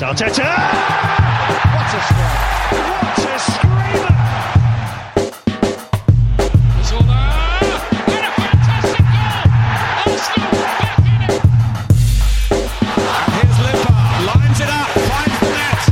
Arteta! 0.00 0.48
What 1.74 1.90
a 1.92 2.00
strike! 2.06 2.48
What 2.70 3.18
a 3.18 3.38
screamer! 3.38 4.14
Zola! 6.84 7.22
And 8.06 8.24
a 8.24 8.30
fantastic 8.38 9.04
goal! 9.12 9.42
Arsenal 10.06 10.52
back 10.52 10.98
in 11.00 11.20
it! 11.22 11.42
And 12.52 13.32
here's 13.34 13.58
Limpar, 13.58 14.00
lines 14.26 14.60
it 14.60 14.70
up, 14.70 14.88
finds 14.88 15.38
the 15.40 15.50
net. 15.50 15.82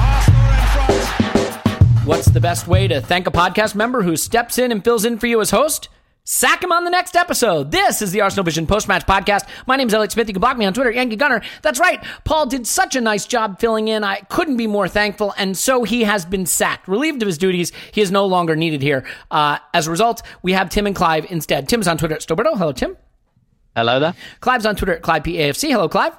Arsenal 0.00 0.46
in 0.50 0.66
front. 0.74 2.06
What's 2.06 2.26
the 2.30 2.40
best 2.40 2.66
way 2.66 2.88
to 2.88 3.00
thank 3.00 3.28
a 3.28 3.30
podcast 3.30 3.74
member 3.76 4.02
who 4.02 4.16
steps 4.16 4.58
in 4.58 4.72
and 4.72 4.82
fills 4.82 5.04
in 5.04 5.18
for 5.18 5.28
you 5.28 5.40
as 5.40 5.50
host? 5.50 5.88
Sack 6.28 6.64
him 6.64 6.72
on 6.72 6.82
the 6.82 6.90
next 6.90 7.14
episode. 7.14 7.70
This 7.70 8.02
is 8.02 8.10
the 8.10 8.20
Arsenal 8.20 8.42
Vision 8.42 8.66
post 8.66 8.88
match 8.88 9.06
podcast. 9.06 9.48
My 9.68 9.76
name 9.76 9.86
is 9.86 9.94
Elliot 9.94 10.10
Smith. 10.10 10.26
You 10.26 10.34
can 10.34 10.40
block 10.40 10.56
me 10.56 10.64
on 10.66 10.74
Twitter, 10.74 10.90
Yankee 10.90 11.14
Gunner. 11.14 11.40
That's 11.62 11.78
right. 11.78 12.04
Paul 12.24 12.46
did 12.46 12.66
such 12.66 12.96
a 12.96 13.00
nice 13.00 13.26
job 13.26 13.60
filling 13.60 13.86
in. 13.86 14.02
I 14.02 14.22
couldn't 14.22 14.56
be 14.56 14.66
more 14.66 14.88
thankful. 14.88 15.32
And 15.38 15.56
so 15.56 15.84
he 15.84 16.02
has 16.02 16.24
been 16.24 16.44
sacked, 16.44 16.88
relieved 16.88 17.22
of 17.22 17.26
his 17.26 17.38
duties. 17.38 17.70
He 17.92 18.00
is 18.00 18.10
no 18.10 18.26
longer 18.26 18.56
needed 18.56 18.82
here. 18.82 19.06
Uh, 19.30 19.58
as 19.72 19.86
a 19.86 19.90
result, 19.92 20.20
we 20.42 20.50
have 20.54 20.68
Tim 20.68 20.88
and 20.88 20.96
Clive 20.96 21.30
instead. 21.30 21.68
Tim 21.68 21.80
is 21.80 21.86
on 21.86 21.96
Twitter 21.96 22.16
at 22.16 22.22
Stillberto. 22.22 22.58
Hello, 22.58 22.72
Tim. 22.72 22.96
Hello 23.76 24.00
there. 24.00 24.14
Clive's 24.40 24.66
on 24.66 24.74
Twitter 24.74 24.94
at 24.96 25.02
ClivePAFC. 25.02 25.70
Hello, 25.70 25.88
Clive. 25.88 26.16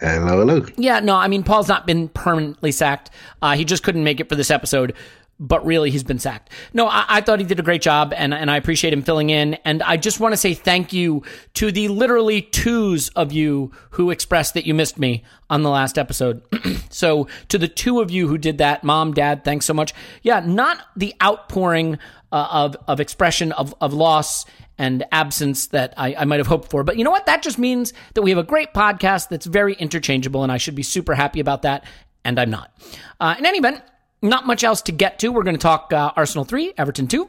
Hello, 0.00 0.38
hello. 0.44 0.66
Yeah, 0.76 1.00
no, 1.00 1.16
I 1.16 1.28
mean, 1.28 1.44
Paul's 1.44 1.68
not 1.68 1.86
been 1.86 2.08
permanently 2.08 2.72
sacked. 2.72 3.08
Uh, 3.40 3.56
he 3.56 3.64
just 3.64 3.82
couldn't 3.84 4.04
make 4.04 4.20
it 4.20 4.28
for 4.28 4.36
this 4.36 4.50
episode, 4.50 4.94
but 5.40 5.64
really, 5.66 5.90
he's 5.90 6.04
been 6.04 6.18
sacked. 6.18 6.50
No, 6.72 6.86
I, 6.86 7.04
I 7.08 7.20
thought 7.20 7.40
he 7.40 7.44
did 7.44 7.58
a 7.58 7.62
great 7.62 7.82
job, 7.82 8.12
and, 8.16 8.32
and 8.32 8.50
I 8.50 8.56
appreciate 8.56 8.92
him 8.92 9.02
filling 9.02 9.30
in. 9.30 9.54
And 9.64 9.82
I 9.82 9.96
just 9.96 10.20
want 10.20 10.32
to 10.32 10.36
say 10.36 10.54
thank 10.54 10.92
you 10.92 11.22
to 11.54 11.72
the 11.72 11.88
literally 11.88 12.42
twos 12.42 13.08
of 13.10 13.32
you 13.32 13.72
who 13.90 14.10
expressed 14.10 14.54
that 14.54 14.66
you 14.66 14.74
missed 14.74 14.98
me 14.98 15.24
on 15.50 15.62
the 15.62 15.70
last 15.70 15.98
episode. 15.98 16.42
so, 16.90 17.28
to 17.48 17.58
the 17.58 17.68
two 17.68 18.00
of 18.00 18.10
you 18.10 18.28
who 18.28 18.38
did 18.38 18.58
that, 18.58 18.84
mom, 18.84 19.12
dad, 19.12 19.44
thanks 19.44 19.66
so 19.66 19.74
much. 19.74 19.92
Yeah, 20.22 20.40
not 20.40 20.78
the 20.96 21.14
outpouring 21.22 21.98
uh, 22.30 22.48
of, 22.50 22.76
of 22.88 23.00
expression 23.00 23.52
of, 23.52 23.74
of 23.80 23.92
loss 23.92 24.44
and 24.78 25.04
absence 25.12 25.68
that 25.68 25.94
I, 25.96 26.14
I 26.14 26.24
might 26.24 26.40
have 26.40 26.46
hoped 26.46 26.70
for. 26.70 26.82
But 26.82 26.96
you 26.96 27.04
know 27.04 27.10
what? 27.10 27.26
That 27.26 27.42
just 27.42 27.58
means 27.58 27.92
that 28.14 28.22
we 28.22 28.30
have 28.30 28.38
a 28.38 28.44
great 28.44 28.74
podcast 28.74 29.28
that's 29.28 29.46
very 29.46 29.74
interchangeable, 29.74 30.42
and 30.42 30.50
I 30.50 30.58
should 30.58 30.74
be 30.74 30.82
super 30.82 31.14
happy 31.14 31.40
about 31.40 31.62
that, 31.62 31.84
and 32.24 32.38
I'm 32.38 32.50
not. 32.50 32.76
Uh, 33.20 33.34
in 33.38 33.46
any 33.46 33.58
event, 33.58 33.82
not 34.24 34.46
much 34.46 34.64
else 34.64 34.82
to 34.82 34.92
get 34.92 35.18
to. 35.20 35.28
We're 35.28 35.42
going 35.42 35.56
to 35.56 35.62
talk 35.62 35.92
uh, 35.92 36.12
Arsenal 36.16 36.44
3, 36.44 36.74
Everton 36.76 37.06
2. 37.06 37.28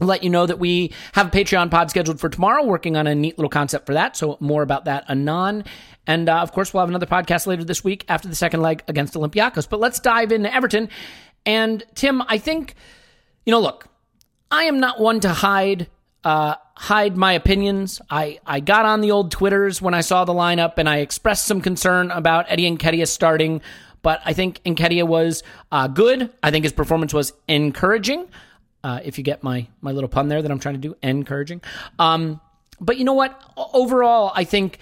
Let 0.00 0.24
you 0.24 0.30
know 0.30 0.46
that 0.46 0.58
we 0.58 0.92
have 1.12 1.28
a 1.28 1.30
Patreon 1.30 1.70
pod 1.70 1.90
scheduled 1.90 2.18
for 2.18 2.28
tomorrow, 2.28 2.64
working 2.64 2.96
on 2.96 3.06
a 3.06 3.14
neat 3.14 3.38
little 3.38 3.50
concept 3.50 3.86
for 3.86 3.94
that. 3.94 4.16
So, 4.16 4.36
more 4.40 4.62
about 4.62 4.86
that 4.86 5.04
anon. 5.08 5.64
And 6.06 6.28
uh, 6.28 6.40
of 6.40 6.52
course, 6.52 6.72
we'll 6.72 6.80
have 6.80 6.88
another 6.88 7.06
podcast 7.06 7.46
later 7.46 7.62
this 7.62 7.84
week 7.84 8.04
after 8.08 8.26
the 8.26 8.34
second 8.34 8.62
leg 8.62 8.82
against 8.88 9.14
Olympiacos. 9.14 9.68
But 9.68 9.78
let's 9.78 10.00
dive 10.00 10.32
into 10.32 10.52
Everton. 10.52 10.88
And 11.46 11.84
Tim, 11.94 12.22
I 12.26 12.38
think, 12.38 12.74
you 13.46 13.52
know, 13.52 13.60
look, 13.60 13.86
I 14.50 14.64
am 14.64 14.80
not 14.80 14.98
one 14.98 15.20
to 15.20 15.28
hide 15.28 15.88
uh, 16.24 16.54
hide 16.76 17.16
my 17.16 17.32
opinions. 17.32 18.00
I, 18.10 18.38
I 18.46 18.60
got 18.60 18.84
on 18.84 19.00
the 19.00 19.10
old 19.10 19.30
Twitters 19.30 19.82
when 19.82 19.94
I 19.94 20.00
saw 20.00 20.24
the 20.24 20.32
lineup 20.32 20.74
and 20.78 20.88
I 20.88 20.98
expressed 20.98 21.46
some 21.46 21.60
concern 21.60 22.10
about 22.10 22.46
Eddie 22.48 22.70
Nketiah 22.70 23.08
starting, 23.08 23.60
but 24.02 24.20
I 24.24 24.32
think 24.32 24.62
Nketiah 24.64 25.06
was 25.06 25.42
uh, 25.70 25.88
good. 25.88 26.30
I 26.42 26.50
think 26.50 26.64
his 26.64 26.72
performance 26.72 27.14
was 27.14 27.32
encouraging. 27.48 28.28
Uh, 28.84 29.00
if 29.04 29.16
you 29.16 29.24
get 29.24 29.42
my 29.42 29.66
my 29.80 29.92
little 29.92 30.08
pun 30.08 30.28
there 30.28 30.42
that 30.42 30.50
I'm 30.50 30.58
trying 30.58 30.74
to 30.74 30.80
do, 30.80 30.96
encouraging. 31.02 31.62
Um, 31.98 32.40
but 32.80 32.98
you 32.98 33.04
know 33.04 33.12
what? 33.12 33.40
Overall, 33.56 34.32
I 34.34 34.44
think 34.44 34.78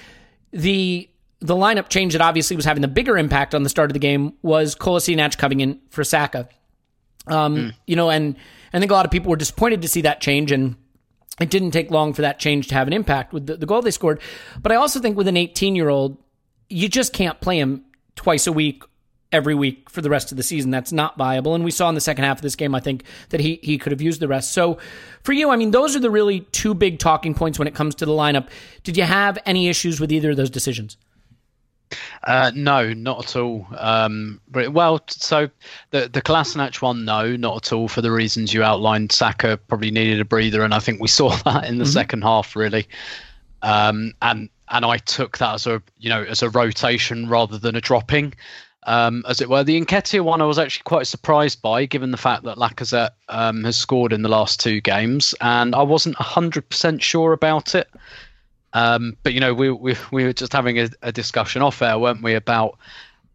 the 0.52 1.08
the 1.40 1.54
lineup 1.54 1.88
change 1.88 2.12
that 2.12 2.20
obviously 2.22 2.56
was 2.56 2.64
having 2.64 2.82
the 2.82 2.88
bigger 2.88 3.16
impact 3.16 3.54
on 3.54 3.62
the 3.62 3.68
start 3.68 3.90
of 3.90 3.94
the 3.94 3.98
game 3.98 4.34
was 4.42 4.74
Kolasinac 4.74 5.38
coming 5.38 5.60
in 5.60 5.80
for 5.90 6.04
Saka. 6.04 6.48
Um, 7.26 7.74
You 7.86 7.96
know, 7.96 8.10
and 8.10 8.36
I 8.72 8.78
think 8.78 8.90
a 8.90 8.94
lot 8.94 9.04
of 9.04 9.10
people 9.10 9.30
were 9.30 9.36
disappointed 9.36 9.82
to 9.82 9.88
see 9.88 10.02
that 10.02 10.20
change, 10.20 10.52
and 10.52 10.76
it 11.40 11.50
didn't 11.50 11.70
take 11.72 11.90
long 11.90 12.12
for 12.12 12.22
that 12.22 12.38
change 12.38 12.68
to 12.68 12.74
have 12.74 12.86
an 12.86 12.92
impact 12.92 13.32
with 13.32 13.46
the, 13.46 13.56
the 13.56 13.66
goal 13.66 13.82
they 13.82 13.90
scored. 13.90 14.20
But 14.62 14.72
I 14.72 14.76
also 14.76 15.00
think 15.00 15.16
with 15.16 15.28
an 15.28 15.36
18 15.36 15.74
year 15.76 15.88
old, 15.88 16.18
you 16.68 16.88
just 16.88 17.12
can't 17.12 17.40
play 17.40 17.58
him 17.58 17.84
twice 18.16 18.46
a 18.46 18.52
week, 18.52 18.82
every 19.32 19.54
week 19.54 19.88
for 19.88 20.00
the 20.00 20.10
rest 20.10 20.32
of 20.32 20.36
the 20.36 20.42
season. 20.42 20.70
That's 20.70 20.92
not 20.92 21.16
viable. 21.16 21.54
And 21.54 21.64
we 21.64 21.70
saw 21.70 21.88
in 21.88 21.94
the 21.94 22.00
second 22.00 22.24
half 22.24 22.38
of 22.38 22.42
this 22.42 22.56
game, 22.56 22.74
I 22.74 22.80
think 22.80 23.04
that 23.30 23.40
he 23.40 23.60
he 23.62 23.78
could 23.78 23.92
have 23.92 24.00
used 24.00 24.20
the 24.20 24.28
rest. 24.28 24.52
So 24.52 24.78
for 25.22 25.32
you, 25.32 25.50
I 25.50 25.56
mean, 25.56 25.70
those 25.70 25.96
are 25.96 26.00
the 26.00 26.10
really 26.10 26.40
two 26.52 26.74
big 26.74 26.98
talking 26.98 27.34
points 27.34 27.58
when 27.58 27.68
it 27.68 27.74
comes 27.74 27.94
to 27.96 28.06
the 28.06 28.12
lineup. 28.12 28.48
Did 28.82 28.96
you 28.96 29.04
have 29.04 29.38
any 29.46 29.68
issues 29.68 30.00
with 30.00 30.12
either 30.12 30.30
of 30.30 30.36
those 30.36 30.50
decisions? 30.50 30.96
Uh, 32.24 32.52
no, 32.54 32.92
not 32.92 33.24
at 33.24 33.36
all. 33.36 33.66
Um, 33.76 34.40
well, 34.52 35.02
so 35.08 35.48
the 35.90 36.08
the 36.08 36.22
Kolasinac 36.22 36.80
one, 36.82 37.04
no, 37.04 37.36
not 37.36 37.66
at 37.66 37.72
all 37.72 37.88
for 37.88 38.00
the 38.00 38.12
reasons 38.12 38.54
you 38.54 38.62
outlined. 38.62 39.12
Saka 39.12 39.56
probably 39.56 39.90
needed 39.90 40.20
a 40.20 40.24
breather, 40.24 40.62
and 40.62 40.74
I 40.74 40.78
think 40.78 41.00
we 41.00 41.08
saw 41.08 41.34
that 41.44 41.68
in 41.68 41.78
the 41.78 41.86
second 41.86 42.22
half, 42.22 42.54
really. 42.54 42.86
Um, 43.62 44.14
and 44.22 44.48
and 44.68 44.84
I 44.84 44.98
took 44.98 45.38
that 45.38 45.54
as 45.54 45.66
a 45.66 45.82
you 45.98 46.08
know 46.08 46.22
as 46.22 46.42
a 46.42 46.50
rotation 46.50 47.28
rather 47.28 47.58
than 47.58 47.74
a 47.74 47.80
dropping, 47.80 48.34
um, 48.84 49.24
as 49.28 49.40
it 49.40 49.48
were. 49.48 49.64
The 49.64 49.80
Nketiah 49.80 50.22
one, 50.22 50.40
I 50.40 50.46
was 50.46 50.58
actually 50.58 50.84
quite 50.84 51.06
surprised 51.06 51.60
by, 51.62 51.84
given 51.84 52.10
the 52.10 52.16
fact 52.16 52.44
that 52.44 52.56
Lacazette 52.56 53.10
um, 53.28 53.64
has 53.64 53.76
scored 53.76 54.12
in 54.12 54.22
the 54.22 54.28
last 54.28 54.60
two 54.60 54.80
games, 54.80 55.34
and 55.40 55.74
I 55.74 55.82
wasn't 55.82 56.16
hundred 56.16 56.68
percent 56.68 57.02
sure 57.02 57.32
about 57.32 57.74
it. 57.74 57.88
Um, 58.72 59.16
but 59.22 59.34
you 59.34 59.40
know, 59.40 59.52
we 59.52 59.70
we 59.70 59.96
we 60.10 60.24
were 60.24 60.32
just 60.32 60.52
having 60.52 60.78
a, 60.78 60.88
a 61.02 61.12
discussion 61.12 61.62
off 61.62 61.82
air, 61.82 61.98
weren't 61.98 62.22
we, 62.22 62.34
about 62.34 62.78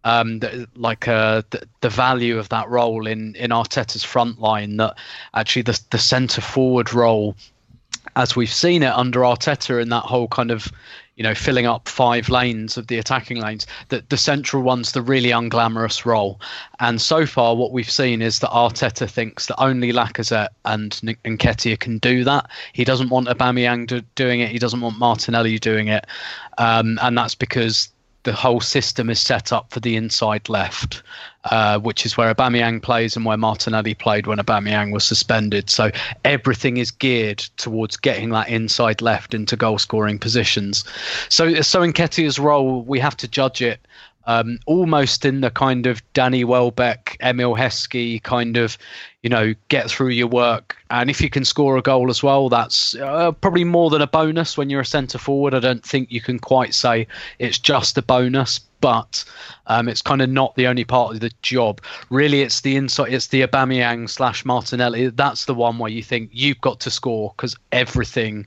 um, 0.03 0.39
the, 0.39 0.68
like 0.75 1.07
uh, 1.07 1.42
the, 1.50 1.68
the 1.81 1.89
value 1.89 2.38
of 2.38 2.50
that 2.50 2.69
role 2.69 3.06
in 3.06 3.36
in 3.36 3.51
Arteta's 3.51 4.03
front 4.03 4.39
line. 4.39 4.77
That 4.77 4.97
actually 5.33 5.63
the 5.63 5.80
the 5.92 5.97
centre 5.97 6.42
forward 6.42 6.94
role, 6.94 7.36
as 8.15 8.36
we've 8.36 8.53
seen 8.53 8.81
it 8.81 8.94
under 8.94 9.21
Arteta 9.21 9.81
in 9.81 9.89
that 9.89 10.03
whole 10.03 10.27
kind 10.27 10.51
of 10.51 10.71
you 11.16 11.24
know, 11.24 11.34
filling 11.34 11.66
up 11.66 11.88
five 11.88 12.30
lanes 12.30 12.78
of 12.78 12.88
the 12.88 12.98
attacking 12.98 13.42
lanes. 13.42 13.66
That 13.90 14.10
the 14.10 14.18
central 14.18 14.64
one's 14.64 14.92
the 14.92 15.02
really 15.02 15.30
unglamorous 15.30 16.06
role. 16.06 16.40
And 16.80 17.02
so 17.02 17.26
far, 17.26 17.56
what 17.56 17.72
we've 17.72 17.90
seen 17.90 18.22
is 18.22 18.40
that 18.40 18.50
Arteta 18.50 19.10
thinks 19.10 19.46
that 19.48 19.60
only 19.60 19.94
Lacazette 19.94 20.50
and 20.66 20.92
Nketiah 20.92 21.80
can 21.80 22.00
do 22.00 22.24
that. 22.26 22.50
He 22.74 22.84
doesn't 22.84 23.10
want 23.10 23.28
Aubameyang 23.28 23.88
do, 23.88 24.02
doing 24.16 24.42
it. 24.42 24.50
He 24.50 24.60
doesn't 24.60 24.82
want 24.82 25.00
Martinelli 25.00 25.58
doing 25.58 25.88
it. 25.88 26.06
Um, 26.58 27.00
and 27.02 27.18
that's 27.18 27.36
because 27.36 27.90
the 28.25 28.33
whole 28.33 28.60
system 28.60 29.10
is 29.10 29.19
set 29.19 29.54
up 29.54 29.72
for 29.72 29.80
the 29.80 29.95
inside 29.95 30.50
left, 30.50 31.04
uh, 31.45 31.80
which 31.80 32.06
is 32.06 32.18
where 32.18 32.33
Aubameyang 32.33 32.81
plays 32.81 33.16
and 33.16 33.24
where 33.24 33.38
Martinelli 33.38 33.94
played 33.94 34.27
when 34.27 34.39
Aubameyang 34.39 34.92
was 34.92 35.06
suspended. 35.06 35.69
So 35.69 35.92
everything 36.25 36.77
is 36.77 36.89
geared 36.92 37.38
towards 37.57 37.98
getting 37.98 38.31
that 38.31 38.50
inside 38.50 39.01
left 39.01 39.33
into 39.36 39.56
goal 39.56 39.77
scoring 39.77 40.18
positions. 40.19 40.83
So 41.30 41.62
so 41.62 41.83
in 41.83 41.94
Nketiah's 41.94 42.39
role, 42.39 42.81
we 42.81 43.00
have 43.00 43.16
to 43.18 43.27
judge 43.27 43.62
it 43.62 43.80
um, 44.25 44.60
almost 44.66 45.25
in 45.25 45.42
the 45.42 45.51
kind 45.51 45.86
of 45.86 46.01
Danny 46.13 46.44
Welbeck, 46.44 47.18
Emile 47.22 47.56
Heskey 47.56 48.22
kind 48.22 48.57
of, 48.57 48.77
you 49.22 49.30
know, 49.30 49.54
get 49.69 49.89
through 49.89 50.10
your 50.10 50.27
work. 50.27 50.77
And 50.89 51.10
if 51.10 51.22
you 51.22 51.30
can 51.30 51.45
score 51.45 51.77
a 51.77 51.81
goal 51.81 52.10
as 52.10 52.24
well, 52.24 52.50
that's 52.50 52.95
uh, 52.95 53.31
probably 53.33 53.63
more 53.63 53.89
than 53.89 54.01
a 54.01 54.07
bonus 54.07 54.57
when 54.57 54.69
you're 54.69 54.81
a 54.81 54.86
centre 54.86 55.18
forward. 55.18 55.54
I 55.54 55.60
don't 55.60 55.86
think 55.86 56.12
you 56.12 56.22
can 56.22 56.39
quite 56.39 56.74
say 56.74 57.07
it's 57.39 57.60
just 57.60 57.98
a 57.98 58.01
bonus, 58.01 58.60
but 58.81 59.24
um, 59.68 59.88
it's 59.88 60.01
kind 60.01 60.22
of 60.22 60.30
not 60.30 60.56
the 60.56 60.68
only 60.68 60.83
part 60.83 61.13
of 61.13 61.19
the 61.19 61.31
job. 61.42 61.81
Really, 62.10 62.42
it's 62.42 62.62
the 62.62 62.75
inside, 62.75 63.13
it's 63.13 63.28
the 63.28 63.42
Aubameyang 63.42 64.10
slash 64.10 64.45
Martinelli. 64.45 65.10
That's 65.10 65.45
the 65.45 65.56
one 65.56 65.80
where 65.80 65.92
you 65.92 66.04
think 66.04 66.30
you've 66.31 66.62
got 66.62 66.80
to 66.81 66.92
score 66.92 67.33
because 67.36 67.56
everything 67.71 68.45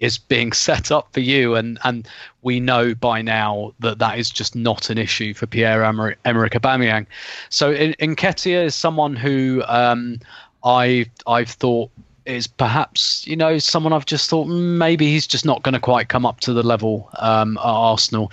is 0.00 0.18
being 0.18 0.52
set 0.66 0.90
up 0.90 1.12
for 1.12 1.20
you, 1.20 1.54
and 1.54 1.78
and 1.84 2.08
we 2.42 2.58
know 2.58 2.94
by 2.94 3.22
now 3.22 3.72
that 3.80 3.98
that 3.98 4.18
is 4.18 4.30
just 4.30 4.56
not 4.56 4.90
an 4.90 4.98
issue 4.98 5.32
for 5.34 5.46
Pierre 5.46 5.84
Emerick 5.84 6.18
Aubameyang. 6.24 7.06
So 7.50 7.72
Nketiah 7.74 8.64
is 8.64 8.74
someone 8.74 9.14
who 9.14 9.62
um, 9.66 10.18
I 10.64 11.06
I've 11.26 11.50
thought 11.50 11.90
is 12.26 12.46
perhaps 12.46 13.26
you 13.26 13.36
know 13.36 13.58
someone 13.58 13.92
I've 13.92 14.06
just 14.06 14.28
thought 14.28 14.46
mm, 14.46 14.76
maybe 14.76 15.06
he's 15.06 15.26
just 15.26 15.44
not 15.44 15.62
going 15.62 15.74
to 15.74 15.80
quite 15.80 16.08
come 16.08 16.26
up 16.26 16.40
to 16.40 16.52
the 16.52 16.62
level 16.62 17.08
um, 17.18 17.56
at 17.58 17.64
Arsenal. 17.64 18.32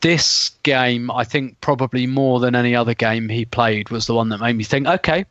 This 0.00 0.50
game, 0.62 1.10
I 1.10 1.24
think, 1.24 1.60
probably 1.60 2.06
more 2.06 2.38
than 2.38 2.54
any 2.54 2.76
other 2.76 2.94
game 2.94 3.28
he 3.28 3.44
played, 3.44 3.90
was 3.90 4.06
the 4.06 4.14
one 4.14 4.28
that 4.28 4.38
made 4.38 4.54
me 4.54 4.62
think, 4.62 4.86
okay, 4.86 5.26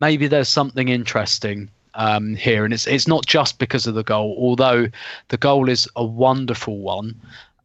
maybe 0.00 0.26
there's 0.26 0.48
something 0.48 0.88
interesting 0.88 1.70
um, 1.94 2.34
here, 2.34 2.64
and 2.64 2.72
it's 2.72 2.86
it's 2.86 3.08
not 3.08 3.26
just 3.26 3.58
because 3.58 3.86
of 3.86 3.94
the 3.94 4.02
goal, 4.02 4.36
although 4.38 4.88
the 5.28 5.36
goal 5.36 5.68
is 5.68 5.88
a 5.96 6.04
wonderful 6.04 6.78
one. 6.78 7.20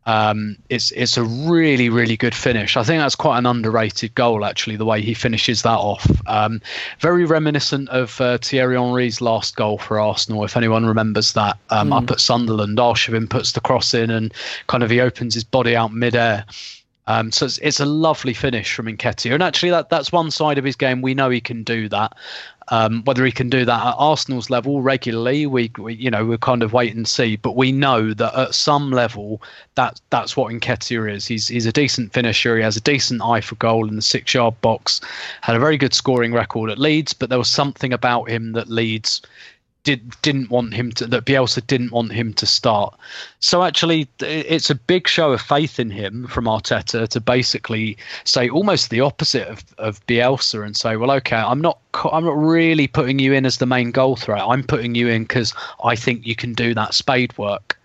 Um, 0.06 0.56
it's 0.70 0.92
it's 0.92 1.18
a 1.18 1.24
really 1.24 1.90
really 1.90 2.16
good 2.16 2.34
finish. 2.34 2.78
I 2.78 2.84
think 2.84 3.02
that's 3.02 3.16
quite 3.16 3.38
an 3.40 3.46
underrated 3.46 4.16
goal 4.16 4.46
actually. 4.46 4.78
The 4.78 4.86
way 4.86 5.02
he 5.02 5.14
finishes 5.14 5.64
that 5.64 5.78
off, 5.78 6.10
um, 6.28 6.62
very 7.00 7.26
reminiscent 7.26 7.90
of 7.90 8.20
uh, 8.22 8.38
Thierry 8.38 8.78
Henry's 8.78 9.20
last 9.20 9.58
goal 9.58 9.78
for 9.78 10.00
Arsenal. 10.00 10.46
If 10.46 10.56
anyone 10.56 10.86
remembers 10.86 11.34
that, 11.34 11.58
um, 11.72 11.90
mm. 11.90 12.02
up 12.02 12.10
at 12.10 12.22
Sunderland, 12.22 12.78
Arshavin 12.78 13.30
puts 13.30 13.52
the 13.52 13.60
cross 13.60 13.94
in 13.94 14.10
and 14.10 14.34
kind 14.68 14.82
of 14.82 14.90
he 14.90 15.02
opens 15.02 15.34
his 15.34 15.44
body 15.44 15.76
out 15.76 15.94
midair. 15.94 16.46
Um, 17.08 17.32
so 17.32 17.46
it's, 17.46 17.58
it's, 17.60 17.80
a 17.80 17.86
lovely 17.86 18.34
finish 18.34 18.74
from 18.74 18.88
Nketiah, 18.88 19.34
and 19.34 19.42
actually 19.42 19.70
that 19.70 19.90
that's 19.90 20.12
one 20.12 20.30
side 20.30 20.58
of 20.58 20.66
his 20.66 20.76
game. 20.76 21.02
We 21.02 21.14
know 21.14 21.30
he 21.30 21.40
can 21.40 21.64
do 21.64 21.88
that. 21.88 22.18
Um, 22.70 23.04
whether 23.06 23.24
he 23.26 23.32
can 23.32 23.50
do 23.50 23.64
that 23.66 23.86
at 23.86 23.96
Arsenal's 23.98 24.50
level 24.50 24.82
regularly, 24.82 25.46
we, 25.46 25.72
we, 25.78 25.94
you 25.96 26.12
know 26.12 26.26
we'll 26.26 26.38
kind 26.38 26.64
of 26.64 26.74
wait 26.74 26.96
and 26.96 27.08
see. 27.08 27.36
But 27.36 27.56
we 27.56 27.72
know 27.72 28.14
that 28.14 28.36
at 28.36 28.56
some 28.56 28.92
level, 28.92 29.42
that 29.76 30.02
that's 30.10 30.36
what 30.36 30.52
Nketiah 30.52 31.14
is. 31.14 31.26
He's 31.26 31.48
he's 31.48 31.66
a 31.66 31.72
decent 31.72 32.14
finisher. 32.14 32.58
He 32.58 32.64
has 32.64 32.78
a 32.78 32.82
decent 32.82 33.22
eye 33.22 33.42
for 33.42 33.56
goal 33.56 33.88
in 33.88 33.96
the 33.96 34.02
six-yard 34.02 34.60
box. 34.62 35.02
Had 35.42 35.56
a 35.56 35.60
very 35.60 35.78
good 35.78 35.94
scoring 35.94 36.34
record 36.34 36.70
at 36.70 36.80
Leeds, 36.80 37.14
but 37.14 37.30
there 37.30 37.40
was 37.40 37.50
something 37.50 37.94
about 37.94 38.30
him 38.30 38.54
that 38.54 38.70
Leeds 38.70 39.22
did 39.88 40.22
didn't 40.22 40.50
want 40.50 40.74
him 40.74 40.92
to 40.92 41.08
that 41.08 41.24
Bielsa 41.24 41.66
didn't 41.66 41.94
want 41.94 42.12
him 42.12 42.34
to 42.34 42.46
start. 42.46 42.94
So 43.40 43.64
actually, 43.64 44.10
it's 44.20 44.70
a 44.70 44.76
big 44.76 45.08
show 45.08 45.32
of 45.32 45.40
faith 45.40 45.80
in 45.80 45.90
him 45.90 46.28
from 46.28 46.44
Arteta 46.44 47.08
to 47.08 47.22
basically 47.22 47.98
say 48.26 48.50
almost 48.50 48.90
the 48.90 49.00
opposite 49.00 49.48
of, 49.48 49.64
of 49.78 50.06
Bielsa 50.06 50.66
and 50.66 50.76
say, 50.76 50.98
well, 50.98 51.10
okay, 51.12 51.38
I'm 51.38 51.62
not 51.62 51.80
I'm 52.12 52.26
not 52.26 52.38
really 52.38 52.88
putting 52.88 53.18
you 53.20 53.32
in 53.32 53.46
as 53.46 53.60
the 53.60 53.66
main 53.66 53.92
goal 53.92 54.18
threat. 54.18 54.44
I'm 54.46 54.62
putting 54.62 54.94
you 54.94 55.08
in 55.08 55.24
because 55.24 55.54
I 55.82 55.96
think 55.96 56.28
you 56.28 56.36
can 56.36 56.52
do 56.52 56.74
that 56.74 56.94
spade 56.94 57.38
work. 57.38 57.80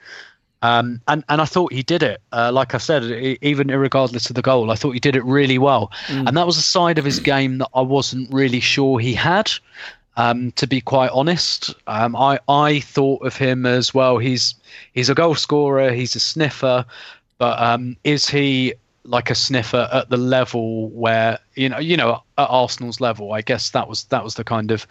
Um, 0.63 1.01
and 1.07 1.23
and 1.29 1.41
I 1.41 1.45
thought 1.45 1.73
he 1.73 1.85
did 1.85 2.03
it. 2.03 2.21
Uh, 2.33 2.51
like 2.53 2.75
I 2.75 2.79
said, 2.79 3.05
even 3.43 3.69
regardless 3.69 4.29
of 4.29 4.35
the 4.35 4.43
goal, 4.43 4.73
I 4.73 4.75
thought 4.75 4.91
he 4.91 5.01
did 5.01 5.15
it 5.15 5.25
really 5.25 5.59
well. 5.59 5.93
Mm. 6.09 6.27
And 6.27 6.37
that 6.37 6.47
was 6.47 6.57
a 6.57 6.63
side 6.63 6.99
of 6.99 7.05
his 7.05 7.21
game 7.21 7.59
that 7.59 7.71
I 7.75 7.81
wasn't 7.81 8.33
really 8.33 8.61
sure 8.61 8.99
he 8.99 9.15
had. 9.15 9.53
Um, 10.17 10.53
to 10.53 10.67
be 10.67 10.81
quite 10.81 11.11
honest, 11.11 11.75
um, 11.87 12.15
I 12.15 12.39
I 12.49 12.81
thought 12.81 13.25
of 13.25 13.37
him 13.37 13.65
as 13.65 13.95
well. 13.95 14.19
He's 14.19 14.55
he's 14.93 15.09
a 15.09 15.15
goal 15.15 15.35
scorer. 15.35 15.91
He's 15.91 16.15
a 16.15 16.21
sniffer, 16.21 16.85
but 17.39 17.61
um, 17.61 17.97
is 18.05 18.29
he 18.29 18.75
like 19.05 19.31
a 19.31 19.35
sniffer 19.35 19.89
at 19.93 20.11
the 20.11 20.17
level 20.17 20.89
where 20.91 21.39
you 21.55 21.69
know 21.69 21.79
you 21.79 21.97
know 21.97 22.23
at 22.39 22.49
Arsenal's 22.49 23.01
level? 23.01 23.33
I 23.33 23.41
guess 23.41 23.71
that 23.71 23.89
was 23.89 24.05
that 24.05 24.23
was 24.23 24.35
the 24.35 24.45
kind 24.45 24.71
of 24.71 24.87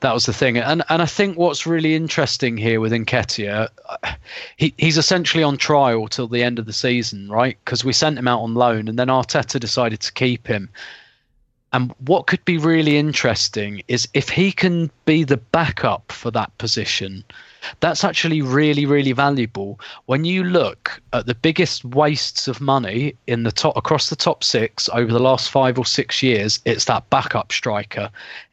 that 0.00 0.14
was 0.14 0.26
the 0.26 0.32
thing. 0.32 0.56
And 0.58 0.82
and 0.88 1.02
I 1.02 1.06
think 1.06 1.36
what's 1.36 1.66
really 1.66 1.94
interesting 1.94 2.56
here 2.56 2.80
with 2.80 2.92
Nketiah, 2.92 3.68
he 4.56 4.74
he's 4.78 4.98
essentially 4.98 5.44
on 5.44 5.56
trial 5.58 6.08
till 6.08 6.28
the 6.28 6.42
end 6.42 6.58
of 6.58 6.66
the 6.66 6.72
season, 6.72 7.28
right? 7.28 7.56
Because 7.64 7.84
we 7.84 7.92
sent 7.92 8.18
him 8.18 8.28
out 8.28 8.40
on 8.40 8.54
loan, 8.54 8.88
and 8.88 8.98
then 8.98 9.08
Arteta 9.08 9.60
decided 9.60 10.00
to 10.00 10.12
keep 10.12 10.46
him. 10.46 10.68
And 11.72 11.94
what 12.04 12.26
could 12.26 12.44
be 12.44 12.58
really 12.58 12.98
interesting 12.98 13.82
is 13.88 14.06
if 14.12 14.28
he 14.28 14.52
can 14.52 14.90
be 15.06 15.24
the 15.24 15.38
backup 15.38 16.12
for 16.12 16.30
that 16.30 16.56
position. 16.58 17.24
That's 17.80 18.04
actually 18.04 18.42
really, 18.42 18.84
really 18.84 19.12
valuable. 19.12 19.80
When 20.06 20.24
you 20.24 20.44
look 20.44 21.00
at 21.12 21.26
the 21.26 21.34
biggest 21.34 21.84
wastes 21.84 22.46
of 22.48 22.60
money 22.60 23.14
in 23.26 23.44
the 23.44 23.52
top 23.52 23.76
across 23.76 24.10
the 24.10 24.16
top 24.16 24.44
six 24.44 24.88
over 24.92 25.12
the 25.12 25.20
last 25.20 25.50
five 25.50 25.78
or 25.78 25.86
six 25.86 26.22
years, 26.22 26.60
it's 26.64 26.84
that 26.86 27.08
backup 27.08 27.52
striker. 27.52 28.10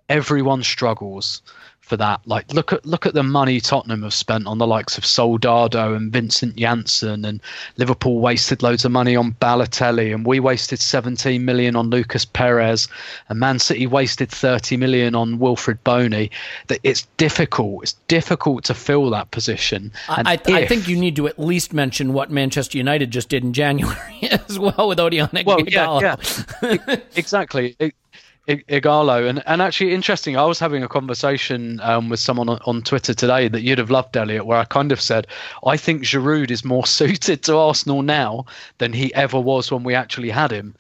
Everyone 0.07 0.63
struggles 0.63 1.41
for 1.89 1.97
that. 1.97 2.21
Like 2.25 2.53
look 2.53 2.71
at 2.71 2.85
look 2.85 3.05
at 3.05 3.15
the 3.15 3.23
money 3.23 3.59
Tottenham 3.59 4.03
have 4.03 4.13
spent 4.13 4.45
on 4.47 4.59
the 4.59 4.67
likes 4.67 4.97
of 4.97 5.05
Soldado 5.05 5.95
and 5.95 6.13
Vincent 6.13 6.55
Janssen, 6.55 7.25
and 7.25 7.41
Liverpool 7.77 8.19
wasted 8.19 8.61
loads 8.61 8.85
of 8.85 8.91
money 8.91 9.15
on 9.15 9.33
Balotelli, 9.33 10.13
and 10.13 10.25
we 10.25 10.39
wasted 10.39 10.79
17 10.79 11.43
million 11.43 11.75
on 11.75 11.89
Lucas 11.89 12.23
Perez, 12.23 12.87
and 13.27 13.39
Man 13.39 13.59
City 13.59 13.87
wasted 13.87 14.29
30 14.29 14.77
million 14.77 15.15
on 15.15 15.39
Wilfried 15.39 15.79
Bony. 15.83 16.29
That 16.67 16.79
it's 16.83 17.01
difficult. 17.17 17.83
It's 17.83 17.93
difficult 18.07 18.63
to 18.65 18.73
fill 18.73 19.09
that 19.09 19.31
position. 19.31 19.91
I, 20.07 20.35
if, 20.35 20.47
I, 20.47 20.65
think 20.67 20.87
you 20.87 20.97
need 20.97 21.15
to 21.15 21.27
at 21.27 21.39
least 21.39 21.73
mention 21.73 22.13
what 22.13 22.29
Manchester 22.29 22.77
United 22.77 23.09
just 23.09 23.29
did 23.29 23.43
in 23.43 23.53
January 23.53 24.19
as 24.47 24.59
well 24.59 24.87
with 24.87 24.99
Odion. 24.99 25.43
Well, 25.43 25.67
yeah, 25.67 26.15
yeah, 26.61 26.97
exactly. 27.15 27.75
It, 27.79 27.95
Ighalo. 28.49 29.29
And, 29.29 29.43
and 29.45 29.61
actually, 29.61 29.93
interesting, 29.93 30.35
I 30.35 30.43
was 30.43 30.59
having 30.59 30.83
a 30.83 30.87
conversation 30.87 31.79
um, 31.81 32.09
with 32.09 32.19
someone 32.19 32.49
on, 32.49 32.59
on, 32.65 32.81
Twitter 32.81 33.13
today 33.13 33.47
that 33.47 33.61
you'd 33.61 33.77
have 33.77 33.91
loved, 33.91 34.17
Elliot, 34.17 34.45
where 34.45 34.57
I 34.57 34.65
kind 34.65 34.91
of 34.91 34.99
said, 34.99 35.27
I 35.65 35.77
think 35.77 36.03
Giroud 36.03 36.51
is 36.51 36.65
more 36.65 36.85
suited 36.87 37.43
to 37.43 37.57
Arsenal 37.57 38.01
now 38.01 38.45
than 38.79 38.93
he 38.93 39.13
ever 39.13 39.39
was 39.39 39.71
when 39.71 39.83
we 39.83 39.93
actually 39.93 40.29
had 40.29 40.51
him. 40.51 40.75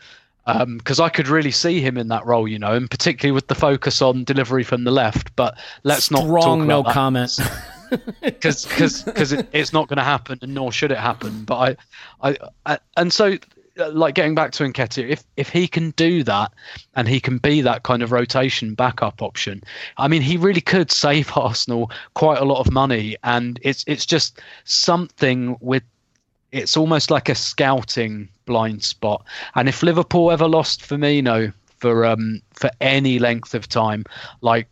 Because 0.45 0.99
um, 0.99 1.05
I 1.05 1.09
could 1.09 1.27
really 1.27 1.51
see 1.51 1.79
him 1.79 1.95
in 1.95 2.07
that 2.07 2.25
role, 2.25 2.47
you 2.47 2.57
know, 2.57 2.73
and 2.73 2.89
particularly 2.89 3.33
with 3.33 3.47
the 3.47 3.55
focus 3.55 4.01
on 4.01 4.23
delivery 4.23 4.63
from 4.63 4.83
the 4.83 4.89
left. 4.89 5.35
But 5.35 5.55
let's 5.83 6.05
Strong 6.05 6.27
not 6.27 6.41
talk 6.41 6.55
about 6.55 6.67
no 6.67 6.81
that. 6.81 6.93
comment. 6.93 7.39
because 8.21 8.65
because 8.65 9.31
it, 9.31 9.47
it's 9.51 9.73
not 9.73 9.87
going 9.87 9.97
to 9.97 10.03
happen, 10.03 10.39
and 10.41 10.55
nor 10.55 10.71
should 10.71 10.91
it 10.91 10.97
happen. 10.97 11.43
But 11.43 11.77
I, 12.21 12.29
I, 12.29 12.37
I 12.65 12.79
and 12.97 13.13
so 13.13 13.37
like 13.87 14.15
getting 14.15 14.35
back 14.35 14.51
to 14.53 14.63
Nketiah, 14.63 15.09
if 15.09 15.23
if 15.37 15.49
he 15.49 15.67
can 15.67 15.91
do 15.91 16.23
that 16.23 16.53
and 16.95 17.07
he 17.07 17.19
can 17.19 17.37
be 17.37 17.61
that 17.61 17.83
kind 17.83 18.03
of 18.03 18.11
rotation 18.11 18.73
backup 18.73 19.21
option, 19.21 19.61
I 19.97 20.07
mean, 20.07 20.21
he 20.21 20.37
really 20.37 20.61
could 20.61 20.91
save 20.91 21.31
Arsenal 21.35 21.91
quite 22.13 22.39
a 22.39 22.45
lot 22.45 22.59
of 22.65 22.71
money. 22.71 23.15
And 23.23 23.59
it's 23.61 23.83
it's 23.87 24.05
just 24.05 24.41
something 24.65 25.57
with 25.61 25.83
it's 26.51 26.75
almost 26.75 27.11
like 27.11 27.29
a 27.29 27.35
scouting 27.35 28.27
blind 28.45 28.83
spot. 28.83 29.23
And 29.55 29.69
if 29.69 29.83
Liverpool 29.83 30.31
ever 30.31 30.47
lost 30.47 30.81
Firmino 30.81 31.53
for 31.77 32.05
um 32.05 32.41
for 32.53 32.69
any 32.81 33.19
length 33.19 33.53
of 33.53 33.67
time, 33.67 34.03
like 34.41 34.67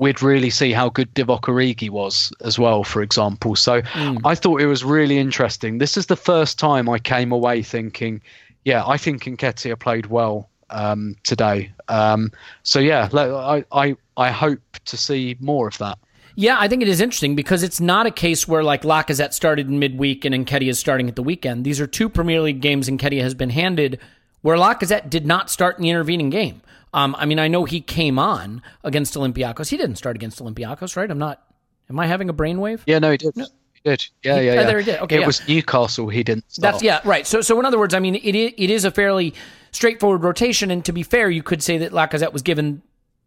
we'd 0.00 0.22
really 0.22 0.48
see 0.50 0.72
how 0.72 0.88
good 0.88 1.12
Divock 1.14 1.42
Origi 1.42 1.90
was 1.90 2.32
as 2.42 2.58
well, 2.58 2.82
for 2.82 3.02
example. 3.02 3.54
So 3.54 3.82
mm. 3.82 4.20
I 4.24 4.34
thought 4.34 4.62
it 4.62 4.66
was 4.66 4.82
really 4.82 5.18
interesting. 5.18 5.76
This 5.76 5.96
is 5.98 6.06
the 6.06 6.16
first 6.16 6.58
time 6.58 6.88
I 6.88 6.98
came 6.98 7.30
away 7.30 7.62
thinking, 7.62 8.22
yeah, 8.64 8.84
I 8.86 8.96
think 8.96 9.24
Nketiah 9.24 9.78
played 9.78 10.06
well 10.06 10.48
um, 10.70 11.16
today. 11.24 11.72
Um, 11.88 12.32
so 12.62 12.78
yeah, 12.78 13.08
I, 13.12 13.64
I 13.72 13.96
I 14.16 14.30
hope 14.30 14.60
to 14.84 14.96
see 14.96 15.36
more 15.40 15.68
of 15.68 15.78
that. 15.78 15.98
Yeah, 16.36 16.56
I 16.58 16.68
think 16.68 16.82
it 16.82 16.88
is 16.88 17.00
interesting 17.00 17.34
because 17.34 17.62
it's 17.62 17.80
not 17.80 18.06
a 18.06 18.10
case 18.10 18.46
where 18.46 18.62
like 18.62 18.82
Lacazette 18.82 19.32
started 19.32 19.68
in 19.68 19.78
midweek 19.78 20.24
and 20.24 20.34
Nketiah 20.34 20.70
is 20.70 20.78
starting 20.78 21.08
at 21.08 21.16
the 21.16 21.22
weekend. 21.22 21.64
These 21.64 21.80
are 21.80 21.86
two 21.86 22.08
Premier 22.08 22.40
League 22.40 22.60
games 22.60 22.88
Nketiah 22.88 23.22
has 23.22 23.34
been 23.34 23.50
handed 23.50 23.98
where 24.42 24.56
Lacazette 24.56 25.10
did 25.10 25.26
not 25.26 25.50
start 25.50 25.76
in 25.76 25.82
the 25.82 25.90
intervening 25.90 26.30
game. 26.30 26.62
Um, 26.94 27.14
I 27.18 27.26
mean, 27.26 27.38
I 27.38 27.48
know 27.48 27.64
he 27.64 27.80
came 27.80 28.18
on 28.18 28.62
against 28.84 29.14
Olympiacos. 29.14 29.68
He 29.68 29.76
didn't 29.76 29.96
start 29.96 30.16
against 30.16 30.40
Olympiacos, 30.40 30.96
right? 30.96 31.10
I'm 31.10 31.18
not. 31.18 31.42
Am 31.88 31.98
I 31.98 32.06
having 32.06 32.28
a 32.28 32.34
brainwave? 32.34 32.80
Yeah, 32.86 33.00
no, 33.00 33.10
he 33.10 33.16
did. 33.18 33.34
He 33.34 33.44
did. 33.84 34.04
Yeah, 34.22 34.40
yeah, 34.40 34.52
yeah. 34.52 34.60
Oh, 34.60 34.66
there 34.66 34.78
he 34.78 34.84
did. 34.84 35.00
Okay, 35.00 35.16
it 35.16 35.20
yeah. 35.20 35.26
was 35.26 35.46
Newcastle. 35.48 36.08
He 36.08 36.22
didn't. 36.22 36.50
Start. 36.50 36.72
That's 36.72 36.82
yeah, 36.82 37.00
right. 37.04 37.26
So, 37.26 37.40
so 37.40 37.58
in 37.58 37.66
other 37.66 37.78
words, 37.78 37.94
I 37.94 38.00
mean, 38.00 38.14
it 38.16 38.34
is, 38.34 38.52
it 38.56 38.70
is 38.70 38.84
a 38.84 38.90
fairly 38.90 39.34
straightforward 39.72 40.22
rotation, 40.22 40.70
and 40.70 40.84
to 40.84 40.92
be 40.92 41.02
fair, 41.02 41.30
you 41.30 41.42
could 41.42 41.62
say 41.62 41.78
that 41.78 41.92
Lacazette 41.92 42.32
was 42.32 42.42
given 42.42 42.82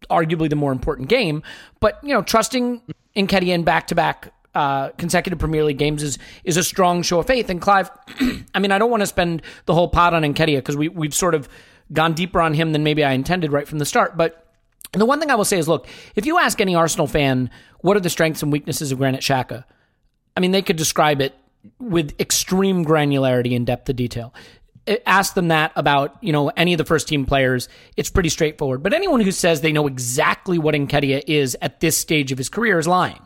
arguably 0.09 0.49
the 0.49 0.55
more 0.55 0.71
important 0.71 1.09
game. 1.09 1.43
But 1.79 1.99
you 2.03 2.09
know, 2.09 2.21
trusting 2.21 2.81
Nketiah 3.15 3.47
in 3.49 3.63
back 3.63 3.87
to 3.87 3.95
back 3.95 4.33
consecutive 4.97 5.39
Premier 5.39 5.63
League 5.63 5.77
games 5.77 6.03
is 6.03 6.19
is 6.43 6.57
a 6.57 6.63
strong 6.63 7.01
show 7.01 7.19
of 7.19 7.27
faith. 7.27 7.49
And 7.49 7.61
Clive, 7.61 7.89
I 8.53 8.59
mean, 8.59 8.71
I 8.71 8.77
don't 8.77 8.91
want 8.91 9.01
to 9.01 9.07
spend 9.07 9.41
the 9.65 9.73
whole 9.73 9.87
pot 9.87 10.13
on 10.13 10.23
Nketiah 10.23 10.57
because 10.57 10.77
we 10.77 10.89
we've 10.89 11.13
sort 11.13 11.35
of 11.35 11.49
gone 11.91 12.13
deeper 12.13 12.41
on 12.41 12.53
him 12.53 12.71
than 12.71 12.83
maybe 12.83 13.03
I 13.03 13.13
intended 13.13 13.51
right 13.51 13.67
from 13.67 13.79
the 13.79 13.85
start. 13.85 14.17
But 14.17 14.47
the 14.93 15.05
one 15.05 15.19
thing 15.19 15.31
I 15.31 15.35
will 15.35 15.45
say 15.45 15.57
is, 15.57 15.67
look, 15.67 15.87
if 16.15 16.25
you 16.25 16.37
ask 16.37 16.61
any 16.61 16.75
Arsenal 16.75 17.07
fan 17.07 17.49
what 17.81 17.97
are 17.97 17.99
the 17.99 18.09
strengths 18.09 18.41
and 18.41 18.51
weaknesses 18.51 18.91
of 18.91 18.99
Granit 18.99 19.21
Xhaka, 19.21 19.65
I 20.35 20.39
mean, 20.39 20.51
they 20.51 20.61
could 20.61 20.77
describe 20.77 21.21
it 21.21 21.35
with 21.79 22.19
extreme 22.19 22.83
granularity 22.83 23.55
and 23.55 23.65
depth 23.65 23.89
of 23.89 23.95
detail 23.95 24.33
ask 25.05 25.33
them 25.33 25.47
that 25.49 25.71
about 25.75 26.17
you 26.21 26.31
know 26.31 26.49
any 26.49 26.73
of 26.73 26.77
the 26.77 26.85
first 26.85 27.07
team 27.07 27.25
players, 27.25 27.69
it's 27.95 28.09
pretty 28.09 28.29
straightforward. 28.29 28.83
But 28.83 28.93
anyone 28.93 29.21
who 29.21 29.31
says 29.31 29.61
they 29.61 29.71
know 29.71 29.87
exactly 29.87 30.57
what 30.57 30.75
Nketiah 30.75 31.23
is 31.27 31.57
at 31.61 31.79
this 31.79 31.97
stage 31.97 32.31
of 32.31 32.37
his 32.37 32.49
career 32.49 32.79
is 32.79 32.87
lying. 32.87 33.25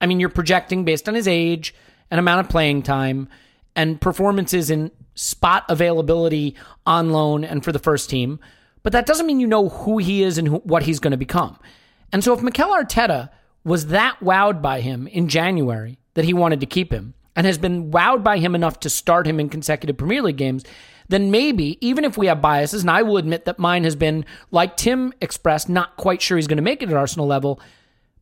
I 0.00 0.06
mean, 0.06 0.20
you're 0.20 0.28
projecting 0.28 0.84
based 0.84 1.08
on 1.08 1.14
his 1.14 1.26
age 1.26 1.74
and 2.10 2.18
amount 2.18 2.40
of 2.40 2.50
playing 2.50 2.82
time 2.82 3.28
and 3.74 4.00
performances 4.00 4.70
in 4.70 4.90
spot 5.14 5.64
availability 5.68 6.54
on 6.86 7.10
loan 7.10 7.44
and 7.44 7.64
for 7.64 7.72
the 7.72 7.78
first 7.78 8.08
team. 8.10 8.38
But 8.82 8.92
that 8.92 9.06
doesn't 9.06 9.26
mean 9.26 9.40
you 9.40 9.46
know 9.46 9.68
who 9.68 9.98
he 9.98 10.22
is 10.22 10.38
and 10.38 10.46
who, 10.46 10.56
what 10.58 10.84
he's 10.84 11.00
going 11.00 11.10
to 11.10 11.16
become. 11.16 11.58
And 12.12 12.22
so 12.22 12.32
if 12.32 12.42
Mikel 12.42 12.70
Arteta 12.70 13.30
was 13.64 13.88
that 13.88 14.18
wowed 14.20 14.62
by 14.62 14.80
him 14.80 15.06
in 15.08 15.28
January 15.28 15.97
that 16.14 16.24
he 16.24 16.32
wanted 16.32 16.60
to 16.60 16.66
keep 16.66 16.92
him 16.92 17.14
and 17.36 17.46
has 17.46 17.58
been 17.58 17.90
wowed 17.90 18.24
by 18.24 18.38
him 18.38 18.54
enough 18.54 18.80
to 18.80 18.90
start 18.90 19.26
him 19.26 19.38
in 19.38 19.48
consecutive 19.48 19.96
Premier 19.96 20.22
League 20.22 20.36
games, 20.36 20.64
then 21.08 21.30
maybe, 21.30 21.78
even 21.80 22.04
if 22.04 22.18
we 22.18 22.26
have 22.26 22.42
biases, 22.42 22.82
and 22.82 22.90
I 22.90 23.02
will 23.02 23.16
admit 23.16 23.44
that 23.44 23.58
mine 23.58 23.84
has 23.84 23.96
been, 23.96 24.24
like 24.50 24.76
Tim 24.76 25.12
expressed, 25.20 25.68
not 25.68 25.96
quite 25.96 26.20
sure 26.20 26.36
he's 26.36 26.46
going 26.46 26.58
to 26.58 26.62
make 26.62 26.82
it 26.82 26.90
at 26.90 26.96
Arsenal 26.96 27.26
level, 27.26 27.60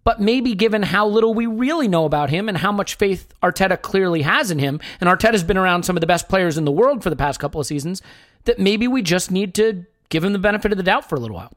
but 0.05 0.21
maybe 0.21 0.55
given 0.55 0.85
how 0.85 1.09
little 1.09 1.35
we 1.35 1.47
really 1.47 1.89
know 1.89 2.05
about 2.05 2.31
him 2.31 2.49
and 2.49 2.59
how 2.59 2.71
much 2.71 2.95
faith 2.95 3.35
Arteta 3.43 3.81
clearly 3.81 4.23
has 4.23 4.53
in 4.53 4.61
him, 4.61 4.81
and 5.01 5.11
Arteta's 5.11 5.43
been 5.43 5.57
around 5.57 5.85
some 5.85 5.97
of 5.97 6.01
the 6.01 6.07
best 6.07 6.29
players 6.29 6.57
in 6.57 6.65
the 6.65 6.71
world 6.71 7.03
for 7.03 7.11
the 7.11 7.17
past 7.17 7.41
couple 7.41 7.61
of 7.61 7.67
seasons, 7.67 8.03
that 8.45 8.61
maybe 8.61 8.87
we 8.87 9.03
just 9.03 9.33
need 9.33 9.53
to 9.55 9.85
give 10.09 10.23
him 10.23 10.33
the 10.33 10.39
benefit 10.39 10.71
of 10.71 10.79
the 10.79 10.85
doubt 10.85 11.09
for 11.09 11.17
a 11.17 11.21
little 11.21 11.37
while. 11.37 11.53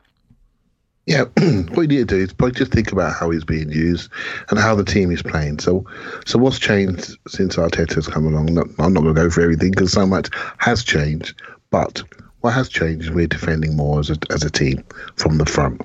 Yeah, 1.10 1.24
what 1.74 1.82
you 1.82 1.88
need 1.88 1.98
to 1.98 2.06
do 2.06 2.18
is 2.18 2.34
probably 2.34 2.54
just 2.54 2.72
think 2.72 2.92
about 2.92 3.16
how 3.16 3.32
he's 3.32 3.44
being 3.44 3.72
used 3.72 4.12
and 4.52 4.60
how 4.60 4.76
the 4.76 4.86
team 4.86 5.10
is 5.10 5.24
playing. 5.24 5.58
So, 5.58 5.84
so 6.28 6.38
what's 6.38 6.60
changed 6.60 7.18
since 7.28 7.56
Arteta's 7.56 8.06
come 8.06 8.28
along? 8.28 8.56
I'm 8.78 8.94
not 8.94 9.02
going 9.02 9.16
to 9.16 9.22
go 9.24 9.30
for 9.32 9.42
everything 9.42 9.72
because 9.72 9.92
so 9.92 10.06
much 10.06 10.30
has 10.60 10.84
changed. 10.84 11.42
But 11.72 12.04
what 12.42 12.54
has 12.54 12.70
changed 12.70 13.06
is 13.06 13.12
we're 13.12 13.26
defending 13.26 13.76
more 13.76 14.00
as 14.00 14.12
a, 14.12 14.18
as 14.30 14.44
a 14.44 14.52
team 14.52 14.84
from 15.16 15.40
the 15.40 15.48
front. 15.48 15.82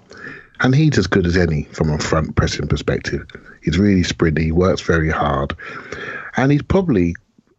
And 0.61 0.75
he's 0.75 0.99
as 0.99 1.07
good 1.07 1.25
as 1.25 1.39
any 1.39 1.63
from 1.73 1.89
a 1.89 1.99
front 1.99 2.37
pressing 2.37 2.69
perspective. 2.69 3.27
He's 3.63 3.79
really 3.79 4.03
sprinty, 4.03 4.53
works 4.53 4.83
very 4.83 5.09
hard. 5.09 5.57
And 6.37 6.53
he's 6.53 6.63
probably, 6.63 7.15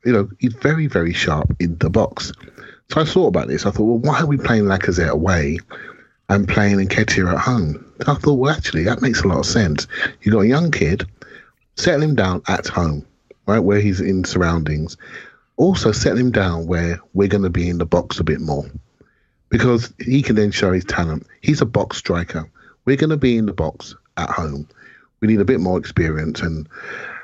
you 0.06 0.14
know, 0.14 0.30
he's 0.38 0.54
very, 0.54 0.86
very 0.86 1.14
sharp 1.14 1.56
in 1.60 1.80
the 1.80 1.90
box. 1.90 2.32
So 2.92 3.02
I 3.02 3.06
thought 3.06 3.30
about 3.30 3.48
this. 3.48 3.66
I 3.66 3.72
thought, 3.72 3.86
well, 3.86 3.98
why 3.98 4.20
are 4.20 4.28
we 4.28 4.38
playing 4.38 4.66
Lacazette 4.66 5.10
away 5.10 5.58
and 6.30 6.48
playing 6.48 6.80
in 6.80 6.88
Nketiah 6.88 7.34
at 7.34 7.40
home. 7.40 7.86
I 8.08 8.16
thought, 8.16 8.40
well, 8.40 8.54
actually, 8.54 8.84
that 8.84 9.02
makes 9.02 9.22
a 9.22 9.28
lot 9.28 9.40
of 9.40 9.46
sense. 9.46 9.88
You've 10.22 10.34
got 10.34 10.42
a 10.42 10.48
young 10.48 10.72
kid, 10.72 11.06
settle 11.76 12.04
him 12.04 12.16
down 12.16 12.42
at 12.48 12.68
home, 12.68 13.06
right, 13.46 13.60
where 13.60 13.80
he's 13.80 14.02
in 14.02 14.24
surroundings. 14.24 14.98
Also, 15.58 15.92
settle 15.92 16.20
him 16.20 16.32
down 16.32 16.68
where 16.68 17.00
we're 17.14 17.28
going 17.28 17.44
to 17.44 17.50
be 17.50 17.70
in 17.70 17.78
the 17.78 17.86
box 17.86 18.20
a 18.20 18.24
bit 18.24 18.42
more 18.42 18.66
because 19.50 19.94
he 20.00 20.22
can 20.22 20.36
then 20.36 20.52
show 20.52 20.74
his 20.74 20.84
talent. 20.84 21.26
He's 21.42 21.62
a 21.62 21.66
box 21.66 21.98
striker. 21.98 22.50
We're 22.86 22.98
going 22.98 23.12
to 23.12 23.18
be 23.18 23.38
in 23.38 23.46
the 23.46 23.54
box 23.54 23.96
at 24.18 24.30
home. 24.30 24.68
We 25.22 25.28
need 25.28 25.40
a 25.40 25.46
bit 25.46 25.60
more 25.60 25.78
experience 25.78 26.42
and 26.42 26.68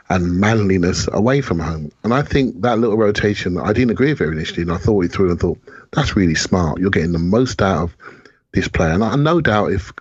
and 0.09 0.41
manliness 0.41 1.07
away 1.13 1.39
from 1.39 1.57
home. 1.59 1.89
And 2.03 2.13
I 2.13 2.21
think 2.21 2.61
that 2.63 2.79
little 2.79 2.97
rotation, 2.97 3.57
I 3.57 3.71
didn't 3.71 3.91
agree 3.91 4.11
with 4.11 4.19
it 4.19 4.27
initially, 4.27 4.63
and 4.63 4.71
I 4.71 4.77
thought 4.77 5.05
it 5.05 5.11
through 5.13 5.31
and 5.31 5.39
thought, 5.39 5.57
that's 5.91 6.17
really 6.17 6.35
smart. 6.35 6.79
You're 6.79 6.89
getting 6.89 7.13
the 7.13 7.19
most 7.19 7.61
out 7.61 7.83
of 7.83 7.95
this 8.53 8.67
player. 8.67 8.91
And 8.91 9.03
I 9.03 9.15
no 9.15 9.41
doubt 9.41 9.71
if 9.71 9.91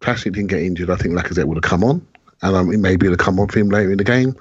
Classic 0.00 0.32
didn't 0.32 0.50
get 0.50 0.62
injured, 0.62 0.90
I 0.90 0.96
think 0.96 1.14
Lacazette 1.14 1.44
would 1.44 1.56
have 1.56 1.70
come 1.70 1.84
on. 1.84 2.06
And 2.42 2.56
um, 2.56 2.72
it 2.72 2.78
maybe 2.78 3.06
would 3.06 3.18
have 3.18 3.24
come 3.24 3.38
on 3.38 3.48
for 3.48 3.58
him 3.58 3.68
later 3.68 3.92
in 3.92 3.98
the 3.98 4.04
game. 4.04 4.34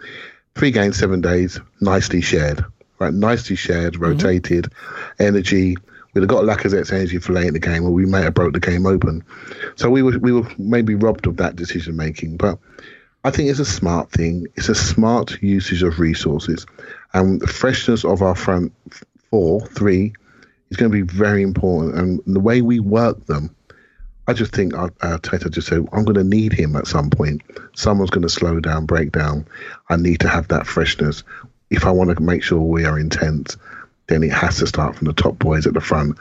Three 0.56 0.72
games, 0.72 0.98
seven 0.98 1.22
days, 1.22 1.60
nicely 1.82 2.22
shared. 2.22 2.64
Right, 2.98 3.14
nicely 3.14 3.56
shared, 3.56 3.98
rotated, 3.98 4.66
mm-hmm. 4.66 5.24
energy. 5.24 5.78
We'd 6.14 6.22
have 6.22 6.30
got 6.30 6.44
Lacazette's 6.44 6.92
energy 6.92 7.18
for 7.20 7.34
late 7.34 7.48
in 7.48 7.54
the 7.54 7.60
game, 7.60 7.86
or 7.86 7.92
we 7.92 8.06
may 8.06 8.22
have 8.22 8.34
broke 8.34 8.54
the 8.54 8.60
game 8.60 8.86
open. 8.86 9.24
So 9.76 9.90
we 9.90 10.02
were 10.02 10.18
we 10.20 10.32
were 10.32 10.50
maybe 10.58 10.96
robbed 10.96 11.28
of 11.28 11.38
that 11.38 11.56
decision 11.56 11.96
making. 11.96 12.38
But 12.38 12.60
I 13.24 13.32
think 13.32 13.50
it's 13.50 13.60
a 13.60 13.66
smart 13.66 14.12
thing. 14.12 14.48
It's 14.56 14.70
a 14.70 14.76
smart 14.76 15.42
usage 15.42 15.84
of 15.84 16.00
resources, 16.00 16.66
and 17.14 17.40
the 17.40 17.48
freshness 17.48 18.04
of 18.04 18.22
our 18.22 18.36
front 18.36 18.74
four, 19.30 19.62
three, 19.68 20.14
is 20.70 20.78
going 20.78 20.92
to 20.92 20.96
be 20.96 21.02
very 21.02 21.42
important. 21.42 21.96
And 21.96 22.22
the 22.26 22.40
way 22.40 22.62
we 22.62 22.80
work 22.80 23.26
them, 23.26 23.56
I 24.28 24.34
just 24.34 24.54
think 24.54 24.76
our, 24.76 24.92
Arteta 25.02 25.50
just 25.50 25.68
said, 25.68 25.88
I'm 25.92 26.04
going 26.04 26.16
to 26.16 26.24
need 26.24 26.54
him 26.54 26.76
at 26.76 26.88
some 26.88 27.10
point. 27.10 27.42
Someone's 27.76 28.12
going 28.12 28.24
to 28.24 28.30
slow 28.30 28.60
down, 28.60 28.86
break 28.86 29.12
down. 29.12 29.48
I 29.90 29.96
need 29.96 30.20
to 30.20 30.30
have 30.30 30.48
that 30.50 30.68
freshness. 30.68 31.24
If 31.72 31.86
I 31.86 31.92
want 31.92 32.16
to 32.16 32.22
make 32.22 32.44
sure 32.44 32.60
we 32.60 32.86
are 32.86 33.00
intense, 33.00 33.58
then 34.08 34.24
it 34.24 34.32
has 34.32 34.58
to 34.58 34.68
start 34.68 34.96
from 34.96 35.08
the 35.08 35.14
top 35.14 35.38
boys 35.40 35.66
at 35.66 35.74
the 35.74 35.82
front. 35.82 36.18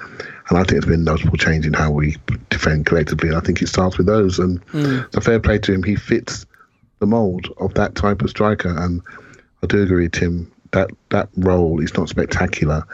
And 0.49 0.59
I 0.59 0.63
think 0.63 0.79
it's 0.79 0.87
been 0.87 1.01
a 1.01 1.05
notable 1.05 1.37
change 1.37 1.67
in 1.67 1.73
how 1.75 1.91
we 1.91 2.17
defend 2.49 2.87
collectively. 2.87 3.29
And 3.29 3.37
I 3.37 3.41
think 3.41 3.61
it 3.61 3.69
starts 3.69 3.99
with 3.99 4.07
those. 4.07 4.39
And 4.39 4.65
mm. 4.69 5.05
it's 5.07 5.17
a 5.17 5.21
fair 5.21 5.41
play 5.41 5.59
to 5.59 5.73
him. 5.73 5.83
He 5.83 5.97
fits 5.97 6.47
the 7.01 7.07
mould 7.07 7.49
of 7.59 7.75
that 7.75 7.95
type 7.95 8.23
of 8.23 8.31
striker. 8.31 8.75
And 8.75 9.03
I 9.63 9.67
do 9.67 9.83
agree, 9.83 10.09
Tim, 10.09 10.51
that 10.73 10.91
that 11.11 11.29
role 11.37 11.81
is 11.83 11.95
not 11.95 12.09
spectacular 12.09 12.85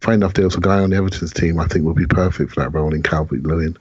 funny 0.00 0.16
enough, 0.16 0.34
there 0.34 0.44
was 0.44 0.56
a 0.56 0.60
guy 0.60 0.78
on 0.80 0.90
the 0.90 0.96
Everton's 0.96 1.32
team 1.32 1.58
I 1.58 1.66
think 1.66 1.84
would 1.84 1.96
be 1.96 2.06
perfect 2.06 2.52
for 2.52 2.60
that 2.60 2.70
role 2.70 2.94
in 2.94 3.02
Calvert 3.02 3.42
Lewin. 3.42 3.76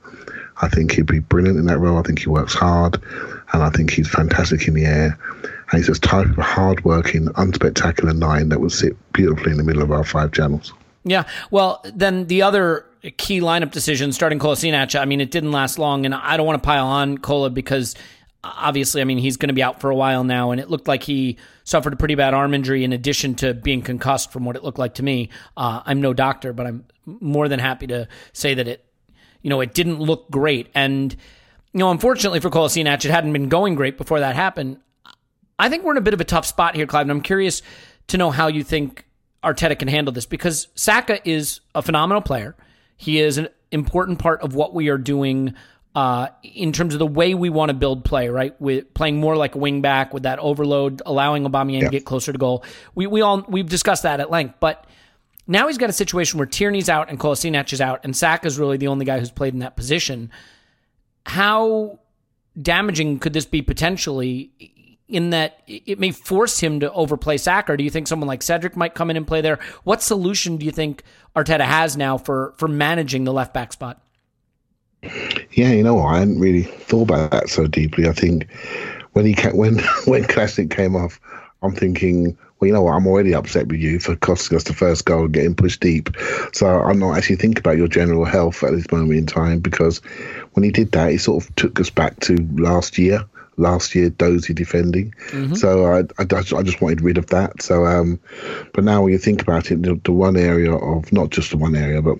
I 0.59 0.67
think 0.67 0.91
he'd 0.93 1.05
be 1.05 1.19
brilliant 1.19 1.59
in 1.59 1.65
that 1.67 1.77
role. 1.77 1.97
I 1.97 2.01
think 2.01 2.19
he 2.19 2.29
works 2.29 2.53
hard, 2.53 3.01
and 3.53 3.61
I 3.61 3.69
think 3.69 3.91
he's 3.91 4.09
fantastic 4.09 4.67
in 4.67 4.73
the 4.73 4.85
air. 4.85 5.19
And 5.43 5.77
he's 5.77 5.87
this 5.87 5.99
type 5.99 6.25
of 6.27 6.37
hard-working, 6.37 7.25
unspectacular 7.27 8.17
nine 8.17 8.49
that 8.49 8.59
would 8.59 8.71
sit 8.71 8.95
beautifully 9.13 9.51
in 9.51 9.57
the 9.57 9.63
middle 9.63 9.83
of 9.83 9.91
our 9.91 10.03
five 10.03 10.31
channels. 10.31 10.73
Yeah. 11.03 11.25
Well, 11.51 11.81
then 11.85 12.25
the 12.27 12.41
other 12.41 12.85
key 13.17 13.39
lineup 13.39 13.71
decision, 13.71 14.11
starting 14.11 14.39
Kolasinac, 14.39 14.99
I 14.99 15.05
mean, 15.05 15.21
it 15.21 15.29
didn't 15.29 15.51
last 15.51 15.77
long, 15.77 16.05
and 16.05 16.15
I 16.15 16.37
don't 16.37 16.47
want 16.47 16.61
to 16.61 16.65
pile 16.65 16.87
on 16.87 17.17
Kola 17.19 17.49
because 17.49 17.95
obviously, 18.55 19.01
I 19.01 19.03
mean, 19.03 19.17
he's 19.17 19.37
going 19.37 19.49
to 19.49 19.53
be 19.53 19.63
out 19.63 19.81
for 19.81 19.89
a 19.89 19.95
while 19.95 20.23
now, 20.23 20.51
and 20.51 20.61
it 20.61 20.69
looked 20.69 20.87
like 20.87 21.03
he 21.03 21.37
suffered 21.63 21.93
a 21.93 21.95
pretty 21.95 22.15
bad 22.15 22.33
arm 22.33 22.53
injury 22.53 22.83
in 22.83 22.93
addition 22.93 23.35
to 23.35 23.53
being 23.53 23.81
concussed 23.81 24.31
from 24.31 24.45
what 24.45 24.55
it 24.55 24.63
looked 24.63 24.79
like 24.79 24.95
to 24.95 25.03
me. 25.03 25.29
Uh, 25.55 25.81
I'm 25.85 26.01
no 26.01 26.13
doctor, 26.13 26.53
but 26.53 26.67
I'm 26.67 26.85
more 27.05 27.47
than 27.47 27.59
happy 27.59 27.87
to 27.87 28.07
say 28.33 28.53
that 28.53 28.67
it, 28.67 28.85
you 29.41 29.49
know, 29.49 29.61
it 29.61 29.73
didn't 29.73 29.99
look 29.99 30.29
great. 30.29 30.69
And, 30.73 31.13
you 31.73 31.79
know, 31.79 31.91
unfortunately 31.91 32.39
for 32.39 32.49
Kolasinac, 32.49 33.05
it 33.05 33.11
hadn't 33.11 33.33
been 33.33 33.49
going 33.49 33.75
great 33.75 33.97
before 33.97 34.19
that 34.19 34.35
happened. 34.35 34.79
I 35.59 35.69
think 35.69 35.83
we're 35.83 35.91
in 35.91 35.97
a 35.97 36.01
bit 36.01 36.13
of 36.13 36.21
a 36.21 36.25
tough 36.25 36.45
spot 36.45 36.75
here, 36.75 36.85
Clive, 36.85 37.03
and 37.03 37.11
I'm 37.11 37.21
curious 37.21 37.61
to 38.07 38.17
know 38.17 38.31
how 38.31 38.47
you 38.47 38.63
think 38.63 39.05
Arteta 39.43 39.77
can 39.77 39.87
handle 39.87 40.13
this 40.13 40.25
because 40.25 40.67
Saka 40.75 41.27
is 41.27 41.61
a 41.73 41.81
phenomenal 41.81 42.21
player. 42.21 42.55
He 42.95 43.19
is 43.19 43.37
an 43.37 43.49
important 43.71 44.19
part 44.19 44.41
of 44.41 44.55
what 44.55 44.73
we 44.73 44.89
are 44.89 44.97
doing 44.97 45.53
uh, 45.95 46.27
in 46.43 46.71
terms 46.71 46.93
of 46.93 46.99
the 46.99 47.07
way 47.07 47.33
we 47.33 47.49
want 47.49 47.69
to 47.69 47.73
build 47.73 48.05
play, 48.05 48.29
right? 48.29 48.59
With 48.61 48.93
playing 48.93 49.19
more 49.19 49.35
like 49.35 49.55
a 49.55 49.57
wing 49.57 49.81
back 49.81 50.13
with 50.13 50.23
that 50.23 50.39
overload, 50.39 51.01
allowing 51.05 51.43
Aubameyang 51.43 51.81
yeah. 51.81 51.85
to 51.85 51.89
get 51.89 52.05
closer 52.05 52.31
to 52.31 52.37
goal. 52.37 52.63
We 52.93 53.07
we 53.07 53.21
all 53.21 53.43
we've 53.47 53.67
discussed 53.67 54.03
that 54.03 54.19
at 54.19 54.29
length, 54.29 54.55
but 54.59 54.85
now 55.47 55.67
he's 55.67 55.77
got 55.77 55.89
a 55.89 55.93
situation 55.93 56.37
where 56.37 56.45
Tierney's 56.45 56.89
out 56.89 57.09
and 57.09 57.19
Kolasinac 57.19 57.73
is 57.73 57.81
out, 57.81 58.01
and 58.03 58.15
Saka's 58.15 58.59
really 58.59 58.77
the 58.77 58.87
only 58.87 59.05
guy 59.05 59.19
who's 59.19 59.31
played 59.31 59.53
in 59.53 59.59
that 59.61 59.75
position. 59.75 60.31
How 61.25 61.99
damaging 62.61 63.19
could 63.19 63.33
this 63.33 63.45
be 63.45 63.61
potentially? 63.61 64.51
In 65.09 65.29
that 65.29 65.61
it 65.67 65.99
may 65.99 66.11
force 66.11 66.59
him 66.59 66.81
to 66.81 66.91
overplay 66.91 67.37
Saka. 67.37 67.71
Or 67.71 67.77
do 67.77 67.83
you 67.85 67.89
think 67.89 68.09
someone 68.09 68.27
like 68.27 68.43
Cedric 68.43 68.75
might 68.75 68.93
come 68.93 69.09
in 69.09 69.15
and 69.15 69.25
play 69.25 69.39
there? 69.39 69.57
What 69.85 70.03
solution 70.03 70.57
do 70.57 70.65
you 70.65 70.71
think 70.73 71.01
Arteta 71.33 71.61
has 71.61 71.95
now 71.95 72.17
for 72.17 72.53
for 72.57 72.67
managing 72.67 73.23
the 73.23 73.31
left 73.31 73.53
back 73.53 73.71
spot? 73.71 74.01
Yeah, 75.03 75.71
you 75.71 75.83
know? 75.83 75.99
I 75.99 76.19
hadn't 76.19 76.39
really 76.39 76.63
thought 76.63 77.03
about 77.03 77.31
that 77.31 77.49
so 77.49 77.67
deeply. 77.67 78.07
I 78.07 78.13
think 78.13 78.51
when 79.13 79.25
he 79.25 79.35
when 79.49 79.79
when 80.05 80.23
Classic 80.25 80.69
came 80.69 80.95
off, 80.95 81.19
I'm 81.61 81.73
thinking, 81.73 82.37
well, 82.59 82.67
you 82.67 82.73
know 82.73 82.83
what? 82.83 82.93
I'm 82.93 83.07
already 83.07 83.33
upset 83.33 83.67
with 83.67 83.79
you 83.79 83.99
for 83.99 84.15
costing 84.15 84.55
us 84.55 84.63
the 84.63 84.73
first 84.73 85.05
goal 85.05 85.25
and 85.25 85.33
getting 85.33 85.55
pushed 85.55 85.79
deep. 85.79 86.09
So 86.53 86.67
I'm 86.67 86.99
not 86.99 87.17
actually 87.17 87.35
thinking 87.37 87.59
about 87.59 87.77
your 87.77 87.87
general 87.87 88.25
health 88.25 88.63
at 88.63 88.71
this 88.71 88.91
moment 88.91 89.19
in 89.19 89.25
time 89.25 89.59
because 89.59 89.99
when 90.53 90.63
he 90.63 90.71
did 90.71 90.91
that, 90.93 91.11
he 91.11 91.17
sort 91.17 91.43
of 91.43 91.55
took 91.55 91.79
us 91.79 91.89
back 91.89 92.19
to 92.21 92.35
last 92.55 92.97
year. 92.97 93.25
Last 93.59 93.95
year, 93.95 94.11
dozy 94.11 94.53
defending. 94.53 95.15
So 95.55 95.85
I, 95.87 96.03
I, 96.19 96.25
just- 96.25 96.53
I 96.53 96.61
just 96.61 96.79
wanted 96.79 97.01
rid 97.01 97.17
of 97.17 97.25
that. 97.27 97.61
So, 97.63 97.85
um, 97.87 98.19
but 98.73 98.83
now 98.83 99.01
when 99.01 99.11
you 99.13 99.17
think 99.17 99.41
about 99.41 99.71
it, 99.71 99.81
the, 99.81 99.99
the 100.03 100.11
one 100.11 100.37
area 100.37 100.71
of 100.73 101.11
not 101.11 101.31
just 101.31 101.49
the 101.49 101.57
one 101.57 101.75
area, 101.75 102.01
but 102.03 102.19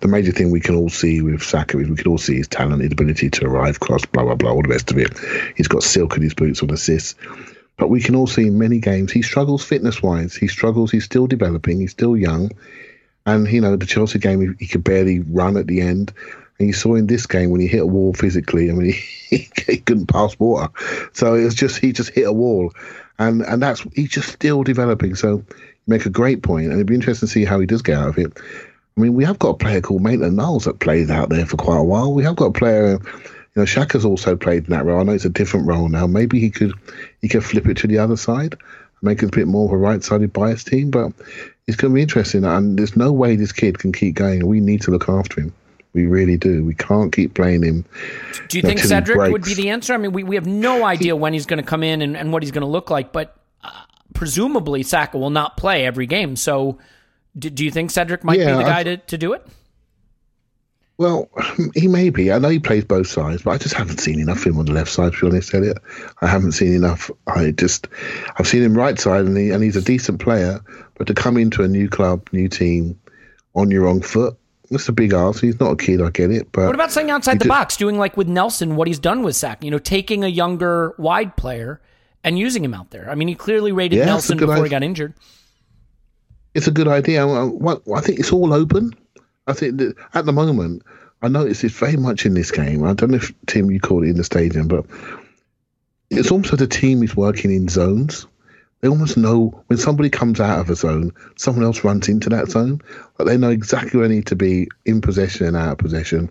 the 0.00 0.08
major 0.08 0.32
thing 0.32 0.50
we 0.50 0.58
can 0.60 0.74
all 0.74 0.88
see 0.88 1.22
with 1.22 1.40
Saka 1.42 1.78
is 1.78 1.88
we 1.88 1.94
can 1.94 2.08
all 2.08 2.18
see 2.18 2.34
his 2.36 2.48
talent, 2.48 2.82
his 2.82 2.90
ability 2.90 3.30
to 3.30 3.46
arrive, 3.46 3.78
cross, 3.78 4.04
blah 4.06 4.24
blah 4.24 4.34
blah, 4.34 4.50
all 4.50 4.62
the 4.62 4.68
rest 4.68 4.90
of 4.90 4.98
it. 4.98 5.16
He's 5.56 5.68
got 5.68 5.84
silk 5.84 6.16
in 6.16 6.22
his 6.22 6.34
boots 6.34 6.62
on 6.64 6.70
assists. 6.70 7.14
But 7.76 7.88
we 7.88 8.00
can 8.00 8.16
all 8.16 8.26
see 8.26 8.48
in 8.48 8.58
many 8.58 8.80
games 8.80 9.12
he 9.12 9.22
struggles 9.22 9.64
fitness 9.64 10.02
wise. 10.02 10.34
He 10.34 10.48
struggles. 10.48 10.90
He's 10.90 11.04
still 11.04 11.26
developing. 11.28 11.78
He's 11.80 11.92
still 11.92 12.16
young. 12.16 12.50
And 13.24 13.48
you 13.48 13.60
know 13.60 13.76
the 13.76 13.86
Chelsea 13.86 14.18
game, 14.18 14.40
he, 14.40 14.64
he 14.64 14.66
could 14.66 14.82
barely 14.82 15.20
run 15.20 15.56
at 15.56 15.68
the 15.68 15.80
end. 15.80 16.12
And 16.62 16.68
you 16.68 16.74
saw 16.74 16.94
in 16.94 17.08
this 17.08 17.26
game 17.26 17.50
when 17.50 17.60
he 17.60 17.66
hit 17.66 17.82
a 17.82 17.86
wall 17.86 18.14
physically. 18.14 18.70
I 18.70 18.72
mean, 18.72 18.92
he, 19.28 19.48
he 19.66 19.78
couldn't 19.78 20.06
pass 20.06 20.38
water. 20.38 20.72
So 21.12 21.34
it 21.34 21.42
was 21.42 21.56
just 21.56 21.78
he 21.78 21.92
just 21.92 22.10
hit 22.10 22.22
a 22.22 22.32
wall, 22.32 22.72
and 23.18 23.42
and 23.42 23.60
that's 23.60 23.82
he's 23.94 24.10
just 24.10 24.28
still 24.28 24.62
developing. 24.62 25.16
So 25.16 25.38
you 25.38 25.44
make 25.88 26.06
a 26.06 26.10
great 26.10 26.44
point, 26.44 26.66
and 26.66 26.74
it'd 26.74 26.86
be 26.86 26.94
interesting 26.94 27.26
to 27.26 27.32
see 27.32 27.44
how 27.44 27.58
he 27.58 27.66
does 27.66 27.82
get 27.82 27.98
out 27.98 28.10
of 28.10 28.18
it. 28.18 28.38
I 28.96 29.00
mean, 29.00 29.14
we 29.14 29.24
have 29.24 29.40
got 29.40 29.48
a 29.48 29.54
player 29.54 29.80
called 29.80 30.02
Maitland 30.02 30.36
Niles 30.36 30.66
that 30.66 30.78
plays 30.78 31.10
out 31.10 31.30
there 31.30 31.46
for 31.46 31.56
quite 31.56 31.78
a 31.78 31.82
while. 31.82 32.12
We 32.12 32.22
have 32.22 32.36
got 32.36 32.46
a 32.46 32.52
player, 32.52 32.92
you 32.92 33.00
know, 33.56 33.62
Xhaka's 33.64 34.04
also 34.04 34.36
played 34.36 34.64
in 34.64 34.70
that 34.70 34.84
role. 34.84 35.00
I 35.00 35.02
know 35.02 35.12
it's 35.12 35.24
a 35.24 35.30
different 35.30 35.66
role 35.66 35.88
now. 35.88 36.06
Maybe 36.06 36.38
he 36.38 36.50
could 36.50 36.74
he 37.20 37.28
could 37.28 37.44
flip 37.44 37.66
it 37.66 37.78
to 37.78 37.88
the 37.88 37.98
other 37.98 38.16
side, 38.16 38.56
make 39.00 39.24
it 39.24 39.34
a 39.34 39.36
bit 39.36 39.48
more 39.48 39.66
of 39.66 39.72
a 39.72 39.76
right-sided 39.76 40.32
bias 40.32 40.62
team. 40.62 40.92
But 40.92 41.12
it's 41.66 41.76
going 41.76 41.92
to 41.92 41.96
be 41.96 42.02
interesting, 42.02 42.44
and 42.44 42.78
there's 42.78 42.94
no 42.94 43.10
way 43.10 43.34
this 43.34 43.50
kid 43.50 43.80
can 43.80 43.92
keep 43.92 44.14
going. 44.14 44.46
We 44.46 44.60
need 44.60 44.82
to 44.82 44.92
look 44.92 45.08
after 45.08 45.40
him. 45.40 45.54
We 45.94 46.06
really 46.06 46.36
do. 46.38 46.64
We 46.64 46.74
can't 46.74 47.12
keep 47.12 47.34
playing 47.34 47.62
him. 47.62 47.84
Do 48.48 48.56
you 48.56 48.62
think 48.62 48.80
Cedric 48.80 49.30
would 49.30 49.42
be 49.44 49.54
the 49.54 49.68
answer? 49.70 49.92
I 49.92 49.98
mean, 49.98 50.12
we, 50.12 50.22
we 50.24 50.36
have 50.36 50.46
no 50.46 50.84
idea 50.84 51.14
when 51.14 51.32
he's 51.34 51.44
going 51.46 51.62
to 51.62 51.68
come 51.68 51.82
in 51.82 52.00
and, 52.00 52.16
and 52.16 52.32
what 52.32 52.42
he's 52.42 52.50
going 52.52 52.62
to 52.62 52.66
look 52.68 52.88
like, 52.90 53.12
but 53.12 53.36
uh, 53.62 53.70
presumably 54.14 54.82
Saka 54.82 55.18
will 55.18 55.30
not 55.30 55.56
play 55.58 55.84
every 55.84 56.06
game. 56.06 56.34
So 56.36 56.78
do, 57.38 57.50
do 57.50 57.64
you 57.64 57.70
think 57.70 57.90
Cedric 57.90 58.24
might 58.24 58.38
Yeah, 58.38 58.52
be 58.56 58.62
the 58.62 58.68
I- 58.70 58.70
guy 58.70 58.82
to, 58.84 58.96
to 58.96 59.18
do 59.18 59.34
it? 59.34 59.46
Well, 60.98 61.28
he 61.74 61.88
may 61.88 62.10
be. 62.10 62.30
I 62.32 62.38
know 62.38 62.48
he 62.48 62.58
plays 62.58 62.84
both 62.84 63.06
sides, 63.06 63.42
but 63.42 63.50
I 63.52 63.58
just 63.58 63.74
haven't 63.74 63.98
seen 63.98 64.20
enough 64.20 64.38
of 64.38 64.44
him 64.44 64.58
on 64.58 64.66
the 64.66 64.72
left 64.72 64.90
side. 64.90 65.12
To 65.14 65.20
be 65.20 65.26
honest, 65.26 65.52
Elliot, 65.54 65.78
I 66.20 66.26
haven't 66.26 66.52
seen 66.52 66.74
enough. 66.74 67.10
I 67.26 67.50
just, 67.50 67.88
I've 68.38 68.46
seen 68.46 68.62
him 68.62 68.74
right 68.76 68.98
side, 68.98 69.24
and 69.24 69.36
he 69.36 69.50
and 69.50 69.62
he's 69.62 69.76
a 69.76 69.82
decent 69.82 70.20
player. 70.20 70.60
But 70.96 71.06
to 71.08 71.14
come 71.14 71.36
into 71.36 71.62
a 71.64 71.68
new 71.68 71.88
club, 71.88 72.28
new 72.32 72.48
team, 72.48 72.98
on 73.54 73.70
your 73.70 73.82
wrong 73.84 74.00
foot, 74.02 74.36
that's 74.72 74.88
a 74.88 74.92
big 74.92 75.12
ask. 75.12 75.40
He's 75.40 75.58
not 75.60 75.70
a 75.72 75.76
kid. 75.76 76.02
I 76.02 76.10
get 76.10 76.30
it, 76.30 76.50
but 76.52 76.66
What 76.66 76.74
about 76.74 76.90
saying 76.92 77.10
outside 77.10 77.34
the 77.38 77.44
did- 77.44 77.48
box, 77.48 77.76
doing 77.76 77.98
like 77.98 78.16
with 78.16 78.28
Nelson 78.28 78.74
what 78.76 78.88
he's 78.88 78.98
done 78.98 79.22
with 79.22 79.36
Saka. 79.36 79.64
You 79.64 79.70
know, 79.70 79.78
taking 79.78 80.24
a 80.24 80.28
younger 80.28 80.94
wide 80.98 81.36
player 81.36 81.80
and 82.24 82.38
using 82.38 82.64
him 82.64 82.74
out 82.74 82.90
there. 82.90 83.08
I 83.10 83.14
mean, 83.14 83.28
he 83.28 83.34
clearly 83.34 83.72
rated 83.72 83.98
Yeah, 83.98 84.06
Nelson 84.06 84.38
before 84.38 84.62
he 84.64 84.68
got 84.70 84.82
injured. 84.82 85.14
it's 86.54 86.66
a 86.66 86.70
good 86.72 86.88
idea. 86.88 87.26
I, 87.26 87.46
I- 87.46 87.96
I 87.96 88.00
think 88.00 88.18
it's 88.18 88.32
all 88.32 88.52
open. 88.52 88.92
I 89.46 89.52
think 89.52 89.78
that 89.78 89.94
at 90.14 90.24
the 90.26 90.32
moment, 90.32 90.82
I 91.22 91.28
notice 91.28 91.64
it's 91.64 91.74
very 91.74 91.96
much 91.96 92.26
in 92.26 92.34
this 92.34 92.50
game. 92.50 92.84
I 92.84 92.94
don't 92.94 93.10
know 93.10 93.16
if 93.16 93.32
Tim 93.46 93.70
you 93.70 93.80
called 93.80 94.04
it 94.04 94.10
in 94.10 94.16
the 94.16 94.24
stadium, 94.24 94.68
but 94.68 94.84
it's 96.10 96.30
almost 96.30 96.52
like 96.52 96.58
the 96.60 96.66
team 96.66 97.02
is 97.02 97.16
working 97.16 97.50
in 97.52 97.68
zones. 97.68 98.26
They 98.82 98.88
almost 98.88 99.16
know 99.16 99.62
when 99.68 99.78
somebody 99.78 100.10
comes 100.10 100.40
out 100.40 100.58
of 100.58 100.68
a 100.68 100.74
zone, 100.74 101.12
someone 101.36 101.64
else 101.64 101.84
runs 101.84 102.08
into 102.08 102.28
that 102.30 102.50
zone. 102.50 102.80
Like 103.18 103.28
they 103.28 103.38
know 103.38 103.50
exactly 103.50 103.98
where 103.98 104.08
they 104.08 104.16
need 104.16 104.26
to 104.26 104.36
be 104.36 104.68
in 104.84 105.00
possession 105.00 105.46
and 105.46 105.56
out 105.56 105.72
of 105.72 105.78
possession. 105.78 106.30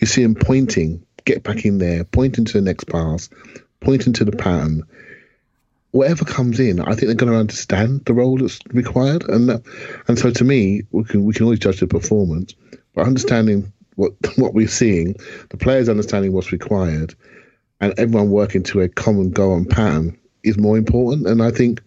You 0.00 0.06
see 0.06 0.22
them 0.22 0.34
pointing, 0.34 1.04
get 1.26 1.42
back 1.42 1.64
in 1.64 1.78
there, 1.78 2.04
pointing 2.04 2.46
to 2.46 2.52
the 2.54 2.62
next 2.62 2.84
pass, 2.84 3.28
pointing 3.80 4.14
to 4.14 4.24
the 4.24 4.32
pattern 4.32 4.84
whatever 5.92 6.24
comes 6.24 6.60
in, 6.60 6.80
I 6.80 6.94
think 6.94 7.06
they're 7.06 7.14
going 7.14 7.32
to 7.32 7.38
understand 7.38 8.04
the 8.04 8.14
role 8.14 8.38
that's 8.38 8.60
required, 8.68 9.28
and 9.28 9.48
that, 9.48 9.62
and 10.08 10.18
so 10.18 10.30
to 10.30 10.44
me, 10.44 10.82
we 10.92 11.04
can 11.04 11.24
we 11.24 11.34
can 11.34 11.44
always 11.44 11.58
judge 11.58 11.80
the 11.80 11.86
performance, 11.86 12.54
but 12.94 13.06
understanding 13.06 13.72
what 13.96 14.12
what 14.36 14.54
we're 14.54 14.68
seeing, 14.68 15.16
the 15.50 15.56
players 15.56 15.88
understanding 15.88 16.32
what's 16.32 16.52
required, 16.52 17.14
and 17.80 17.94
everyone 17.98 18.30
working 18.30 18.62
to 18.64 18.80
a 18.82 18.88
common 18.88 19.30
goal 19.30 19.56
and 19.56 19.68
pattern 19.68 20.16
is 20.42 20.58
more 20.58 20.76
important. 20.76 21.26
And 21.26 21.42
I 21.42 21.50
think 21.50 21.82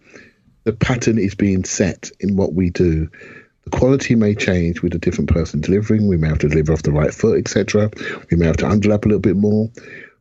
the 0.64 0.72
pattern 0.72 1.18
is 1.18 1.34
being 1.34 1.64
set 1.64 2.10
in 2.20 2.36
what 2.36 2.54
we 2.54 2.70
do. 2.70 3.08
The 3.64 3.70
quality 3.70 4.14
may 4.14 4.34
change 4.34 4.82
with 4.82 4.94
a 4.94 4.98
different 4.98 5.30
person 5.30 5.60
delivering. 5.60 6.08
We 6.08 6.16
may 6.16 6.28
have 6.28 6.38
to 6.40 6.48
deliver 6.48 6.72
off 6.72 6.82
the 6.82 6.92
right 6.92 7.14
foot, 7.14 7.38
etc. 7.38 7.90
We 8.30 8.36
may 8.36 8.46
have 8.46 8.58
to 8.58 8.66
underlap 8.66 9.04
a 9.04 9.08
little 9.08 9.20
bit 9.20 9.36
more. 9.36 9.70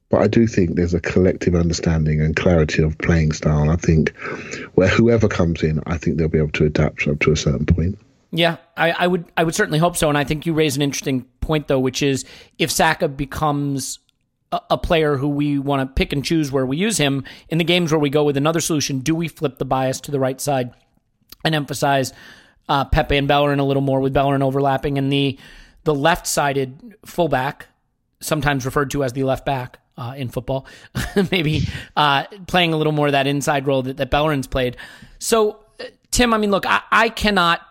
But 0.09 0.21
I 0.21 0.27
do 0.27 0.45
think 0.45 0.75
there's 0.75 0.93
a 0.93 0.99
collective 0.99 1.55
understanding 1.55 2.21
and 2.21 2.35
clarity 2.35 2.83
of 2.83 2.97
playing 2.99 3.31
style. 3.31 3.69
I 3.69 3.77
think 3.77 4.15
where 4.75 4.87
whoever 4.87 5.27
comes 5.27 5.63
in, 5.63 5.81
I 5.87 5.97
think 5.97 6.17
they'll 6.17 6.27
be 6.27 6.37
able 6.37 6.51
to 6.51 6.65
adapt 6.65 7.07
up 7.07 7.19
to 7.21 7.31
a 7.31 7.35
certain 7.35 7.65
point. 7.65 7.97
Yeah, 8.31 8.57
I, 8.77 8.91
I 8.91 9.07
would 9.07 9.25
I 9.37 9.43
would 9.43 9.55
certainly 9.55 9.79
hope 9.79 9.97
so. 9.97 10.09
And 10.09 10.17
I 10.17 10.23
think 10.23 10.45
you 10.45 10.53
raise 10.53 10.75
an 10.75 10.81
interesting 10.81 11.23
point 11.39 11.67
though, 11.67 11.79
which 11.79 12.01
is 12.01 12.25
if 12.57 12.71
Saka 12.71 13.07
becomes 13.07 13.99
a, 14.69 14.77
player 14.77 15.17
who 15.17 15.27
we 15.27 15.59
want 15.59 15.81
to 15.81 15.93
pick 15.93 16.13
and 16.13 16.23
choose 16.23 16.51
where 16.51 16.65
we 16.65 16.77
use 16.77 16.97
him 16.97 17.23
in 17.49 17.57
the 17.57 17.63
games 17.63 17.91
where 17.91 17.99
we 17.99 18.09
go 18.09 18.23
with 18.23 18.37
another 18.37 18.59
solution, 18.59 18.99
do 18.99 19.15
we 19.15 19.27
flip 19.27 19.57
the 19.57 19.65
bias 19.65 20.01
to 20.01 20.11
the 20.11 20.19
right 20.19 20.39
side 20.39 20.71
and 21.43 21.55
emphasize 21.55 22.13
uh, 22.69 22.85
Pepe 22.85 23.17
and 23.17 23.27
Bellerin 23.27 23.59
a 23.59 23.65
little 23.65 23.81
more 23.81 23.99
with 23.99 24.13
Bellerin 24.13 24.41
overlapping 24.41 24.97
and 24.97 25.11
the 25.11 25.37
the 25.83 25.93
left 25.93 26.27
sided 26.27 26.95
fullback, 27.05 27.67
sometimes 28.21 28.65
referred 28.65 28.91
to 28.91 29.03
as 29.03 29.13
the 29.13 29.23
left 29.23 29.45
back 29.45 29.79
uh, 29.97 30.13
in 30.15 30.29
football, 30.29 30.65
maybe 31.31 31.67
uh, 31.95 32.23
playing 32.47 32.73
a 32.73 32.77
little 32.77 32.93
more 32.93 33.07
of 33.07 33.11
that 33.11 33.27
inside 33.27 33.67
role 33.67 33.81
that, 33.83 33.97
that 33.97 34.09
Bellerin's 34.09 34.47
played. 34.47 34.77
So, 35.19 35.59
uh, 35.79 35.85
Tim, 36.11 36.33
I 36.33 36.37
mean, 36.37 36.51
look, 36.51 36.65
I, 36.65 36.81
I 36.91 37.09
cannot 37.09 37.61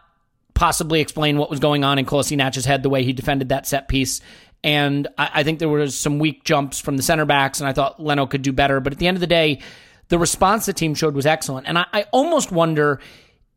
possibly 0.54 1.00
explain 1.00 1.38
what 1.38 1.50
was 1.50 1.58
going 1.58 1.84
on 1.84 1.98
in 1.98 2.04
Kolasinac's 2.04 2.64
head 2.64 2.82
the 2.82 2.90
way 2.90 3.02
he 3.02 3.12
defended 3.12 3.48
that 3.48 3.66
set 3.66 3.88
piece. 3.88 4.20
And 4.64 5.08
I, 5.18 5.30
I 5.34 5.42
think 5.42 5.58
there 5.58 5.68
was 5.68 5.98
some 5.98 6.18
weak 6.18 6.44
jumps 6.44 6.78
from 6.78 6.96
the 6.96 7.02
center 7.02 7.24
backs, 7.24 7.60
and 7.60 7.68
I 7.68 7.72
thought 7.72 8.02
Leno 8.02 8.26
could 8.26 8.42
do 8.42 8.52
better. 8.52 8.80
But 8.80 8.92
at 8.92 8.98
the 8.98 9.06
end 9.06 9.16
of 9.16 9.20
the 9.20 9.26
day, 9.26 9.60
the 10.08 10.18
response 10.18 10.66
the 10.66 10.72
team 10.72 10.94
showed 10.94 11.14
was 11.14 11.26
excellent. 11.26 11.66
And 11.66 11.78
I, 11.78 11.86
I 11.92 12.04
almost 12.12 12.52
wonder 12.52 13.00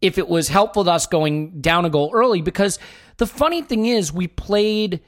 if 0.01 0.17
it 0.17 0.27
was 0.27 0.47
helpful 0.47 0.83
to 0.85 0.91
us 0.91 1.07
going 1.07 1.61
down 1.61 1.85
a 1.85 1.89
goal 1.89 2.11
early 2.13 2.41
because 2.41 2.79
the 3.17 3.27
funny 3.27 3.61
thing 3.61 3.85
is 3.85 4.11
we 4.11 4.27
played 4.27 5.01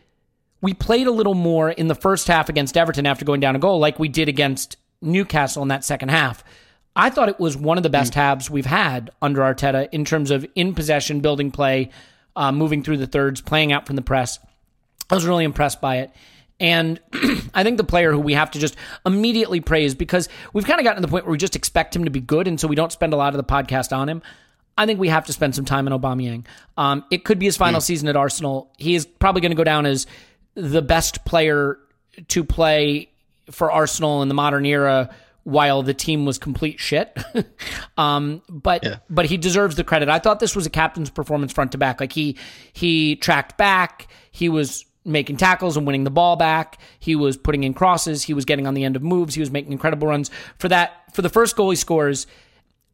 we 0.62 0.74
played 0.74 1.08
a 1.08 1.12
little 1.12 1.36
more 1.36 1.70
in 1.70 1.88
the 1.88 1.96
first 1.96 2.28
half 2.28 2.50
against 2.50 2.76
Everton 2.76 3.06
after 3.06 3.24
going 3.24 3.40
down 3.40 3.56
a 3.56 3.60
goal 3.60 3.80
like 3.80 4.00
we 4.00 4.08
did 4.08 4.28
against 4.28 4.78
Newcastle 5.02 5.62
in 5.62 5.68
that 5.68 5.86
second 5.86 6.10
half. 6.10 6.44
I 6.96 7.12
thought 7.12 7.30
it 7.30 7.40
was 7.40 7.56
one 7.56 7.78
of 7.78 7.84
the 7.84 7.92
best 7.92 8.16
halves 8.16 8.50
we've 8.50 8.66
had 8.66 9.12
under 9.22 9.42
Arteta 9.42 9.88
in 9.92 10.04
terms 10.04 10.32
of 10.32 10.48
in 10.56 10.74
possession, 10.74 11.20
building 11.20 11.52
play, 11.52 11.92
uh, 12.36 12.52
moving 12.52 12.82
through 12.82 12.98
the 12.98 13.06
thirds, 13.06 13.40
playing 13.40 13.72
out 13.72 13.86
from 13.86 13.96
the 13.96 14.02
press. 14.02 14.40
I 15.10 15.16
was 15.16 15.26
really 15.26 15.44
impressed 15.44 15.82
by 15.82 15.98
it. 15.98 16.12
And 16.60 17.00
I 17.54 17.64
think 17.64 17.78
the 17.78 17.84
player 17.84 18.12
who 18.12 18.20
we 18.20 18.34
have 18.34 18.52
to 18.52 18.60
just 18.60 18.76
immediately 19.06 19.62
praise 19.62 19.94
because 19.96 20.28
we've 20.54 20.66
kind 20.66 20.80
of 20.80 20.84
gotten 20.84 21.02
to 21.02 21.08
the 21.08 21.12
point 21.12 21.26
where 21.26 21.32
we 21.32 21.38
just 21.38 21.56
expect 21.56 21.96
him 21.96 22.06
to 22.06 22.12
be 22.12 22.20
good, 22.20 22.48
and 22.48 22.60
so 22.60 22.68
we 22.68 22.76
don't 22.76 22.92
spend 22.92 23.14
a 23.14 23.16
lot 23.18 23.34
of 23.34 23.38
the 23.38 23.44
podcast 23.44 23.96
on 23.96 24.10
him. 24.10 24.22
I 24.78 24.86
think 24.86 25.00
we 25.00 25.10
have 25.10 25.26
to 25.26 25.34
spend 25.34 25.56
some 25.56 25.66
time 25.66 25.88
on 25.88 26.00
Aubameyang. 26.00 26.46
Um, 26.78 27.04
it 27.10 27.26
could 27.26 27.40
be 27.40 27.46
his 27.46 27.58
final 27.58 27.82
season 27.82 28.08
at 28.08 28.16
Arsenal. 28.16 28.72
He 28.78 28.96
is 28.96 29.06
probably 29.06 29.42
going 29.42 29.52
to 29.52 29.56
go 29.56 29.64
down 29.64 29.86
as 29.86 30.06
the 30.54 30.84
best 30.84 31.26
player 31.26 31.80
to 32.30 32.44
play 32.44 33.10
for 33.50 33.72
Arsenal 33.72 34.22
in 34.22 34.28
the 34.28 34.34
modern 34.34 34.66
era 34.66 35.10
while 35.44 35.82
the 35.82 35.94
team 35.94 36.26
was 36.26 36.38
complete 36.38 36.80
shit. 36.80 37.18
um, 37.98 38.42
but 38.50 39.02
but 39.10 39.26
he 39.26 39.38
deserves 39.38 39.76
the 39.76 39.84
credit. 39.84 40.10
I 40.10 40.20
thought 40.20 40.40
this 40.40 40.56
was 40.56 40.66
a 40.66 40.70
captain's 40.70 41.10
performance 41.10 41.54
front 41.54 41.72
to 41.72 41.78
back. 41.78 42.00
Like 42.00 42.12
he 42.12 42.38
he 42.74 43.16
tracked 43.16 43.58
back. 43.58 44.08
He 44.30 44.50
was 44.50 44.86
making 45.08 45.38
tackles 45.38 45.78
and 45.78 45.88
winning 45.88 46.04
the 46.04 46.12
ball 46.12 46.36
back. 46.36 46.80
He 47.00 47.16
was 47.16 47.38
putting 47.38 47.64
in 47.64 47.74
crosses. 47.74 48.24
He 48.24 48.34
was 48.34 48.46
getting 48.46 48.68
on 48.68 48.74
the 48.74 48.84
end 48.84 48.96
of 48.96 49.02
moves. 49.02 49.34
He 49.34 49.40
was 49.40 49.52
making 49.52 49.72
incredible 49.72 50.08
runs. 50.08 50.30
For 50.60 50.70
that 50.70 51.14
for 51.14 51.22
the 51.22 51.30
first 51.30 51.56
goal 51.56 51.70
he 51.70 51.76
scores, 51.76 52.28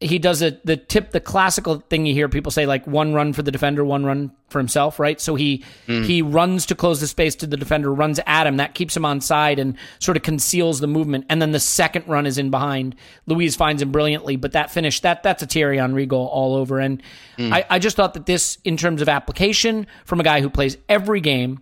he 0.04 0.20
does 0.20 0.42
a 0.42 0.60
the 0.64 0.76
tip 0.76 1.12
the 1.12 1.20
classical 1.20 1.80
thing 1.90 2.06
you 2.06 2.14
hear 2.14 2.28
people 2.28 2.52
say 2.52 2.66
like 2.66 2.86
one 2.86 3.14
run 3.14 3.34
for 3.34 3.42
the 3.42 3.52
defender 3.52 3.84
one 3.84 4.06
run 4.06 4.32
for 4.50 4.60
himself 4.60 5.00
right 5.00 5.20
so 5.22 5.36
he 5.36 5.64
mm. 5.88 6.06
he 6.06 6.22
runs 6.22 6.66
to 6.66 6.76
close 6.76 7.00
the 7.00 7.08
space 7.08 7.36
to 7.36 7.48
the 7.48 7.58
defender 7.58 7.94
runs 7.94 8.20
at 8.26 8.46
him 8.46 8.58
that 8.58 8.76
keeps 8.76 8.96
him 8.96 9.06
on 9.06 9.22
side 9.22 9.60
and 9.60 9.78
sort 10.00 10.18
of 10.18 10.24
conceals 10.24 10.80
the 10.80 10.88
movement 10.88 11.26
and 11.30 11.42
then 11.42 11.52
the 11.52 11.60
second 11.60 12.06
run 12.08 12.26
is 12.26 12.38
in 12.38 12.50
behind 12.50 12.96
Luiz 13.26 13.56
finds 13.56 13.82
him 13.82 13.92
brilliantly 13.92 14.36
but 14.36 14.52
that 14.52 14.70
finish 14.72 15.00
that 15.02 15.24
that's 15.24 15.42
a 15.42 15.48
Thierry 15.48 15.78
Henry 15.78 16.06
goal 16.06 16.28
all 16.28 16.56
over 16.56 16.80
and 16.80 17.02
mm. 17.38 17.52
I, 17.52 17.66
I 17.70 17.80
just 17.80 17.96
thought 17.96 18.14
that 18.16 18.26
this 18.26 18.58
in 18.64 18.78
terms 18.78 19.02
of 19.02 19.10
application 19.10 19.88
from 20.06 20.20
a 20.20 20.24
guy 20.24 20.42
who 20.42 20.50
plays 20.50 20.78
every 20.90 21.22
game 21.22 21.62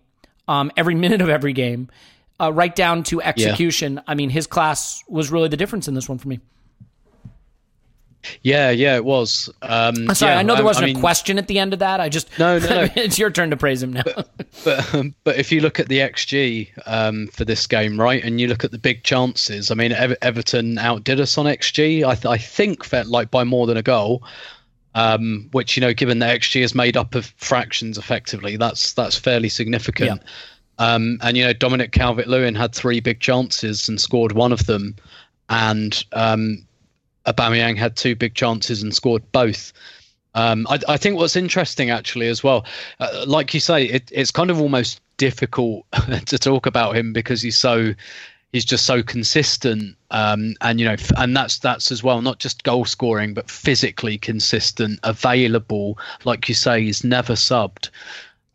um, 0.51 0.71
every 0.75 0.95
minute 0.95 1.21
of 1.21 1.29
every 1.29 1.53
game 1.53 1.89
uh, 2.39 2.51
right 2.51 2.75
down 2.75 3.03
to 3.03 3.21
execution. 3.21 4.01
I 4.05 4.15
mean, 4.15 4.29
his 4.29 4.47
class 4.47 5.03
was 5.07 5.31
really 5.31 5.47
the 5.47 5.57
difference 5.57 5.87
in 5.87 5.93
this 5.93 6.09
one 6.09 6.17
for 6.17 6.27
me. 6.27 6.39
Yeah, 8.43 8.69
yeah, 8.69 8.97
it 8.97 9.05
was. 9.05 9.49
Um, 9.63 9.95
I'm 10.09 10.13
sorry, 10.13 10.33
yeah, 10.33 10.39
I 10.39 10.43
know 10.43 10.53
there 10.55 10.63
wasn't 10.63 10.83
I 10.83 10.87
mean, 10.87 10.97
a 10.97 10.99
question 10.99 11.39
at 11.39 11.47
the 11.47 11.57
end 11.57 11.73
of 11.73 11.79
that. 11.79 11.99
I 11.99 12.07
just 12.07 12.37
No, 12.37 12.59
no, 12.59 12.67
no. 12.69 12.87
it's 12.95 13.17
your 13.17 13.31
turn 13.31 13.49
to 13.49 13.57
praise 13.57 13.81
him 13.81 13.93
now. 13.93 14.03
but 14.63 14.93
um, 14.93 15.15
but 15.23 15.37
if 15.39 15.51
you 15.51 15.59
look 15.59 15.79
at 15.79 15.87
the 15.87 15.99
xG 15.99 16.69
um, 16.85 17.27
for 17.27 17.45
this 17.45 17.65
game, 17.65 17.99
right, 17.99 18.23
and 18.23 18.39
you 18.39 18.47
look 18.47 18.63
at 18.63 18.69
the 18.69 18.77
big 18.77 19.03
chances, 19.03 19.71
I 19.71 19.75
mean, 19.75 19.91
Ever- 19.91 20.17
Everton 20.21 20.77
outdid 20.77 21.19
us 21.19 21.35
on 21.39 21.47
xG. 21.47 22.05
I, 22.05 22.13
th- 22.13 22.25
I 22.27 22.37
think 22.37 22.89
that 22.89 23.07
like 23.07 23.31
by 23.31 23.43
more 23.43 23.65
than 23.65 23.77
a 23.77 23.81
goal, 23.81 24.21
um, 24.95 25.49
which 25.51 25.77
you 25.77 25.81
know, 25.81 25.93
given 25.93 26.19
that 26.19 26.39
xG 26.39 26.61
is 26.61 26.75
made 26.75 26.97
up 26.97 27.15
of 27.15 27.27
fractions, 27.37 27.97
effectively, 27.97 28.57
that's 28.57 28.93
that's 28.93 29.17
fairly 29.17 29.49
significant. 29.49 30.21
Um, 30.79 31.19
and 31.21 31.37
you 31.37 31.43
know, 31.43 31.53
Dominic 31.53 31.91
Calvert-Lewin 31.91 32.55
had 32.55 32.73
three 32.73 32.99
big 32.99 33.19
chances 33.19 33.87
and 33.87 34.01
scored 34.01 34.31
one 34.31 34.51
of 34.51 34.65
them, 34.65 34.95
and 35.49 36.03
um, 36.13 36.65
Aubameyang 37.25 37.77
had 37.77 37.95
two 37.95 38.15
big 38.15 38.33
chances 38.33 38.81
and 38.81 38.93
scored 38.93 39.29
both. 39.31 39.73
Um, 40.33 40.65
I, 40.69 40.79
I 40.87 40.97
think 40.97 41.17
what's 41.17 41.35
interesting 41.35 41.89
actually 41.89 42.27
as 42.27 42.43
well, 42.43 42.65
uh, 42.99 43.25
like 43.27 43.53
you 43.53 43.59
say, 43.59 43.83
it, 43.85 44.09
it's 44.13 44.31
kind 44.31 44.49
of 44.49 44.61
almost 44.61 45.01
difficult 45.17 45.85
to 46.25 46.39
talk 46.39 46.65
about 46.65 46.95
him 46.95 47.13
because 47.13 47.41
he's 47.41 47.59
so 47.59 47.93
he's 48.51 48.65
just 48.65 48.85
so 48.85 49.01
consistent, 49.01 49.95
um, 50.11 50.55
and 50.61 50.79
you 50.79 50.85
know, 50.85 50.95
and 51.17 51.35
that's 51.35 51.59
that's 51.59 51.91
as 51.91 52.03
well 52.03 52.21
not 52.21 52.39
just 52.39 52.63
goal 52.63 52.85
scoring 52.85 53.33
but 53.33 53.49
physically 53.49 54.17
consistent, 54.17 54.99
available. 55.03 55.97
Like 56.25 56.49
you 56.49 56.55
say, 56.55 56.83
he's 56.83 57.03
never 57.03 57.33
subbed. 57.33 57.89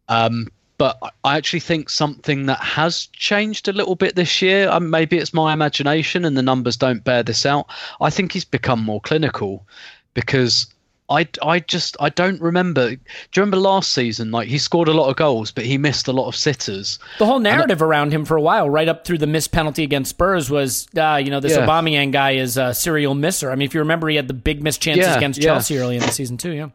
Um, 0.09 0.49
but 0.79 0.99
I- 1.03 1.11
I 1.25 1.37
actually 1.37 1.61
think 1.61 1.89
something 1.91 2.47
that 2.47 2.61
has 2.61 3.07
changed 3.07 3.67
a 3.69 3.73
little 3.73 3.95
bit 3.95 4.15
this 4.15 4.43
year. 4.43 4.69
Um, 4.69 4.91
maybe 4.91 5.17
it's 5.19 5.35
my 5.35 5.53
imagination 5.53 6.25
and 6.25 6.37
the 6.37 6.43
numbers 6.43 6.77
don't 6.77 7.03
bear 7.03 7.23
this 7.23 7.47
out. 7.47 7.67
I 8.01 8.11
think 8.11 8.33
he's 8.33 8.45
become 8.45 8.81
more 8.83 9.01
clinical 9.01 9.67
because 10.15 10.67
I, 11.09 11.29
I 11.43 11.61
just 11.61 11.97
I 12.01 12.09
don't 12.09 12.41
remember. 12.41 12.91
Do 12.91 12.97
you 12.97 13.43
remember 13.43 13.59
last 13.59 13.93
season? 13.93 14.31
Like 14.33 14.49
he 14.49 14.59
scored 14.59 14.89
a 14.89 14.93
lot 14.93 15.09
of 15.09 15.17
goals, 15.17 15.53
but 15.53 15.65
he 15.65 15.79
missed 15.79 16.09
a 16.09 16.13
lot 16.13 16.27
of 16.27 16.35
sitters. 16.35 16.99
The 17.19 17.27
whole 17.27 17.39
narrative 17.39 17.81
around 17.81 18.13
him 18.13 18.25
for 18.25 18.37
a 18.37 18.41
while, 18.43 18.69
right 18.69 18.89
up 18.89 19.05
through 19.07 19.19
the 19.19 19.27
missed 19.27 19.53
penalty 19.53 19.85
against 19.85 20.11
Spurs, 20.11 20.51
was 20.51 20.89
uh, 20.97 21.21
you 21.23 21.31
know 21.31 21.39
this 21.41 21.53
Yeah. 21.53 21.67
Aubameyang 21.67 22.11
guy 22.13 22.33
is 22.33 22.57
a 22.57 22.75
serial 22.75 23.15
misser. 23.15 23.51
I 23.51 23.55
mean, 23.55 23.67
if 23.67 23.75
you 23.75 23.81
remember, 23.81 24.09
he 24.09 24.17
had 24.17 24.27
the 24.29 24.35
big 24.35 24.63
missed 24.63 24.81
chances 24.81 25.07
Yeah, 25.07 25.17
against 25.17 25.39
yeah. 25.39 25.45
Chelsea 25.45 25.79
early 25.79 25.97
in 25.97 26.03
the 26.03 26.11
season 26.11 26.39
too. 26.39 26.51
Yeah, 26.53 26.69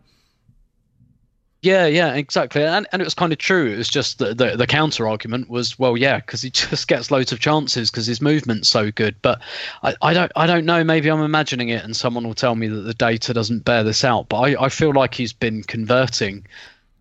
Yeah, 1.63 1.85
yeah, 1.85 2.15
exactly, 2.15 2.63
and 2.63 2.87
and 2.91 3.03
it 3.03 3.05
was 3.05 3.13
kind 3.13 3.31
of 3.31 3.37
true. 3.37 3.67
It 3.71 3.77
was 3.77 3.87
just 3.87 4.17
the 4.17 4.33
the, 4.33 4.57
the 4.57 4.65
counter 4.65 5.07
argument 5.07 5.47
was, 5.47 5.77
well, 5.77 5.95
yeah, 5.95 6.17
because 6.17 6.41
he 6.41 6.49
just 6.51 6.87
gets 6.87 7.11
loads 7.11 7.31
of 7.31 7.39
chances 7.39 7.91
because 7.91 8.07
his 8.07 8.19
movement's 8.19 8.67
so 8.67 8.89
good. 8.89 9.15
But 9.21 9.41
I, 9.83 9.95
I 10.01 10.13
don't 10.13 10.31
I 10.35 10.47
don't 10.47 10.65
know. 10.65 10.83
Maybe 10.83 11.09
I'm 11.09 11.21
imagining 11.21 11.69
it, 11.69 11.83
and 11.83 11.95
someone 11.95 12.25
will 12.25 12.33
tell 12.33 12.55
me 12.55 12.67
that 12.67 12.81
the 12.81 12.95
data 12.95 13.31
doesn't 13.33 13.63
bear 13.63 13.83
this 13.83 14.03
out. 14.03 14.27
But 14.27 14.39
I, 14.39 14.65
I 14.65 14.69
feel 14.69 14.91
like 14.91 15.13
he's 15.13 15.33
been 15.33 15.61
converting 15.61 16.47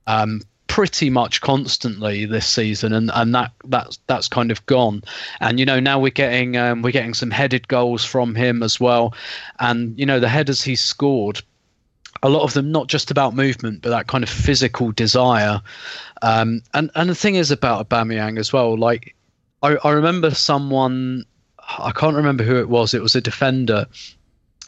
um, 0.06 0.42
pretty 0.66 1.08
much 1.08 1.40
constantly 1.40 2.26
this 2.26 2.46
season, 2.46 2.92
and, 2.92 3.10
and 3.14 3.34
that 3.34 3.52
that's 3.64 3.98
that's 4.08 4.28
kind 4.28 4.50
of 4.50 4.64
gone. 4.66 5.02
And 5.40 5.58
you 5.58 5.64
know 5.64 5.80
now 5.80 5.98
we're 5.98 6.10
getting 6.10 6.58
um, 6.58 6.82
we're 6.82 6.92
getting 6.92 7.14
some 7.14 7.30
headed 7.30 7.66
goals 7.68 8.04
from 8.04 8.34
him 8.34 8.62
as 8.62 8.78
well, 8.78 9.14
and 9.58 9.98
you 9.98 10.04
know 10.04 10.20
the 10.20 10.28
headers 10.28 10.62
he 10.62 10.76
scored 10.76 11.40
a 12.22 12.28
lot 12.28 12.42
of 12.42 12.52
them 12.52 12.70
not 12.70 12.88
just 12.88 13.10
about 13.10 13.34
movement, 13.34 13.82
but 13.82 13.90
that 13.90 14.06
kind 14.06 14.22
of 14.22 14.30
physical 14.30 14.92
desire. 14.92 15.60
Um, 16.22 16.62
and 16.74 16.90
and 16.94 17.08
the 17.08 17.14
thing 17.14 17.36
is 17.36 17.50
about 17.50 17.88
Aubameyang 17.88 18.38
as 18.38 18.52
well. 18.52 18.76
Like 18.76 19.14
I, 19.62 19.76
I 19.84 19.92
remember 19.92 20.30
someone, 20.32 21.24
I 21.78 21.92
can't 21.92 22.16
remember 22.16 22.44
who 22.44 22.58
it 22.58 22.68
was. 22.68 22.94
It 22.94 23.02
was 23.02 23.14
a 23.14 23.20
defender 23.20 23.86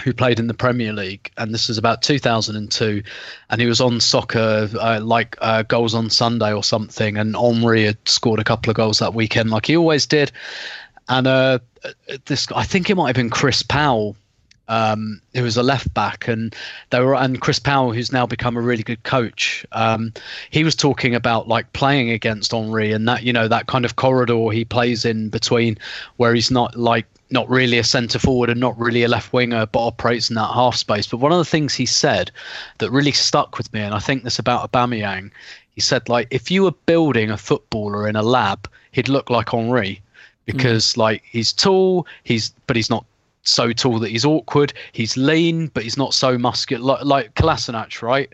who 0.02 0.12
played 0.12 0.38
in 0.38 0.46
the 0.46 0.54
Premier 0.54 0.92
League, 0.92 1.30
and 1.36 1.52
this 1.52 1.68
was 1.68 1.78
about 1.78 2.02
2002, 2.02 3.02
and 3.50 3.60
he 3.60 3.66
was 3.66 3.80
on 3.80 4.00
soccer 4.00 4.68
uh, 4.80 5.00
like 5.02 5.36
uh, 5.40 5.62
goals 5.62 5.94
on 5.94 6.08
Sunday 6.08 6.52
or 6.52 6.64
something, 6.64 7.18
and 7.18 7.36
Henry 7.36 7.84
had 7.84 7.98
scored 8.08 8.40
a 8.40 8.44
couple 8.44 8.70
of 8.70 8.76
goals 8.76 8.98
that 9.00 9.14
weekend, 9.14 9.50
like 9.50 9.66
he 9.66 9.76
always 9.76 10.06
did. 10.06 10.32
And 11.08 11.26
uh, 11.26 11.58
this, 12.24 12.50
I 12.52 12.64
think 12.64 12.88
it 12.88 12.96
might 12.96 13.08
have 13.08 13.16
been 13.16 13.30
Chris 13.30 13.62
Powell 13.62 14.16
um, 14.68 15.20
who 15.34 15.42
was 15.42 15.56
a 15.56 15.62
left 15.62 15.92
back, 15.94 16.28
and 16.28 16.54
they 16.90 17.00
were 17.00 17.14
and 17.14 17.40
Chris 17.40 17.58
Powell, 17.58 17.92
who's 17.92 18.12
now 18.12 18.26
become 18.26 18.56
a 18.56 18.60
really 18.60 18.82
good 18.82 19.02
coach. 19.02 19.66
Um, 19.72 20.12
he 20.50 20.64
was 20.64 20.74
talking 20.74 21.14
about 21.14 21.48
like 21.48 21.72
playing 21.72 22.10
against 22.10 22.52
Henry 22.52 22.92
and 22.92 23.08
that 23.08 23.22
you 23.22 23.32
know 23.32 23.48
that 23.48 23.66
kind 23.66 23.84
of 23.84 23.96
corridor 23.96 24.50
he 24.50 24.64
plays 24.64 25.04
in 25.04 25.28
between, 25.28 25.78
where 26.16 26.34
he's 26.34 26.50
not 26.50 26.76
like 26.76 27.06
not 27.30 27.48
really 27.48 27.78
a 27.78 27.84
centre 27.84 28.18
forward 28.18 28.50
and 28.50 28.60
not 28.60 28.78
really 28.78 29.02
a 29.02 29.08
left 29.08 29.32
winger, 29.32 29.66
but 29.66 29.86
operates 29.86 30.28
in 30.28 30.36
that 30.36 30.52
half 30.52 30.76
space. 30.76 31.06
But 31.06 31.18
one 31.18 31.32
of 31.32 31.38
the 31.38 31.44
things 31.44 31.74
he 31.74 31.86
said 31.86 32.30
that 32.78 32.90
really 32.90 33.12
stuck 33.12 33.56
with 33.56 33.72
me, 33.72 33.80
and 33.80 33.94
I 33.94 33.98
think 33.98 34.22
this 34.22 34.38
about 34.38 34.70
Aubameyang, 34.70 35.30
he 35.74 35.80
said 35.80 36.08
like 36.08 36.28
if 36.30 36.50
you 36.50 36.64
were 36.64 36.74
building 36.86 37.30
a 37.30 37.36
footballer 37.36 38.06
in 38.06 38.16
a 38.16 38.22
lab, 38.22 38.68
he'd 38.92 39.08
look 39.08 39.30
like 39.30 39.50
Henry 39.50 40.02
because 40.44 40.96
like 40.96 41.22
he's 41.30 41.52
tall, 41.52 42.06
he's 42.24 42.50
but 42.66 42.76
he's 42.76 42.90
not 42.90 43.04
so 43.42 43.72
tall 43.72 43.98
that 44.00 44.10
he's 44.10 44.24
awkward. 44.24 44.72
He's 44.92 45.16
lean, 45.16 45.68
but 45.68 45.82
he's 45.82 45.96
not 45.96 46.14
so 46.14 46.38
muscular. 46.38 47.02
Like, 47.04 47.34
like 47.34 48.02
right? 48.02 48.32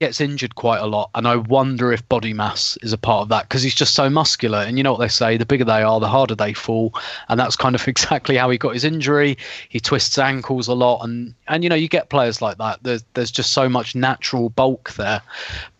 Gets 0.00 0.20
injured 0.22 0.54
quite 0.54 0.80
a 0.80 0.86
lot, 0.86 1.10
and 1.14 1.28
I 1.28 1.36
wonder 1.36 1.92
if 1.92 2.08
body 2.08 2.32
mass 2.32 2.78
is 2.80 2.94
a 2.94 2.96
part 2.96 3.20
of 3.20 3.28
that 3.28 3.46
because 3.46 3.62
he's 3.62 3.74
just 3.74 3.94
so 3.94 4.08
muscular. 4.08 4.60
And 4.60 4.78
you 4.78 4.82
know 4.82 4.92
what 4.92 5.00
they 5.00 5.08
say: 5.08 5.36
the 5.36 5.44
bigger 5.44 5.66
they 5.66 5.82
are, 5.82 6.00
the 6.00 6.08
harder 6.08 6.34
they 6.34 6.54
fall. 6.54 6.94
And 7.28 7.38
that's 7.38 7.54
kind 7.54 7.74
of 7.74 7.86
exactly 7.88 8.36
how 8.36 8.48
he 8.48 8.56
got 8.56 8.72
his 8.72 8.84
injury. 8.84 9.36
He 9.68 9.78
twists 9.78 10.16
ankles 10.16 10.68
a 10.68 10.74
lot, 10.74 11.04
and 11.04 11.34
and 11.48 11.62
you 11.62 11.68
know 11.68 11.76
you 11.76 11.86
get 11.86 12.08
players 12.08 12.40
like 12.40 12.56
that. 12.56 12.82
There's 12.82 13.04
there's 13.12 13.30
just 13.30 13.52
so 13.52 13.68
much 13.68 13.94
natural 13.94 14.48
bulk 14.48 14.94
there. 14.94 15.20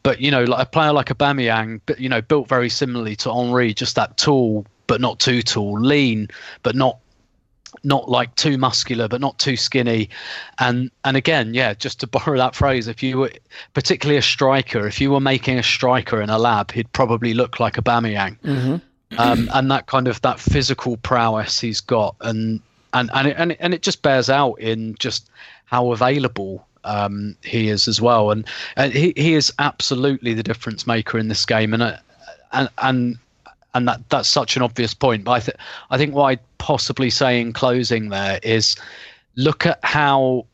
But 0.02 0.20
you 0.20 0.30
know, 0.30 0.44
like 0.44 0.66
a 0.66 0.70
player 0.70 0.92
like 0.92 1.06
Aubameyang, 1.06 1.80
you 1.98 2.10
know, 2.10 2.20
built 2.20 2.46
very 2.46 2.68
similarly 2.68 3.16
to 3.16 3.32
Henry, 3.32 3.72
just 3.72 3.96
that 3.96 4.18
tall 4.18 4.66
but 4.86 5.00
not 5.00 5.20
too 5.20 5.40
tall, 5.40 5.80
lean 5.80 6.26
but 6.62 6.74
not 6.74 6.98
not 7.84 8.08
like 8.08 8.34
too 8.36 8.58
muscular 8.58 9.08
but 9.08 9.20
not 9.20 9.38
too 9.38 9.56
skinny. 9.56 10.08
And 10.58 10.90
and 11.04 11.16
again 11.16 11.54
yeah 11.54 11.74
just 11.74 12.00
to 12.00 12.06
borrow 12.16 12.36
that 12.38 12.54
phrase 12.54 12.88
if 12.88 13.02
you 13.02 13.18
were 13.18 13.32
particularly 13.74 14.18
a 14.18 14.22
striker 14.22 14.86
if 14.86 15.00
you 15.00 15.10
were 15.10 15.20
making 15.20 15.58
a 15.58 15.62
striker 15.62 16.20
in 16.20 16.30
a 16.30 16.38
lab 16.38 16.70
he'd 16.72 16.92
probably 16.92 17.34
look 17.34 17.60
like 17.60 17.74
Aubameyang 17.74 18.36
um, 19.18 19.50
and 19.52 19.70
that 19.70 19.86
kind 19.86 20.08
of 20.08 20.20
that 20.22 20.38
physical 20.38 20.96
prowess 20.98 21.60
he's 21.60 21.80
got 21.80 22.14
and 22.20 22.60
and 22.92 23.10
and 23.14 23.28
it, 23.28 23.36
and, 23.38 23.52
it, 23.52 23.58
and 23.60 23.74
it 23.74 23.82
just 23.82 24.02
bears 24.02 24.28
out 24.30 24.54
in 24.54 24.94
just 24.98 25.30
how 25.64 25.92
available 25.92 26.66
um, 26.84 27.36
he 27.42 27.68
is 27.68 27.88
as 27.88 28.00
well. 28.00 28.30
And, 28.30 28.46
and 28.76 28.92
he, 28.92 29.12
he 29.16 29.34
is 29.34 29.52
absolutely 29.58 30.34
the 30.34 30.42
difference 30.42 30.86
maker 30.86 31.18
in 31.18 31.28
this 31.28 31.46
game. 31.46 31.74
And 31.74 31.82
uh, 31.82 31.96
and 32.52 32.68
and 32.78 33.18
and 33.74 33.88
that 33.88 34.08
that's 34.08 34.28
such 34.28 34.56
an 34.56 34.62
obvious 34.62 34.94
point. 34.94 35.24
But 35.24 35.32
I 35.32 35.40
think 35.40 35.56
I 35.90 35.98
think 35.98 36.14
what 36.14 36.24
I'd 36.24 36.58
possibly 36.58 37.10
say 37.10 37.40
in 37.40 37.52
closing 37.52 38.08
there 38.08 38.40
is 38.42 38.76
look 39.36 39.66
at 39.66 39.78
how. 39.82 40.46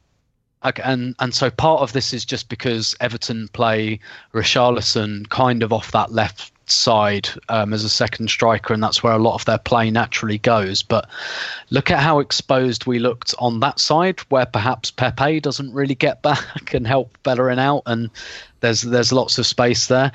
And 0.83 1.15
and 1.21 1.33
so 1.33 1.49
part 1.49 1.83
of 1.83 1.93
this 1.93 2.13
is 2.13 2.25
just 2.25 2.49
because 2.49 2.97
Everton 2.99 3.47
play 3.53 4.01
Richarlison 4.35 5.29
kind 5.29 5.63
of 5.63 5.73
off 5.73 5.93
that 5.93 6.11
left 6.11 6.51
side 6.69 7.29
um, 7.49 7.73
as 7.73 7.85
a 7.85 7.89
second 7.89 8.29
striker, 8.29 8.75
and 8.75 8.83
that's 8.83 9.03
where 9.03 9.13
a 9.13 9.19
lot 9.19 9.35
of 9.35 9.45
their 9.45 9.59
play 9.59 9.91
naturally 9.91 10.39
goes. 10.39 10.83
But 10.83 11.09
look 11.71 11.91
at 11.91 12.01
how 12.01 12.19
exposed 12.19 12.87
we 12.87 12.99
looked 12.99 13.35
on 13.39 13.61
that 13.61 13.79
side, 13.79 14.21
where 14.29 14.47
perhaps 14.47 14.91
Pepe 14.91 15.41
doesn't 15.41 15.73
really 15.73 15.95
get 15.95 16.23
back 16.23 16.75
and 16.75 16.87
help 16.87 17.17
Bellerin 17.23 17.59
out, 17.59 17.83
and 17.87 18.11
there's 18.61 18.83
there's 18.83 19.13
lots 19.13 19.39
of 19.39 19.47
space 19.47 19.87
there 19.87 20.13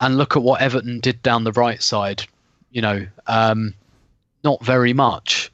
and 0.00 0.16
look 0.16 0.36
at 0.36 0.42
what 0.42 0.60
Everton 0.60 1.00
did 1.00 1.22
down 1.22 1.44
the 1.44 1.52
right 1.52 1.82
side. 1.82 2.22
You 2.72 2.82
know, 2.82 3.06
um, 3.26 3.74
not 4.44 4.64
very 4.64 4.92
much, 4.92 5.50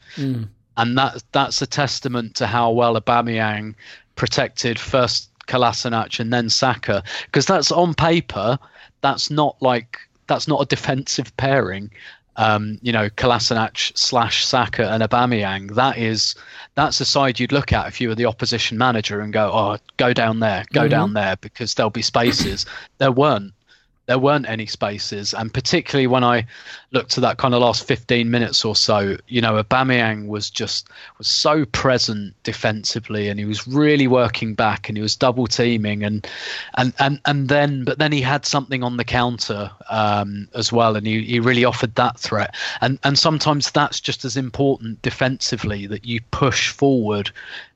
and 0.77 0.99
that 0.99 1.23
that's 1.33 1.63
a 1.63 1.67
testament 1.67 2.35
to 2.37 2.47
how 2.47 2.71
well 2.71 3.01
Aubameyang 3.01 3.75
protected 4.17 4.79
first 4.79 5.31
Kolasinac 5.47 6.21
and 6.21 6.33
then 6.33 6.51
Saka, 6.51 7.03
because 7.27 7.47
that's 7.47 7.71
on 7.73 7.95
paper, 7.95 8.59
that's 9.01 9.31
not 9.31 9.57
like 9.61 9.99
that's 10.27 10.49
not 10.49 10.61
a 10.61 10.67
defensive 10.67 11.35
pairing. 11.37 11.91
Um, 12.39 12.79
you 12.83 12.93
know, 12.93 13.09
Kolasinac 13.09 13.97
slash 13.97 14.45
Saka 14.45 14.91
and 14.91 15.03
Aubameyang. 15.03 15.75
That 15.75 15.97
is 15.97 16.35
that's 16.75 17.01
a 17.01 17.07
side 17.07 17.41
you'd 17.41 17.53
look 17.53 17.73
at 17.73 17.87
if 17.87 17.99
you 17.99 18.09
were 18.09 18.15
the 18.15 18.27
opposition 18.27 18.77
manager 18.77 19.21
and 19.21 19.33
go, 19.33 19.51
oh, 19.53 19.79
go 19.97 20.13
down 20.13 20.41
there, 20.41 20.65
go 20.73 20.87
down 20.87 21.15
there, 21.15 21.37
because 21.37 21.75
there'll 21.75 21.89
be 21.89 22.03
spaces. 22.03 22.67
there 22.99 23.11
weren't 23.11 23.55
there 24.07 24.19
weren't 24.19 24.49
any 24.49 24.67
spaces, 24.67 25.35
and 25.35 25.53
particularly 25.53 26.07
when 26.07 26.23
I 26.23 26.47
looked 26.93 27.11
to 27.13 27.21
that 27.21 27.39
kind 27.39 27.55
of 27.55 27.61
last 27.61 27.87
15 27.87 28.31
minutes 28.31 28.65
or 28.65 28.77
so, 28.77 29.17
you 29.27 29.41
know, 29.41 29.63
Aubameyang 29.63 30.29
was 30.29 30.49
just 30.49 30.89
was 31.19 31.27
so 31.27 31.65
present 31.67 32.35
defensively, 32.45 33.29
and 33.29 33.39
he 33.39 33.45
was 33.45 33.67
really 33.67 34.07
working 34.07 34.55
back, 34.55 34.89
and 34.89 34.97
he 34.97 35.03
was 35.03 35.17
double 35.17 35.47
teaming, 35.47 36.05
and 36.05 36.27
and 36.77 36.93
and 37.01 37.21
and 37.25 37.49
then 37.49 37.85
but 37.85 37.99
then 37.99 38.13
he 38.13 38.21
had 38.21 38.47
something 38.47 38.85
on 38.85 38.97
the 38.97 39.05
counter 39.05 39.71
um, 39.91 40.49
as 40.55 40.73
well, 40.73 40.97
and 40.97 41.07
he, 41.07 41.23
he 41.23 41.41
really 41.41 41.65
offered 41.65 41.95
that 41.97 42.19
threat, 42.19 42.55
and 42.81 42.99
and 43.03 43.19
sometimes 43.19 43.71
that's 43.73 44.01
just 44.01 44.25
as 44.25 44.37
important 44.37 45.03
defensively 45.03 45.87
that 45.87 46.05
you 46.05 46.21
push 46.31 46.71
forward 46.71 47.31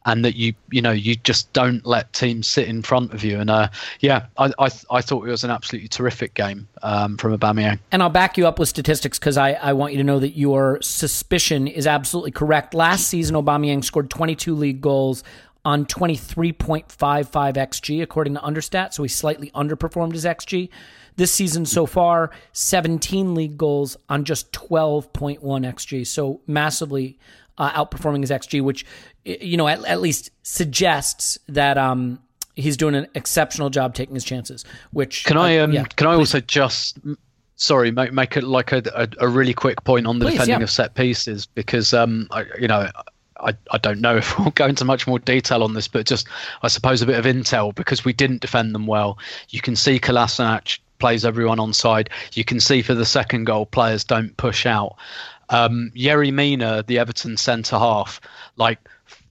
and 0.07 0.25
that 0.25 0.35
you 0.35 0.55
you 0.71 0.81
know 0.81 0.93
you 0.93 1.17
just 1.17 1.53
don't 1.53 1.85
let 1.85 2.13
teams 2.13 2.47
sit 2.47 2.69
in 2.69 2.83
front 2.83 3.13
of 3.13 3.23
you. 3.23 3.39
And 3.39 3.51
uh, 3.51 3.69
yeah, 4.01 4.27
I, 4.39 4.53
I 4.59 4.71
I 4.91 5.01
thought 5.03 5.27
it 5.27 5.31
was 5.31 5.45
an 5.45 5.51
absolutely 5.51 5.89
terrific 5.89 6.35
game 6.35 6.69
um, 6.83 7.17
from 7.17 7.37
Aubameyang. 7.37 7.79
And 7.93 8.03
I'll 8.03 8.11
back 8.11 8.39
you 8.39 8.47
up 8.47 8.59
with 8.59 8.69
statistics 8.69 9.19
because 9.19 9.37
I, 9.37 9.53
I 9.53 9.73
want 9.73 9.93
you 9.93 9.99
to 9.99 10.05
know 10.05 10.19
that 10.19 10.37
your 10.37 10.81
suspicion 10.81 11.67
is 11.67 11.87
absolutely 11.87 12.31
correct. 12.31 12.75
Last 12.75 13.09
season, 13.09 13.37
Aubameyang 13.37 13.85
scored 13.85 14.11
22 14.11 14.55
league 14.55 14.81
goals 14.81 15.23
on 15.65 15.85
23.55 15.85 16.87
xG 16.89 18.03
according 18.03 18.35
to 18.35 18.41
Understat, 18.41 18.95
so 18.95 19.03
he 19.03 19.09
slightly 19.09 19.51
underperformed 19.51 20.13
his 20.13 20.25
xG. 20.25 20.71
This 21.17 21.33
season 21.33 21.67
so 21.67 21.85
far, 21.85 22.31
17 22.53 23.35
league 23.35 23.59
goals 23.59 23.97
on 24.09 24.25
just 24.25 24.53
12.1 24.53 25.41
xG, 25.41 26.07
so 26.07 26.41
massively 26.47 27.19
uh, 27.59 27.85
outperforming 27.85 28.21
his 28.21 28.31
xG, 28.31 28.63
which 28.63 28.85
you 29.25 29.57
know 29.57 29.69
at, 29.69 29.85
at 29.85 30.01
least 30.01 30.31
suggests 30.43 31.39
that 31.49 31.79
um, 31.79 32.19
he's 32.55 32.77
doing 32.77 32.95
an 32.95 33.07
exceptional 33.15 33.71
job 33.71 33.95
taking 33.95 34.15
his 34.15 34.25
chances. 34.25 34.65
Which 34.93 35.25
can 35.25 35.37
I 35.37 35.59
um, 35.59 35.73
yeah, 35.73 35.85
can 35.85 36.07
I 36.07 36.15
please. 36.15 36.19
also 36.19 36.41
just 36.41 36.99
sorry 37.57 37.91
make 37.91 38.13
make 38.13 38.37
it 38.37 38.45
like 38.45 38.73
a, 38.73 38.83
a, 38.95 39.27
a 39.27 39.29
really 39.29 39.55
quick 39.55 39.83
point 39.85 40.07
on 40.07 40.19
the 40.19 40.27
Please, 40.27 40.33
defending 40.33 40.61
yeah. 40.61 40.65
of 40.65 40.71
set 40.71 40.95
pieces 40.95 41.47
because 41.47 41.93
um 41.95 42.29
I, 42.31 42.45
you 42.59 42.69
know. 42.69 42.89
I, 43.43 43.55
I 43.71 43.79
don't 43.79 44.03
know 44.03 44.17
if 44.19 44.39
we'll 44.39 44.51
go 44.51 44.67
into 44.67 44.85
much 44.85 45.07
more 45.07 45.19
detail 45.19 45.63
on 45.63 45.73
this, 45.73 45.89
but 45.89 46.05
just 46.05 46.29
I 46.61 46.69
suppose 46.69 47.01
a 47.01 47.07
bit 47.07 47.19
of 47.19 47.25
intel 47.25 47.75
because 47.75 48.05
we 48.05 48.13
didn't 48.13 48.43
defend 48.43 48.75
them 48.75 48.87
well. 48.87 49.19
You 49.49 49.63
can 49.63 49.77
see 49.77 49.99
Kolasinac 49.99 50.79
plays 50.99 51.25
everyone 51.25 51.59
on 51.59 51.73
side. 51.73 52.11
You 52.35 52.45
can 52.45 52.61
see 52.61 52.83
for 52.83 52.95
the 52.95 53.07
second 53.07 53.45
goal, 53.45 53.65
players 53.67 54.05
don't 54.05 54.37
push 54.37 54.67
out. 54.67 54.97
Um, 55.51 55.93
Yerry 55.97 56.33
Mina, 56.33 56.83
the 56.87 56.99
Everton 56.99 57.37
centre 57.37 57.79
half, 57.79 58.21
like 58.57 58.79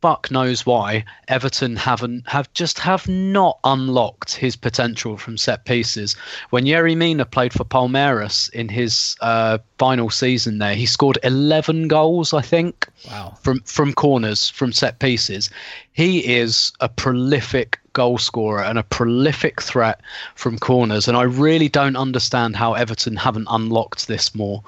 fuck 0.02 0.32
knows 0.32 0.66
why 0.66 1.04
Everton 1.28 1.76
haven't 1.76 2.28
have 2.28 2.52
just 2.54 2.80
have 2.80 3.08
not 3.08 3.60
unlocked 3.66 4.34
his 4.36 4.56
potential 4.56 5.18
from 5.18 5.38
set 5.38 5.66
pieces. 5.66 6.16
When 6.52 6.66
Yerry 6.66 6.96
Mina 6.96 7.26
played 7.26 7.52
for 7.54 7.64
Palmeiras 7.66 8.50
in 8.54 8.70
his 8.70 9.16
uh, 9.22 9.58
final 9.78 10.10
season 10.10 10.58
there, 10.60 10.76
he 10.76 10.86
scored 10.86 11.18
11 11.24 11.88
goals, 11.90 12.34
I 12.34 12.42
think, 12.42 12.88
Wow. 13.10 13.38
from 13.42 13.60
from 13.62 13.94
corners, 13.94 14.50
from 14.50 14.72
set 14.74 15.00
pieces. 15.00 15.50
He 15.94 16.20
is 16.38 16.72
a 16.80 16.88
prolific 16.90 17.80
goal 17.94 18.18
scorer 18.18 18.64
and 18.64 18.78
a 18.78 18.84
prolific 18.84 19.62
threat 19.62 20.00
from 20.36 20.60
corners, 20.60 21.08
and 21.08 21.18
I 21.18 21.24
really 21.24 21.70
don't 21.70 21.96
understand 21.98 22.56
how 22.56 22.74
Everton 22.74 23.16
haven't 23.18 23.48
unlocked 23.50 24.08
this 24.08 24.34
more. 24.36 24.64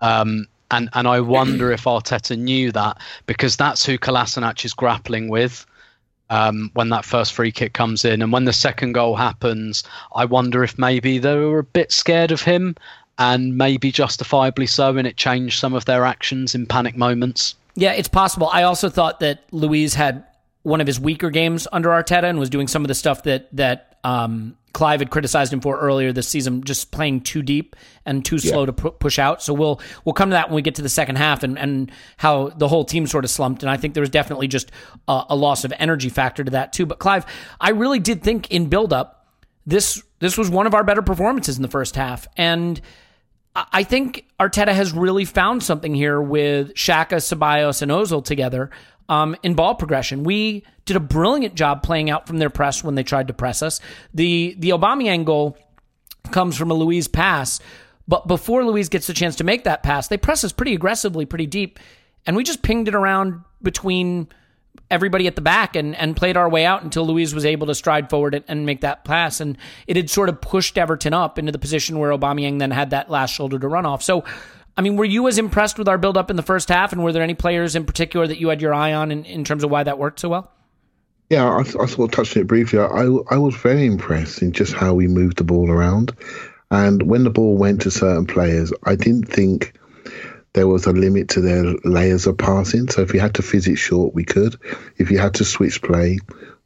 Um, 0.00 0.48
and 0.72 0.88
and 0.94 1.06
I 1.06 1.20
wonder 1.20 1.70
if 1.70 1.84
Arteta 1.84 2.36
knew 2.36 2.72
that 2.72 2.98
because 3.26 3.56
that's 3.56 3.86
who 3.86 3.98
Kolasinac 3.98 4.64
is 4.64 4.72
grappling 4.72 5.28
with 5.28 5.64
um, 6.30 6.70
when 6.74 6.88
that 6.88 7.04
first 7.04 7.34
free 7.34 7.52
kick 7.52 7.74
comes 7.74 8.04
in, 8.04 8.22
and 8.22 8.32
when 8.32 8.46
the 8.46 8.52
second 8.52 8.92
goal 8.92 9.16
happens, 9.16 9.84
I 10.14 10.24
wonder 10.24 10.64
if 10.64 10.78
maybe 10.78 11.18
they 11.18 11.36
were 11.36 11.58
a 11.58 11.64
bit 11.64 11.92
scared 11.92 12.32
of 12.32 12.40
him, 12.40 12.74
and 13.18 13.56
maybe 13.56 13.92
justifiably 13.92 14.66
so, 14.66 14.96
and 14.96 15.06
it 15.06 15.16
changed 15.16 15.58
some 15.58 15.74
of 15.74 15.84
their 15.84 16.04
actions 16.04 16.54
in 16.54 16.66
panic 16.66 16.96
moments. 16.96 17.54
Yeah, 17.74 17.92
it's 17.92 18.08
possible. 18.08 18.48
I 18.52 18.62
also 18.62 18.88
thought 18.88 19.20
that 19.20 19.44
Luiz 19.50 19.94
had 19.94 20.24
one 20.62 20.80
of 20.80 20.86
his 20.86 20.98
weaker 20.98 21.30
games 21.30 21.68
under 21.70 21.90
Arteta 21.90 22.24
and 22.24 22.38
was 22.38 22.50
doing 22.50 22.68
some 22.68 22.82
of 22.82 22.88
the 22.88 22.94
stuff 22.94 23.24
that 23.24 23.54
that 23.54 23.98
um, 24.04 24.56
Clive 24.72 25.00
had 25.00 25.10
criticized 25.10 25.52
him 25.52 25.60
for 25.60 25.78
earlier 25.78 26.12
this 26.12 26.28
season, 26.28 26.64
just 26.64 26.90
playing 26.90 27.20
too 27.20 27.42
deep 27.42 27.76
and 28.06 28.24
too 28.24 28.38
slow 28.38 28.66
to 28.66 28.72
pu- 28.72 28.90
push 28.92 29.18
out. 29.18 29.42
So 29.42 29.52
we'll 29.52 29.80
we'll 30.04 30.14
come 30.14 30.30
to 30.30 30.34
that 30.34 30.48
when 30.48 30.56
we 30.56 30.62
get 30.62 30.76
to 30.76 30.82
the 30.82 30.88
second 30.88 31.16
half 31.16 31.42
and 31.42 31.58
and 31.58 31.90
how 32.16 32.48
the 32.48 32.68
whole 32.68 32.84
team 32.84 33.06
sort 33.06 33.24
of 33.24 33.30
slumped. 33.30 33.62
And 33.62 33.70
I 33.70 33.76
think 33.76 33.94
there 33.94 34.02
was 34.02 34.10
definitely 34.10 34.48
just 34.48 34.70
a, 35.08 35.24
a 35.30 35.36
loss 35.36 35.64
of 35.64 35.72
energy 35.78 36.08
factor 36.08 36.42
to 36.44 36.50
that 36.52 36.72
too. 36.72 36.86
But 36.86 36.98
Clive, 36.98 37.26
I 37.60 37.70
really 37.70 37.98
did 37.98 38.22
think 38.22 38.50
in 38.50 38.68
build 38.68 38.92
up 38.92 39.26
this 39.66 40.02
this 40.18 40.38
was 40.38 40.50
one 40.50 40.66
of 40.66 40.74
our 40.74 40.84
better 40.84 41.02
performances 41.02 41.56
in 41.56 41.62
the 41.62 41.68
first 41.68 41.96
half 41.96 42.26
and. 42.36 42.80
I 42.80 43.66
I 43.70 43.82
think 43.82 44.26
Arteta 44.40 44.72
has 44.72 44.94
really 44.94 45.26
found 45.26 45.62
something 45.62 45.94
here 45.94 46.18
with 46.22 46.72
Xhaka, 46.72 47.16
Ceballos, 47.16 47.82
and 47.82 47.92
Ozil 47.92 48.24
together 48.24 48.70
um, 49.08 49.36
in 49.42 49.54
ball 49.54 49.74
progression. 49.74 50.24
We 50.24 50.64
did 50.84 50.96
a 50.96 51.00
brilliant 51.00 51.54
job 51.54 51.82
playing 51.82 52.10
out 52.10 52.26
from 52.26 52.38
their 52.38 52.50
press 52.50 52.82
when 52.82 52.94
they 52.94 53.02
tried 53.02 53.28
to 53.28 53.34
press 53.34 53.62
us. 53.62 53.80
The 54.14 54.54
the 54.58 54.70
Aubameyang 54.70 55.24
goal 55.24 55.56
comes 56.30 56.56
from 56.56 56.70
a 56.70 56.74
Luiz 56.74 57.08
pass, 57.08 57.60
but 58.08 58.26
before 58.26 58.64
Luiz 58.64 58.88
gets 58.88 59.06
the 59.06 59.14
chance 59.14 59.36
to 59.36 59.44
make 59.44 59.64
that 59.64 59.82
pass, 59.82 60.08
they 60.08 60.16
press 60.16 60.44
us 60.44 60.52
pretty 60.52 60.74
aggressively, 60.74 61.26
pretty 61.26 61.46
deep, 61.46 61.78
and 62.26 62.36
we 62.36 62.44
just 62.44 62.62
pinged 62.62 62.88
it 62.88 62.94
around 62.94 63.42
between 63.62 64.28
everybody 64.90 65.26
at 65.26 65.34
the 65.34 65.42
back 65.42 65.74
and, 65.74 65.96
and 65.96 66.16
played 66.16 66.36
our 66.36 66.48
way 66.48 66.66
out 66.66 66.82
until 66.82 67.06
Luiz 67.06 67.34
was 67.34 67.46
able 67.46 67.66
to 67.66 67.74
stride 67.74 68.10
forward 68.10 68.34
and, 68.34 68.44
and 68.46 68.66
make 68.66 68.82
that 68.82 69.04
pass. 69.04 69.40
And 69.40 69.56
it 69.86 69.96
had 69.96 70.10
sort 70.10 70.28
of 70.28 70.40
pushed 70.40 70.76
Everton 70.76 71.14
up 71.14 71.38
into 71.38 71.50
the 71.50 71.58
position 71.58 71.98
where 71.98 72.10
Aubameyang 72.10 72.58
then 72.58 72.70
had 72.70 72.90
that 72.90 73.10
last 73.10 73.34
shoulder 73.34 73.58
to 73.58 73.68
run 73.68 73.86
off. 73.86 74.02
So, 74.02 74.24
I 74.76 74.82
mean, 74.82 74.96
were 74.96 75.04
you 75.04 75.28
as 75.28 75.38
impressed 75.38 75.78
with 75.78 75.88
our 75.88 75.98
build 75.98 76.16
up 76.16 76.30
in 76.30 76.36
the 76.36 76.42
first 76.42 76.68
half? 76.68 76.92
And 76.92 77.04
were 77.04 77.12
there 77.12 77.22
any 77.22 77.34
players 77.34 77.76
in 77.76 77.84
particular 77.84 78.26
that 78.26 78.38
you 78.38 78.48
had 78.48 78.62
your 78.62 78.74
eye 78.74 78.92
on 78.92 79.10
in, 79.10 79.24
in 79.24 79.44
terms 79.44 79.64
of 79.64 79.70
why 79.70 79.82
that 79.82 79.98
worked 79.98 80.20
so 80.20 80.28
well? 80.28 80.50
Yeah, 81.30 81.48
I, 81.48 81.60
I 81.60 81.64
sort 81.64 81.98
of 81.98 82.10
touched 82.10 82.36
it 82.36 82.46
briefly. 82.46 82.78
I, 82.78 83.04
I 83.30 83.38
was 83.38 83.54
very 83.54 83.86
impressed 83.86 84.42
in 84.42 84.52
just 84.52 84.72
how 84.72 84.94
we 84.94 85.08
moved 85.08 85.38
the 85.38 85.44
ball 85.44 85.70
around. 85.70 86.12
And 86.70 87.02
when 87.02 87.24
the 87.24 87.30
ball 87.30 87.56
went 87.56 87.82
to 87.82 87.90
certain 87.90 88.26
players, 88.26 88.72
I 88.84 88.96
didn't 88.96 89.28
think 89.28 89.78
there 90.54 90.68
was 90.68 90.86
a 90.86 90.92
limit 90.92 91.28
to 91.30 91.40
their 91.40 91.64
layers 91.84 92.26
of 92.26 92.38
passing. 92.38 92.88
So 92.88 93.02
if 93.02 93.14
you 93.14 93.20
had 93.20 93.34
to 93.34 93.42
fizz 93.42 93.68
it 93.68 93.76
short, 93.76 94.14
we 94.14 94.24
could. 94.24 94.56
If 94.98 95.10
you 95.10 95.18
had 95.18 95.34
to 95.34 95.44
switch 95.44 95.82
play, 95.82 96.18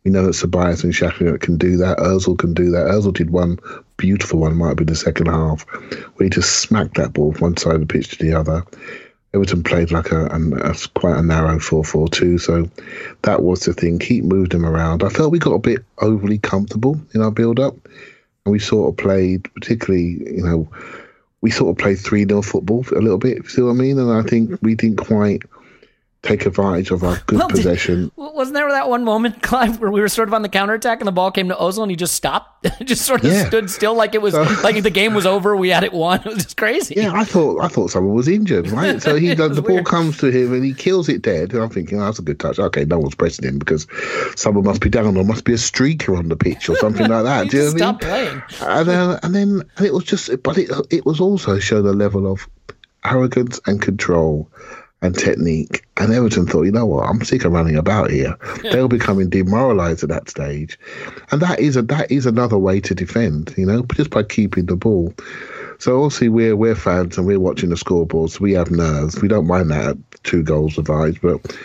we 0.07 0.13
know 0.13 0.25
that 0.25 0.37
Ceballos 0.37 0.85
and 0.85 0.93
Xhaka 0.93 1.41
can 1.41 1.59
do 1.59 1.79
that. 1.79 1.99
Ozil 1.99 2.39
can 2.39 2.55
do 2.55 2.71
that. 2.71 2.87
Ozil 2.87 3.13
did 3.13 3.29
one 3.29 3.59
beautiful 3.97 4.39
one, 4.39 4.55
might 4.55 4.77
be 4.77 4.85
the 4.85 4.95
second 4.95 5.27
half, 5.27 5.63
where 5.65 6.27
he 6.27 6.31
just 6.31 6.61
smacked 6.61 6.95
that 6.95 7.13
ball 7.13 7.33
from 7.33 7.41
one 7.41 7.57
side 7.57 7.75
of 7.75 7.81
the 7.81 7.87
pitch 7.87 8.11
to 8.11 8.25
the 8.25 8.33
other. 8.33 8.63
Everton 9.35 9.65
played 9.65 9.91
like 9.91 10.13
a, 10.13 10.27
a, 10.27 10.71
a 10.71 10.75
quite 10.95 11.19
a 11.19 11.23
narrow 11.23 11.59
4-4-2, 11.59 12.41
so 12.41 12.71
that 13.23 13.43
was 13.43 13.65
the 13.65 13.73
thing. 13.73 13.99
Keep 13.99 14.23
moving 14.23 14.51
them 14.51 14.65
around. 14.65 15.03
I 15.03 15.09
felt 15.09 15.33
we 15.33 15.41
got 15.41 15.55
a 15.55 15.59
bit 15.59 15.85
overly 15.99 16.39
comfortable 16.39 17.01
in 17.13 17.21
our 17.21 17.33
build-up, 17.33 17.75
and 18.45 18.53
we 18.53 18.61
sort 18.61 18.89
of 18.89 18.97
played, 18.97 19.53
particularly, 19.55 20.37
you 20.37 20.45
know, 20.45 20.69
we 21.41 21.51
sort 21.51 21.71
of 21.71 21.83
played 21.83 21.99
3 21.99 22.27
0 22.27 22.43
football 22.43 22.87
a 22.93 23.01
little 23.01 23.19
bit, 23.19 23.39
if 23.39 23.45
you 23.45 23.51
see 23.51 23.63
what 23.63 23.71
I 23.71 23.75
mean? 23.75 23.99
And 23.99 24.13
I 24.13 24.23
think 24.23 24.57
we 24.63 24.77
didn't 24.77 24.99
quite 24.99 25.43
take 26.27 26.47
advantage 26.47 26.91
of 26.91 27.03
our 27.05 27.17
good 27.27 27.39
Well, 27.39 27.49
did- 27.49 27.57
possession. 27.57 28.11
Wasn't 28.17 28.55
there 28.55 28.71
that 28.71 28.89
one 28.89 29.05
moment, 29.05 29.43
Clive, 29.43 29.81
where 29.81 29.91
we 29.91 30.01
were 30.01 30.09
sort 30.09 30.29
of 30.29 30.35
on 30.35 30.43
the 30.43 30.49
counterattack 30.49 31.01
and 31.01 31.09
the 31.09 31.13
ball 31.13 31.31
came 31.31 31.49
to 31.49 31.55
Ozil 31.55 31.83
and 31.83 31.91
he 31.91 31.97
just 31.97 32.15
stopped? 32.15 32.67
just 32.85 33.03
sort 33.07 33.25
of 33.25 33.31
Yeah. 33.33 33.47
stood 33.47 33.71
still 33.71 33.95
like 33.95 34.15
it 34.15 34.21
was 34.23 34.35
like 34.63 34.83
the 34.83 34.91
game 34.91 35.15
was 35.15 35.25
over, 35.27 35.57
we 35.57 35.69
had 35.71 35.85
it 35.85 35.93
won. 35.93 36.21
It 36.21 36.25
was 36.27 36.43
just 36.45 36.57
crazy. 36.57 36.95
Yeah, 36.97 37.13
I 37.15 37.25
thought 37.25 37.63
I 37.63 37.69
thought 37.69 37.91
someone 37.91 38.15
was 38.15 38.29
injured, 38.29 38.69
right? 38.71 39.01
So 39.01 39.17
he 39.17 39.33
the 39.35 39.49
ball 39.63 39.75
weird. 39.77 39.87
comes 39.87 40.19
to 40.19 40.31
him 40.31 40.53
and 40.53 40.65
he 40.65 40.75
kills 40.75 41.09
it 41.09 41.23
dead. 41.23 41.53
And 41.53 41.63
I'm 41.63 41.71
thinking, 41.71 42.01
oh, 42.01 42.05
that's 42.05 42.19
a 42.19 42.23
good 42.23 42.41
touch. 42.41 42.59
Okay, 42.59 42.85
no 42.85 42.99
one's 42.99 43.15
pressing 43.15 43.49
him 43.49 43.59
because 43.59 43.87
someone 44.37 44.65
must 44.65 44.81
be 44.81 44.91
down 44.91 45.17
or 45.17 45.25
must 45.25 45.45
be 45.45 45.53
a 45.53 45.57
streaker 45.57 46.19
on 46.19 46.29
the 46.29 46.37
pitch 46.37 46.69
or 46.69 46.77
something 46.77 47.09
like 47.09 47.25
that. 47.25 47.49
Do 47.51 47.57
you 47.57 47.63
know 47.65 47.71
just 47.73 47.85
what 47.85 48.05
I 48.05 48.25
mean? 48.25 48.43
playing. 48.49 48.71
And 48.79 48.89
then 48.89 49.19
and 49.23 49.35
then 49.35 49.71
and 49.77 49.87
it 49.87 49.95
was 49.95 50.05
just, 50.05 50.31
but 50.43 50.59
it 50.59 50.71
it 50.91 51.07
was 51.07 51.21
also 51.21 51.59
showed 51.59 51.85
a 51.87 51.93
level 51.93 52.31
of 52.31 52.49
arrogance 53.05 53.61
and 53.67 53.81
control 53.81 54.51
and 55.07 55.17
technique. 55.17 55.87
And 55.97 56.13
Everton 56.13 56.47
thought, 56.47 56.65
you 56.65 56.73
know 56.73 56.87
what, 56.87 57.09
I'm 57.09 57.25
sick 57.25 57.45
of 57.45 57.53
running 57.53 57.77
about 57.77 58.11
here. 58.11 58.37
they 58.63 58.83
were 58.83 58.89
becoming 58.89 59.31
demoralised 59.31 60.03
at 60.03 60.11
that 60.11 60.29
stage, 60.29 60.79
and 61.31 61.41
that 61.41 61.61
is 61.61 61.77
a 61.77 61.83
that 61.83 62.11
is 62.11 62.27
another 62.27 62.59
way 62.59 62.81
to 62.81 62.95
defend. 62.95 63.55
You 63.57 63.67
know, 63.67 63.83
just 63.95 64.11
by 64.11 64.23
keeping 64.23 64.67
the 64.67 64.77
ball. 64.77 65.15
So 65.79 66.03
obviously 66.03 66.29
we're 66.29 66.57
we're 66.57 66.75
fans 66.75 67.19
and 67.19 67.27
we're 67.27 67.41
watching 67.41 67.71
the 67.71 67.77
scoreboards. 67.77 68.41
We 68.41 68.53
have 68.53 68.71
nerves. 68.71 69.21
We 69.21 69.29
don't 69.29 69.47
mind 69.47 69.71
that 69.71 69.91
at 69.91 69.97
two 70.23 70.43
goals 70.43 70.75
divides, 70.75 71.19
but 71.19 71.57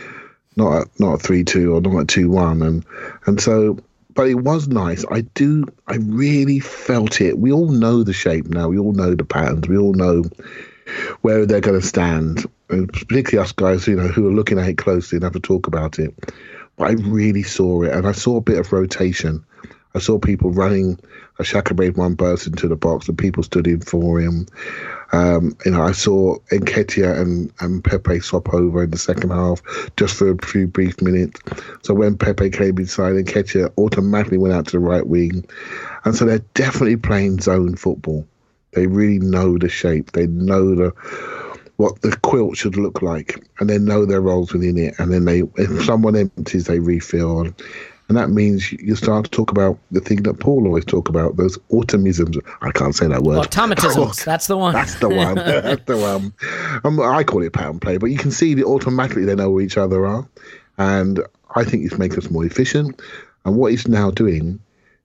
not 0.55 0.81
at, 0.81 0.99
not 0.99 1.21
three 1.21 1.43
two 1.43 1.73
or 1.75 1.81
not 1.81 2.01
at 2.01 2.07
two 2.07 2.29
one. 2.29 2.61
And 2.61 2.85
and 3.25 3.41
so, 3.41 3.79
but 4.13 4.27
it 4.27 4.35
was 4.35 4.67
nice. 4.67 5.05
I 5.09 5.21
do. 5.21 5.65
I 5.87 5.95
really 5.95 6.59
felt 6.59 7.21
it. 7.21 7.37
We 7.37 7.51
all 7.51 7.69
know 7.69 8.03
the 8.03 8.13
shape 8.13 8.47
now. 8.47 8.67
We 8.67 8.77
all 8.77 8.93
know 8.93 9.15
the 9.15 9.25
patterns. 9.25 9.67
We 9.67 9.77
all 9.77 9.93
know 9.93 10.23
where 11.21 11.45
they're 11.45 11.61
going 11.61 11.79
to 11.79 11.85
stand. 11.85 12.45
And 12.71 12.91
particularly 12.91 13.43
us 13.43 13.51
guys, 13.51 13.87
you 13.87 13.95
know, 13.95 14.07
who 14.07 14.27
are 14.27 14.33
looking 14.33 14.57
at 14.57 14.67
it 14.67 14.77
closely 14.77 15.17
and 15.17 15.23
have 15.23 15.33
to 15.33 15.39
talk 15.39 15.67
about 15.67 15.99
it. 15.99 16.13
But 16.77 16.87
I 16.87 16.91
really 16.93 17.43
saw 17.43 17.83
it, 17.83 17.91
and 17.91 18.07
I 18.07 18.13
saw 18.13 18.37
a 18.37 18.41
bit 18.41 18.57
of 18.57 18.71
rotation. 18.71 19.43
I 19.93 19.99
saw 19.99 20.17
people 20.17 20.51
running. 20.51 20.97
Xhaka 21.39 21.77
made 21.77 21.97
one 21.97 22.13
burst 22.13 22.47
into 22.47 22.67
the 22.67 22.75
box, 22.75 23.07
and 23.07 23.17
people 23.17 23.43
stood 23.43 23.67
in 23.67 23.81
for 23.81 24.19
him. 24.19 24.45
Um, 25.11 25.57
you 25.65 25.71
know, 25.71 25.81
I 25.81 25.91
saw 25.91 26.37
Nketiah 26.51 27.19
and, 27.19 27.51
and 27.59 27.83
Pepe 27.83 28.21
swap 28.21 28.53
over 28.53 28.83
in 28.83 28.91
the 28.91 28.97
second 28.97 29.31
half 29.31 29.61
just 29.97 30.15
for 30.15 30.31
a 30.31 30.45
few 30.45 30.67
brief 30.67 31.01
minutes. 31.01 31.41
So 31.83 31.93
when 31.93 32.17
Pepe 32.17 32.51
came 32.51 32.77
inside, 32.77 33.15
Nketiah 33.15 33.73
automatically 33.77 34.37
went 34.37 34.53
out 34.53 34.65
to 34.67 34.71
the 34.71 34.79
right 34.79 35.05
wing, 35.05 35.45
and 36.05 36.15
so 36.15 36.25
they're 36.25 36.45
definitely 36.53 36.97
playing 36.97 37.41
zone 37.41 37.75
football. 37.75 38.25
They 38.71 38.87
really 38.87 39.19
know 39.19 39.57
the 39.57 39.67
shape. 39.67 40.11
They 40.11 40.27
know 40.27 40.75
the 40.75 40.93
what 41.81 42.01
the 42.01 42.15
quilt 42.17 42.55
should 42.55 42.77
look 42.77 43.01
like, 43.01 43.43
and 43.59 43.69
they 43.69 43.79
know 43.79 44.05
their 44.05 44.21
roles 44.21 44.53
within 44.53 44.77
it. 44.77 44.93
And 44.99 45.11
then 45.11 45.25
they, 45.25 45.41
if 45.57 45.83
someone 45.83 46.15
empties, 46.15 46.67
they 46.67 46.79
refill. 46.79 47.41
And 47.41 48.17
that 48.17 48.29
means 48.29 48.71
you 48.73 48.95
start 48.95 49.25
to 49.25 49.31
talk 49.31 49.49
about 49.51 49.79
the 49.89 49.99
thing 49.99 50.23
that 50.23 50.39
Paul 50.39 50.67
always 50.67 50.85
talk 50.85 51.09
about, 51.09 51.37
those 51.37 51.57
automisms. 51.71 52.39
I 52.61 52.71
can't 52.71 52.93
say 52.93 53.07
that 53.07 53.23
word. 53.23 53.39
Automatisms. 53.39 54.23
that's 54.25 54.47
the 54.47 54.57
one. 54.57 54.73
That's 54.73 54.95
the 54.95 55.09
one. 55.09 55.35
that's 55.35 55.85
the 55.85 55.97
one. 55.97 56.33
Um, 56.83 56.99
I 56.99 57.23
call 57.23 57.41
it 57.41 57.53
pattern 57.53 57.79
play, 57.79 57.97
but 57.97 58.07
you 58.07 58.17
can 58.17 58.31
see 58.31 58.53
that 58.53 58.65
automatically 58.65 59.25
they 59.25 59.35
know 59.35 59.49
where 59.49 59.63
each 59.63 59.77
other 59.77 60.05
are. 60.05 60.27
And 60.77 61.21
I 61.55 61.63
think 61.63 61.85
it's 61.85 61.97
making 61.97 62.19
us 62.19 62.29
more 62.29 62.45
efficient. 62.45 63.01
And 63.45 63.55
what 63.55 63.73
it's 63.73 63.87
now 63.87 64.11
doing 64.11 64.59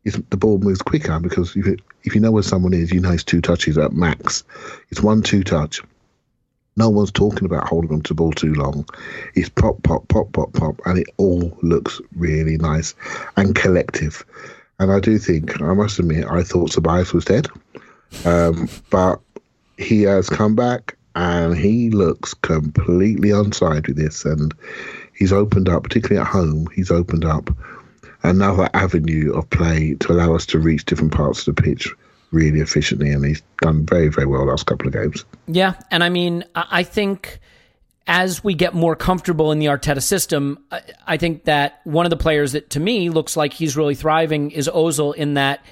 is 0.04 0.20
the 0.30 0.36
ball 0.36 0.58
moves 0.58 0.82
quicker 0.82 1.18
because 1.20 1.56
if, 1.56 1.66
it, 1.66 1.80
if 2.02 2.14
you 2.14 2.20
know 2.20 2.32
where 2.32 2.42
someone 2.42 2.74
is, 2.74 2.92
you 2.92 3.00
know 3.00 3.12
it's 3.12 3.24
two 3.24 3.40
touches 3.40 3.78
at 3.78 3.92
max. 3.92 4.44
It's 4.90 5.00
one 5.00 5.22
two 5.22 5.42
touch. 5.42 5.80
No 6.76 6.90
one's 6.90 7.10
talking 7.10 7.46
about 7.46 7.66
holding 7.66 7.92
on 7.92 8.02
to 8.02 8.14
ball 8.14 8.32
too 8.32 8.52
long. 8.54 8.86
It's 9.34 9.48
pop, 9.48 9.82
pop, 9.82 10.06
pop, 10.08 10.32
pop, 10.32 10.52
pop, 10.52 10.80
and 10.84 10.98
it 10.98 11.06
all 11.16 11.56
looks 11.62 12.00
really 12.14 12.58
nice 12.58 12.94
and 13.36 13.54
collective. 13.54 14.24
And 14.78 14.92
I 14.92 15.00
do 15.00 15.18
think, 15.18 15.60
I 15.62 15.72
must 15.72 15.98
admit, 15.98 16.26
I 16.26 16.42
thought 16.42 16.72
Tobias 16.72 17.14
was 17.14 17.24
dead, 17.24 17.46
um, 18.26 18.68
but 18.90 19.20
he 19.78 20.02
has 20.02 20.28
come 20.28 20.54
back 20.54 20.96
and 21.14 21.56
he 21.56 21.88
looks 21.90 22.34
completely 22.34 23.30
onside 23.30 23.86
with 23.86 23.96
this, 23.96 24.26
and 24.26 24.54
he's 25.14 25.32
opened 25.32 25.70
up, 25.70 25.82
particularly 25.82 26.20
at 26.20 26.30
home. 26.30 26.68
He's 26.74 26.90
opened 26.90 27.24
up 27.24 27.48
another 28.22 28.68
avenue 28.74 29.32
of 29.32 29.48
play 29.48 29.94
to 30.00 30.12
allow 30.12 30.34
us 30.34 30.44
to 30.46 30.58
reach 30.58 30.84
different 30.84 31.12
parts 31.12 31.46
of 31.46 31.56
the 31.56 31.62
pitch 31.62 31.90
really 32.32 32.60
efficiently, 32.60 33.10
and 33.10 33.24
he's 33.24 33.42
done 33.58 33.86
very, 33.86 34.08
very 34.08 34.26
well 34.26 34.46
last 34.46 34.66
couple 34.66 34.86
of 34.86 34.92
games. 34.92 35.24
Yeah, 35.46 35.74
and 35.90 36.02
I 36.04 36.08
mean, 36.08 36.44
I 36.54 36.82
think 36.82 37.40
as 38.06 38.44
we 38.44 38.54
get 38.54 38.74
more 38.74 38.94
comfortable 38.94 39.50
in 39.52 39.58
the 39.58 39.66
Arteta 39.66 40.02
system, 40.02 40.58
I 41.06 41.16
think 41.16 41.44
that 41.44 41.80
one 41.84 42.06
of 42.06 42.10
the 42.10 42.16
players 42.16 42.52
that 42.52 42.70
to 42.70 42.80
me 42.80 43.10
looks 43.10 43.36
like 43.36 43.52
he's 43.52 43.76
really 43.76 43.94
thriving 43.94 44.52
is 44.52 44.68
Ozil 44.68 45.14
in 45.14 45.34
that 45.34 45.64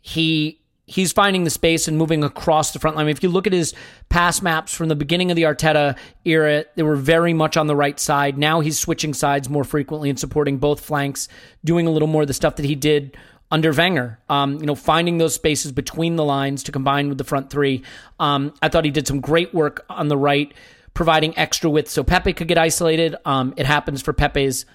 he 0.00 0.60
he's 0.86 1.12
finding 1.12 1.42
the 1.44 1.50
space 1.50 1.88
and 1.88 1.98
moving 1.98 2.22
across 2.22 2.72
the 2.72 2.78
front 2.78 2.96
line. 2.96 3.08
If 3.08 3.22
you 3.22 3.28
look 3.28 3.46
at 3.46 3.52
his 3.52 3.74
pass 4.08 4.40
maps 4.40 4.72
from 4.72 4.88
the 4.88 4.94
beginning 4.94 5.30
of 5.30 5.36
the 5.36 5.42
Arteta 5.42 5.96
era, 6.24 6.64
they 6.76 6.84
were 6.84 6.96
very 6.96 7.32
much 7.32 7.56
on 7.56 7.66
the 7.66 7.74
right 7.74 7.98
side. 7.98 8.38
Now 8.38 8.60
he's 8.60 8.78
switching 8.78 9.12
sides 9.12 9.48
more 9.48 9.64
frequently 9.64 10.10
and 10.10 10.18
supporting 10.18 10.58
both 10.58 10.80
flanks, 10.80 11.28
doing 11.64 11.88
a 11.88 11.90
little 11.90 12.08
more 12.08 12.22
of 12.22 12.28
the 12.28 12.34
stuff 12.34 12.56
that 12.56 12.64
he 12.64 12.76
did 12.76 13.16
under 13.50 13.72
Wenger. 13.72 14.18
Um, 14.28 14.58
you 14.60 14.66
know, 14.66 14.74
finding 14.74 15.18
those 15.18 15.34
spaces 15.34 15.72
between 15.72 16.16
the 16.16 16.24
lines 16.24 16.62
to 16.64 16.72
combine 16.72 17.08
with 17.08 17.18
the 17.18 17.24
front 17.24 17.50
three. 17.50 17.82
Um, 18.18 18.54
I 18.62 18.68
thought 18.68 18.84
he 18.84 18.90
did 18.90 19.06
some 19.06 19.20
great 19.20 19.54
work 19.54 19.84
on 19.88 20.08
the 20.08 20.16
right, 20.16 20.52
providing 20.94 21.36
extra 21.38 21.70
width 21.70 21.90
so 21.90 22.02
Pepe 22.02 22.32
could 22.32 22.48
get 22.48 22.58
isolated. 22.58 23.16
Um, 23.24 23.54
it 23.56 23.66
happens 23.66 24.02
for 24.02 24.12
Pepe's. 24.12 24.66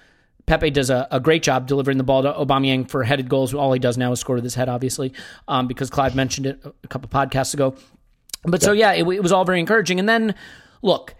Pepe 0.46 0.70
does 0.70 0.90
a, 0.90 1.06
a, 1.12 1.20
great 1.20 1.42
job 1.44 1.68
delivering 1.68 1.98
the 1.98 2.04
ball 2.04 2.22
to 2.22 2.32
Aubameyang 2.32 2.90
for 2.90 3.04
headed 3.04 3.28
goals. 3.28 3.54
All 3.54 3.72
he 3.72 3.78
does 3.78 3.96
now 3.96 4.10
is 4.10 4.18
score 4.18 4.34
with 4.34 4.44
his 4.44 4.56
head, 4.56 4.68
obviously, 4.68 5.12
um, 5.46 5.68
because 5.68 5.88
Clive 5.88 6.16
mentioned 6.16 6.46
it 6.46 6.60
a 6.82 6.88
couple 6.88 7.08
podcasts 7.08 7.54
ago. 7.54 7.76
But 8.42 8.60
yeah. 8.60 8.66
so 8.66 8.72
yeah, 8.72 8.92
it, 8.92 9.06
it 9.06 9.22
was 9.22 9.30
all 9.30 9.44
very 9.44 9.60
encouraging. 9.60 10.00
And 10.00 10.08
then, 10.08 10.34
look, 10.82 11.14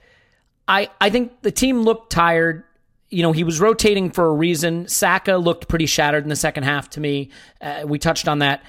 I 0.66 0.90
I 1.00 1.10
think 1.10 1.42
the 1.42 1.52
team 1.52 1.82
looked 1.82 2.10
tired 2.10 2.64
you 3.12 3.22
know, 3.22 3.32
he 3.32 3.44
was 3.44 3.60
rotating 3.60 4.10
for 4.10 4.26
a 4.26 4.32
reason. 4.32 4.88
Saka 4.88 5.36
looked 5.36 5.68
pretty 5.68 5.86
shattered 5.86 6.22
in 6.22 6.30
the 6.30 6.36
second 6.36 6.64
half 6.64 6.88
to 6.90 7.00
me. 7.00 7.28
Uh, 7.60 7.82
we 7.84 7.98
touched 7.98 8.26
on 8.26 8.38
that. 8.38 8.64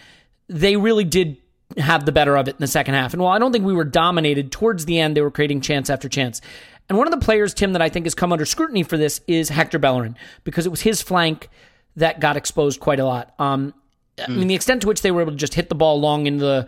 They 0.50 0.76
really 0.76 1.06
did 1.06 1.38
have 1.78 2.06
the 2.06 2.12
better 2.12 2.36
of 2.38 2.48
it 2.48 2.52
in 2.52 2.60
the 2.60 2.68
second 2.68 2.94
half. 2.94 3.14
And 3.14 3.24
while 3.24 3.34
I 3.34 3.40
don't 3.40 3.54
think 3.54 3.66
we 3.66 3.74
were 3.74 3.86
dominated, 3.86 4.52
towards 4.52 4.86
the 4.86 5.00
end, 5.00 5.16
they 5.16 5.22
were 5.22 5.32
creating 5.32 5.62
chance 5.62 5.90
after 5.90 6.10
chance. 6.10 6.42
And 6.90 6.98
one 6.98 7.08
of 7.08 7.12
the 7.12 7.26
players, 7.26 7.54
Tim, 7.54 7.74
that 7.74 7.82
I 7.82 7.88
think 7.88 8.06
has 8.06 8.14
come 8.14 8.34
under 8.34 8.46
scrutiny 8.46 8.84
for 8.84 8.98
this 8.98 9.22
is 9.28 9.48
Hector 9.48 9.80
Bellerin, 9.80 10.18
because 10.44 10.66
it 10.66 10.70
was 10.70 10.82
his 10.82 11.02
flank 11.02 11.50
that 11.96 12.20
got 12.20 12.36
exposed 12.36 12.82
quite 12.82 13.00
a 13.00 13.06
lot. 13.06 13.34
Um, 13.40 13.74
mm. 14.18 14.30
I 14.30 14.32
mean, 14.32 14.48
the 14.50 14.56
extent 14.56 14.82
to 14.82 14.88
which 14.88 15.02
they 15.02 15.12
were 15.12 15.22
able 15.22 15.32
to 15.32 15.38
just 15.38 15.54
hit 15.54 15.70
the 15.70 15.76
ball 15.76 16.00
long 16.02 16.28
into 16.28 16.44
the, 16.44 16.68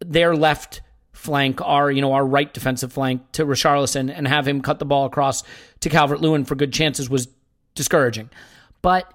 their 0.00 0.36
left 0.36 0.82
flank, 1.18 1.60
our 1.60 1.90
you 1.90 2.00
know 2.00 2.12
our 2.12 2.24
right 2.24 2.52
defensive 2.52 2.92
flank 2.92 3.22
to 3.32 3.44
Richarlison 3.44 4.12
and 4.14 4.26
have 4.26 4.46
him 4.46 4.60
cut 4.62 4.78
the 4.78 4.84
ball 4.84 5.04
across 5.04 5.42
to 5.80 5.88
Calvert 5.88 6.20
Lewin 6.20 6.44
for 6.44 6.54
good 6.54 6.72
chances 6.72 7.10
was 7.10 7.28
discouraging. 7.74 8.30
But 8.82 9.12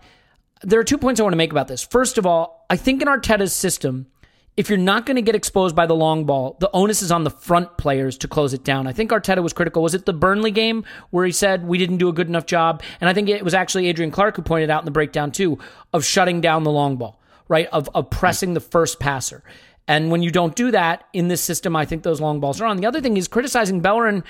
there 0.62 0.80
are 0.80 0.84
two 0.84 0.98
points 0.98 1.20
I 1.20 1.24
want 1.24 1.34
to 1.34 1.38
make 1.38 1.52
about 1.52 1.68
this. 1.68 1.84
First 1.84 2.18
of 2.18 2.26
all, 2.26 2.66
I 2.70 2.76
think 2.76 3.02
in 3.02 3.08
Arteta's 3.08 3.54
system, 3.54 4.08
if 4.56 4.70
you're 4.70 4.78
not 4.78 5.06
going 5.06 5.16
to 5.16 5.22
get 5.22 5.34
exposed 5.36 5.76
by 5.76 5.86
the 5.86 5.96
long 5.96 6.26
ball, 6.26 6.58
the 6.60 6.70
onus 6.74 7.02
is 7.02 7.12
on 7.12 7.24
the 7.24 7.30
front 7.30 7.78
players 7.78 8.18
to 8.20 8.28
close 8.28 8.54
it 8.54 8.64
down. 8.64 8.86
I 8.86 8.94
think 8.94 9.12
Arteta 9.12 9.42
was 9.42 9.54
critical. 9.54 9.82
Was 9.82 9.94
it 9.94 10.06
the 10.06 10.14
Burnley 10.14 10.52
game 10.52 10.86
where 11.10 11.26
he 11.26 11.32
said 11.32 11.66
we 11.66 11.78
didn't 11.78 11.98
do 11.98 12.10
a 12.10 12.14
good 12.14 12.28
enough 12.28 12.46
job? 12.46 12.84
And 13.02 13.10
I 13.10 13.14
think 13.14 13.30
it 13.30 13.44
was 13.44 13.54
actually 13.54 13.88
Adrian 13.88 14.12
Clarke 14.12 14.36
who 14.36 14.42
pointed 14.42 14.70
out 14.70 14.82
in 14.82 14.86
the 14.86 14.92
breakdown 14.92 15.32
too 15.32 15.58
of 15.92 16.06
shutting 16.06 16.40
down 16.40 16.64
the 16.64 16.72
long 16.72 16.98
ball, 16.98 17.20
right? 17.48 17.68
Of 17.68 17.90
of 17.96 18.10
pressing 18.10 18.54
the 18.54 18.60
first 18.60 19.00
passer. 19.00 19.44
And 19.88 20.12
when 20.12 20.24
you 20.24 20.32
don't 20.32 20.56
do 20.56 20.72
that 20.72 21.06
in 21.14 21.28
this 21.28 21.42
system, 21.42 21.76
I 21.76 21.86
think 21.86 22.04
those 22.04 22.22
long 22.22 22.40
balls 22.40 22.62
are 22.62 22.66
on. 22.66 22.78
The 22.78 22.86
other 22.86 23.02
thing 23.02 23.18
is 23.18 23.28
criticizing 23.28 23.82
Bellerin. 23.82 24.24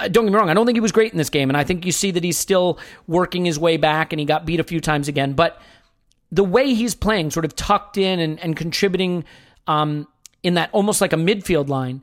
Uh, 0.00 0.08
don't 0.08 0.24
get 0.24 0.32
me 0.32 0.38
wrong, 0.38 0.50
I 0.50 0.54
don't 0.54 0.66
think 0.66 0.76
he 0.76 0.80
was 0.80 0.92
great 0.92 1.12
in 1.12 1.18
this 1.18 1.30
game. 1.30 1.50
And 1.50 1.56
I 1.56 1.64
think 1.64 1.84
you 1.84 1.92
see 1.92 2.10
that 2.10 2.24
he's 2.24 2.38
still 2.38 2.78
working 3.06 3.44
his 3.44 3.58
way 3.58 3.76
back 3.76 4.12
and 4.12 4.20
he 4.20 4.26
got 4.26 4.46
beat 4.46 4.60
a 4.60 4.64
few 4.64 4.80
times 4.80 5.08
again. 5.08 5.34
But 5.34 5.60
the 6.32 6.44
way 6.44 6.74
he's 6.74 6.94
playing, 6.94 7.30
sort 7.30 7.44
of 7.44 7.54
tucked 7.54 7.96
in 7.96 8.18
and, 8.18 8.40
and 8.40 8.56
contributing 8.56 9.24
um, 9.66 10.08
in 10.42 10.54
that 10.54 10.70
almost 10.72 11.00
like 11.00 11.12
a 11.12 11.16
midfield 11.16 11.68
line, 11.68 12.02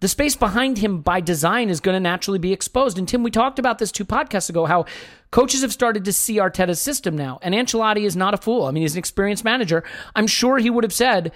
the 0.00 0.08
space 0.08 0.34
behind 0.34 0.78
him 0.78 1.00
by 1.00 1.20
design 1.20 1.70
is 1.70 1.80
going 1.80 1.94
to 1.94 2.00
naturally 2.00 2.38
be 2.38 2.52
exposed. 2.52 2.98
And 2.98 3.08
Tim, 3.08 3.22
we 3.22 3.30
talked 3.30 3.58
about 3.58 3.78
this 3.78 3.92
two 3.92 4.04
podcasts 4.04 4.50
ago 4.50 4.66
how 4.66 4.86
coaches 5.30 5.62
have 5.62 5.72
started 5.72 6.04
to 6.04 6.12
see 6.12 6.36
Arteta's 6.36 6.80
system 6.80 7.16
now. 7.16 7.38
And 7.42 7.54
Ancelotti 7.54 8.04
is 8.04 8.16
not 8.16 8.34
a 8.34 8.38
fool. 8.38 8.64
I 8.66 8.70
mean, 8.70 8.82
he's 8.82 8.94
an 8.94 8.98
experienced 8.98 9.44
manager. 9.44 9.84
I'm 10.14 10.26
sure 10.26 10.58
he 10.58 10.68
would 10.68 10.84
have 10.84 10.92
said, 10.92 11.32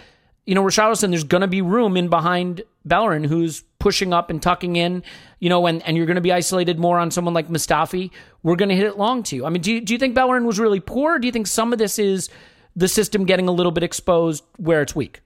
you 0.48 0.54
know, 0.54 0.62
Richarlison, 0.62 1.10
there's 1.10 1.24
going 1.24 1.42
to 1.42 1.46
be 1.46 1.60
room 1.60 1.94
in 1.94 2.08
behind 2.08 2.62
Bellerin 2.86 3.22
who's 3.22 3.64
pushing 3.80 4.14
up 4.14 4.30
and 4.30 4.40
tucking 4.40 4.76
in, 4.76 5.02
you 5.40 5.50
know, 5.50 5.66
and, 5.66 5.82
and 5.82 5.94
you're 5.94 6.06
going 6.06 6.14
to 6.14 6.22
be 6.22 6.32
isolated 6.32 6.78
more 6.78 6.98
on 6.98 7.10
someone 7.10 7.34
like 7.34 7.48
Mustafi. 7.48 8.10
We're 8.42 8.56
going 8.56 8.70
to 8.70 8.74
hit 8.74 8.86
it 8.86 8.96
long 8.96 9.22
to 9.24 9.36
you. 9.36 9.44
I 9.44 9.50
mean, 9.50 9.60
do 9.60 9.70
you, 9.70 9.82
do 9.82 9.92
you 9.92 9.98
think 9.98 10.14
Bellerin 10.14 10.46
was 10.46 10.58
really 10.58 10.80
poor? 10.80 11.16
Or 11.16 11.18
do 11.18 11.26
you 11.26 11.32
think 11.32 11.48
some 11.48 11.74
of 11.74 11.78
this 11.78 11.98
is 11.98 12.30
the 12.74 12.88
system 12.88 13.26
getting 13.26 13.46
a 13.46 13.52
little 13.52 13.72
bit 13.72 13.84
exposed 13.84 14.42
where 14.56 14.80
it's 14.80 14.96
weak? 14.96 15.20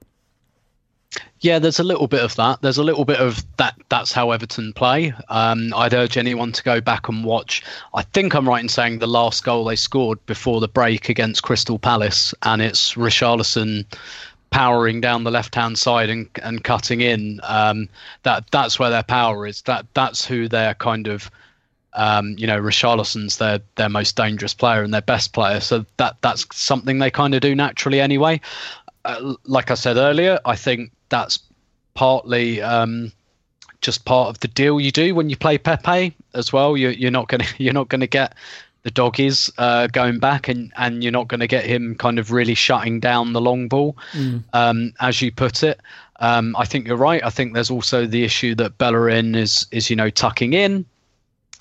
Yeah, 1.39 1.61
there's 1.61 1.79
a 1.79 1.85
little 1.85 2.09
bit 2.09 2.23
of 2.23 2.35
that. 2.37 2.63
There's 2.63 2.79
a 2.79 2.83
little 2.83 3.05
bit 3.05 3.21
of 3.21 3.45
that. 3.59 3.75
That's 3.91 4.11
how 4.11 4.33
Everton 4.33 4.73
play. 4.73 5.13
Um, 5.29 5.73
I'd 5.77 5.95
urge 5.95 6.17
anyone 6.17 6.51
to 6.51 6.63
go 6.65 6.81
back 6.81 7.09
and 7.09 7.25
watch. 7.25 7.63
I 7.95 8.03
think 8.03 8.35
I'm 8.35 8.49
right 8.49 8.63
in 8.63 8.69
saying 8.69 8.99
the 8.99 9.07
last 9.07 9.45
goal 9.45 9.65
they 9.65 9.77
scored 9.77 10.25
before 10.27 10.61
the 10.61 10.69
break 10.69 11.09
against 11.09 11.43
Crystal 11.43 11.79
Palace, 11.79 12.35
and 12.43 12.63
it's 12.63 12.95
Richarlison 12.95 13.85
powering 14.53 15.01
down 15.01 15.25
the 15.25 15.31
left 15.31 15.55
hand 15.55 15.77
side 15.79 16.09
and 16.09 16.29
and 16.45 16.63
cutting 16.63 17.01
in. 17.01 17.41
Um, 17.43 17.89
that 18.23 18.49
that's 18.53 18.79
where 18.79 18.91
their 18.91 19.03
power 19.03 19.47
is. 19.47 19.63
That 19.63 19.87
that's 19.95 20.25
who 20.25 20.47
they're 20.49 20.75
kind 20.75 21.09
of. 21.09 21.29
Um, 21.95 22.37
you 22.39 22.47
know, 22.47 22.59
Richarlison's 22.59 23.37
their 23.37 23.61
their 23.75 23.89
most 23.89 24.17
dangerous 24.17 24.55
player 24.55 24.83
and 24.83 24.95
their 24.95 25.03
best 25.03 25.33
player. 25.33 25.61
So 25.61 25.85
that 25.97 26.17
that's 26.23 26.47
something 26.55 26.99
they 26.99 27.11
kind 27.11 27.35
of 27.35 27.41
do 27.41 27.55
naturally 27.55 28.01
anyway. 28.01 28.41
Uh, 29.05 29.35
like 29.45 29.71
I 29.71 29.75
said 29.75 29.97
earlier, 29.97 30.39
I 30.45 30.55
think 30.57 30.93
that's 31.09 31.39
partly 31.95 32.63
um, 32.63 33.13
just 33.83 34.05
part 34.05 34.29
of 34.31 34.41
the 34.41 34.49
deal 34.49 34.81
you 34.81 34.91
do 34.91 35.15
when 35.15 35.29
you 35.29 35.37
play 35.37 35.59
Pepe 35.59 36.15
as 36.35 36.53
well. 36.53 36.77
You, 36.77 36.91
you're 36.91 37.11
not 37.11 37.29
gonna 37.29 37.45
you're 37.59 37.75
not 37.75 37.89
gonna 37.89 38.07
get 38.07 38.35
the 38.83 38.91
doggies 38.91 39.51
uh, 39.59 39.87
going 39.89 40.19
back, 40.19 40.49
and, 40.49 40.73
and 40.77 41.03
you're 41.03 41.13
not 41.13 41.29
going 41.29 41.41
to 41.41 41.47
get 41.47 41.65
him 41.65 41.95
kind 41.95 42.19
of 42.19 42.33
really 42.33 42.55
shutting 42.55 43.01
down 43.01 43.33
the 43.33 43.41
long 43.41 43.69
ball, 43.69 43.97
mm. 44.13 44.43
um, 44.53 44.93
as 45.01 45.23
you 45.23 45.31
put 45.31 45.63
it. 45.63 45.81
Um, 46.21 46.55
I 46.57 46.65
think 46.65 46.87
you're 46.87 46.97
right. 46.97 47.25
I 47.25 47.31
think 47.31 47.55
there's 47.55 47.71
also 47.71 48.07
the 48.07 48.25
issue 48.25 48.55
that 48.57 48.79
Bellerin 48.79 49.35
is 49.35 49.67
is 49.71 49.91
you 49.91 49.97
know 49.97 50.11
tucking 50.11 50.53
in, 50.53 50.85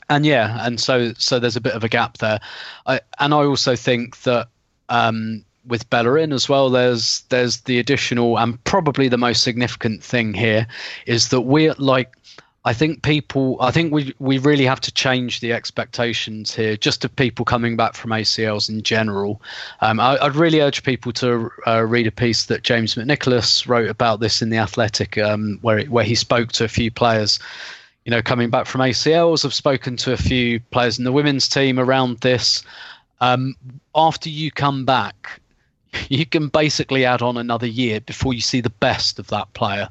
and 0.10 0.26
yeah, 0.26 0.66
and 0.66 0.80
so 0.80 1.14
so 1.14 1.40
there's 1.40 1.56
a 1.56 1.62
bit 1.62 1.74
of 1.74 1.84
a 1.84 1.90
gap 1.90 2.18
there. 2.20 2.40
I, 2.86 3.02
and 3.20 3.34
I 3.34 3.44
also 3.44 3.76
think 3.76 4.22
that 4.22 4.48
um, 4.90 5.44
with 5.66 5.90
Bellerin 5.90 6.34
as 6.34 6.50
well, 6.50 6.70
there's 6.70 7.22
there's 7.30 7.62
the 7.62 7.80
additional 7.80 8.38
and 8.38 8.62
probably 8.64 9.08
the 9.08 9.18
most 9.18 9.44
significant 9.44 10.04
thing 10.04 10.34
here 10.34 10.68
is 11.06 11.30
that 11.30 11.42
we're 11.42 11.74
like 11.78 12.16
I 12.64 12.74
think 12.74 13.02
people, 13.02 13.58
I 13.60 13.72
think 13.72 13.92
we 13.92 14.14
we 14.20 14.38
really 14.38 14.66
have 14.66 14.80
to 14.82 14.92
change 14.92 15.40
the 15.40 15.52
expectations 15.52 16.54
here, 16.54 16.78
just 16.78 17.04
of 17.04 17.16
people 17.16 17.44
coming 17.44 17.76
back 17.76 17.96
from 17.96 18.12
ACLs 18.12 18.70
in 18.70 18.84
general. 18.84 19.42
Um, 19.82 20.00
I, 20.00 20.24
would 20.24 20.36
really 20.36 20.62
urge 20.62 20.84
people 20.84 21.12
to 21.14 21.50
uh, 21.66 21.82
read 21.82 22.06
a 22.06 22.12
piece 22.12 22.46
that 22.46 22.62
James 22.62 22.94
McNicholas 22.94 23.68
wrote 23.68 23.90
about 23.90 24.20
this 24.20 24.44
in 24.44 24.52
the 24.52 24.58
Athletic, 24.58 25.18
um, 25.18 25.58
where 25.62 25.84
where 25.86 26.04
he 26.04 26.14
spoke 26.14 26.52
to 26.54 26.64
a 26.64 26.68
few 26.68 26.92
players, 26.92 27.40
you 28.06 28.12
know, 28.12 28.22
coming 28.22 28.52
back 28.52 28.68
from 28.68 28.82
ACLs. 28.82 29.44
I've 29.44 29.56
spoken 29.56 29.98
to 29.98 30.14
a 30.14 30.18
few 30.18 30.60
players 30.70 31.00
in 31.00 31.04
the 31.04 31.12
women's 31.12 31.50
team 31.50 31.80
around 31.80 32.20
this. 32.20 32.64
Um, 33.22 33.56
after 33.96 34.30
you 34.30 34.52
come 34.52 34.86
back, 34.86 35.42
you 36.10 36.28
can 36.28 36.48
basically 36.50 37.06
add 37.06 37.24
on 37.24 37.38
another 37.38 37.68
year 37.68 38.02
before 38.02 38.36
you 38.36 38.42
see 38.42 38.62
the 38.62 38.70
best 38.70 39.18
of 39.18 39.28
that 39.30 39.52
player. 39.54 39.90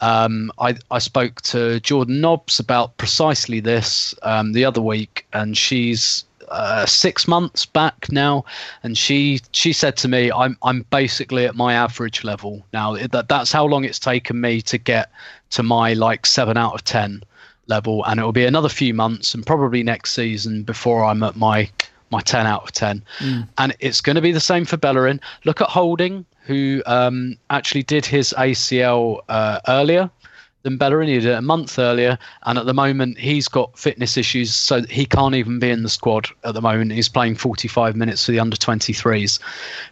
Um, 0.00 0.52
I, 0.58 0.76
I 0.90 0.98
spoke 0.98 1.40
to 1.42 1.80
Jordan 1.80 2.20
Nobbs 2.20 2.58
about 2.58 2.96
precisely 2.96 3.60
this 3.60 4.14
um, 4.22 4.52
the 4.52 4.64
other 4.64 4.82
week, 4.82 5.26
and 5.32 5.56
she's 5.56 6.24
uh, 6.48 6.84
six 6.86 7.26
months 7.26 7.64
back 7.64 8.10
now, 8.10 8.44
and 8.82 8.98
she 8.98 9.40
she 9.52 9.72
said 9.72 9.96
to 9.98 10.08
me, 10.08 10.30
"I'm 10.30 10.58
I'm 10.62 10.84
basically 10.90 11.46
at 11.46 11.54
my 11.54 11.74
average 11.74 12.24
level 12.24 12.64
now. 12.72 12.96
That 12.96 13.28
that's 13.28 13.52
how 13.52 13.64
long 13.64 13.84
it's 13.84 13.98
taken 13.98 14.40
me 14.40 14.60
to 14.62 14.78
get 14.78 15.10
to 15.50 15.62
my 15.62 15.94
like 15.94 16.26
seven 16.26 16.56
out 16.56 16.74
of 16.74 16.84
ten 16.84 17.22
level, 17.66 18.04
and 18.04 18.20
it 18.20 18.24
will 18.24 18.32
be 18.32 18.44
another 18.44 18.68
few 18.68 18.94
months 18.94 19.34
and 19.34 19.46
probably 19.46 19.82
next 19.82 20.12
season 20.12 20.64
before 20.64 21.04
I'm 21.04 21.22
at 21.22 21.36
my 21.36 21.70
my 22.10 22.20
10 22.20 22.46
out 22.46 22.62
of 22.62 22.72
10. 22.72 23.02
Mm. 23.18 23.48
And 23.58 23.76
it's 23.80 24.00
going 24.00 24.14
to 24.14 24.22
be 24.22 24.30
the 24.30 24.38
same 24.38 24.64
for 24.64 24.76
Bellerin. 24.76 25.20
Look 25.44 25.60
at 25.60 25.68
Holding, 25.68 26.24
who 26.44 26.82
um, 26.86 27.36
actually 27.50 27.82
did 27.82 28.06
his 28.06 28.34
ACL 28.36 29.20
uh, 29.28 29.60
earlier 29.68 30.10
than 30.62 30.76
Bellerin. 30.76 31.08
He 31.08 31.14
did 31.14 31.26
it 31.26 31.38
a 31.38 31.42
month 31.42 31.78
earlier, 31.78 32.18
and 32.44 32.58
at 32.58 32.66
the 32.66 32.74
moment 32.74 33.18
he's 33.18 33.48
got 33.48 33.78
fitness 33.78 34.16
issues, 34.16 34.54
so 34.54 34.82
he 34.82 35.06
can't 35.06 35.34
even 35.34 35.58
be 35.58 35.70
in 35.70 35.82
the 35.82 35.88
squad 35.88 36.28
at 36.44 36.54
the 36.54 36.62
moment. 36.62 36.92
He's 36.92 37.08
playing 37.08 37.36
45 37.36 37.96
minutes 37.96 38.26
for 38.26 38.32
the 38.32 38.40
under 38.40 38.56
23s. 38.56 39.38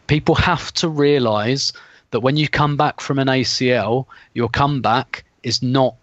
People 0.06 0.34
have 0.34 0.72
to 0.74 0.88
realise 0.88 1.72
that 2.10 2.20
when 2.20 2.36
you 2.36 2.48
come 2.48 2.76
back 2.76 3.00
from 3.00 3.18
an 3.18 3.28
ACL, 3.28 4.06
your 4.34 4.48
comeback 4.48 5.24
is 5.42 5.62
not 5.62 5.96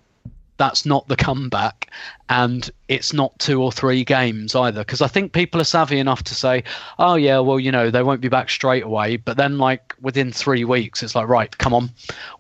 that's 0.60 0.86
not 0.86 1.07
the 1.07 1.16
comeback 1.16 1.89
and 2.28 2.70
it's 2.89 3.14
not 3.14 3.38
two 3.39 3.64
or 3.64 3.72
three 3.72 4.03
games 4.03 4.53
either. 4.53 4.82
Because 4.82 5.01
i 5.01 5.07
think 5.07 5.32
people 5.32 5.60
are 5.60 5.64
savvy 5.64 5.97
enough 5.97 6.22
to 6.26 6.36
say 6.36 6.64
oh 6.99 7.16
yeah 7.16 7.39
well 7.39 7.60
you 7.60 7.72
know 7.72 7.89
they 7.89 8.03
won't 8.03 8.22
be 8.22 8.28
back 8.28 8.51
straight 8.51 8.84
away. 8.84 9.18
But 9.18 9.38
then 9.38 9.57
like 9.57 9.95
within 10.01 10.32
three 10.32 10.66
weeks 10.66 11.01
it's 11.01 11.16
like 11.16 11.28
right 11.28 11.57
come 11.57 11.74
on 11.74 11.89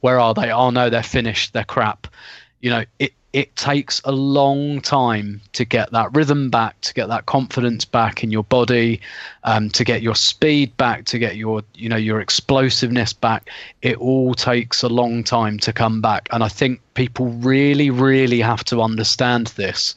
where 0.01 0.19
are 0.19 0.35
they? 0.35 0.51
Oh 0.51 0.69
no 0.69 0.91
they're 0.91 1.01
finished 1.01 1.53
they're 1.53 1.63
crap. 1.63 2.07
You 2.59 2.69
know 2.69 2.83
it 2.99 3.13
it 3.31 3.55
takes 3.55 4.01
a 4.05 4.11
long 4.11 4.81
time 4.81 5.41
to 5.53 5.63
get 5.63 5.91
that 5.91 6.15
rhythm 6.15 6.49
back, 6.49 6.81
to 6.81 6.93
get 6.93 7.09
that 7.09 7.27
confidence 7.27 7.85
back 7.85 8.23
in 8.23 8.31
your 8.31 8.43
body, 8.43 9.01
um, 9.43 9.69
to 9.69 9.83
get 9.83 10.01
your 10.01 10.15
speed 10.15 10.75
back, 10.77 11.05
to 11.05 11.19
get 11.19 11.35
your 11.35 11.61
you 11.75 11.89
know 11.89 11.95
your 11.95 12.21
explosiveness 12.21 13.13
back. 13.13 13.49
It 13.81 13.97
all 13.97 14.33
takes 14.33 14.81
a 14.81 14.89
long 14.89 15.23
time 15.23 15.59
to 15.59 15.73
come 15.73 16.01
back, 16.01 16.27
and 16.31 16.43
I 16.43 16.49
think 16.49 16.81
people 16.95 17.27
really, 17.27 17.91
really 17.91 18.41
have 18.41 18.63
to 18.65 18.81
understand 18.81 19.47
this. 19.47 19.95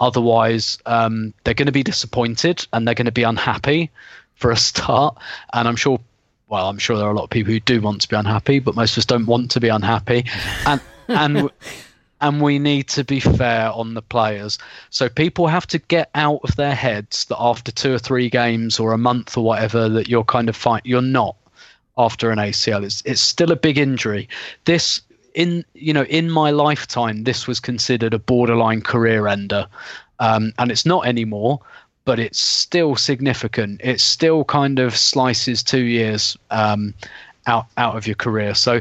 Otherwise, 0.00 0.78
um, 0.86 1.34
they're 1.42 1.54
going 1.54 1.66
to 1.66 1.72
be 1.72 1.82
disappointed 1.82 2.64
and 2.72 2.86
they're 2.86 2.94
going 2.94 3.06
to 3.06 3.12
be 3.12 3.24
unhappy 3.24 3.90
for 4.36 4.52
a 4.52 4.56
start. 4.56 5.18
And 5.52 5.66
I'm 5.66 5.74
sure, 5.74 5.98
well, 6.46 6.68
I'm 6.68 6.78
sure 6.78 6.96
there 6.96 7.08
are 7.08 7.10
a 7.10 7.16
lot 7.16 7.24
of 7.24 7.30
people 7.30 7.52
who 7.52 7.58
do 7.58 7.80
want 7.80 8.02
to 8.02 8.08
be 8.08 8.14
unhappy, 8.14 8.60
but 8.60 8.76
most 8.76 8.92
of 8.92 8.98
us 8.98 9.06
don't 9.06 9.26
want 9.26 9.50
to 9.52 9.60
be 9.60 9.68
unhappy. 9.68 10.24
And 10.66 10.80
and 11.08 11.50
and 12.20 12.40
we 12.40 12.58
need 12.58 12.88
to 12.88 13.04
be 13.04 13.20
fair 13.20 13.70
on 13.70 13.94
the 13.94 14.02
players. 14.02 14.58
So 14.90 15.08
people 15.08 15.46
have 15.46 15.66
to 15.68 15.78
get 15.78 16.10
out 16.14 16.40
of 16.42 16.56
their 16.56 16.74
heads 16.74 17.24
that 17.26 17.38
after 17.38 17.70
two 17.70 17.94
or 17.94 17.98
three 17.98 18.28
games 18.28 18.80
or 18.80 18.92
a 18.92 18.98
month 18.98 19.36
or 19.36 19.44
whatever 19.44 19.88
that 19.88 20.08
you're 20.08 20.24
kind 20.24 20.48
of 20.48 20.56
fine. 20.56 20.82
You're 20.84 21.02
not 21.02 21.36
after 21.96 22.30
an 22.30 22.38
ACL. 22.38 22.84
It's 22.84 23.02
it's 23.04 23.20
still 23.20 23.52
a 23.52 23.56
big 23.56 23.78
injury. 23.78 24.28
This 24.64 25.02
in 25.34 25.64
you 25.74 25.92
know 25.92 26.04
in 26.04 26.30
my 26.30 26.50
lifetime 26.50 27.24
this 27.24 27.46
was 27.46 27.60
considered 27.60 28.14
a 28.14 28.18
borderline 28.18 28.80
career 28.80 29.26
ender, 29.28 29.66
um, 30.18 30.52
and 30.58 30.70
it's 30.70 30.86
not 30.86 31.06
anymore. 31.06 31.60
But 32.04 32.18
it's 32.18 32.40
still 32.40 32.96
significant. 32.96 33.82
It 33.84 34.00
still 34.00 34.42
kind 34.42 34.78
of 34.78 34.96
slices 34.96 35.62
two 35.62 35.82
years 35.82 36.38
um, 36.50 36.94
out 37.46 37.66
out 37.76 37.96
of 37.96 38.06
your 38.06 38.16
career. 38.16 38.54
So 38.54 38.80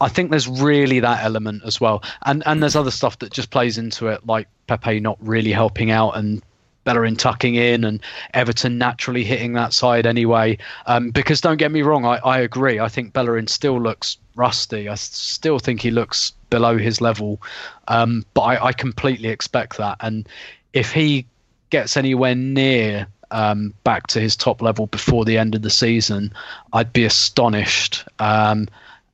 I 0.00 0.08
think 0.08 0.30
there's 0.30 0.48
really 0.48 1.00
that 1.00 1.24
element 1.24 1.62
as 1.64 1.80
well, 1.80 2.02
and 2.24 2.42
and 2.46 2.62
there's 2.62 2.76
other 2.76 2.90
stuff 2.90 3.18
that 3.20 3.32
just 3.32 3.50
plays 3.50 3.78
into 3.78 4.08
it, 4.08 4.26
like 4.26 4.48
Pepe 4.66 5.00
not 5.00 5.18
really 5.20 5.52
helping 5.52 5.90
out 5.90 6.16
and 6.16 6.42
Bellerin 6.84 7.16
tucking 7.16 7.54
in 7.54 7.84
and 7.84 8.00
Everton 8.32 8.78
naturally 8.78 9.22
hitting 9.22 9.52
that 9.52 9.74
side 9.74 10.06
anyway. 10.06 10.56
Um, 10.86 11.10
because 11.10 11.40
don't 11.40 11.58
get 11.58 11.70
me 11.70 11.82
wrong, 11.82 12.06
I, 12.06 12.16
I 12.24 12.38
agree. 12.38 12.80
I 12.80 12.88
think 12.88 13.12
Bellerin 13.12 13.46
still 13.46 13.78
looks 13.78 14.16
rusty. 14.36 14.88
I 14.88 14.94
still 14.94 15.58
think 15.58 15.82
he 15.82 15.90
looks 15.90 16.32
below 16.48 16.78
his 16.78 17.02
level, 17.02 17.42
um, 17.88 18.24
but 18.32 18.40
I, 18.40 18.66
I 18.68 18.72
completely 18.72 19.28
expect 19.28 19.76
that. 19.76 19.98
And 20.00 20.26
if 20.72 20.90
he 20.90 21.26
gets 21.68 21.96
anywhere 21.98 22.34
near 22.34 23.06
um, 23.30 23.74
back 23.84 24.06
to 24.06 24.20
his 24.20 24.34
top 24.34 24.62
level 24.62 24.86
before 24.86 25.24
the 25.24 25.36
end 25.36 25.54
of 25.54 25.60
the 25.60 25.70
season, 25.70 26.32
I'd 26.72 26.92
be 26.92 27.04
astonished. 27.04 28.04
Um, 28.18 28.66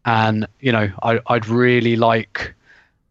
and 0.05 0.47
you 0.61 0.73
know 0.73 0.91
I, 1.03 1.21
I'd 1.27 1.49
really 1.49 1.97
like 1.97 2.55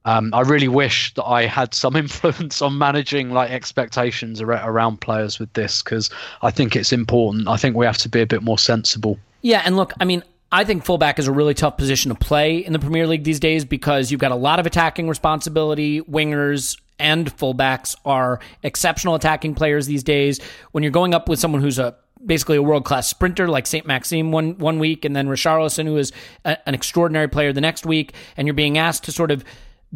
um, 0.06 0.34
I 0.34 0.42
really 0.42 0.68
wish 0.68 1.14
that 1.14 1.24
I 1.24 1.46
had 1.46 1.74
some 1.74 1.96
influence 2.06 2.62
on 2.62 2.78
managing 2.78 3.32
like 3.32 3.52
expectations 3.52 4.42
around 4.42 5.02
players 5.02 5.40
with 5.40 5.52
this 5.54 5.82
because 5.82 6.10
I 6.42 6.52
think 6.52 6.76
it's 6.76 6.92
important. 6.92 7.48
I 7.48 7.58
think 7.58 7.76
we 7.76 7.86
have 7.86 7.98
to 8.00 8.10
be 8.10 8.22
a 8.22 8.26
bit 8.26 8.44
more 8.44 8.60
sensible. 8.60 9.18
Yeah, 9.42 9.62
and 9.66 9.78
look, 9.78 9.94
I 10.00 10.06
mean, 10.06 10.24
I 10.52 10.64
think 10.64 10.86
fullback 10.86 11.20
is 11.20 11.28
a 11.28 11.32
really 11.32 11.54
tough 11.54 11.78
position 11.78 12.10
to 12.10 12.16
play 12.16 12.58
in 12.58 12.74
the 12.74 12.80
Premier 12.80 13.08
League 13.08 13.24
these 13.24 13.40
days 13.40 13.66
because 13.66 14.12
you've 14.12 14.22
got 14.22 14.32
a 14.32 14.36
lot 14.36 14.60
of 14.60 14.66
attacking 14.66 15.10
responsibility. 15.10 16.02
Wingers 16.02 16.80
and 17.00 17.36
fullbacks 17.36 17.96
are 18.06 18.40
exceptional 18.62 19.16
attacking 19.16 19.56
players 19.56 19.88
these 19.88 20.04
days. 20.04 20.40
When 20.72 20.84
you're 20.84 20.92
going 20.92 21.14
up 21.14 21.28
with 21.28 21.40
someone 21.40 21.62
who's 21.62 21.80
a 21.80 21.96
basically 22.26 22.58
a 22.58 22.62
world 22.62 22.86
class 22.86 23.08
sprinter 23.08 23.48
like 23.48 23.68
Saint 23.68 23.86
Maximin 23.86 24.32
one 24.32 24.58
one 24.58 24.80
week, 24.80 25.06
and 25.06 25.16
then 25.16 25.28
Richarlison, 25.28 25.86
who 25.86 25.98
is 25.98 26.12
a, 26.46 26.58
an 26.68 26.74
extraordinary 26.74 27.28
player 27.28 27.54
the 27.54 27.62
next 27.62 27.86
week, 27.86 28.14
and 28.38 28.48
you're 28.48 28.54
being 28.54 28.78
asked 28.78 29.04
to 29.06 29.12
sort 29.12 29.32
of 29.32 29.44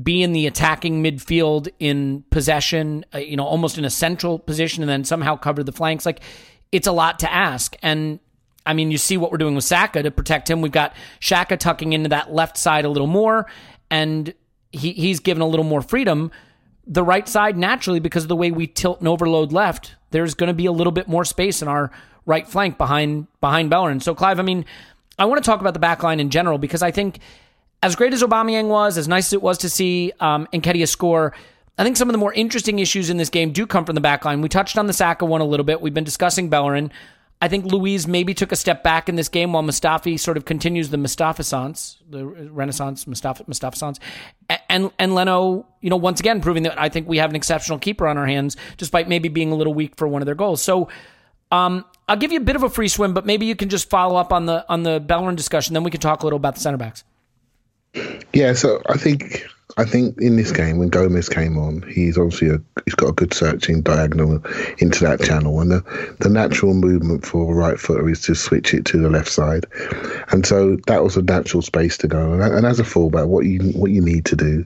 be 0.02 0.22
in 0.22 0.32
the 0.32 0.46
attacking 0.46 1.04
midfield 1.04 1.70
in 1.80 2.24
possession, 2.30 3.04
uh, 3.16 3.18
you 3.18 3.36
know, 3.36 3.46
almost 3.46 3.78
in 3.78 3.86
a 3.86 3.90
central 3.90 4.38
position, 4.38 4.84
and 4.84 4.90
then 4.90 5.04
somehow 5.04 5.36
cover 5.36 5.64
the 5.64 5.72
flanks. 5.72 6.06
Like 6.06 6.22
it's 6.72 6.88
a 6.88 6.92
lot 6.92 7.20
to 7.20 7.34
ask, 7.34 7.76
and 7.82 8.20
I 8.66 8.74
mean, 8.74 8.92
you 8.92 8.98
see 8.98 9.18
what 9.18 9.32
we're 9.32 9.38
doing 9.38 9.56
with 9.56 9.64
Saka 9.64 10.04
to 10.04 10.12
protect 10.12 10.50
him. 10.50 10.62
We've 10.62 10.72
got 10.72 10.94
Xhaka 11.22 11.58
tucking 11.58 11.94
into 11.94 12.10
that 12.10 12.34
left 12.34 12.58
side 12.58 12.86
a 12.86 12.90
little 12.90 13.08
more, 13.08 13.48
and 13.90 14.34
he, 14.72 14.92
he's 14.92 15.22
given 15.22 15.42
a 15.42 15.48
little 15.48 15.66
more 15.66 15.82
freedom. 15.82 16.32
The 16.86 17.04
right 17.04 17.28
side, 17.28 17.58
naturally, 17.58 18.00
because 18.00 18.24
of 18.24 18.30
the 18.30 18.36
way 18.36 18.52
we 18.52 18.68
tilt 18.68 19.00
and 19.00 19.08
overload 19.08 19.52
left, 19.52 19.96
there's 20.12 20.36
going 20.36 20.48
to 20.48 20.54
be 20.54 20.66
a 20.66 20.72
little 20.72 20.92
bit 20.92 21.08
more 21.08 21.26
space 21.26 21.62
in 21.62 21.68
our 21.68 21.92
right 22.28 22.48
flank 22.48 22.78
behind 22.78 23.26
behind 23.42 23.72
Bellerin. 23.72 24.00
So 24.00 24.14
Clive, 24.14 24.40
I 24.40 24.44
mean, 24.44 24.66
I 25.18 25.26
want 25.26 25.44
to 25.44 25.50
talk 25.50 25.62
about 25.62 25.74
the 25.74 25.80
back 25.80 26.04
line 26.04 26.20
in 26.20 26.30
general 26.30 26.60
because 26.60 26.84
I 26.84 26.92
think 26.92 27.20
as 27.82 27.96
great 27.96 28.14
as 28.14 28.22
Aubameyang 28.22 28.68
was, 28.68 28.98
as 28.98 29.08
nice 29.08 29.28
as 29.30 29.34
it 29.34 29.42
was 29.42 29.58
to 29.60 29.70
see 29.70 30.12
um, 30.20 30.48
Nketiah 30.54 30.88
score, 30.88 31.34
I 31.78 31.84
think 31.84 31.98
some 31.98 32.10
of 32.10 32.14
the 32.14 32.20
more 32.20 32.34
interesting 32.34 32.80
issues 32.80 33.10
in 33.10 33.18
this 33.18 33.30
game 33.30 33.52
do 33.52 33.66
come 33.66 33.86
from 33.86 33.96
the 33.96 34.02
back 34.02 34.26
line. 34.26 34.42
We 34.42 34.50
touched 34.50 34.78
on 34.78 34.88
the 34.88 34.94
Saka 34.94 35.26
one 35.26 35.42
a 35.42 35.46
little 35.46 35.64
bit. 35.64 35.82
We've 35.82 35.94
been 35.94 36.04
discussing 36.04 36.50
Bellerin. 36.50 36.92
I 37.40 37.48
think 37.48 37.66
Luiz 37.66 38.08
maybe 38.08 38.34
took 38.34 38.52
a 38.52 38.56
step 38.56 38.82
back 38.82 39.08
in 39.08 39.16
this 39.16 39.30
game 39.30 39.54
while 39.54 39.62
Mustafi 39.62 40.20
sort 40.20 40.38
of 40.38 40.46
continues 40.46 40.90
the 40.90 40.98
Mustafasance, 40.98 41.98
the 42.10 42.26
Renaissance 42.26 43.06
Mustafa 43.06 43.44
Mustafasance, 43.44 44.00
and 44.70 44.90
and 44.98 45.14
Leno, 45.14 45.68
you 45.82 45.92
know, 45.92 45.98
once 45.98 46.20
again 46.20 46.42
proving 46.42 46.64
that 46.64 46.80
I 46.82 46.90
think 46.90 47.08
we 47.08 47.18
have 47.18 47.30
an 47.30 47.36
exceptional 47.36 47.78
keeper 47.78 48.08
on 48.08 48.18
our 48.18 48.26
hands, 48.26 48.58
despite 48.78 49.08
maybe 49.08 49.30
being 49.30 49.52
a 49.52 49.56
little 49.56 49.76
weak 49.76 49.96
for 49.98 50.08
one 50.08 50.24
of 50.24 50.26
their 50.26 50.34
goals. 50.34 50.64
So 50.64 50.90
um, 51.52 51.86
I'll 52.08 52.18
give 52.18 52.32
you 52.32 52.40
a 52.40 52.44
bit 52.44 52.56
of 52.56 52.64
a 52.64 52.70
free 52.70 52.88
swim, 52.88 53.14
but 53.14 53.26
maybe 53.26 53.46
you 53.46 53.56
can 53.56 53.70
just 53.70 53.90
follow 53.90 54.16
up 54.16 54.32
on 54.32 54.46
the 54.46 54.66
on 54.70 54.84
the 54.84 55.00
Bellerin 55.00 55.36
discussion. 55.36 55.74
Then 55.74 55.84
we 55.84 55.92
can 55.92 56.00
talk 56.00 56.22
a 56.22 56.26
little 56.26 56.38
about 56.38 56.56
the 56.56 56.62
center 56.62 56.78
backs. 56.78 57.04
Yeah, 58.34 58.54
so 58.54 58.82
I 58.88 58.98
think 58.98 59.46
I 59.76 59.84
think 59.84 60.18
in 60.20 60.38
this 60.38 60.52
game 60.52 60.78
when 60.78 60.90
Gomes 60.90 61.30
came 61.30 61.58
on, 61.58 61.84
he's 61.84 62.18
obviously 62.18 62.50
a, 62.50 62.62
he's 62.86 62.96
got 62.96 63.10
a 63.10 63.14
good 63.14 63.34
searching 63.34 63.82
diagonal 63.82 64.42
into 64.80 65.04
that 65.04 65.22
channel, 65.22 65.60
and 65.60 65.70
the, 65.72 66.16
the 66.20 66.30
natural 66.30 66.74
movement 66.74 67.26
for 67.26 67.52
a 67.52 67.56
right 67.56 67.80
footer 67.80 68.08
is 68.10 68.22
to 68.24 68.36
switch 68.36 68.74
it 68.74 68.86
to 68.86 68.98
the 68.98 69.10
left 69.10 69.30
side, 69.30 69.66
and 70.30 70.46
so 70.46 70.78
that 70.88 71.04
was 71.04 71.18
a 71.18 71.22
natural 71.22 71.62
space 71.62 71.98
to 71.98 72.08
go. 72.08 72.34
And, 72.34 72.42
and 72.42 72.66
as 72.66 72.80
a 72.80 72.86
fullback, 72.86 73.26
what 73.26 73.46
you 73.46 73.60
what 73.72 73.92
you 73.92 74.02
need 74.02 74.26
to 74.26 74.36
do, 74.36 74.66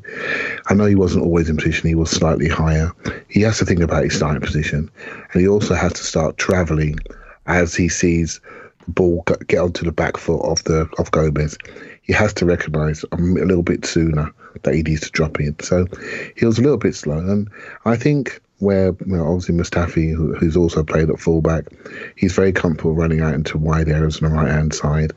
I 0.67 0.75
know 0.75 0.85
he 0.85 0.95
wasn't 0.95 1.25
always 1.25 1.49
in 1.49 1.57
position; 1.57 1.89
he 1.89 1.95
was 1.95 2.11
slightly 2.11 2.47
higher. 2.47 2.91
He 3.27 3.41
has 3.41 3.57
to 3.57 3.65
think 3.65 3.81
about 3.81 4.03
his 4.03 4.15
starting 4.15 4.41
position, 4.41 4.91
and 5.33 5.41
he 5.41 5.47
also 5.47 5.73
has 5.73 5.93
to 5.93 6.03
start 6.03 6.37
travelling 6.37 6.99
as 7.47 7.75
he 7.75 7.89
sees 7.89 8.39
the 8.85 8.91
ball 8.91 9.23
get 9.47 9.59
onto 9.59 9.85
the 9.85 9.91
back 9.91 10.17
foot 10.17 10.41
of 10.41 10.63
the 10.63 10.89
of 10.97 11.11
Gomes, 11.11 11.57
he 12.01 12.13
has 12.13 12.33
to 12.35 12.45
recognise 12.45 13.03
a 13.11 13.17
little 13.17 13.63
bit 13.63 13.85
sooner 13.85 14.31
that 14.63 14.73
he 14.73 14.83
needs 14.83 15.01
to 15.01 15.11
drop 15.11 15.39
in. 15.39 15.57
So 15.59 15.87
he 16.35 16.45
was 16.45 16.59
a 16.59 16.61
little 16.61 16.77
bit 16.77 16.95
slow, 16.95 17.17
and 17.17 17.49
I 17.85 17.95
think 17.95 18.41
where 18.61 18.95
you 19.05 19.17
know, 19.17 19.25
obviously 19.25 19.55
Mustafi, 19.55 20.13
who, 20.13 20.35
who's 20.35 20.55
also 20.55 20.83
played 20.83 21.09
at 21.09 21.19
fullback, 21.19 21.65
he's 22.15 22.33
very 22.33 22.51
comfortable 22.51 22.93
running 22.93 23.21
out 23.21 23.33
into 23.33 23.57
wide 23.57 23.89
areas 23.89 24.21
on 24.21 24.29
the 24.29 24.35
right 24.35 24.51
hand 24.51 24.73
side. 24.73 25.13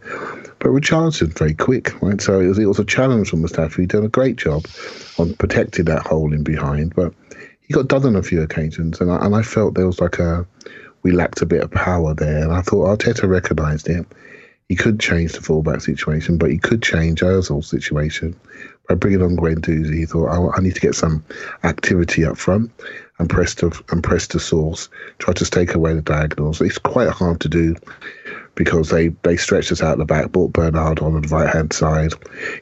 But 0.59 0.71
Richarlison 0.71 1.37
very 1.39 1.53
quick, 1.53 2.01
right? 2.03 2.21
So 2.21 2.41
it 2.41 2.47
was, 2.47 2.59
it 2.59 2.65
was 2.65 2.79
a 2.79 2.85
challenge 2.85 3.31
for 3.31 3.37
Mustafi. 3.37 3.81
He 3.81 3.87
did 3.87 4.03
a 4.03 4.09
great 4.09 4.37
job 4.37 4.65
on 5.19 5.35
protecting 5.35 5.85
that 5.85 6.07
hole 6.07 6.33
in 6.33 6.43
behind, 6.43 6.95
but 6.95 7.13
he 7.61 7.75
got 7.75 7.89
done 7.89 8.05
on 8.05 8.17
a 8.17 8.23
few 8.23 8.43
occasions, 8.43 9.01
and 9.01 9.11
I, 9.11 9.25
and 9.25 9.37
I 9.37 9.43
felt 9.43 9.75
there 9.75 9.87
was 9.87 10.01
like 10.01 10.19
a 10.19 10.47
we 11.05 11.13
lacked 11.13 11.43
a 11.43 11.47
bit 11.47 11.63
of 11.63 11.71
power 11.71 12.15
there, 12.15 12.43
and 12.43 12.53
I 12.53 12.63
thought 12.63 12.99
Arteta 12.99 13.29
recognised 13.29 13.89
it. 13.89 14.05
He 14.69 14.75
could 14.75 14.99
change 14.99 15.33
the 15.33 15.43
fullback 15.43 15.83
situation, 15.83 16.39
but 16.39 16.51
he 16.51 16.59
could 16.59 16.83
change 16.83 17.21
Ozil's 17.21 17.69
situation 17.69 18.35
by 18.89 18.95
bringing 18.95 19.23
on 19.23 19.37
Guendouzi. 19.37 19.95
He 19.95 20.07
thought, 20.07 20.31
oh, 20.31 20.51
I 20.57 20.61
need 20.61 20.75
to 20.75 20.81
get 20.81 20.95
some 20.95 21.23
activity 21.63 22.25
up 22.25 22.39
front 22.39 22.73
and 23.19 23.29
press 23.29 23.55
the 23.55 23.79
and 23.91 24.03
press 24.03 24.27
the 24.27 24.41
source, 24.41 24.89
try 25.19 25.35
to 25.35 25.45
take 25.45 25.75
away 25.75 25.93
the 25.95 26.01
diagonals. 26.01 26.63
It's 26.63 26.79
quite 26.79 27.11
hard 27.11 27.41
to 27.43 27.49
do 27.49 27.77
because 28.55 28.89
they 28.89 29.09
they 29.23 29.37
stretched 29.37 29.71
us 29.71 29.83
out 29.83 29.99
the 29.99 30.07
back, 30.07 30.33
brought 30.33 30.55
Bernard 30.55 31.01
on 31.01 31.21
the 31.21 31.29
right 31.29 31.53
hand 31.53 31.75
side, 31.75 32.13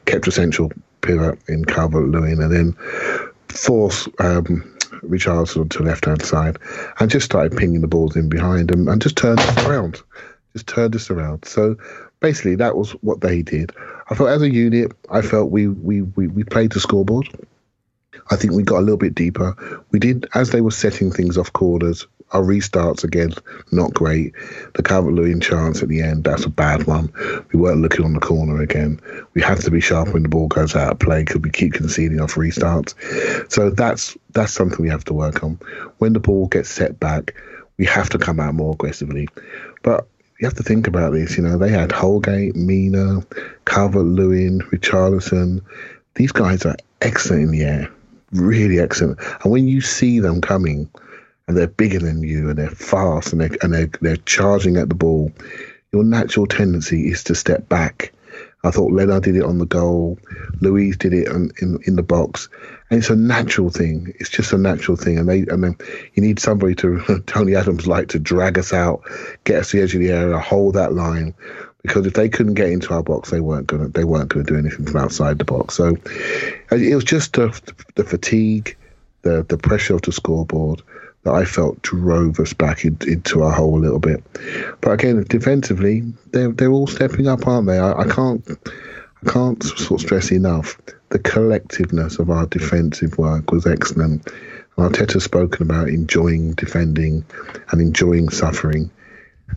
kept 0.05 0.27
a 0.27 0.31
central 0.31 0.71
pivot 0.99 1.39
in 1.47 1.63
Calvert 1.63 2.09
Lewin, 2.09 2.41
and 2.41 2.51
then 2.51 2.73
force 3.47 4.09
um, 4.19 4.72
Richarlison 5.03 5.69
to 5.71 5.83
left 5.83 6.05
hand 6.05 6.21
side, 6.23 6.57
and 6.99 7.09
just 7.09 7.25
started 7.25 7.57
pinging 7.57 7.81
the 7.81 7.87
balls 7.87 8.15
in 8.15 8.29
behind 8.29 8.71
and, 8.71 8.87
and 8.87 9.01
just 9.01 9.15
turned 9.15 9.39
us 9.39 9.65
around, 9.65 10.01
just 10.53 10.67
turned 10.67 10.95
us 10.95 11.09
around. 11.09 11.45
So 11.45 11.77
basically, 12.19 12.55
that 12.55 12.75
was 12.75 12.91
what 13.01 13.21
they 13.21 13.41
did. 13.41 13.71
I 14.09 14.15
felt 14.15 14.29
as 14.29 14.41
a 14.41 14.49
unit, 14.49 14.91
I 15.09 15.21
felt 15.21 15.51
we 15.51 15.67
we 15.67 16.01
we, 16.01 16.27
we 16.27 16.43
played 16.43 16.71
the 16.71 16.79
scoreboard. 16.79 17.27
I 18.31 18.35
think 18.35 18.53
we 18.53 18.63
got 18.63 18.79
a 18.79 18.81
little 18.81 18.97
bit 18.97 19.15
deeper. 19.15 19.55
We 19.91 19.99
did 19.99 20.27
as 20.33 20.51
they 20.51 20.61
were 20.61 20.71
setting 20.71 21.11
things 21.11 21.37
off 21.37 21.51
corners. 21.53 22.07
Our 22.33 22.41
restarts 22.41 23.03
again, 23.03 23.33
not 23.71 23.93
great. 23.93 24.33
The 24.73 24.81
Calvert 24.81 25.13
Lewin 25.13 25.39
chance 25.39 25.83
at 25.83 25.89
the 25.89 26.01
end, 26.01 26.23
that's 26.23 26.45
a 26.45 26.49
bad 26.49 26.87
one. 26.87 27.13
We 27.51 27.59
weren't 27.59 27.81
looking 27.81 28.03
on 28.03 28.13
the 28.13 28.19
corner 28.19 28.59
again. 28.61 28.99
We 29.35 29.41
have 29.43 29.59
to 29.59 29.71
be 29.71 29.79
sharp 29.79 30.13
when 30.13 30.23
the 30.23 30.29
ball 30.29 30.47
goes 30.47 30.75
out 30.75 30.93
of 30.93 30.99
play 30.99 31.23
because 31.23 31.41
we 31.41 31.51
keep 31.51 31.73
conceding 31.73 32.19
off 32.19 32.33
restarts. 32.33 32.95
So 33.51 33.69
that's 33.69 34.17
that's 34.31 34.51
something 34.51 34.81
we 34.81 34.89
have 34.89 35.05
to 35.05 35.13
work 35.13 35.43
on. 35.43 35.59
When 35.99 36.13
the 36.13 36.19
ball 36.19 36.47
gets 36.47 36.69
set 36.69 36.99
back, 36.99 37.35
we 37.77 37.85
have 37.85 38.09
to 38.09 38.17
come 38.17 38.39
out 38.39 38.55
more 38.55 38.73
aggressively. 38.73 39.27
But 39.83 40.07
you 40.39 40.47
have 40.47 40.57
to 40.57 40.63
think 40.63 40.87
about 40.87 41.13
this. 41.13 41.37
You 41.37 41.43
know, 41.43 41.57
they 41.57 41.69
had 41.69 41.91
Holgate, 41.91 42.55
Mina, 42.55 43.25
Calvert 43.65 44.05
Lewin, 44.05 44.59
Richarlison. 44.71 45.61
These 46.15 46.31
guys 46.31 46.65
are 46.65 46.75
excellent 47.01 47.43
in 47.43 47.51
the 47.51 47.63
air, 47.63 47.91
really 48.31 48.79
excellent. 48.79 49.19
And 49.43 49.51
when 49.51 49.67
you 49.67 49.81
see 49.81 50.19
them 50.19 50.41
coming, 50.41 50.89
and 51.47 51.57
they're 51.57 51.67
bigger 51.67 51.99
than 51.99 52.23
you, 52.23 52.49
and 52.49 52.57
they're 52.57 52.69
fast, 52.69 53.31
and 53.31 53.41
they're 53.41 53.57
and 53.61 53.73
they're, 53.73 53.89
they're 54.01 54.17
charging 54.17 54.77
at 54.77 54.89
the 54.89 54.95
ball, 54.95 55.31
your 55.91 56.03
natural 56.03 56.47
tendency 56.47 57.09
is 57.09 57.23
to 57.25 57.35
step 57.35 57.67
back. 57.69 58.13
I 58.65 58.71
thought 58.71 58.93
Leno 58.93 59.19
did 59.19 59.35
it 59.35 59.43
on 59.43 59.57
the 59.57 59.65
goal. 59.65 60.17
Luiz 60.61 60.95
did 60.95 61.13
it 61.13 61.27
in, 61.27 61.51
in, 61.61 61.79
in 61.85 61.95
the 61.97 62.03
box, 62.03 62.47
and 62.89 62.99
it's 62.99 63.09
a 63.09 63.15
natural 63.15 63.69
thing. 63.69 64.13
It's 64.19 64.29
just 64.29 64.53
a 64.53 64.57
natural 64.57 64.95
thing, 64.95 65.17
and 65.17 65.27
they 65.27 65.39
and 65.41 65.63
then 65.63 65.75
you 66.13 66.23
need 66.23 66.39
somebody 66.39 66.75
to 66.75 67.21
Tony 67.27 67.55
Adams 67.55 67.87
like 67.87 68.07
to 68.09 68.19
drag 68.19 68.57
us 68.57 68.71
out, 68.71 69.01
get 69.43 69.59
us 69.59 69.71
to 69.71 69.77
the 69.77 69.83
edge 69.83 69.93
of 69.95 70.01
the 70.01 70.11
area, 70.11 70.39
hold 70.39 70.75
that 70.75 70.93
line, 70.93 71.33
because 71.81 72.05
if 72.05 72.13
they 72.13 72.29
couldn't 72.29 72.53
get 72.53 72.69
into 72.69 72.93
our 72.93 73.03
box, 73.03 73.29
they 73.29 73.41
weren't 73.41 73.67
gonna 73.67 73.89
they 73.89 74.05
weren't 74.05 74.29
gonna 74.29 74.45
do 74.45 74.57
anything 74.57 74.85
from 74.85 74.95
outside 74.95 75.39
the 75.39 75.45
box. 75.45 75.75
So 75.75 75.97
it 76.71 76.95
was 76.95 77.03
just 77.03 77.33
the, 77.33 77.59
the 77.95 78.05
fatigue, 78.05 78.77
the 79.23 79.43
the 79.43 79.57
pressure 79.57 79.95
of 79.95 80.03
the 80.03 80.13
scoreboard 80.13 80.81
that 81.23 81.33
I 81.33 81.45
felt 81.45 81.81
drove 81.81 82.39
us 82.39 82.53
back 82.53 82.85
in, 82.85 82.97
into 83.07 83.43
our 83.43 83.51
hole 83.51 83.77
a 83.77 83.81
little 83.81 83.99
bit. 83.99 84.23
But 84.81 84.91
again, 84.91 85.23
defensively, 85.29 86.03
they're 86.31 86.51
they're 86.51 86.71
all 86.71 86.87
stepping 86.87 87.27
up, 87.27 87.47
aren't 87.47 87.67
they? 87.67 87.79
I, 87.79 88.01
I 88.01 88.07
can't 88.07 88.45
I 89.25 89.31
can't 89.31 89.63
sort 89.63 90.01
of 90.01 90.05
stress 90.05 90.31
enough 90.31 90.77
the 91.13 91.19
collectiveness 91.19 92.17
of 92.17 92.31
our 92.31 92.47
defensive 92.47 93.19
work 93.19 93.51
was 93.51 93.67
excellent. 93.67 94.27
Arteta's 94.79 95.23
spoken 95.23 95.61
about 95.61 95.89
enjoying 95.89 96.53
defending 96.53 97.23
and 97.69 97.79
enjoying 97.79 98.29
suffering. 98.29 98.89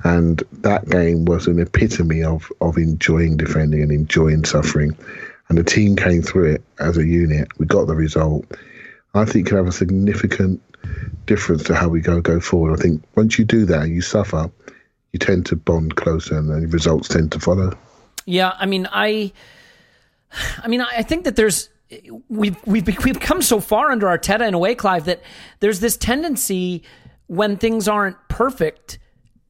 And 0.04 0.42
that 0.52 0.86
game 0.90 1.24
was 1.24 1.46
an 1.46 1.58
epitome 1.58 2.22
of, 2.22 2.52
of 2.60 2.76
enjoying 2.76 3.38
defending 3.38 3.80
and 3.80 3.90
enjoying 3.90 4.44
suffering. 4.44 4.98
And 5.48 5.56
the 5.56 5.64
team 5.64 5.96
came 5.96 6.20
through 6.20 6.52
it 6.52 6.62
as 6.78 6.98
a 6.98 7.06
unit. 7.06 7.48
We 7.58 7.64
got 7.64 7.86
the 7.86 7.96
result. 7.96 8.44
I 9.14 9.24
think 9.24 9.46
can 9.46 9.56
have 9.56 9.66
a 9.66 9.72
significant 9.72 10.60
difference 11.26 11.64
to 11.64 11.74
how 11.74 11.88
we 11.88 12.00
go 12.00 12.20
go 12.20 12.40
forward. 12.40 12.78
I 12.78 12.82
think 12.82 13.02
once 13.16 13.38
you 13.38 13.44
do 13.44 13.64
that, 13.66 13.88
you 13.88 14.00
suffer, 14.00 14.50
you 15.12 15.18
tend 15.18 15.46
to 15.46 15.56
bond 15.56 15.96
closer, 15.96 16.38
and 16.38 16.48
the 16.48 16.66
results 16.68 17.08
tend 17.08 17.32
to 17.32 17.40
follow. 17.40 17.76
Yeah, 18.24 18.52
I 18.58 18.66
mean, 18.66 18.88
I, 18.90 19.32
I 20.62 20.68
mean, 20.68 20.80
I 20.80 21.02
think 21.02 21.24
that 21.24 21.36
there's 21.36 21.68
we've 22.28 22.56
we've 22.66 22.86
we've 23.04 23.20
come 23.20 23.42
so 23.42 23.60
far 23.60 23.90
under 23.90 24.06
Arteta 24.06 24.46
in 24.46 24.54
a 24.54 24.58
way, 24.58 24.74
Clive, 24.74 25.04
that 25.04 25.22
there's 25.60 25.80
this 25.80 25.96
tendency 25.96 26.82
when 27.26 27.56
things 27.56 27.88
aren't 27.88 28.16
perfect 28.28 28.98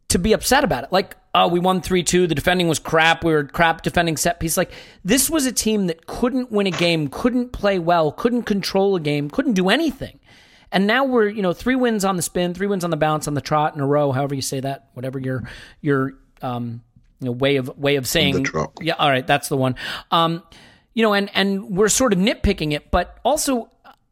to 0.09 0.19
be 0.19 0.33
upset 0.33 0.65
about 0.65 0.85
it. 0.85 0.93
Like, 0.93 1.17
oh, 1.35 1.49
we 1.49 1.59
won 1.59 1.81
3 1.81 2.03
2. 2.03 2.27
The 2.27 2.35
defending 2.35 2.69
was 2.69 2.79
crap. 2.79 3.25
We 3.25 3.33
were 3.33 3.45
crap 3.45 3.83
defending 3.83 4.17
set 4.17 4.41
piece. 4.41 4.57
Like, 4.57 4.73
this 5.05 5.29
was 5.29 5.47
a 5.47 5.53
team 5.53 5.87
that 5.89 6.07
couldn't 6.07 6.51
win 6.51 6.67
a 6.67 6.71
game, 6.71 7.09
couldn't 7.09 7.53
play 7.53 7.79
well, 7.79 8.13
couldn't 8.13 8.43
control 8.43 8.97
a 8.97 9.01
game, 9.01 9.29
couldn't 9.29 9.55
do 9.55 9.69
anything. 9.69 10.19
And 10.77 10.87
now 10.87 11.07
we're, 11.07 11.27
you 11.27 11.41
know, 11.41 11.55
three 11.55 11.75
wins 11.75 12.05
on 12.05 12.17
the 12.17 12.23
spin, 12.23 12.53
three 12.53 12.67
wins 12.67 12.85
on 12.85 12.91
the 12.91 12.99
bounce, 12.99 13.27
on 13.27 13.33
the 13.33 13.41
trot 13.41 13.75
in 13.75 13.81
a 13.81 13.87
row, 13.87 14.13
however 14.13 14.35
you 14.35 14.43
say 14.43 14.61
that, 14.61 14.91
whatever 14.93 15.19
your 15.19 15.49
your 15.81 16.13
um 16.43 16.83
you 17.19 17.25
know 17.25 17.33
way 17.33 17.57
of 17.57 17.79
way 17.79 17.97
of 17.97 18.07
saying 18.07 18.45
Yeah, 18.83 18.93
all 18.99 19.09
right, 19.09 19.27
that's 19.27 19.49
the 19.49 19.57
one. 19.57 19.77
Um, 20.11 20.43
you 20.93 21.03
know, 21.03 21.15
and 21.15 21.31
and 21.33 21.71
we're 21.71 21.89
sort 21.89 22.13
of 22.13 22.19
nitpicking 22.19 22.75
it, 22.75 22.91
but 22.91 23.19
also 23.25 23.71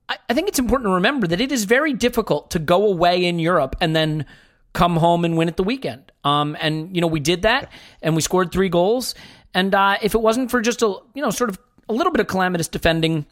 I, 0.09 0.17
I 0.31 0.33
think 0.33 0.49
it's 0.49 0.59
important 0.59 0.89
to 0.89 0.95
remember 0.95 1.27
that 1.27 1.39
it 1.39 1.53
is 1.53 1.67
very 1.67 1.93
difficult 1.93 2.51
to 2.53 2.59
go 2.59 2.87
away 2.87 3.27
in 3.27 3.39
Europe 3.39 3.77
and 3.83 3.95
then 3.95 4.25
come 4.73 4.97
home 4.97 5.27
and 5.27 5.37
win 5.37 5.49
at 5.49 5.59
the 5.59 5.65
weekend. 5.65 6.13
Um, 6.25 6.57
and 6.59 6.97
you 6.97 7.03
know, 7.03 7.09
we 7.09 7.21
did 7.21 7.43
that, 7.43 7.71
and 8.01 8.17
we 8.17 8.23
scored 8.23 8.53
three 8.53 8.71
goals. 8.71 9.15
And 9.53 9.75
uh, 9.75 9.99
if 10.01 10.15
it 10.15 10.23
wasn't 10.23 10.51
for 10.51 10.63
just 10.63 10.81
a 10.81 10.97
you 11.13 11.21
know 11.21 11.29
sort 11.29 11.51
of 11.51 11.59
a 11.91 11.93
little 11.93 12.11
bit 12.11 12.21
of 12.21 12.27
calamitous 12.27 12.69
defending 12.69 13.27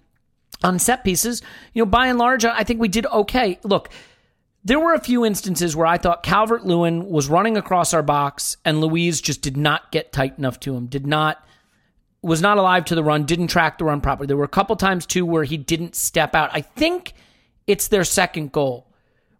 on 0.62 0.78
set 0.78 1.04
pieces, 1.04 1.42
you 1.72 1.82
know, 1.82 1.86
by 1.90 2.06
and 2.06 2.18
large, 2.18 2.44
I 2.44 2.64
think 2.64 2.80
we 2.80 2.88
did 2.88 3.06
okay. 3.06 3.58
Look, 3.64 3.88
there 4.64 4.78
were 4.78 4.94
a 4.94 5.00
few 5.00 5.24
instances 5.24 5.74
where 5.74 5.86
I 5.86 5.98
thought 5.98 6.22
Calvert 6.22 6.64
Lewin 6.64 7.06
was 7.06 7.28
running 7.28 7.56
across 7.56 7.92
our 7.92 8.02
box 8.02 8.56
and 8.64 8.80
Luiz 8.80 9.20
just 9.20 9.42
did 9.42 9.56
not 9.56 9.90
get 9.90 10.12
tight 10.12 10.38
enough 10.38 10.60
to 10.60 10.76
him, 10.76 10.86
did 10.86 11.06
not, 11.06 11.44
was 12.22 12.40
not 12.40 12.58
alive 12.58 12.84
to 12.86 12.94
the 12.94 13.02
run, 13.02 13.24
didn't 13.24 13.48
track 13.48 13.78
the 13.78 13.84
run 13.84 14.00
properly. 14.00 14.28
There 14.28 14.36
were 14.36 14.44
a 14.44 14.48
couple 14.48 14.76
times 14.76 15.04
too 15.04 15.26
where 15.26 15.44
he 15.44 15.56
didn't 15.56 15.96
step 15.96 16.34
out. 16.34 16.50
I 16.52 16.60
think 16.60 17.14
it's 17.66 17.88
their 17.88 18.04
second 18.04 18.52
goal 18.52 18.86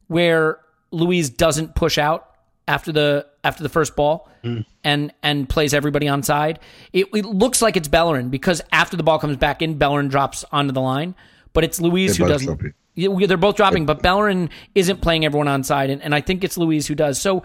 where 0.09 0.59
Luiz 0.91 1.31
doesn't 1.31 1.77
push 1.77 1.99
out 1.99 2.32
after 2.73 2.91
the 2.91 3.27
after 3.45 3.62
the 3.62 3.68
first 3.68 3.95
ball 3.95 4.31
mm. 4.43 4.64
and 4.83 5.12
and 5.23 5.47
plays 5.47 5.75
everybody 5.75 6.09
on 6.09 6.23
side. 6.23 6.59
It, 6.93 7.07
it, 7.12 7.27
looks 7.27 7.61
like 7.61 7.77
it's 7.77 7.89
Bellerin 7.89 8.31
because 8.31 8.62
after 8.73 8.97
the 8.97 9.03
ball 9.03 9.18
comes 9.18 9.37
back 9.37 9.61
in, 9.61 9.77
Bellerin 9.77 10.09
drops 10.09 10.43
onto 10.51 10.73
the 10.73 10.81
line, 10.81 11.14
but 11.53 11.64
it's 11.64 11.81
Luiz 11.81 12.16
they're 12.16 12.27
who 12.27 12.33
doesn't. 12.33 12.47
Dropping. 12.47 13.27
They're 13.27 13.37
both 13.37 13.57
dropping, 13.57 13.87
but 13.87 14.03
Bellerin 14.03 14.51
isn't 14.75 15.01
playing 15.01 15.25
everyone 15.25 15.49
on 15.49 15.64
side, 15.64 15.91
and, 15.91 16.03
and 16.03 16.14
I 16.14 16.20
think 16.20 16.45
it's 16.45 16.59
Luiz 16.59 16.87
who 16.87 16.95
does. 16.95 17.20
So, 17.20 17.43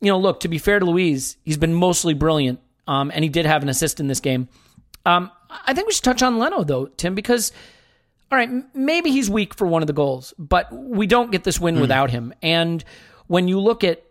you 0.00 0.10
know, 0.10 0.18
look 0.18 0.40
to 0.40 0.48
be 0.48 0.58
fair 0.58 0.78
to 0.78 0.84
Luiz, 0.84 1.36
he's 1.44 1.56
been 1.56 1.74
mostly 1.74 2.14
brilliant, 2.14 2.60
um, 2.86 3.10
and 3.12 3.24
he 3.24 3.28
did 3.28 3.46
have 3.46 3.62
an 3.62 3.68
assist 3.68 3.98
in 3.98 4.06
this 4.06 4.20
game. 4.20 4.48
Um, 5.04 5.30
I 5.66 5.74
think 5.74 5.88
we 5.88 5.92
should 5.92 6.04
touch 6.04 6.22
on 6.22 6.38
Leno 6.38 6.62
though, 6.62 6.86
Tim, 6.86 7.14
because 7.16 7.52
all 8.30 8.38
right, 8.38 8.50
maybe 8.74 9.10
he's 9.10 9.28
weak 9.28 9.54
for 9.54 9.66
one 9.66 9.82
of 9.82 9.88
the 9.88 9.92
goals, 9.92 10.32
but 10.38 10.72
we 10.72 11.08
don't 11.08 11.32
get 11.32 11.42
this 11.42 11.58
win 11.60 11.76
mm. 11.76 11.80
without 11.80 12.10
him. 12.10 12.32
And 12.42 12.84
when 13.26 13.48
you 13.48 13.58
look 13.58 13.82
at 13.82 14.04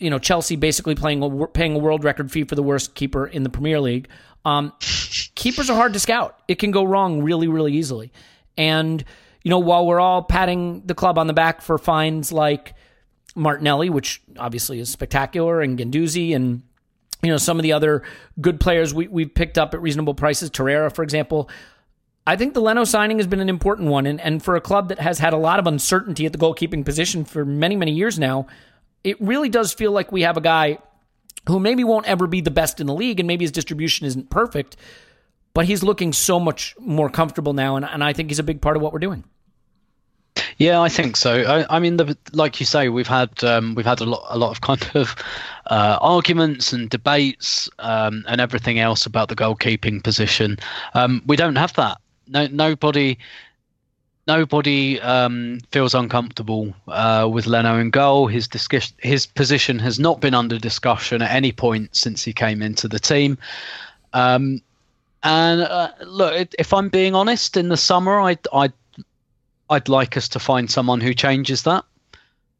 you 0.00 0.10
know 0.10 0.18
Chelsea 0.18 0.56
basically 0.56 0.94
playing 0.94 1.22
a, 1.22 1.46
paying 1.46 1.74
a 1.74 1.78
world 1.78 2.02
record 2.02 2.32
fee 2.32 2.44
for 2.44 2.56
the 2.56 2.62
worst 2.62 2.94
keeper 2.94 3.26
in 3.26 3.44
the 3.44 3.50
Premier 3.50 3.80
League. 3.80 4.08
Um, 4.44 4.72
keepers 5.34 5.70
are 5.70 5.76
hard 5.76 5.92
to 5.92 6.00
scout. 6.00 6.40
It 6.48 6.56
can 6.56 6.70
go 6.70 6.82
wrong 6.82 7.22
really, 7.22 7.46
really 7.46 7.74
easily. 7.74 8.12
And 8.56 9.04
you 9.42 9.50
know, 9.50 9.58
while 9.58 9.86
we're 9.86 10.00
all 10.00 10.22
patting 10.22 10.82
the 10.86 10.94
club 10.94 11.18
on 11.18 11.26
the 11.26 11.32
back 11.32 11.62
for 11.62 11.78
finds 11.78 12.32
like 12.32 12.74
Martinelli, 13.34 13.90
which 13.90 14.22
obviously 14.38 14.80
is 14.80 14.90
spectacular, 14.90 15.60
and 15.60 15.78
Guendouzi, 15.78 16.34
and 16.34 16.62
you 17.22 17.30
know 17.30 17.36
some 17.36 17.58
of 17.58 17.62
the 17.62 17.72
other 17.72 18.02
good 18.40 18.60
players 18.60 18.92
we 18.92 19.08
we've 19.08 19.34
picked 19.34 19.58
up 19.58 19.74
at 19.74 19.82
reasonable 19.82 20.14
prices, 20.14 20.50
Torreira, 20.50 20.92
for 20.94 21.02
example. 21.02 21.48
I 22.26 22.36
think 22.36 22.52
the 22.54 22.60
Leno 22.60 22.84
signing 22.84 23.16
has 23.16 23.26
been 23.26 23.40
an 23.40 23.48
important 23.48 23.88
one, 23.88 24.06
and, 24.06 24.20
and 24.20 24.42
for 24.42 24.54
a 24.54 24.60
club 24.60 24.90
that 24.90 24.98
has 25.00 25.18
had 25.18 25.32
a 25.32 25.38
lot 25.38 25.58
of 25.58 25.66
uncertainty 25.66 26.26
at 26.26 26.32
the 26.32 26.38
goalkeeping 26.38 26.84
position 26.84 27.24
for 27.24 27.44
many, 27.46 27.76
many 27.76 27.92
years 27.92 28.18
now, 28.18 28.46
it 29.04 29.20
really 29.20 29.48
does 29.48 29.72
feel 29.72 29.92
like 29.92 30.12
we 30.12 30.22
have 30.22 30.36
a 30.36 30.40
guy 30.40 30.78
who 31.46 31.58
maybe 31.58 31.84
won't 31.84 32.06
ever 32.06 32.26
be 32.26 32.40
the 32.40 32.50
best 32.50 32.80
in 32.80 32.86
the 32.86 32.94
league 32.94 33.20
and 33.20 33.26
maybe 33.26 33.44
his 33.44 33.52
distribution 33.52 34.06
isn't 34.06 34.30
perfect, 34.30 34.76
but 35.54 35.64
he's 35.64 35.82
looking 35.82 36.12
so 36.12 36.38
much 36.38 36.74
more 36.78 37.08
comfortable 37.08 37.52
now. 37.52 37.76
And, 37.76 37.84
and 37.84 38.04
I 38.04 38.12
think 38.12 38.30
he's 38.30 38.38
a 38.38 38.44
big 38.44 38.60
part 38.60 38.76
of 38.76 38.82
what 38.82 38.92
we're 38.92 38.98
doing. 38.98 39.24
Yeah, 40.58 40.80
I 40.80 40.88
think 40.88 41.16
so. 41.16 41.42
I, 41.42 41.76
I 41.76 41.78
mean, 41.80 41.96
the, 41.96 42.16
like 42.32 42.60
you 42.60 42.66
say, 42.66 42.88
we've 42.88 43.06
had 43.06 43.42
um, 43.42 43.74
we've 43.74 43.86
had 43.86 44.00
a 44.00 44.04
lot 44.04 44.26
a 44.28 44.38
lot 44.38 44.50
of 44.50 44.60
kind 44.60 44.90
of 44.94 45.16
uh, 45.66 45.98
arguments 46.00 46.72
and 46.72 46.88
debates 46.88 47.68
um, 47.78 48.24
and 48.28 48.40
everything 48.40 48.78
else 48.78 49.06
about 49.06 49.28
the 49.28 49.34
goalkeeping 49.36 50.04
position. 50.04 50.58
Um, 50.94 51.22
we 51.26 51.36
don't 51.36 51.56
have 51.56 51.72
that. 51.74 51.98
No, 52.28 52.46
nobody 52.46 53.18
nobody 54.26 55.00
um, 55.00 55.60
feels 55.70 55.94
uncomfortable 55.94 56.74
uh, 56.88 57.28
with 57.32 57.46
Leno 57.46 57.78
in 57.78 57.90
goal. 57.90 58.26
His 58.26 58.48
discuss- 58.48 58.92
his 58.98 59.26
position 59.26 59.78
has 59.78 59.98
not 59.98 60.20
been 60.20 60.34
under 60.34 60.58
discussion 60.58 61.22
at 61.22 61.30
any 61.30 61.52
point 61.52 61.94
since 61.94 62.24
he 62.24 62.32
came 62.32 62.62
into 62.62 62.88
the 62.88 62.98
team. 62.98 63.38
Um, 64.12 64.62
and 65.22 65.62
uh, 65.62 65.90
look, 66.04 66.52
if 66.58 66.72
I'm 66.72 66.88
being 66.88 67.14
honest, 67.14 67.56
in 67.56 67.68
the 67.68 67.76
summer, 67.76 68.20
I 68.20 68.38
I 68.52 68.70
I'd 69.68 69.88
like 69.88 70.16
us 70.16 70.28
to 70.30 70.38
find 70.38 70.70
someone 70.70 71.00
who 71.00 71.14
changes 71.14 71.62
that. 71.62 71.84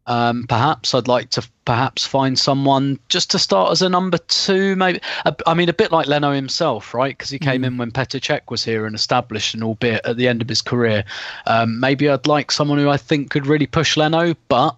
Um, 0.07 0.47
perhaps 0.49 0.95
I'd 0.95 1.09
like 1.09 1.31
to 1.31 1.49
perhaps 1.65 2.05
find 2.05 2.39
someone 2.39 2.99
just 3.09 3.31
to 3.31 3.39
start 3.39 3.71
as 3.71 3.83
a 3.83 3.89
number 3.89 4.19
two, 4.19 4.75
maybe. 4.75 5.01
I 5.47 5.55
mean, 5.55 5.69
a 5.69 5.75
bit 5.75 5.93
like 5.93 6.09
Leno 6.09 6.33
himself, 6.33 6.95
right? 6.95 7.17
Because 7.17 7.31
he 7.31 7.39
came 7.39 7.63
mm. 7.63 7.67
in 7.67 7.79
when 7.79 7.93
Petr 7.93 8.21
Cech 8.21 8.51
was 8.51 8.65
here 8.65 8.87
and 8.87 8.95
established, 8.95 9.55
and 9.55 9.63
albeit 9.63 10.05
at 10.05 10.17
the 10.17 10.27
end 10.27 10.43
of 10.43 10.49
his 10.49 10.63
career. 10.63 11.05
Um, 11.47 11.79
maybe 11.79 12.09
I'd 12.09 12.27
like 12.27 12.51
someone 12.51 12.79
who 12.79 12.89
I 12.89 12.97
think 12.97 13.31
could 13.31 13.47
really 13.47 13.67
push 13.67 13.97
Leno, 13.97 14.35
but 14.49 14.77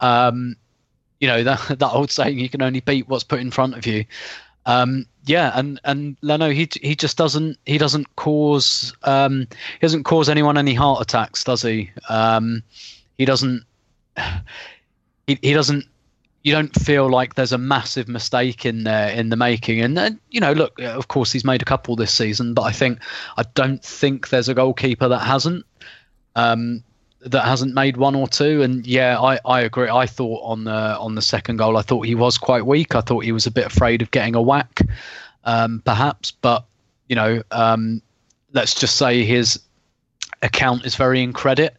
um, 0.00 0.56
you 1.20 1.28
know 1.28 1.42
that 1.44 1.78
that 1.78 1.92
old 1.92 2.10
saying, 2.10 2.38
you 2.38 2.48
can 2.48 2.62
only 2.62 2.80
beat 2.80 3.08
what's 3.08 3.24
put 3.24 3.40
in 3.40 3.50
front 3.50 3.76
of 3.76 3.86
you. 3.86 4.04
Um, 4.66 5.06
yeah, 5.24 5.52
and 5.54 5.80
and 5.84 6.16
Leno, 6.20 6.50
he 6.50 6.68
he 6.82 6.94
just 6.94 7.16
doesn't 7.16 7.58
he 7.64 7.78
doesn't 7.78 8.14
cause 8.16 8.94
um, 9.04 9.46
he 9.50 9.78
doesn't 9.80 10.04
cause 10.04 10.28
anyone 10.28 10.58
any 10.58 10.74
heart 10.74 11.00
attacks, 11.00 11.44
does 11.44 11.62
he? 11.62 11.90
Um, 12.08 12.62
he 13.16 13.24
doesn't 13.24 13.64
he, 15.26 15.38
he 15.42 15.52
doesn't 15.52 15.84
you 16.42 16.52
don't 16.52 16.74
feel 16.80 17.10
like 17.10 17.34
there's 17.34 17.52
a 17.52 17.58
massive 17.58 18.08
mistake 18.08 18.64
in 18.64 18.84
there 18.84 19.10
in 19.10 19.28
the 19.28 19.36
making. 19.36 19.80
And 19.80 19.96
then, 19.96 20.20
you 20.30 20.40
know, 20.40 20.52
look, 20.52 20.80
of 20.80 21.08
course, 21.08 21.32
he's 21.32 21.44
made 21.44 21.60
a 21.62 21.64
couple 21.64 21.96
this 21.96 22.12
season, 22.12 22.54
but 22.54 22.62
I 22.62 22.72
think 22.72 23.00
I 23.36 23.44
don't 23.54 23.84
think 23.84 24.28
there's 24.28 24.48
a 24.48 24.54
goalkeeper 24.54 25.08
that 25.08 25.20
hasn't. 25.20 25.64
Um, 26.36 26.84
that 27.20 27.44
hasn't 27.44 27.74
made 27.74 27.96
one 27.96 28.14
or 28.14 28.28
two. 28.28 28.62
And 28.62 28.86
yeah, 28.86 29.20
I, 29.20 29.40
I 29.44 29.62
agree. 29.62 29.88
I 29.88 30.06
thought 30.06 30.40
on 30.44 30.62
the 30.62 30.96
on 30.98 31.16
the 31.16 31.22
second 31.22 31.56
goal, 31.56 31.76
I 31.76 31.82
thought 31.82 32.06
he 32.06 32.14
was 32.14 32.38
quite 32.38 32.64
weak. 32.64 32.94
I 32.94 33.00
thought 33.00 33.24
he 33.24 33.32
was 33.32 33.44
a 33.44 33.50
bit 33.50 33.66
afraid 33.66 34.02
of 34.02 34.12
getting 34.12 34.36
a 34.36 34.40
whack, 34.40 34.82
um, 35.42 35.82
perhaps. 35.84 36.30
But 36.30 36.64
you 37.08 37.16
know, 37.16 37.42
um, 37.50 38.00
let's 38.52 38.72
just 38.72 38.94
say 38.94 39.24
his 39.24 39.60
account 40.42 40.86
is 40.86 40.94
very 40.94 41.20
in 41.20 41.32
credit 41.32 41.76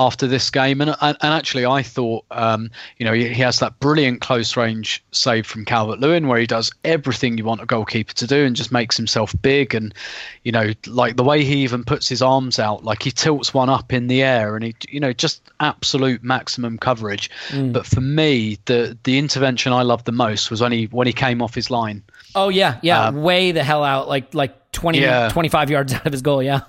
after 0.00 0.26
this 0.26 0.50
game. 0.50 0.80
And 0.80 0.96
and, 1.00 1.16
and 1.20 1.34
actually, 1.34 1.66
I 1.66 1.82
thought, 1.82 2.24
um, 2.30 2.70
you 2.96 3.04
know, 3.04 3.12
he, 3.12 3.28
he, 3.28 3.42
has 3.42 3.58
that 3.60 3.78
brilliant 3.78 4.22
close 4.22 4.56
range 4.56 5.04
save 5.12 5.46
from 5.46 5.64
Calvert 5.64 6.00
Lewin 6.00 6.26
where 6.26 6.40
he 6.40 6.46
does 6.46 6.72
everything 6.84 7.36
you 7.36 7.44
want 7.44 7.60
a 7.60 7.66
goalkeeper 7.66 8.14
to 8.14 8.26
do 8.26 8.44
and 8.44 8.56
just 8.56 8.72
makes 8.72 8.96
himself 8.96 9.34
big. 9.42 9.74
And 9.74 9.94
you 10.42 10.50
know, 10.50 10.72
like 10.86 11.16
the 11.16 11.22
way 11.22 11.44
he 11.44 11.62
even 11.62 11.84
puts 11.84 12.08
his 12.08 12.22
arms 12.22 12.58
out, 12.58 12.82
like 12.82 13.02
he 13.02 13.10
tilts 13.10 13.52
one 13.52 13.68
up 13.68 13.92
in 13.92 14.06
the 14.06 14.22
air, 14.22 14.56
and 14.56 14.64
he, 14.64 14.74
you 14.88 14.98
know, 14.98 15.12
just 15.12 15.42
absolute 15.60 16.24
maximum 16.24 16.78
coverage. 16.78 17.30
Mm. 17.50 17.72
But 17.72 17.86
for 17.86 18.00
me, 18.00 18.58
the 18.64 18.98
the 19.04 19.18
intervention 19.18 19.72
I 19.72 19.82
loved 19.82 20.06
the 20.06 20.12
most 20.12 20.50
was 20.50 20.62
when 20.62 20.72
he 20.72 20.86
when 20.86 21.06
he 21.06 21.12
came 21.12 21.42
off 21.42 21.54
his 21.54 21.70
line. 21.70 22.02
Oh 22.34 22.48
yeah, 22.48 22.78
yeah, 22.82 23.06
um, 23.06 23.22
way 23.22 23.52
the 23.52 23.62
hell 23.62 23.84
out, 23.84 24.08
like 24.08 24.32
like 24.34 24.72
20, 24.72 24.98
yeah. 24.98 25.28
25 25.28 25.70
yards 25.70 25.92
out 25.94 26.06
of 26.06 26.12
his 26.12 26.22
goal. 26.22 26.42
Yeah. 26.42 26.62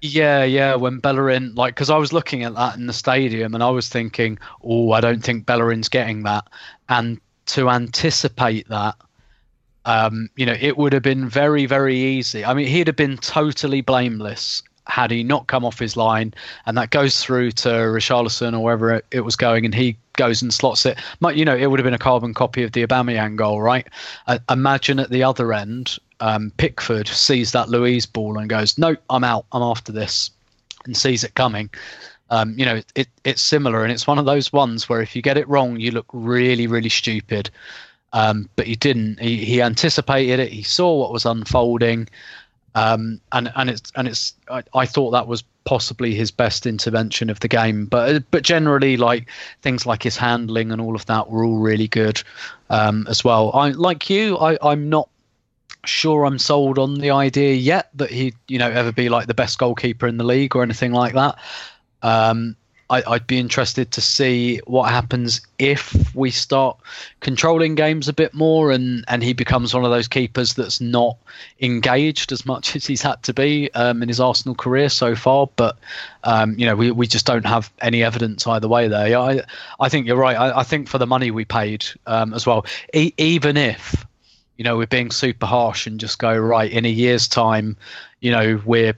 Yeah, 0.00 0.44
yeah. 0.44 0.74
When 0.76 0.98
Bellerin, 1.00 1.54
like, 1.54 1.74
because 1.74 1.90
I 1.90 1.96
was 1.96 2.12
looking 2.12 2.44
at 2.44 2.54
that 2.54 2.76
in 2.76 2.86
the 2.86 2.92
stadium 2.92 3.54
and 3.54 3.62
I 3.62 3.70
was 3.70 3.88
thinking, 3.88 4.38
oh, 4.62 4.92
I 4.92 5.00
don't 5.00 5.22
think 5.22 5.46
Bellerin's 5.46 5.88
getting 5.88 6.22
that. 6.22 6.44
And 6.88 7.20
to 7.46 7.68
anticipate 7.70 8.68
that, 8.68 8.94
um, 9.84 10.28
you 10.36 10.46
know, 10.46 10.56
it 10.60 10.76
would 10.76 10.92
have 10.92 11.02
been 11.02 11.28
very, 11.28 11.66
very 11.66 11.96
easy. 11.96 12.44
I 12.44 12.54
mean, 12.54 12.68
he'd 12.68 12.86
have 12.86 12.96
been 12.96 13.16
totally 13.16 13.80
blameless 13.80 14.62
had 14.86 15.10
he 15.10 15.22
not 15.22 15.48
come 15.48 15.64
off 15.64 15.78
his 15.78 15.96
line, 15.96 16.32
and 16.64 16.76
that 16.78 16.90
goes 16.90 17.22
through 17.22 17.50
to 17.52 17.68
Richarlison 17.68 18.54
or 18.54 18.60
wherever 18.60 19.02
it, 19.10 19.20
was 19.20 19.36
going, 19.36 19.66
and 19.66 19.74
he 19.74 19.98
goes 20.14 20.40
and 20.40 20.52
slots 20.52 20.86
it. 20.86 20.98
But 21.20 21.36
You 21.36 21.44
know, 21.44 21.54
it 21.54 21.66
would 21.66 21.78
have 21.78 21.84
been 21.84 21.92
a 21.94 21.98
carbon 21.98 22.32
copy 22.34 22.62
of 22.62 22.72
the 22.72 22.86
Aubameyang 22.86 23.36
goal, 23.36 23.60
right? 23.60 23.86
Uh, 24.26 24.38
imagine 24.48 24.98
at 24.98 25.10
the 25.10 25.22
other 25.22 25.52
end, 25.52 25.98
um, 26.20 26.52
Pickford 26.56 27.08
sees 27.08 27.52
that 27.52 27.68
Luiz 27.68 28.06
ball 28.06 28.38
and 28.38 28.48
goes, 28.48 28.78
"No, 28.78 28.96
I'm 29.10 29.24
out. 29.24 29.46
I'm 29.52 29.62
after 29.62 29.92
this," 29.92 30.30
and 30.84 30.96
sees 30.96 31.24
it 31.24 31.34
coming. 31.34 31.70
Um, 32.30 32.58
you 32.58 32.64
know, 32.64 32.82
it, 32.94 33.08
it's 33.24 33.40
similar, 33.40 33.82
and 33.82 33.92
it's 33.92 34.06
one 34.06 34.18
of 34.18 34.26
those 34.26 34.52
ones 34.52 34.88
where 34.88 35.00
if 35.00 35.16
you 35.16 35.22
get 35.22 35.38
it 35.38 35.48
wrong, 35.48 35.78
you 35.78 35.90
look 35.90 36.06
really, 36.12 36.66
really 36.66 36.88
stupid. 36.90 37.50
Um, 38.12 38.48
but 38.56 38.66
he 38.66 38.74
didn't. 38.74 39.20
He, 39.20 39.44
he 39.44 39.62
anticipated 39.62 40.40
it. 40.40 40.50
He 40.50 40.62
saw 40.62 40.98
what 40.98 41.12
was 41.12 41.26
unfolding, 41.26 42.08
um, 42.74 43.20
and 43.32 43.52
and 43.54 43.70
it's 43.70 43.92
and 43.96 44.08
it's. 44.08 44.34
I, 44.50 44.62
I, 44.74 44.86
thought 44.86 45.10
that 45.10 45.26
was 45.26 45.44
possibly 45.64 46.14
his 46.14 46.30
best 46.30 46.66
intervention 46.66 47.28
of 47.28 47.40
the 47.40 47.48
game. 47.48 47.86
But 47.86 48.24
but 48.30 48.42
generally, 48.42 48.96
like 48.96 49.28
things 49.62 49.84
like 49.84 50.02
his 50.02 50.16
handling 50.16 50.72
and 50.72 50.80
all 50.80 50.94
of 50.94 51.06
that 51.06 51.30
were 51.30 51.44
all 51.44 51.58
really 51.58 51.88
good 51.88 52.22
um, 52.70 53.06
as 53.08 53.24
well. 53.24 53.52
I 53.52 53.70
like 53.70 54.08
you. 54.08 54.38
I, 54.38 54.56
I'm 54.62 54.88
not 54.88 55.08
sure 55.88 56.24
I'm 56.24 56.38
sold 56.38 56.78
on 56.78 56.94
the 56.94 57.10
idea 57.10 57.54
yet 57.54 57.90
that 57.94 58.10
he'd 58.10 58.34
you 58.46 58.58
know 58.58 58.70
ever 58.70 58.92
be 58.92 59.08
like 59.08 59.26
the 59.26 59.34
best 59.34 59.58
goalkeeper 59.58 60.06
in 60.06 60.16
the 60.16 60.24
league 60.24 60.54
or 60.54 60.62
anything 60.62 60.92
like 60.92 61.14
that. 61.14 61.38
Um, 62.02 62.56
I, 62.90 63.02
would 63.06 63.26
be 63.26 63.38
interested 63.38 63.90
to 63.92 64.00
see 64.00 64.60
what 64.66 64.90
happens 64.90 65.42
if 65.58 66.14
we 66.14 66.30
start 66.30 66.78
controlling 67.20 67.74
games 67.74 68.08
a 68.08 68.12
bit 68.12 68.32
more 68.32 68.70
and, 68.72 69.04
and 69.08 69.22
he 69.22 69.34
becomes 69.34 69.74
one 69.74 69.84
of 69.84 69.90
those 69.90 70.08
keepers 70.08 70.54
that's 70.54 70.80
not 70.80 71.18
engaged 71.60 72.32
as 72.32 72.46
much 72.46 72.74
as 72.76 72.86
he's 72.86 73.02
had 73.02 73.22
to 73.24 73.34
be 73.34 73.70
um, 73.74 74.02
in 74.02 74.08
his 74.08 74.20
Arsenal 74.20 74.54
career 74.54 74.88
so 74.88 75.14
far. 75.14 75.48
But, 75.56 75.76
um, 76.24 76.58
you 76.58 76.64
know, 76.64 76.76
we, 76.76 76.90
we 76.90 77.06
just 77.06 77.26
don't 77.26 77.46
have 77.46 77.70
any 77.82 78.02
evidence 78.02 78.46
either 78.46 78.68
way 78.68 78.88
there. 78.88 79.18
I, 79.18 79.42
I 79.80 79.88
think 79.88 80.06
you're 80.06 80.16
right. 80.16 80.36
I, 80.36 80.60
I 80.60 80.62
think 80.62 80.88
for 80.88 80.98
the 80.98 81.06
money 81.06 81.30
we 81.30 81.44
paid 81.44 81.84
um, 82.06 82.32
as 82.32 82.46
well, 82.46 82.64
e- 82.94 83.12
even 83.18 83.58
if 83.58 84.06
you 84.58 84.64
know, 84.64 84.76
we're 84.76 84.86
being 84.86 85.10
super 85.10 85.46
harsh 85.46 85.86
and 85.86 85.98
just 85.98 86.18
go 86.18 86.36
right 86.36 86.70
in 86.70 86.84
a 86.84 86.90
year's 86.90 87.28
time, 87.28 87.76
you 88.20 88.30
know, 88.30 88.60
we're 88.66 88.94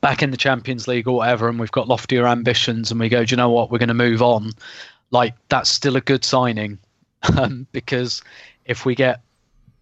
back 0.00 0.22
in 0.22 0.32
the 0.32 0.36
Champions 0.36 0.88
League 0.88 1.06
or 1.06 1.16
whatever, 1.16 1.48
and 1.48 1.58
we've 1.58 1.70
got 1.70 1.88
loftier 1.88 2.26
ambitions, 2.26 2.90
and 2.90 3.00
we 3.00 3.08
go, 3.08 3.24
do 3.24 3.32
you 3.32 3.36
know 3.36 3.50
what, 3.50 3.70
we're 3.70 3.78
going 3.78 3.88
to 3.88 3.94
move 3.94 4.20
on. 4.20 4.50
Like 5.12 5.34
that's 5.48 5.70
still 5.70 5.96
a 5.96 6.00
good 6.00 6.24
signing, 6.24 6.78
um, 7.38 7.66
because 7.72 8.22
if 8.66 8.84
we 8.84 8.94
get 8.94 9.20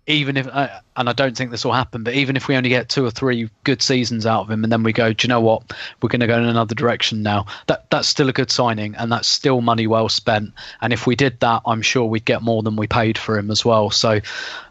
even 0.09 0.39
if, 0.39 0.49
uh, 0.49 0.69
and 0.97 1.09
I 1.09 1.13
don't 1.13 1.37
think 1.37 1.51
this 1.51 1.65
will 1.65 1.73
happen, 1.73 2.03
but 2.03 2.15
even 2.15 2.35
if 2.35 2.49
we 2.49 2.57
only 2.57 2.71
get 2.71 2.89
two 2.89 3.05
or 3.05 3.11
three 3.11 3.51
good 3.65 3.83
seasons 3.83 4.25
out 4.25 4.41
of 4.41 4.51
him, 4.51 4.65
and 4.65 4.73
then 4.73 4.83
we 4.83 4.93
go, 4.93 5.13
do 5.13 5.27
you 5.27 5.29
know 5.29 5.41
what, 5.41 5.75
we're 6.01 6.09
going 6.09 6.21
to 6.21 6.27
go 6.27 6.39
in 6.39 6.45
another 6.45 6.75
direction 6.75 7.23
now. 7.23 7.45
That 7.67 7.89
that's 7.91 8.09
still 8.09 8.31
a 8.31 8.33
good 8.33 8.51
signing, 8.51 8.95
and 8.97 9.13
that's 9.13 9.29
still 9.29 9.61
money 9.61 9.87
well 9.87 10.09
spent. 10.09 10.55
And 10.81 10.93
if 10.95 11.07
we 11.07 11.15
did 11.15 11.39
that, 11.41 11.61
I'm 11.67 11.83
sure 11.83 12.07
we'd 12.07 12.25
get 12.25 12.43
more 12.43 12.63
than 12.63 12.75
we 12.75 12.87
paid 12.87 13.19
for 13.19 13.39
him 13.39 13.51
as 13.51 13.65
well. 13.65 13.91
So, 13.91 14.21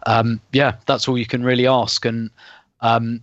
um, 0.08 0.42
yeah, 0.52 0.78
that's 0.88 1.08
all 1.08 1.18
you 1.18 1.28
can 1.28 1.44
really 1.44 1.68
ask. 1.68 2.04
And 2.04 2.32
um, 2.82 3.22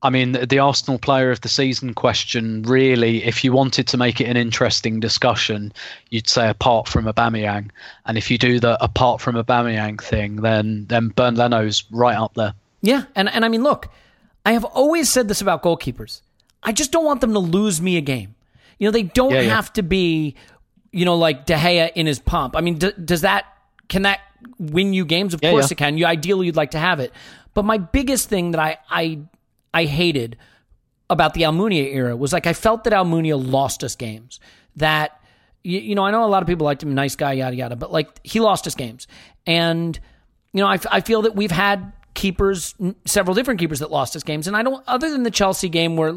I 0.00 0.10
mean, 0.10 0.32
the 0.32 0.60
Arsenal 0.60 0.98
player 0.98 1.32
of 1.32 1.40
the 1.40 1.48
season 1.48 1.92
question, 1.92 2.62
really, 2.62 3.24
if 3.24 3.42
you 3.42 3.52
wanted 3.52 3.88
to 3.88 3.96
make 3.96 4.20
it 4.20 4.26
an 4.26 4.36
interesting 4.36 5.00
discussion, 5.00 5.72
you'd 6.10 6.28
say 6.28 6.48
apart 6.48 6.86
from 6.86 7.06
Aubameyang. 7.06 7.70
And 8.06 8.16
if 8.16 8.30
you 8.30 8.38
do 8.38 8.60
the 8.60 8.82
apart 8.82 9.20
from 9.20 9.34
Aubameyang 9.34 10.00
thing, 10.00 10.36
then 10.36 10.86
then 10.88 11.08
Bernd 11.08 11.36
Leno's 11.36 11.82
right 11.90 12.16
up 12.16 12.34
there. 12.34 12.54
Yeah, 12.80 13.04
and, 13.16 13.28
and 13.28 13.44
I 13.44 13.48
mean, 13.48 13.64
look, 13.64 13.88
I 14.46 14.52
have 14.52 14.64
always 14.64 15.10
said 15.10 15.26
this 15.26 15.40
about 15.40 15.64
goalkeepers. 15.64 16.20
I 16.62 16.72
just 16.72 16.92
don't 16.92 17.04
want 17.04 17.20
them 17.20 17.32
to 17.32 17.40
lose 17.40 17.80
me 17.80 17.96
a 17.96 18.00
game. 18.00 18.36
You 18.78 18.86
know, 18.86 18.92
they 18.92 19.02
don't 19.02 19.32
yeah, 19.32 19.42
have 19.42 19.72
to 19.72 19.82
be, 19.82 20.36
you 20.92 21.04
know, 21.04 21.16
like 21.16 21.44
De 21.44 21.54
Gea 21.54 21.90
in 21.94 22.06
his 22.06 22.20
pomp. 22.20 22.54
I 22.56 22.60
mean, 22.60 22.78
d- 22.78 22.92
does 23.04 23.22
that, 23.22 23.46
can 23.88 24.02
that 24.02 24.20
win 24.58 24.92
you 24.92 25.04
games? 25.04 25.34
Of 25.34 25.40
yeah, 25.42 25.50
course 25.50 25.72
it 25.72 25.74
can. 25.74 25.98
You 25.98 26.06
Ideally, 26.06 26.46
you'd 26.46 26.56
like 26.56 26.70
to 26.72 26.78
have 26.78 27.00
it. 27.00 27.12
But 27.54 27.64
my 27.64 27.78
biggest 27.78 28.28
thing 28.28 28.52
that 28.52 28.60
I, 28.60 28.78
I 28.88 29.18
I 29.78 29.84
hated 29.84 30.36
about 31.08 31.34
the 31.34 31.42
Almunia 31.42 31.94
era 31.94 32.16
was 32.16 32.32
like 32.32 32.46
I 32.46 32.52
felt 32.52 32.84
that 32.84 32.92
Almunia 32.92 33.36
lost 33.40 33.84
us 33.84 33.94
games. 33.94 34.40
That 34.76 35.20
you, 35.62 35.78
you, 35.78 35.94
know, 35.94 36.04
I 36.04 36.10
know 36.10 36.24
a 36.24 36.26
lot 36.26 36.42
of 36.42 36.48
people 36.48 36.64
liked 36.64 36.82
him, 36.82 36.94
nice 36.94 37.16
guy, 37.16 37.34
yada 37.34 37.56
yada, 37.56 37.76
but 37.76 37.92
like 37.92 38.08
he 38.24 38.40
lost 38.40 38.66
us 38.66 38.74
games, 38.74 39.06
and 39.46 39.98
you 40.52 40.60
know, 40.60 40.66
I, 40.66 40.78
I 40.90 41.00
feel 41.00 41.22
that 41.22 41.36
we've 41.36 41.50
had 41.50 41.92
keepers, 42.14 42.74
several 43.04 43.34
different 43.34 43.60
keepers 43.60 43.78
that 43.78 43.90
lost 43.90 44.16
us 44.16 44.22
games, 44.22 44.48
and 44.48 44.56
I 44.56 44.62
don't, 44.62 44.82
other 44.88 45.10
than 45.10 45.22
the 45.22 45.30
Chelsea 45.30 45.68
game 45.68 45.96
where 45.96 46.14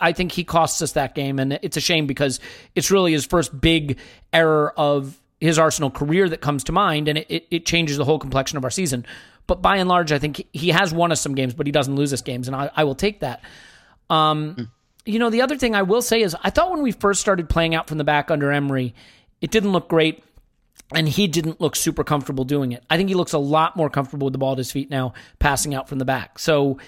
I 0.00 0.12
think 0.12 0.32
he 0.32 0.44
costs 0.44 0.80
us 0.82 0.92
that 0.92 1.14
game, 1.14 1.38
and 1.38 1.58
it's 1.62 1.76
a 1.76 1.80
shame 1.80 2.06
because 2.06 2.38
it's 2.74 2.90
really 2.90 3.12
his 3.12 3.26
first 3.26 3.58
big 3.60 3.98
error 4.32 4.72
of 4.76 5.20
his 5.40 5.58
Arsenal 5.58 5.90
career 5.90 6.28
that 6.28 6.40
comes 6.40 6.64
to 6.64 6.72
mind, 6.72 7.08
and 7.08 7.18
it, 7.18 7.26
it, 7.28 7.46
it 7.50 7.66
changes 7.66 7.96
the 7.96 8.04
whole 8.04 8.18
complexion 8.18 8.56
of 8.56 8.64
our 8.64 8.70
season. 8.70 9.04
But 9.52 9.60
by 9.60 9.76
and 9.76 9.86
large, 9.86 10.12
I 10.12 10.18
think 10.18 10.46
he 10.54 10.70
has 10.70 10.94
won 10.94 11.12
us 11.12 11.20
some 11.20 11.34
games, 11.34 11.52
but 11.52 11.66
he 11.66 11.72
doesn't 11.72 11.94
lose 11.94 12.10
us 12.14 12.22
games, 12.22 12.48
and 12.48 12.56
I, 12.56 12.70
I 12.74 12.84
will 12.84 12.94
take 12.94 13.20
that. 13.20 13.42
Um, 14.08 14.54
mm. 14.54 14.68
You 15.04 15.18
know, 15.18 15.28
the 15.28 15.42
other 15.42 15.58
thing 15.58 15.74
I 15.74 15.82
will 15.82 16.00
say 16.00 16.22
is 16.22 16.34
I 16.42 16.48
thought 16.48 16.70
when 16.70 16.80
we 16.80 16.90
first 16.90 17.20
started 17.20 17.50
playing 17.50 17.74
out 17.74 17.86
from 17.86 17.98
the 17.98 18.04
back 18.04 18.30
under 18.30 18.50
Emery, 18.50 18.94
it 19.42 19.50
didn't 19.50 19.72
look 19.72 19.90
great 19.90 20.24
and 20.94 21.06
he 21.06 21.26
didn't 21.26 21.60
look 21.60 21.76
super 21.76 22.02
comfortable 22.02 22.44
doing 22.44 22.72
it. 22.72 22.82
I 22.88 22.96
think 22.96 23.10
he 23.10 23.14
looks 23.14 23.34
a 23.34 23.38
lot 23.38 23.76
more 23.76 23.90
comfortable 23.90 24.24
with 24.24 24.32
the 24.32 24.38
ball 24.38 24.52
at 24.52 24.58
his 24.58 24.72
feet 24.72 24.88
now, 24.88 25.12
passing 25.38 25.74
out 25.74 25.86
from 25.86 25.98
the 25.98 26.06
back. 26.06 26.38
So 26.38 26.78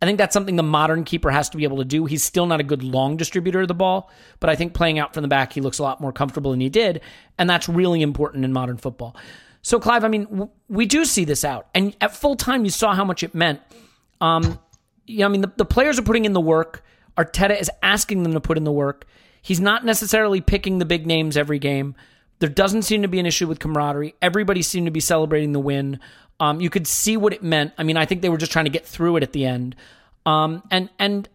I 0.00 0.06
think 0.06 0.16
that's 0.16 0.32
something 0.32 0.56
the 0.56 0.62
modern 0.62 1.04
keeper 1.04 1.30
has 1.30 1.50
to 1.50 1.58
be 1.58 1.64
able 1.64 1.76
to 1.76 1.84
do. 1.84 2.06
He's 2.06 2.24
still 2.24 2.46
not 2.46 2.58
a 2.58 2.64
good 2.64 2.82
long 2.82 3.18
distributor 3.18 3.60
of 3.60 3.68
the 3.68 3.74
ball, 3.74 4.10
but 4.40 4.48
I 4.48 4.56
think 4.56 4.72
playing 4.72 4.98
out 4.98 5.12
from 5.12 5.20
the 5.20 5.28
back, 5.28 5.52
he 5.52 5.60
looks 5.60 5.78
a 5.78 5.82
lot 5.82 6.00
more 6.00 6.10
comfortable 6.10 6.52
than 6.52 6.60
he 6.60 6.70
did, 6.70 7.02
and 7.36 7.50
that's 7.50 7.68
really 7.68 8.00
important 8.00 8.46
in 8.46 8.52
modern 8.54 8.78
football. 8.78 9.14
So, 9.64 9.80
Clive, 9.80 10.04
I 10.04 10.08
mean, 10.08 10.24
w- 10.24 10.50
we 10.68 10.84
do 10.84 11.06
see 11.06 11.24
this 11.24 11.42
out, 11.42 11.68
and 11.74 11.96
at 12.02 12.14
full 12.14 12.36
time, 12.36 12.66
you 12.66 12.70
saw 12.70 12.94
how 12.94 13.02
much 13.02 13.22
it 13.22 13.34
meant. 13.34 13.60
Um, 14.20 14.58
you 15.06 15.20
know, 15.20 15.24
I 15.24 15.28
mean, 15.28 15.40
the, 15.40 15.52
the 15.56 15.64
players 15.64 15.98
are 15.98 16.02
putting 16.02 16.26
in 16.26 16.34
the 16.34 16.40
work. 16.40 16.84
Arteta 17.16 17.58
is 17.58 17.70
asking 17.82 18.24
them 18.24 18.34
to 18.34 18.40
put 18.40 18.58
in 18.58 18.64
the 18.64 18.72
work. 18.72 19.06
He's 19.40 19.60
not 19.60 19.82
necessarily 19.82 20.42
picking 20.42 20.80
the 20.80 20.84
big 20.84 21.06
names 21.06 21.38
every 21.38 21.58
game. 21.58 21.94
There 22.40 22.48
doesn't 22.50 22.82
seem 22.82 23.00
to 23.02 23.08
be 23.08 23.18
an 23.18 23.24
issue 23.24 23.48
with 23.48 23.58
camaraderie. 23.58 24.14
Everybody 24.20 24.60
seemed 24.60 24.86
to 24.86 24.90
be 24.90 25.00
celebrating 25.00 25.52
the 25.52 25.60
win. 25.60 25.98
Um, 26.40 26.60
you 26.60 26.68
could 26.68 26.86
see 26.86 27.16
what 27.16 27.32
it 27.32 27.42
meant. 27.42 27.72
I 27.78 27.84
mean, 27.84 27.96
I 27.96 28.04
think 28.04 28.20
they 28.20 28.28
were 28.28 28.36
just 28.36 28.52
trying 28.52 28.66
to 28.66 28.70
get 28.70 28.86
through 28.86 29.16
it 29.16 29.22
at 29.22 29.32
the 29.32 29.46
end. 29.46 29.76
Um, 30.26 30.62
and 30.70 30.90
and 30.98 31.26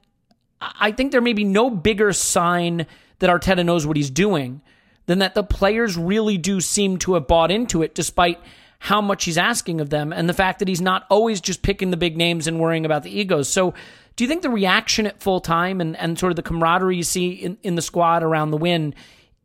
I 0.61 0.91
think 0.91 1.11
there 1.11 1.21
may 1.21 1.34
be 1.34 1.45
no 1.45 1.71
bigger 1.71 2.13
sign 2.13 2.86
that 3.19 3.30
Arteta 3.32 3.65
knows 3.65 3.88
what 3.88 3.97
he's 3.97 4.11
doing 4.11 4.61
than 5.10 5.18
that 5.18 5.34
the 5.34 5.43
players 5.43 5.97
really 5.97 6.38
do 6.38 6.62
seem 6.62 6.95
to 6.95 7.16
have 7.16 7.26
bought 7.26 7.49
into 7.49 7.82
it, 7.82 7.95
despite 7.95 8.39
how 8.78 9.01
much 9.01 9.26
he's 9.26 9.39
asking 9.39 9.82
of 9.82 9.89
them, 9.89 10.14
and 10.14 10.30
the 10.30 10.36
fact 10.36 10.60
that 10.60 10.68
he's 10.68 10.82
not 10.82 11.07
always 11.10 11.41
just 11.41 11.64
picking 11.64 11.89
the 11.89 11.97
big 11.97 12.16
names 12.16 12.45
and 12.45 12.60
worrying 12.60 12.86
about 12.86 13.01
the 13.01 13.10
egos. 13.10 13.49
So, 13.49 13.74
do 14.16 14.24
you 14.24 14.28
think 14.28 14.43
the 14.43 14.51
reaction 14.51 15.07
at 15.07 15.20
full 15.20 15.39
time 15.41 15.82
and, 15.82 15.97
and 15.97 16.20
sort 16.20 16.32
of 16.32 16.36
the 16.36 16.43
camaraderie 16.43 16.95
you 16.95 17.01
see 17.01 17.32
in, 17.32 17.57
in 17.64 17.74
the 17.74 17.82
squad 17.82 18.22
around 18.22 18.51
the 18.51 18.57
win 18.57 18.93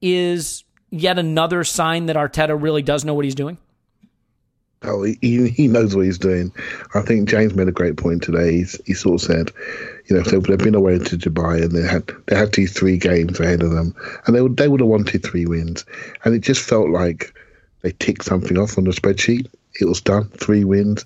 is 0.03 0.65
yet 0.91 1.19
another 1.19 1.65
sign 1.65 2.07
that 2.07 2.17
Arteta 2.17 2.61
really 2.61 2.83
does 2.83 3.07
know 3.07 3.15
what 3.15 3.25
he's 3.25 3.35
doing? 3.35 3.57
Oh, 4.87 5.03
he, 5.03 5.49
he 5.49 5.69
knows 5.69 5.97
what 5.97 6.05
he's 6.05 6.19
doing. 6.19 6.53
I 6.95 7.01
think 7.01 7.29
James 7.29 7.55
made 7.55 7.69
a 7.69 7.73
great 7.73 7.97
point 7.97 8.23
today. 8.23 8.53
He's, 8.53 8.81
he 8.85 8.95
sort 8.95 9.21
of 9.21 9.27
said, 9.27 9.51
you 10.07 10.17
know, 10.17 10.23
if 10.23 10.27
they've 10.27 10.59
been 10.59 10.75
away 10.75 10.99
to 10.99 11.17
Dubai 11.17 11.63
and 11.63 11.73
they 11.73 11.87
had 11.87 12.11
they 12.27 12.37
had 12.37 12.53
these 12.53 12.73
three 12.73 12.99
games 12.99 13.41
ahead 13.41 13.63
of 13.63 13.71
them, 13.71 13.95
and 14.27 14.37
they 14.37 14.43
would 14.43 14.57
they 14.57 14.69
would 14.69 14.81
have 14.81 14.89
wanted 14.89 15.23
three 15.23 15.47
wins, 15.47 15.85
and 16.25 16.35
it 16.35 16.41
just 16.41 16.61
felt 16.61 16.91
like 16.91 17.33
they 17.83 17.93
ticked 17.93 18.25
something 18.25 18.59
off 18.59 18.79
on 18.79 18.85
the 18.85 18.91
spreadsheet. 18.91 19.49
It 19.81 19.87
was 19.87 20.01
done, 20.01 20.29
three 20.29 20.65
wins, 20.65 21.05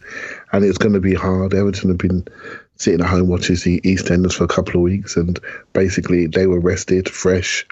and 0.52 0.64
it's 0.64 0.78
going 0.78 0.92
to 0.92 1.00
be 1.00 1.14
hard. 1.14 1.54
Everton 1.54 1.88
have 1.88 1.98
been 1.98 2.26
sitting 2.76 3.00
at 3.00 3.06
home 3.06 3.28
watching 3.28 3.56
the 3.56 3.80
EastEnders 3.80 4.34
for 4.34 4.44
a 4.44 4.48
couple 4.48 4.74
of 4.74 4.82
weeks, 4.82 5.16
and 5.16 5.38
basically 5.72 6.26
they 6.26 6.46
were 6.46 6.60
rested, 6.60 7.08
fresh, 7.08 7.66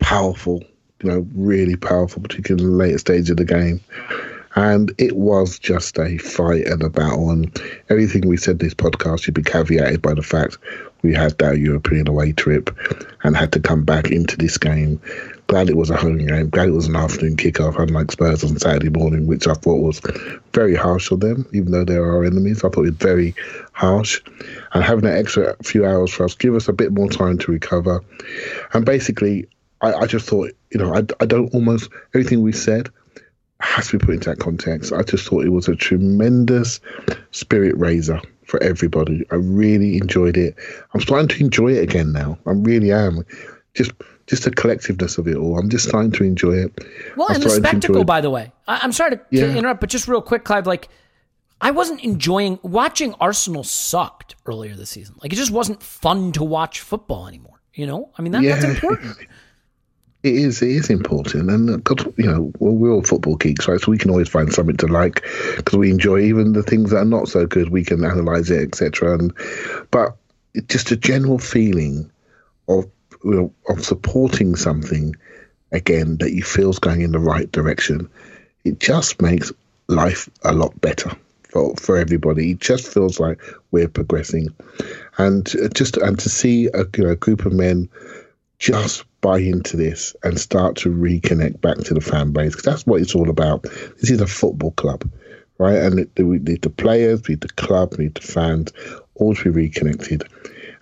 powerful, 0.00 0.62
you 1.02 1.10
know, 1.10 1.26
really 1.34 1.76
powerful, 1.76 2.20
particularly 2.20 2.64
in 2.64 2.70
the 2.70 2.76
later 2.76 2.98
stage 2.98 3.30
of 3.30 3.36
the 3.36 3.44
game. 3.44 3.80
And 4.58 4.92
it 4.98 5.14
was 5.14 5.56
just 5.56 6.00
a 6.00 6.18
fight 6.18 6.66
and 6.66 6.82
a 6.82 6.90
battle. 6.90 7.30
And 7.30 7.56
everything 7.90 8.26
we 8.26 8.36
said 8.36 8.54
in 8.54 8.58
this 8.58 8.74
podcast 8.74 9.22
should 9.22 9.34
be 9.34 9.42
caveated 9.44 10.02
by 10.02 10.14
the 10.14 10.22
fact 10.22 10.58
we 11.02 11.14
had 11.14 11.38
that 11.38 11.58
European 11.58 12.08
away 12.08 12.32
trip 12.32 12.76
and 13.22 13.36
had 13.36 13.52
to 13.52 13.60
come 13.60 13.84
back 13.84 14.10
into 14.10 14.36
this 14.36 14.58
game. 14.58 15.00
Glad 15.46 15.70
it 15.70 15.76
was 15.76 15.90
a 15.90 15.96
home 15.96 16.18
game. 16.18 16.50
Glad 16.50 16.70
it 16.70 16.72
was 16.72 16.88
an 16.88 16.96
afternoon 16.96 17.36
kickoff, 17.36 17.78
unlike 17.78 18.10
Spurs 18.10 18.42
on 18.42 18.58
Saturday 18.58 18.88
morning, 18.88 19.28
which 19.28 19.46
I 19.46 19.54
thought 19.54 19.80
was 19.80 20.00
very 20.52 20.74
harsh 20.74 21.12
on 21.12 21.20
them, 21.20 21.46
even 21.52 21.70
though 21.70 21.84
they're 21.84 22.04
our 22.04 22.24
enemies. 22.24 22.64
I 22.64 22.68
thought 22.68 22.78
it 22.78 22.90
was 22.90 22.96
very 22.96 23.36
harsh. 23.74 24.20
And 24.72 24.82
having 24.82 25.06
an 25.06 25.16
extra 25.16 25.54
few 25.62 25.86
hours 25.86 26.10
for 26.12 26.24
us, 26.24 26.34
give 26.34 26.56
us 26.56 26.66
a 26.66 26.72
bit 26.72 26.90
more 26.90 27.08
time 27.08 27.38
to 27.38 27.52
recover. 27.52 28.02
And 28.72 28.84
basically, 28.84 29.46
I, 29.82 29.94
I 29.94 30.06
just 30.06 30.26
thought, 30.28 30.50
you 30.72 30.80
know, 30.80 30.92
I, 30.92 31.04
I 31.20 31.26
don't 31.26 31.54
almost, 31.54 31.90
everything 32.12 32.42
we 32.42 32.50
said, 32.50 32.90
has 33.60 33.88
to 33.88 33.98
be 33.98 34.04
put 34.04 34.14
into 34.14 34.30
that 34.30 34.38
context. 34.38 34.92
I 34.92 35.02
just 35.02 35.26
thought 35.26 35.44
it 35.44 35.50
was 35.50 35.68
a 35.68 35.74
tremendous 35.74 36.80
spirit 37.32 37.76
raiser 37.76 38.20
for 38.44 38.62
everybody. 38.62 39.26
I 39.30 39.36
really 39.36 39.96
enjoyed 39.96 40.36
it. 40.36 40.56
I'm 40.94 41.00
starting 41.00 41.28
to 41.28 41.44
enjoy 41.44 41.72
it 41.72 41.82
again 41.82 42.12
now. 42.12 42.38
I 42.46 42.52
really 42.52 42.92
am. 42.92 43.24
Just 43.74 43.92
just 44.26 44.44
the 44.44 44.50
collectiveness 44.50 45.16
of 45.16 45.26
it 45.26 45.36
all. 45.36 45.58
I'm 45.58 45.70
just 45.70 45.88
starting 45.88 46.12
to 46.12 46.24
enjoy 46.24 46.52
it. 46.52 46.78
Well, 47.16 47.28
I'm 47.30 47.36
and 47.36 47.44
the 47.44 47.50
spectacle, 47.50 48.04
by 48.04 48.20
the 48.20 48.30
way. 48.30 48.52
I, 48.66 48.84
am 48.84 48.92
sorry 48.92 49.12
to, 49.12 49.20
yeah. 49.30 49.46
to 49.46 49.56
interrupt, 49.56 49.80
but 49.80 49.88
just 49.88 50.06
real 50.06 50.20
quick, 50.20 50.44
Clive. 50.44 50.66
Like, 50.66 50.88
I 51.62 51.70
wasn't 51.70 52.04
enjoying 52.04 52.58
watching 52.62 53.14
Arsenal 53.20 53.64
sucked 53.64 54.36
earlier 54.44 54.74
this 54.74 54.90
season. 54.90 55.16
Like, 55.22 55.32
it 55.32 55.36
just 55.36 55.50
wasn't 55.50 55.82
fun 55.82 56.32
to 56.32 56.44
watch 56.44 56.80
football 56.80 57.26
anymore. 57.26 57.62
You 57.72 57.86
know, 57.86 58.10
I 58.18 58.22
mean 58.22 58.32
that, 58.32 58.42
yeah. 58.42 58.58
that's 58.58 58.74
important. 58.74 59.16
It 60.24 60.34
is. 60.34 60.62
It 60.62 60.70
is 60.70 60.90
important, 60.90 61.48
and 61.48 61.76
because 61.82 62.04
uh, 62.04 62.10
you 62.16 62.26
know 62.26 62.52
we're 62.58 62.90
all 62.90 63.02
football 63.02 63.36
geeks, 63.36 63.68
right? 63.68 63.80
So 63.80 63.92
we 63.92 63.98
can 63.98 64.10
always 64.10 64.28
find 64.28 64.52
something 64.52 64.76
to 64.78 64.88
like 64.88 65.22
because 65.56 65.78
we 65.78 65.92
enjoy 65.92 66.20
even 66.20 66.54
the 66.54 66.64
things 66.64 66.90
that 66.90 66.98
are 66.98 67.04
not 67.04 67.28
so 67.28 67.46
good. 67.46 67.68
We 67.68 67.84
can 67.84 68.04
analyze 68.04 68.50
it, 68.50 68.66
etc. 68.66 69.14
And 69.16 69.32
but 69.92 70.16
just 70.66 70.90
a 70.90 70.96
general 70.96 71.38
feeling 71.38 72.10
of 72.68 72.86
you 73.24 73.30
know, 73.30 73.54
of 73.68 73.84
supporting 73.84 74.56
something 74.56 75.14
again 75.70 76.16
that 76.18 76.32
you 76.32 76.42
feel 76.42 76.70
is 76.70 76.80
going 76.80 77.02
in 77.02 77.12
the 77.12 77.20
right 77.20 77.50
direction. 77.52 78.08
It 78.64 78.80
just 78.80 79.22
makes 79.22 79.52
life 79.86 80.28
a 80.42 80.52
lot 80.52 80.78
better 80.80 81.12
for 81.44 81.76
for 81.76 81.96
everybody. 81.96 82.50
It 82.50 82.58
just 82.58 82.92
feels 82.92 83.20
like 83.20 83.40
we're 83.70 83.88
progressing, 83.88 84.48
and 85.16 85.46
just 85.74 85.96
and 85.96 86.18
to 86.18 86.28
see 86.28 86.66
a 86.74 86.84
you 86.96 87.04
know, 87.04 87.14
group 87.14 87.46
of 87.46 87.52
men 87.52 87.88
just 88.58 89.04
buy 89.20 89.38
into 89.38 89.76
this 89.76 90.14
and 90.22 90.38
start 90.38 90.76
to 90.76 90.90
reconnect 90.90 91.60
back 91.60 91.78
to 91.78 91.94
the 91.94 92.00
fan 92.00 92.32
base 92.32 92.52
because 92.52 92.64
that's 92.64 92.86
what 92.86 93.00
it's 93.00 93.14
all 93.14 93.30
about. 93.30 93.62
This 93.62 94.10
is 94.10 94.20
a 94.20 94.26
football 94.26 94.70
club, 94.72 95.10
right? 95.58 95.76
And 95.76 96.08
we 96.16 96.38
need 96.38 96.62
the 96.62 96.70
players, 96.70 97.22
we 97.26 97.34
need 97.34 97.42
the 97.42 97.48
club, 97.48 97.94
we 97.96 98.04
need 98.04 98.14
the 98.14 98.22
fans, 98.22 98.72
all 99.14 99.34
to 99.34 99.44
be 99.44 99.50
reconnected. 99.50 100.24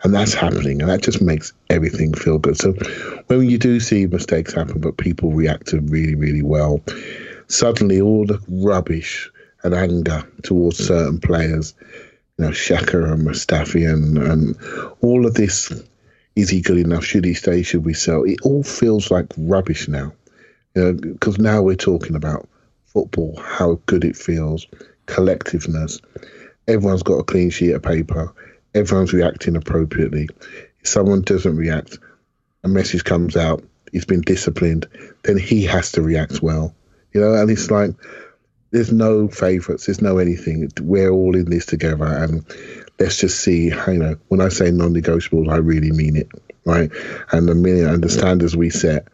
And 0.02 0.14
that's 0.14 0.34
happening, 0.34 0.82
and 0.82 0.90
that 0.90 1.02
just 1.02 1.22
makes 1.22 1.54
everything 1.70 2.12
feel 2.12 2.38
good. 2.38 2.58
So 2.58 2.72
when 3.28 3.48
you 3.48 3.58
do 3.58 3.80
see 3.80 4.06
mistakes 4.06 4.52
happen, 4.52 4.80
but 4.80 4.98
people 4.98 5.32
react 5.32 5.68
to 5.68 5.80
really, 5.80 6.14
really 6.14 6.42
well, 6.42 6.82
suddenly 7.48 8.00
all 8.00 8.26
the 8.26 8.38
rubbish 8.46 9.30
and 9.62 9.74
anger 9.74 10.22
towards 10.42 10.86
certain 10.86 11.18
players, 11.18 11.74
you 12.38 12.44
know, 12.44 12.50
Xhaka 12.50 13.10
and 13.12 13.26
Mustafi 13.26 13.90
and, 13.90 14.18
and 14.18 14.56
all 15.00 15.26
of 15.26 15.34
this 15.34 15.72
is 16.36 16.50
he 16.50 16.60
good 16.60 16.76
enough? 16.76 17.04
Should 17.04 17.24
he 17.24 17.34
stay? 17.34 17.62
Should 17.62 17.84
we 17.84 17.94
sell? 17.94 18.22
It 18.22 18.38
all 18.42 18.62
feels 18.62 19.10
like 19.10 19.26
rubbish 19.36 19.88
now. 19.88 20.12
Because 20.74 21.38
you 21.38 21.42
know, 21.44 21.52
now 21.52 21.62
we're 21.62 21.74
talking 21.74 22.14
about 22.14 22.46
football, 22.84 23.40
how 23.42 23.80
good 23.86 24.04
it 24.04 24.16
feels, 24.16 24.66
collectiveness. 25.06 26.00
Everyone's 26.68 27.02
got 27.02 27.14
a 27.14 27.24
clean 27.24 27.48
sheet 27.48 27.72
of 27.72 27.82
paper. 27.82 28.32
Everyone's 28.74 29.14
reacting 29.14 29.56
appropriately. 29.56 30.28
If 30.80 30.88
someone 30.88 31.22
doesn't 31.22 31.56
react, 31.56 31.98
a 32.62 32.68
message 32.68 33.04
comes 33.04 33.36
out, 33.36 33.64
he's 33.92 34.04
been 34.04 34.20
disciplined, 34.20 34.86
then 35.22 35.38
he 35.38 35.64
has 35.64 35.92
to 35.92 36.02
react 36.02 36.42
well. 36.42 36.74
You 37.12 37.22
know, 37.22 37.34
and 37.34 37.50
it's 37.50 37.70
like 37.70 37.92
there's 38.72 38.92
no 38.92 39.28
favourites, 39.28 39.86
there's 39.86 40.02
no 40.02 40.18
anything. 40.18 40.68
We're 40.82 41.10
all 41.10 41.34
in 41.34 41.48
this 41.48 41.64
together, 41.64 42.04
and 42.04 42.44
let's 42.98 43.18
just 43.18 43.40
see. 43.40 43.66
You 43.68 43.98
know, 43.98 44.16
when 44.28 44.40
I 44.40 44.48
say 44.48 44.70
non-negotiables, 44.70 45.50
I 45.50 45.56
really 45.56 45.92
mean 45.92 46.16
it, 46.16 46.30
right? 46.64 46.90
And 47.32 47.48
the 47.48 47.54
minute 47.54 47.92
and 47.92 48.02
the 48.02 48.08
standards 48.08 48.56
we 48.56 48.70
set, 48.70 49.08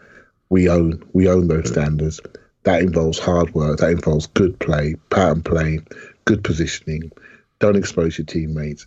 we 0.49 0.68
own. 0.68 1.03
We 1.12 1.28
own 1.28 1.49
those 1.49 1.68
standards. 1.68 2.20
That 2.64 2.83
involves 2.83 3.18
hard 3.18 3.55
work. 3.55 3.78
That 3.78 3.91
involves 3.91 4.26
good 4.28 4.59
play, 4.59 4.95
pattern 5.11 5.43
play, 5.43 5.80
good 6.24 6.45
positioning. 6.45 7.11
Don't 7.59 7.76
expose 7.76 8.18
your 8.18 8.24
teammates. 8.24 8.87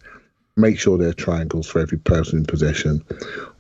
Make 0.58 0.80
sure 0.80 0.98
there 0.98 1.10
are 1.10 1.14
triangles 1.14 1.68
for 1.68 1.80
every 1.80 1.98
person 1.98 2.40
in 2.40 2.46
possession. 2.46 3.04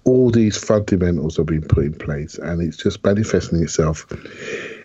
All 0.05 0.31
these 0.31 0.57
fundamentals 0.57 1.35
have 1.35 1.47
been 1.47 1.67
put 1.67 1.83
in 1.83 1.93
place, 1.93 2.37
and 2.37 2.61
it's 2.61 2.77
just 2.77 3.03
manifesting 3.03 3.61
itself 3.61 4.05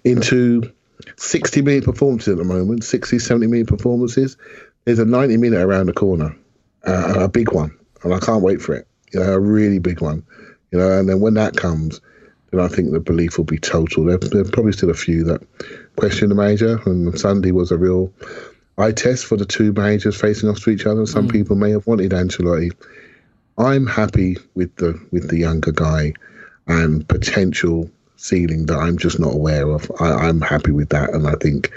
into 0.03 0.73
60 1.17 1.63
minute 1.63 1.85
performances 1.85 2.33
at 2.33 2.39
the 2.39 2.45
moment, 2.45 2.83
60, 2.83 3.19
70 3.21 3.47
minute 3.47 3.69
performances. 3.69 4.37
There's 4.85 4.99
a 4.99 5.05
90 5.05 5.37
minute 5.37 5.61
around 5.61 5.87
the 5.87 5.93
corner 5.93 6.37
uh, 6.87 7.15
a 7.21 7.29
big 7.29 7.53
one, 7.53 7.77
and 8.03 8.15
I 8.15 8.19
can't 8.19 8.43
wait 8.43 8.61
for 8.63 8.75
it. 8.75 8.87
You 9.13 9.21
know, 9.21 9.33
a 9.33 9.41
really 9.41 9.79
big 9.79 10.01
one. 10.01 10.25
You 10.71 10.79
know, 10.79 10.99
and 10.99 11.09
then 11.09 11.21
when 11.21 11.35
that 11.35 11.57
comes, 11.57 12.01
then 12.51 12.61
I 12.61 12.69
think 12.69 12.93
the 12.93 13.01
belief 13.01 13.39
will 13.39 13.45
be 13.45 13.59
total. 13.59 14.05
There, 14.05 14.19
there 14.19 14.43
are 14.43 14.51
probably 14.51 14.73
still 14.73 14.91
a 14.91 14.95
few 14.95 15.25
that 15.25 15.43
question 15.97 16.29
the 16.29 16.35
major, 16.35 16.81
and 16.87 17.19
Sunday 17.19 17.53
was 17.53 17.71
a 17.71 17.79
real 17.79 18.13
eye 18.79 18.93
test 18.93 19.27
for 19.27 19.37
the 19.37 19.45
two 19.45 19.73
majors 19.73 20.21
facing 20.21 20.49
off 20.49 20.61
to 20.61 20.71
each 20.71 20.87
other. 20.87 21.07
Some 21.07 21.29
mm. 21.29 21.33
people 21.33 21.57
may 21.57 21.71
have 21.71 21.87
wanted 21.87 22.13
Ancelotti. 22.13 22.73
I'm 23.59 23.87
happy 23.87 24.37
with 24.55 24.75
the 24.77 24.99
with 25.11 25.29
the 25.29 25.39
younger 25.39 25.73
guy 25.73 26.15
and 26.67 27.07
potential 27.09 27.91
ceiling 28.17 28.67
that 28.67 28.79
I'm 28.79 28.99
just 28.99 29.19
not 29.19 29.35
aware 29.35 29.69
of. 29.69 29.91
I, 30.01 30.29
I'm 30.29 30.41
happy 30.41 30.73
with 30.73 30.91
that, 30.91 31.11
and 31.11 31.27
I 31.27 31.35
think 31.35 31.73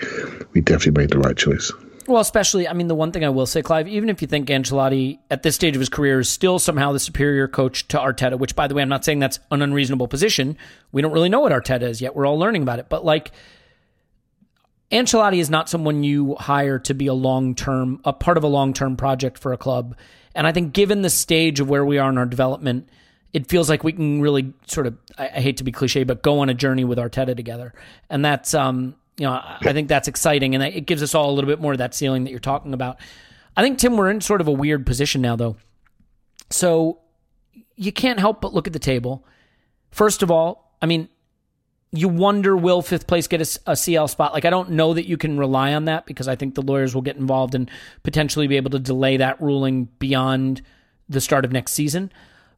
we 0.53 0.61
definitely 0.61 1.01
made 1.01 1.09
the 1.11 1.19
right 1.19 1.35
choice. 1.35 1.71
Well, 2.07 2.21
especially, 2.21 2.67
I 2.67 2.73
mean, 2.73 2.87
the 2.87 2.95
one 2.95 3.11
thing 3.11 3.23
I 3.23 3.29
will 3.29 3.45
say, 3.45 3.61
Clive, 3.61 3.87
even 3.87 4.09
if 4.09 4.21
you 4.21 4.27
think 4.27 4.49
Ancelotti 4.49 5.19
at 5.31 5.43
this 5.43 5.55
stage 5.55 5.75
of 5.75 5.79
his 5.79 5.89
career 5.89 6.19
is 6.19 6.29
still 6.29 6.59
somehow 6.59 6.91
the 6.91 6.99
superior 6.99 7.47
coach 7.47 7.87
to 7.89 7.97
Arteta, 7.97 8.37
which, 8.37 8.55
by 8.55 8.67
the 8.67 8.75
way, 8.75 8.81
I'm 8.81 8.89
not 8.89 9.05
saying 9.05 9.19
that's 9.19 9.39
an 9.51 9.61
unreasonable 9.61 10.07
position. 10.07 10.57
We 10.91 11.01
don't 11.01 11.13
really 11.13 11.29
know 11.29 11.39
what 11.39 11.51
Arteta 11.51 11.83
is 11.83 12.01
yet. 12.01 12.15
We're 12.15 12.25
all 12.25 12.37
learning 12.37 12.63
about 12.63 12.79
it. 12.79 12.89
But 12.89 13.05
like, 13.05 13.31
Ancelotti 14.91 15.39
is 15.39 15.49
not 15.49 15.69
someone 15.69 16.03
you 16.03 16.35
hire 16.35 16.77
to 16.79 16.93
be 16.93 17.07
a 17.07 17.13
long 17.13 17.55
term, 17.55 18.01
a 18.03 18.13
part 18.13 18.37
of 18.37 18.43
a 18.43 18.47
long 18.47 18.73
term 18.73 18.97
project 18.97 19.39
for 19.39 19.53
a 19.53 19.57
club. 19.57 19.95
And 20.35 20.45
I 20.45 20.51
think 20.51 20.73
given 20.73 21.03
the 21.03 21.09
stage 21.09 21.59
of 21.59 21.69
where 21.69 21.85
we 21.85 21.97
are 21.99 22.09
in 22.09 22.17
our 22.17 22.25
development, 22.25 22.89
it 23.31 23.49
feels 23.49 23.69
like 23.69 23.83
we 23.83 23.93
can 23.93 24.21
really 24.21 24.53
sort 24.67 24.87
of, 24.87 24.97
I, 25.17 25.27
I 25.27 25.41
hate 25.41 25.57
to 25.57 25.63
be 25.63 25.71
cliche, 25.71 26.03
but 26.03 26.21
go 26.21 26.39
on 26.39 26.49
a 26.49 26.53
journey 26.53 26.83
with 26.83 26.97
Arteta 26.97 27.35
together. 27.35 27.73
And 28.09 28.23
that's, 28.23 28.53
um, 28.53 28.95
you 29.17 29.25
know, 29.25 29.33
I 29.33 29.73
think 29.73 29.87
that's 29.87 30.07
exciting, 30.07 30.55
and 30.55 30.63
it 30.63 30.85
gives 30.85 31.03
us 31.03 31.13
all 31.13 31.29
a 31.29 31.33
little 31.33 31.49
bit 31.49 31.61
more 31.61 31.73
of 31.73 31.77
that 31.77 31.93
ceiling 31.93 32.23
that 32.23 32.31
you're 32.31 32.39
talking 32.39 32.73
about. 32.73 32.97
I 33.55 33.61
think 33.61 33.77
Tim, 33.77 33.95
we're 33.95 34.09
in 34.09 34.21
sort 34.21 34.41
of 34.41 34.47
a 34.47 34.51
weird 34.51 34.85
position 34.85 35.21
now, 35.21 35.35
though. 35.35 35.55
So 36.49 36.99
you 37.75 37.91
can't 37.91 38.19
help 38.19 38.41
but 38.41 38.53
look 38.53 38.67
at 38.67 38.73
the 38.73 38.79
table. 38.79 39.25
First 39.91 40.23
of 40.23 40.31
all, 40.31 40.75
I 40.81 40.85
mean, 40.85 41.09
you 41.91 42.09
wonder 42.09 42.57
will 42.57 42.81
fifth 42.81 43.05
place 43.05 43.27
get 43.27 43.41
a, 43.41 43.71
a, 43.71 43.75
CL 43.75 44.07
spot? 44.07 44.33
Like, 44.33 44.45
I 44.45 44.49
don't 44.49 44.71
know 44.71 44.95
that 44.95 45.07
you 45.07 45.15
can 45.15 45.37
rely 45.37 45.73
on 45.73 45.85
that 45.85 46.07
because 46.07 46.27
I 46.27 46.35
think 46.35 46.55
the 46.55 46.63
lawyers 46.63 46.95
will 46.95 47.03
get 47.03 47.17
involved 47.17 47.53
and 47.53 47.69
potentially 48.01 48.47
be 48.47 48.57
able 48.57 48.71
to 48.71 48.79
delay 48.79 49.17
that 49.17 49.39
ruling 49.39 49.85
beyond 49.99 50.63
the 51.07 51.21
start 51.21 51.45
of 51.45 51.51
next 51.51 51.73
season. 51.73 52.11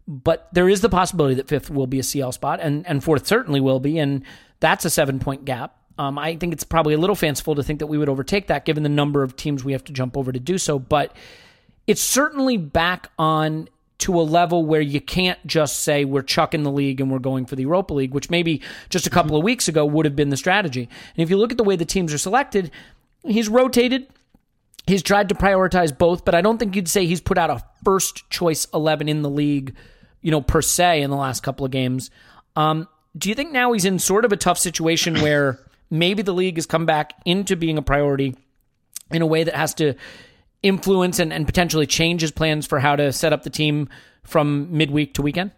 But 0.07 0.47
there 0.53 0.69
is 0.69 0.79
the 0.79 0.89
possibility 0.89 1.35
that 1.35 1.49
fifth 1.49 1.69
will 1.69 1.87
be 1.87 1.99
a 1.99 2.03
CL 2.03 2.31
spot, 2.31 2.59
and 2.61 2.85
and 2.87 3.03
fourth 3.03 3.25
certainly 3.25 3.59
will 3.59 3.79
be, 3.79 3.97
and 3.97 4.23
that's 4.59 4.85
a 4.85 4.89
seven 4.89 5.19
point 5.19 5.45
gap. 5.45 5.75
Um, 5.97 6.19
I 6.19 6.35
think 6.35 6.53
it's 6.53 6.63
probably 6.63 6.93
a 6.93 6.97
little 6.97 7.15
fanciful 7.15 7.55
to 7.55 7.63
think 7.63 7.79
that 7.79 7.87
we 7.87 7.97
would 7.97 8.09
overtake 8.09 8.47
that 8.47 8.65
given 8.65 8.83
the 8.83 8.89
number 8.89 9.23
of 9.23 9.35
teams 9.35 9.63
we 9.63 9.71
have 9.71 9.83
to 9.85 9.93
jump 9.93 10.17
over 10.17 10.31
to 10.31 10.39
do 10.39 10.57
so. 10.57 10.77
But 10.77 11.15
it's 11.87 12.01
certainly 12.01 12.57
back 12.57 13.11
on 13.17 13.69
to 13.97 14.19
a 14.19 14.23
level 14.23 14.65
where 14.65 14.81
you 14.81 14.99
can't 14.99 15.39
just 15.47 15.79
say 15.79 16.03
we're 16.03 16.21
chucking 16.21 16.63
the 16.63 16.71
league 16.71 16.99
and 16.99 17.09
we're 17.09 17.19
going 17.19 17.45
for 17.45 17.55
the 17.55 17.61
Europa 17.61 17.93
League, 17.93 18.13
which 18.13 18.29
maybe 18.29 18.61
just 18.89 19.07
a 19.07 19.09
couple 19.09 19.37
of 19.37 19.43
weeks 19.43 19.67
ago 19.67 19.85
would 19.85 20.05
have 20.05 20.15
been 20.15 20.29
the 20.29 20.37
strategy. 20.37 20.81
And 20.81 21.23
if 21.23 21.29
you 21.29 21.37
look 21.37 21.51
at 21.51 21.57
the 21.57 21.63
way 21.63 21.75
the 21.75 21.85
teams 21.85 22.13
are 22.13 22.17
selected, 22.17 22.71
he's 23.23 23.47
rotated. 23.47 24.07
He's 24.85 25.01
tried 25.01 25.29
to 25.29 25.35
prioritize 25.35 25.97
both, 25.97 26.25
but 26.25 26.35
I 26.35 26.41
don't 26.41 26.57
think 26.57 26.75
you'd 26.75 26.89
say 26.89 27.05
he's 27.05 27.21
put 27.21 27.37
out 27.37 27.49
a 27.49 27.63
first 27.83 28.29
choice 28.29 28.67
11 28.73 29.07
in 29.07 29.21
the 29.21 29.29
league, 29.29 29.73
you 30.21 30.29
know, 30.29 30.41
per 30.41 30.61
se 30.61 31.01
in 31.01 31.09
the 31.09 31.15
last 31.15 31.41
couple 31.41 31.65
of 31.65 31.71
games. 31.71 32.11
Um, 32.55 32.87
do 33.17 33.29
you 33.29 33.35
think 33.35 33.51
now 33.51 33.71
he's 33.71 33.85
in 33.85 33.97
sort 33.97 34.25
of 34.25 34.31
a 34.31 34.37
tough 34.37 34.59
situation 34.59 35.21
where 35.21 35.59
maybe 35.89 36.21
the 36.21 36.33
league 36.33 36.55
has 36.55 36.65
come 36.65 36.85
back 36.85 37.13
into 37.25 37.55
being 37.55 37.77
a 37.77 37.81
priority 37.81 38.35
in 39.11 39.21
a 39.21 39.25
way 39.25 39.43
that 39.43 39.55
has 39.55 39.73
to 39.75 39.95
influence 40.63 41.19
and, 41.19 41.31
and 41.31 41.45
potentially 41.45 41.85
change 41.85 42.21
his 42.21 42.31
plans 42.31 42.65
for 42.65 42.79
how 42.79 42.95
to 42.95 43.13
set 43.13 43.31
up 43.33 43.43
the 43.43 43.49
team 43.49 43.87
from 44.23 44.75
midweek 44.75 45.13
to 45.13 45.21
weekend? 45.21 45.51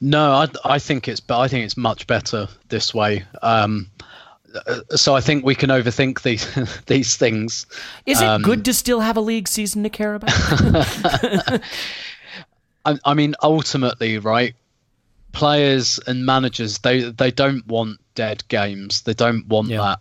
No, 0.00 0.32
I, 0.32 0.48
I 0.64 0.78
think 0.78 1.08
it's 1.08 1.20
but 1.20 1.38
I 1.38 1.48
think 1.48 1.64
it's 1.64 1.76
much 1.76 2.06
better 2.06 2.48
this 2.68 2.92
way. 2.92 3.24
Um, 3.42 3.90
so 4.90 5.14
I 5.14 5.20
think 5.20 5.44
we 5.44 5.54
can 5.54 5.70
overthink 5.70 6.22
these 6.22 6.46
these 6.86 7.16
things. 7.16 7.66
Is 8.06 8.20
it 8.20 8.26
um, 8.26 8.42
good 8.42 8.64
to 8.64 8.74
still 8.74 9.00
have 9.00 9.16
a 9.16 9.20
league 9.20 9.48
season 9.48 9.82
to 9.84 9.90
care 9.90 10.14
about? 10.14 10.30
I, 12.84 12.98
I 13.04 13.14
mean, 13.14 13.34
ultimately, 13.42 14.18
right? 14.18 14.54
Players 15.32 16.00
and 16.06 16.26
managers 16.26 16.78
they 16.78 17.10
they 17.10 17.30
don't 17.30 17.66
want 17.66 18.00
dead 18.14 18.46
games. 18.48 19.02
They 19.02 19.14
don't 19.14 19.46
want 19.48 19.68
yeah. 19.68 19.96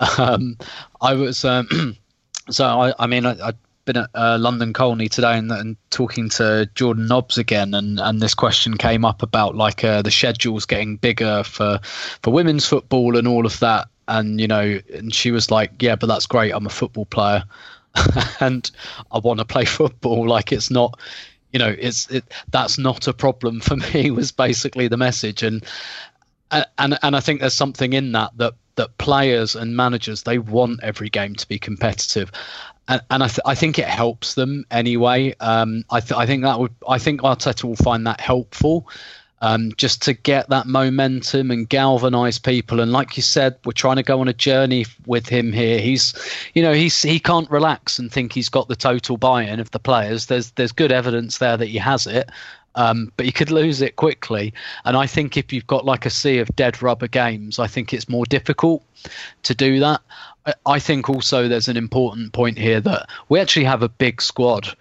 that. 0.00 0.18
Um, 0.18 0.58
I 1.00 1.14
was 1.14 1.44
um, 1.44 1.96
so 2.50 2.64
I, 2.66 2.94
I 2.98 3.06
mean 3.06 3.26
I, 3.26 3.34
have 3.34 3.56
been 3.84 3.96
at 3.98 4.10
uh, 4.14 4.38
London 4.38 4.72
Colney 4.72 5.08
today 5.08 5.36
and, 5.36 5.50
and, 5.50 5.76
talking 5.90 6.28
to 6.30 6.68
Jordan 6.74 7.06
Nobbs 7.06 7.38
again, 7.38 7.74
and, 7.74 8.00
and 8.00 8.20
this 8.20 8.34
question 8.34 8.76
came 8.76 9.04
up 9.04 9.22
about 9.22 9.54
like 9.54 9.84
uh, 9.84 10.02
the 10.02 10.10
schedules 10.10 10.66
getting 10.66 10.96
bigger 10.96 11.44
for 11.44 11.80
for 12.22 12.32
women's 12.32 12.66
football 12.66 13.16
and 13.16 13.28
all 13.28 13.46
of 13.46 13.58
that. 13.60 13.86
And 14.08 14.40
you 14.40 14.48
know, 14.48 14.80
and 14.92 15.14
she 15.14 15.30
was 15.30 15.50
like, 15.50 15.70
"Yeah, 15.80 15.96
but 15.96 16.06
that's 16.06 16.26
great. 16.26 16.52
I'm 16.52 16.66
a 16.66 16.70
football 16.70 17.06
player, 17.06 17.44
and 18.40 18.70
I 19.12 19.18
want 19.18 19.38
to 19.38 19.44
play 19.44 19.64
football. 19.64 20.28
Like 20.28 20.52
it's 20.52 20.70
not." 20.70 20.98
You 21.52 21.60
know, 21.60 21.76
it's 21.78 22.10
it. 22.10 22.24
That's 22.50 22.78
not 22.78 23.06
a 23.06 23.12
problem 23.12 23.60
for 23.60 23.76
me. 23.94 24.10
Was 24.10 24.32
basically 24.32 24.88
the 24.88 24.96
message, 24.96 25.42
and 25.44 25.64
and 26.78 26.98
and 27.02 27.16
I 27.16 27.20
think 27.20 27.40
there's 27.40 27.54
something 27.54 27.92
in 27.92 28.12
that 28.12 28.30
that 28.36 28.54
that 28.76 28.96
players 28.98 29.54
and 29.54 29.76
managers 29.76 30.22
they 30.22 30.38
want 30.38 30.80
every 30.82 31.08
game 31.08 31.34
to 31.36 31.48
be 31.48 31.58
competitive, 31.58 32.30
and, 32.88 33.00
and 33.10 33.22
I, 33.22 33.28
th- 33.28 33.40
I 33.46 33.54
think 33.54 33.78
it 33.78 33.86
helps 33.86 34.34
them 34.34 34.64
anyway. 34.70 35.34
Um, 35.40 35.84
I 35.90 36.00
th- 36.00 36.18
I 36.18 36.26
think 36.26 36.42
that 36.42 36.58
would 36.58 36.74
I 36.88 36.98
think 36.98 37.22
Arteta 37.22 37.64
will 37.64 37.76
find 37.76 38.06
that 38.06 38.20
helpful. 38.20 38.88
Um, 39.40 39.72
just 39.76 40.00
to 40.02 40.14
get 40.14 40.48
that 40.48 40.66
momentum 40.66 41.50
and 41.50 41.68
galvanize 41.68 42.38
people. 42.38 42.80
And 42.80 42.92
like 42.92 43.14
you 43.18 43.22
said, 43.22 43.58
we're 43.66 43.72
trying 43.72 43.96
to 43.96 44.02
go 44.02 44.20
on 44.20 44.28
a 44.28 44.32
journey 44.32 44.86
with 45.04 45.28
him 45.28 45.52
here. 45.52 45.80
He's, 45.80 46.14
you 46.54 46.62
know, 46.62 46.72
he's 46.72 47.02
he 47.02 47.20
can't 47.20 47.50
relax 47.50 47.98
and 47.98 48.10
think 48.10 48.32
he's 48.32 48.48
got 48.48 48.68
the 48.68 48.76
total 48.76 49.18
buy-in 49.18 49.60
of 49.60 49.70
the 49.72 49.78
players. 49.78 50.26
There's 50.26 50.52
there's 50.52 50.72
good 50.72 50.90
evidence 50.90 51.38
there 51.38 51.58
that 51.58 51.66
he 51.66 51.76
has 51.76 52.06
it, 52.06 52.30
um, 52.74 53.12
but 53.16 53.26
you 53.26 53.32
could 53.32 53.50
lose 53.50 53.80
it 53.80 53.96
quickly. 53.96 54.52
And 54.84 54.96
I 54.96 55.06
think 55.06 55.36
if 55.36 55.52
you've 55.52 55.66
got 55.66 55.84
like 55.84 56.06
a 56.06 56.10
sea 56.10 56.38
of 56.38 56.54
dead 56.56 56.82
rubber 56.82 57.08
games, 57.08 57.58
I 57.58 57.66
think 57.66 57.92
it's 57.92 58.08
more 58.08 58.24
difficult 58.26 58.82
to 59.44 59.54
do 59.54 59.80
that. 59.80 60.00
I, 60.46 60.54
I 60.66 60.78
think 60.78 61.08
also 61.08 61.48
there's 61.48 61.68
an 61.68 61.76
important 61.76 62.32
point 62.32 62.58
here 62.58 62.80
that 62.80 63.08
we 63.28 63.40
actually 63.40 63.64
have 63.64 63.82
a 63.82 63.88
big 63.88 64.20
squad. 64.20 64.76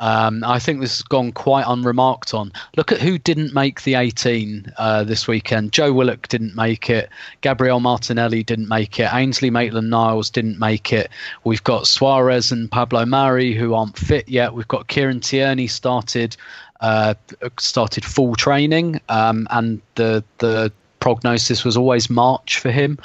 Um, 0.00 0.44
I 0.44 0.60
think 0.60 0.80
this 0.80 0.98
has 0.98 1.02
gone 1.02 1.32
quite 1.32 1.64
unremarked 1.66 2.32
on. 2.32 2.52
Look 2.76 2.92
at 2.92 3.00
who 3.00 3.18
didn't 3.18 3.52
make 3.52 3.82
the 3.82 3.96
18 3.96 4.72
uh, 4.78 5.02
this 5.02 5.26
weekend. 5.26 5.72
Joe 5.72 5.92
Willock 5.92 6.28
didn't 6.28 6.54
make 6.54 6.88
it. 6.88 7.08
Gabriel 7.40 7.80
Martinelli 7.80 8.44
didn't 8.44 8.68
make 8.68 9.00
it. 9.00 9.12
Ainsley 9.12 9.50
Maitland 9.50 9.90
Niles 9.90 10.30
didn't 10.30 10.60
make 10.60 10.92
it. 10.92 11.10
We've 11.42 11.64
got 11.64 11.88
Suarez 11.88 12.52
and 12.52 12.70
Pablo 12.70 13.06
Mari 13.06 13.54
who 13.54 13.74
aren't 13.74 13.98
fit 13.98 14.28
yet. 14.28 14.54
We've 14.54 14.68
got 14.68 14.86
Kieran 14.86 15.18
Tierney 15.18 15.66
started 15.66 16.36
uh, 16.80 17.14
started 17.58 18.04
full 18.04 18.34
training, 18.34 19.00
um, 19.08 19.46
and 19.50 19.80
the 19.96 20.24
the 20.38 20.72
prognosis 21.00 21.64
was 21.64 21.76
always 21.76 22.10
March 22.10 22.58
for 22.58 22.70
him. 22.70 22.98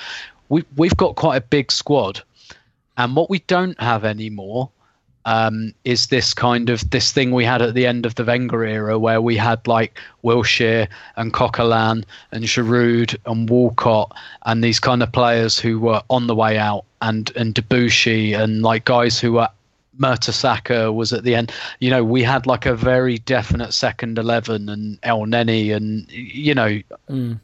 We 0.49 0.63
we've 0.78 0.97
got 0.97 1.15
quite 1.15 1.38
a 1.38 1.41
big 1.41 1.71
squad, 1.71 2.21
and 2.97 3.15
what 3.15 3.30
we 3.30 3.39
don't 3.39 3.80
have 3.80 4.05
anymore 4.05 4.69
um, 5.26 5.74
is 5.86 6.07
this 6.07 6.34
kind 6.34 6.69
of 6.69 6.89
this 6.89 7.11
thing 7.11 7.32
we 7.32 7.45
had 7.45 7.61
at 7.61 7.74
the 7.74 7.88
end 7.88 8.05
of 8.05 8.15
the 8.15 8.26
Wenger 8.26 8.65
era, 8.65 8.99
where 8.99 9.21
we 9.21 9.38
had 9.38 9.65
like 9.67 9.99
Wilshere 10.24 10.88
and 11.15 11.34
Coquelin 11.34 12.03
and 12.32 12.43
Giroud 12.43 13.15
and 13.26 13.49
Walcott 13.49 14.15
and 14.45 14.63
these 14.63 14.80
kind 14.80 15.01
of 15.01 15.11
players 15.11 15.57
who 15.57 15.80
were 15.80 16.01
on 16.09 16.28
the 16.28 16.36
way 16.36 16.57
out, 16.57 16.86
and 17.01 17.32
and 17.36 17.55
Debuchy 17.55 18.38
and 18.38 18.61
like 18.61 18.86
guys 18.86 19.19
who 19.19 19.34
were 19.34 19.49
Mertesacker 19.99 20.93
was 20.93 21.13
at 21.13 21.23
the 21.23 21.35
end. 21.35 21.51
You 21.79 21.89
know, 21.89 22.03
we 22.03 22.23
had 22.23 22.45
like 22.45 22.65
a 22.65 22.75
very 22.75 23.17
definite 23.19 23.73
second 23.73 24.17
eleven 24.17 24.69
and 24.69 25.01
Elneny 25.01 25.75
and 25.75 26.11
you 26.11 26.53
know. 26.53 26.81
Mm. 27.09 27.39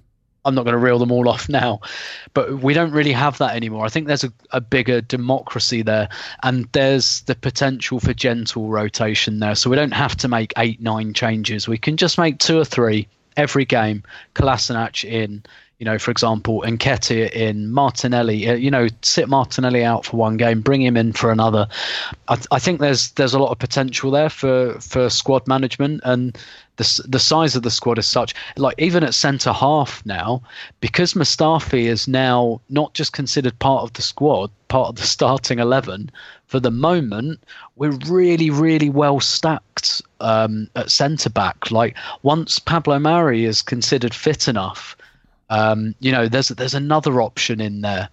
I'm 0.45 0.55
not 0.55 0.63
going 0.63 0.73
to 0.73 0.79
reel 0.79 0.99
them 0.99 1.11
all 1.11 1.27
off 1.27 1.49
now, 1.49 1.81
but 2.33 2.63
we 2.63 2.73
don't 2.73 2.91
really 2.91 3.11
have 3.11 3.37
that 3.39 3.55
anymore. 3.55 3.85
I 3.85 3.89
think 3.89 4.07
there's 4.07 4.23
a, 4.23 4.31
a 4.51 4.61
bigger 4.61 5.01
democracy 5.01 5.81
there, 5.81 6.07
and 6.43 6.67
there's 6.71 7.21
the 7.23 7.35
potential 7.35 7.99
for 7.99 8.13
gentle 8.13 8.69
rotation 8.69 9.39
there. 9.39 9.53
So 9.53 9.69
we 9.69 9.75
don't 9.75 9.93
have 9.93 10.15
to 10.17 10.29
make 10.29 10.53
eight, 10.57 10.81
nine 10.81 11.13
changes. 11.13 11.67
We 11.67 11.77
can 11.77 11.97
just 11.97 12.17
make 12.17 12.39
two 12.39 12.57
or 12.57 12.65
three 12.65 13.07
every 13.35 13.65
game. 13.65 14.01
Kolasinac 14.33 15.03
in, 15.03 15.43
you 15.79 15.85
know, 15.85 15.97
for 15.97 16.11
example, 16.11 16.61
Nketiah 16.67 17.31
in, 17.31 17.71
Martinelli, 17.71 18.49
uh, 18.49 18.53
you 18.53 18.69
know, 18.69 18.89
sit 19.01 19.29
Martinelli 19.29 19.85
out 19.85 20.05
for 20.05 20.17
one 20.17 20.35
game, 20.35 20.59
bring 20.59 20.81
him 20.81 20.97
in 20.97 21.13
for 21.13 21.31
another. 21.31 21.69
I, 22.27 22.37
I, 22.51 22.59
think 22.59 22.81
there's 22.81 23.11
there's 23.11 23.33
a 23.33 23.39
lot 23.39 23.51
of 23.51 23.59
potential 23.59 24.11
there 24.11 24.29
for, 24.29 24.77
for 24.81 25.09
squad 25.09 25.47
management 25.47 26.01
and 26.03 26.37
the 26.75 27.05
the 27.07 27.19
size 27.19 27.55
of 27.55 27.63
the 27.63 27.71
squad 27.71 27.97
is 27.97 28.05
such. 28.05 28.35
Like 28.57 28.75
even 28.77 29.05
at 29.05 29.13
centre 29.13 29.53
half 29.53 30.05
now, 30.05 30.41
because 30.81 31.13
Mustafi 31.13 31.85
is 31.85 32.09
now 32.09 32.59
not 32.69 32.93
just 32.93 33.13
considered 33.13 33.57
part 33.59 33.83
of 33.83 33.93
the 33.93 34.01
squad, 34.01 34.51
part 34.67 34.89
of 34.89 34.95
the 34.97 35.07
starting 35.07 35.59
eleven. 35.59 36.11
For 36.47 36.59
the 36.59 36.71
moment, 36.71 37.41
we're 37.77 37.97
really 38.07 38.49
really 38.49 38.89
well 38.89 39.21
stacked 39.21 40.01
um, 40.19 40.69
at 40.75 40.91
centre 40.91 41.29
back. 41.29 41.71
Like 41.71 41.95
once 42.21 42.59
Pablo 42.59 42.99
Mari 42.99 43.45
is 43.45 43.61
considered 43.61 44.13
fit 44.13 44.49
enough 44.49 44.97
um, 45.49 45.95
you 45.99 46.11
know, 46.11 46.27
there's 46.27 46.49
there's 46.49 46.73
another 46.73 47.21
option 47.21 47.59
in 47.61 47.81
there 47.81 48.09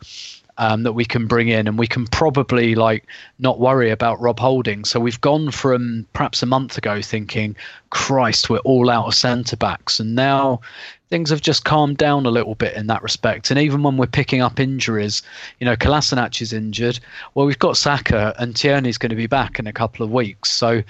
um, 0.59 0.83
that 0.85 0.93
we 0.93 1.05
can 1.05 1.27
bring 1.27 1.49
in, 1.49 1.67
and 1.69 1.79
we 1.79 1.87
can 1.87 2.07
probably 2.07 2.75
like 2.75 3.07
not 3.39 3.61
worry 3.61 3.91
about 3.91 4.21
Rob 4.21 4.39
Holding. 4.39 4.85
So 4.85 5.01
we've 5.01 5.21
gone 5.21 5.51
from 5.51 6.07
perhaps 6.13 6.43
a 6.43 6.47
month 6.47 6.79
ago 6.79 7.03
thinking, 7.03 7.57
Christ, 7.91 8.49
we're 8.49 8.59
all 8.59 8.91
out 8.91 9.07
of 9.07 9.15
centre 9.15 9.57
backs, 9.57 10.01
and 10.01 10.15
now 10.15 10.61
things 11.09 11.31
have 11.31 11.41
just 11.41 11.65
calmed 11.65 11.99
down 11.99 12.27
a 12.27 12.31
little 12.31 12.55
bit 12.55 12.75
in 12.75 12.89
that 12.89 13.03
respect. 13.03 13.51
And 13.51 13.61
even 13.61 13.83
when 13.83 13.97
we're 13.97 14.07
picking 14.07 14.41
up 14.41 14.59
injuries, 14.59 15.23
you 15.61 15.65
know, 15.65 15.77
Kolasinac 15.77 16.41
is 16.41 16.53
injured. 16.53 16.99
Well, 17.35 17.47
we've 17.47 17.59
got 17.59 17.77
Saka 17.77 18.35
and 18.39 18.57
Tierney's 18.57 18.99
going 18.99 19.11
to 19.11 19.17
be 19.17 19.29
back 19.29 19.59
in 19.59 19.67
a 19.67 19.73
couple 19.73 20.05
of 20.05 20.11
weeks. 20.11 20.51
So 20.51 20.83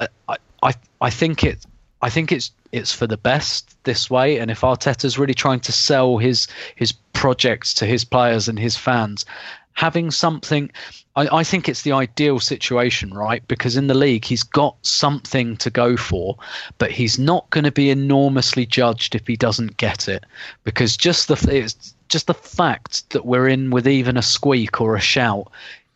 I, 0.00 0.36
I, 0.62 0.72
I 1.00 1.10
think 1.10 1.44
it, 1.44 1.66
I 2.00 2.08
think 2.08 2.32
it's 2.32 2.50
it's 2.72 2.92
for 2.92 3.06
the 3.06 3.16
best 3.16 3.76
this 3.84 4.10
way. 4.10 4.38
And 4.38 4.50
if 4.50 4.60
Arteta's 4.60 5.18
really 5.18 5.34
trying 5.34 5.60
to 5.60 5.72
sell 5.72 6.18
his 6.18 6.48
his 6.76 6.92
projects 6.92 7.74
to 7.74 7.86
his 7.86 8.04
players 8.04 8.48
and 8.48 8.58
his 8.58 8.76
fans, 8.76 9.24
having 9.72 10.10
something 10.10 10.70
I, 11.16 11.38
I, 11.38 11.44
think 11.44 11.68
it's 11.68 11.82
the 11.82 11.92
ideal 11.92 12.38
situation, 12.38 13.12
right? 13.12 13.46
Because 13.48 13.76
in 13.76 13.88
the 13.88 13.94
league 13.94 14.24
he's 14.24 14.42
got 14.42 14.76
something 14.82 15.56
to 15.58 15.70
go 15.70 15.96
for, 15.96 16.36
but 16.78 16.92
he's 16.92 17.18
not 17.18 17.48
going 17.50 17.64
to 17.64 17.72
be 17.72 17.90
enormously 17.90 18.66
judged 18.66 19.14
if 19.14 19.26
he 19.26 19.36
doesn't 19.36 19.76
get 19.76 20.08
it. 20.08 20.24
Because 20.64 20.96
just 20.96 21.28
the 21.28 21.48
it's 21.50 21.94
just 22.08 22.26
the 22.26 22.34
fact 22.34 23.08
that 23.10 23.26
we're 23.26 23.48
in 23.48 23.70
with 23.70 23.86
even 23.86 24.16
a 24.16 24.22
squeak 24.22 24.80
or 24.80 24.94
a 24.96 25.00
shout 25.00 25.50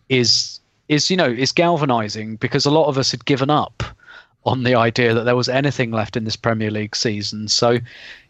is 0.09 0.61
is 0.89 1.11
you 1.11 1.17
know 1.17 1.29
is 1.29 1.53
galvanizing 1.53 2.37
because 2.37 2.67
a 2.67 2.71
lot 2.71 2.87
of 2.87 2.99
us 2.99 3.11
had 3.11 3.25
given 3.25 3.51
up 3.51 3.83
on 4.45 4.65
the 4.65 4.75
idea 4.75 5.15
that 5.15 5.25
there 5.25 5.37
was 5.37 5.49
anything 5.49 5.91
left 5.91 6.17
in 6.17 6.25
this 6.25 6.37
Premier 6.37 6.71
League 6.71 6.97
season. 6.97 7.49
So, 7.49 7.79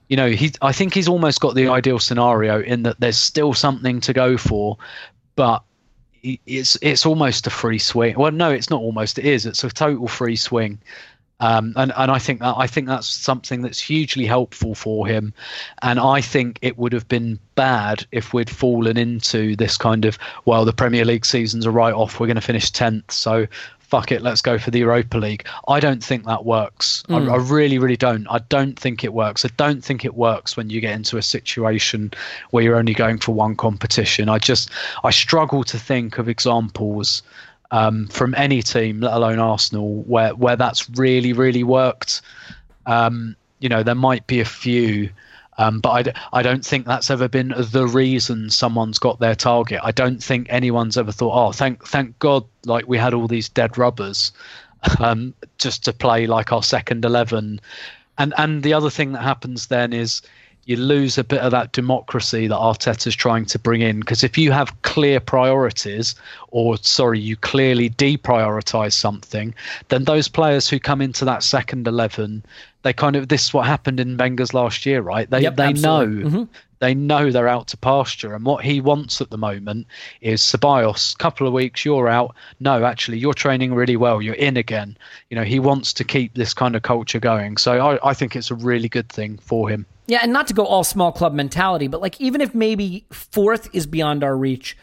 you 0.08 0.16
know, 0.16 0.30
he 0.30 0.52
I 0.60 0.72
think 0.72 0.94
he's 0.94 1.08
almost 1.08 1.40
got 1.40 1.54
the 1.54 1.68
ideal 1.68 1.98
scenario 1.98 2.60
in 2.60 2.82
that 2.82 3.00
there's 3.00 3.16
still 3.16 3.54
something 3.54 4.00
to 4.02 4.12
go 4.12 4.36
for, 4.36 4.76
but 5.36 5.62
it's 6.22 6.76
it's 6.82 7.06
almost 7.06 7.46
a 7.46 7.50
free 7.50 7.78
swing. 7.78 8.16
Well, 8.16 8.32
no, 8.32 8.50
it's 8.50 8.70
not 8.70 8.80
almost. 8.80 9.18
It 9.18 9.24
is. 9.24 9.46
It's 9.46 9.64
a 9.64 9.70
total 9.70 10.08
free 10.08 10.36
swing. 10.36 10.78
Um, 11.40 11.72
and 11.74 11.92
and 11.96 12.08
I 12.08 12.20
think 12.20 12.38
that 12.38 12.54
I 12.56 12.68
think 12.68 12.86
that's 12.86 13.08
something 13.08 13.62
that's 13.62 13.80
hugely 13.80 14.26
helpful 14.26 14.76
for 14.76 15.08
him, 15.08 15.34
and 15.82 15.98
I 15.98 16.20
think 16.20 16.60
it 16.62 16.78
would 16.78 16.92
have 16.92 17.08
been 17.08 17.40
bad 17.56 18.06
if 18.12 18.32
we'd 18.32 18.48
fallen 18.48 18.96
into 18.96 19.56
this 19.56 19.76
kind 19.76 20.04
of 20.04 20.18
well 20.44 20.64
the 20.64 20.72
Premier 20.72 21.04
League 21.04 21.26
season's 21.26 21.66
a 21.66 21.70
write 21.72 21.94
off 21.94 22.20
we're 22.20 22.28
going 22.28 22.36
to 22.36 22.40
finish 22.40 22.70
tenth 22.70 23.10
so 23.10 23.48
fuck 23.92 24.10
it, 24.10 24.22
let's 24.22 24.40
go 24.40 24.58
for 24.58 24.70
the 24.70 24.78
Europa 24.78 25.18
League. 25.18 25.46
I 25.68 25.78
don't 25.78 26.02
think 26.02 26.24
that 26.24 26.46
works. 26.46 27.02
Mm. 27.10 27.30
I, 27.30 27.34
I, 27.34 27.36
really, 27.36 27.76
really 27.76 27.98
don't. 27.98 28.26
I 28.30 28.38
don't 28.48 28.78
think 28.78 29.04
it 29.04 29.12
works. 29.12 29.44
I 29.44 29.50
don't 29.58 29.84
think 29.84 30.06
it 30.06 30.14
works 30.14 30.56
when 30.56 30.70
you 30.70 30.80
get 30.80 30.94
into 30.94 31.18
a 31.18 31.22
situation 31.22 32.10
where 32.52 32.64
you're 32.64 32.76
only 32.76 32.94
going 32.94 33.18
for 33.18 33.34
one 33.34 33.54
competition. 33.54 34.30
I 34.30 34.38
just, 34.38 34.70
I 35.04 35.10
struggle 35.10 35.62
to 35.64 35.78
think 35.78 36.16
of 36.16 36.26
examples 36.26 37.22
um, 37.70 38.08
from 38.08 38.34
any 38.34 38.62
team, 38.62 39.00
let 39.00 39.12
alone 39.12 39.38
Arsenal, 39.38 40.02
where 40.04 40.34
where 40.36 40.56
that's 40.56 40.88
really, 40.88 41.34
really 41.34 41.62
worked. 41.62 42.22
Um, 42.86 43.36
you 43.60 43.68
know, 43.68 43.82
there 43.82 43.94
might 43.94 44.26
be 44.26 44.40
a 44.40 44.46
few 44.46 45.10
um, 45.58 45.80
but 45.80 46.08
I, 46.08 46.38
I 46.38 46.42
don't 46.42 46.64
think 46.64 46.86
that's 46.86 47.10
ever 47.10 47.28
been 47.28 47.54
the 47.56 47.86
reason 47.86 48.48
someone's 48.50 48.98
got 48.98 49.20
their 49.20 49.34
target. 49.34 49.80
I 49.82 49.92
don't 49.92 50.22
think 50.22 50.46
anyone's 50.48 50.96
ever 50.96 51.12
thought, 51.12 51.34
oh, 51.34 51.52
thank 51.52 51.86
thank 51.86 52.18
God, 52.18 52.44
like 52.64 52.88
we 52.88 52.98
had 52.98 53.14
all 53.14 53.28
these 53.28 53.48
dead 53.48 53.76
rubbers, 53.76 54.32
um, 54.98 55.34
just 55.58 55.84
to 55.84 55.92
play 55.92 56.26
like 56.26 56.52
our 56.52 56.62
second 56.62 57.04
eleven. 57.04 57.60
And 58.18 58.32
and 58.38 58.62
the 58.62 58.74
other 58.74 58.90
thing 58.90 59.12
that 59.12 59.22
happens 59.22 59.66
then 59.66 59.92
is 59.92 60.22
you 60.64 60.76
lose 60.76 61.18
a 61.18 61.24
bit 61.24 61.40
of 61.40 61.50
that 61.50 61.72
democracy 61.72 62.46
that 62.46 62.54
Arteta's 62.56 63.16
trying 63.16 63.44
to 63.46 63.58
bring 63.58 63.80
in. 63.80 64.00
Because 64.00 64.22
if 64.22 64.38
you 64.38 64.52
have 64.52 64.82
clear 64.82 65.18
priorities, 65.18 66.14
or 66.48 66.76
sorry, 66.78 67.18
you 67.18 67.36
clearly 67.36 67.90
deprioritize 67.90 68.92
something, 68.92 69.54
then 69.88 70.04
those 70.04 70.28
players 70.28 70.68
who 70.68 70.78
come 70.78 71.00
into 71.00 71.24
that 71.24 71.42
second 71.42 71.86
eleven 71.88 72.44
they 72.82 72.92
kind 72.92 73.16
of 73.16 73.28
this 73.28 73.46
is 73.46 73.54
what 73.54 73.66
happened 73.66 74.00
in 74.00 74.16
Wenger's 74.16 74.54
last 74.54 74.84
year, 74.84 75.00
right? 75.00 75.28
They 75.28 75.42
yep, 75.42 75.56
they 75.56 75.64
absolutely. 75.64 76.22
know 76.24 76.30
mm-hmm. 76.30 76.52
They 76.82 76.94
know 76.94 77.30
they're 77.30 77.46
out 77.46 77.68
to 77.68 77.76
pasture, 77.76 78.34
and 78.34 78.44
what 78.44 78.64
he 78.64 78.80
wants 78.80 79.20
at 79.20 79.30
the 79.30 79.38
moment 79.38 79.86
is 80.20 80.42
Ceballos. 80.42 81.16
Couple 81.16 81.46
of 81.46 81.52
weeks, 81.52 81.84
you're 81.84 82.08
out. 82.08 82.34
No, 82.58 82.84
actually, 82.84 83.18
you're 83.18 83.34
training 83.34 83.72
really 83.72 83.96
well. 83.96 84.20
You're 84.20 84.34
in 84.34 84.56
again. 84.56 84.98
You 85.30 85.36
know, 85.36 85.44
he 85.44 85.60
wants 85.60 85.92
to 85.92 86.02
keep 86.02 86.34
this 86.34 86.52
kind 86.52 86.74
of 86.74 86.82
culture 86.82 87.20
going. 87.20 87.56
So 87.56 87.78
I, 87.78 88.10
I 88.10 88.14
think 88.14 88.34
it's 88.34 88.50
a 88.50 88.56
really 88.56 88.88
good 88.88 89.08
thing 89.08 89.38
for 89.38 89.68
him. 89.70 89.86
Yeah, 90.08 90.18
and 90.22 90.32
not 90.32 90.48
to 90.48 90.54
go 90.54 90.66
all 90.66 90.82
small 90.82 91.12
club 91.12 91.34
mentality, 91.34 91.86
but 91.86 92.00
like 92.00 92.20
even 92.20 92.40
if 92.40 92.52
maybe 92.52 93.06
fourth 93.12 93.72
is 93.72 93.86
beyond 93.86 94.24
our 94.24 94.36
reach, 94.36 94.76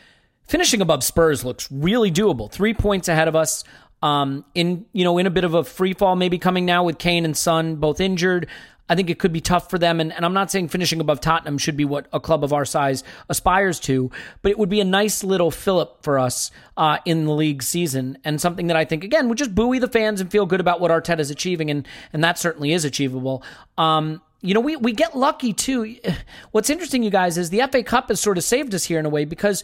finishing 0.48 0.80
above 0.80 1.04
Spurs 1.04 1.44
looks 1.44 1.70
really 1.70 2.14
doable. 2.14 2.50
Three 2.50 2.74
points 2.74 3.10
ahead 3.10 3.28
of 3.28 3.36
us 3.36 3.66
um, 4.02 4.46
in 4.56 4.86
you 4.94 5.04
know 5.04 5.18
in 5.18 5.28
a 5.28 5.30
bit 5.30 5.44
of 5.44 5.54
a 5.54 5.66
free 5.66 5.94
fall 5.94 6.16
maybe 6.16 6.38
coming 6.38 6.66
now 6.66 6.86
with 6.86 6.98
Kane 6.98 7.26
and 7.26 7.36
Son 7.36 7.76
both 7.76 8.00
injured. 8.00 8.48
I 8.90 8.96
think 8.96 9.10
it 9.10 9.20
could 9.20 9.32
be 9.32 9.42
tough 9.42 9.70
for 9.70 9.78
them, 9.78 10.00
and, 10.00 10.12
and 10.12 10.26
I'm 10.26 10.34
not 10.34 10.52
saying 10.52 10.70
finishing 10.70 11.00
above 11.00 11.22
Tottenham 11.22 11.58
should 11.58 11.78
be 11.78 11.86
what 11.86 12.08
a 12.12 12.20
club 12.20 12.44
of 12.44 12.52
our 12.52 12.66
size 12.66 13.04
aspires 13.30 13.80
to, 13.82 14.12
but 14.42 14.52
it 14.52 14.58
would 14.58 14.70
be 14.70 14.82
a 14.82 14.86
nice 14.86 15.24
little 15.24 15.52
fillip 15.52 16.04
for 16.04 16.18
us 16.18 16.52
uh, 16.76 16.98
in 17.06 17.26
the 17.26 17.34
league 17.34 17.64
season, 17.64 18.18
and 18.24 18.42
something 18.42 18.68
that 18.68 18.76
I 18.76 18.86
think 18.86 19.04
again 19.04 19.30
would 19.30 19.38
just 19.38 19.54
buoy 19.54 19.80
the 19.80 19.88
fans 19.88 20.20
and 20.20 20.32
feel 20.32 20.46
good 20.46 20.60
about 20.60 20.82
what 20.82 20.92
Arteta 20.92 21.20
is 21.20 21.30
achieving, 21.32 21.70
and 21.70 21.88
and 22.12 22.24
that 22.24 22.40
certainly 22.40 22.74
is 22.74 22.84
achievable. 22.84 23.44
Um, 23.78 24.22
you 24.42 24.54
know, 24.54 24.62
we 24.62 24.76
we 24.76 24.92
get 24.92 25.16
lucky 25.16 25.54
too. 25.54 25.96
What's 26.52 26.70
interesting, 26.70 27.04
you 27.04 27.12
guys, 27.12 27.38
is 27.38 27.50
the 27.52 27.62
FA 27.72 27.84
Cup 27.84 28.10
has 28.10 28.20
sort 28.20 28.38
of 28.38 28.44
saved 28.44 28.74
us 28.74 28.86
here 28.86 29.00
in 29.00 29.06
a 29.06 29.10
way 29.10 29.26
because 29.26 29.64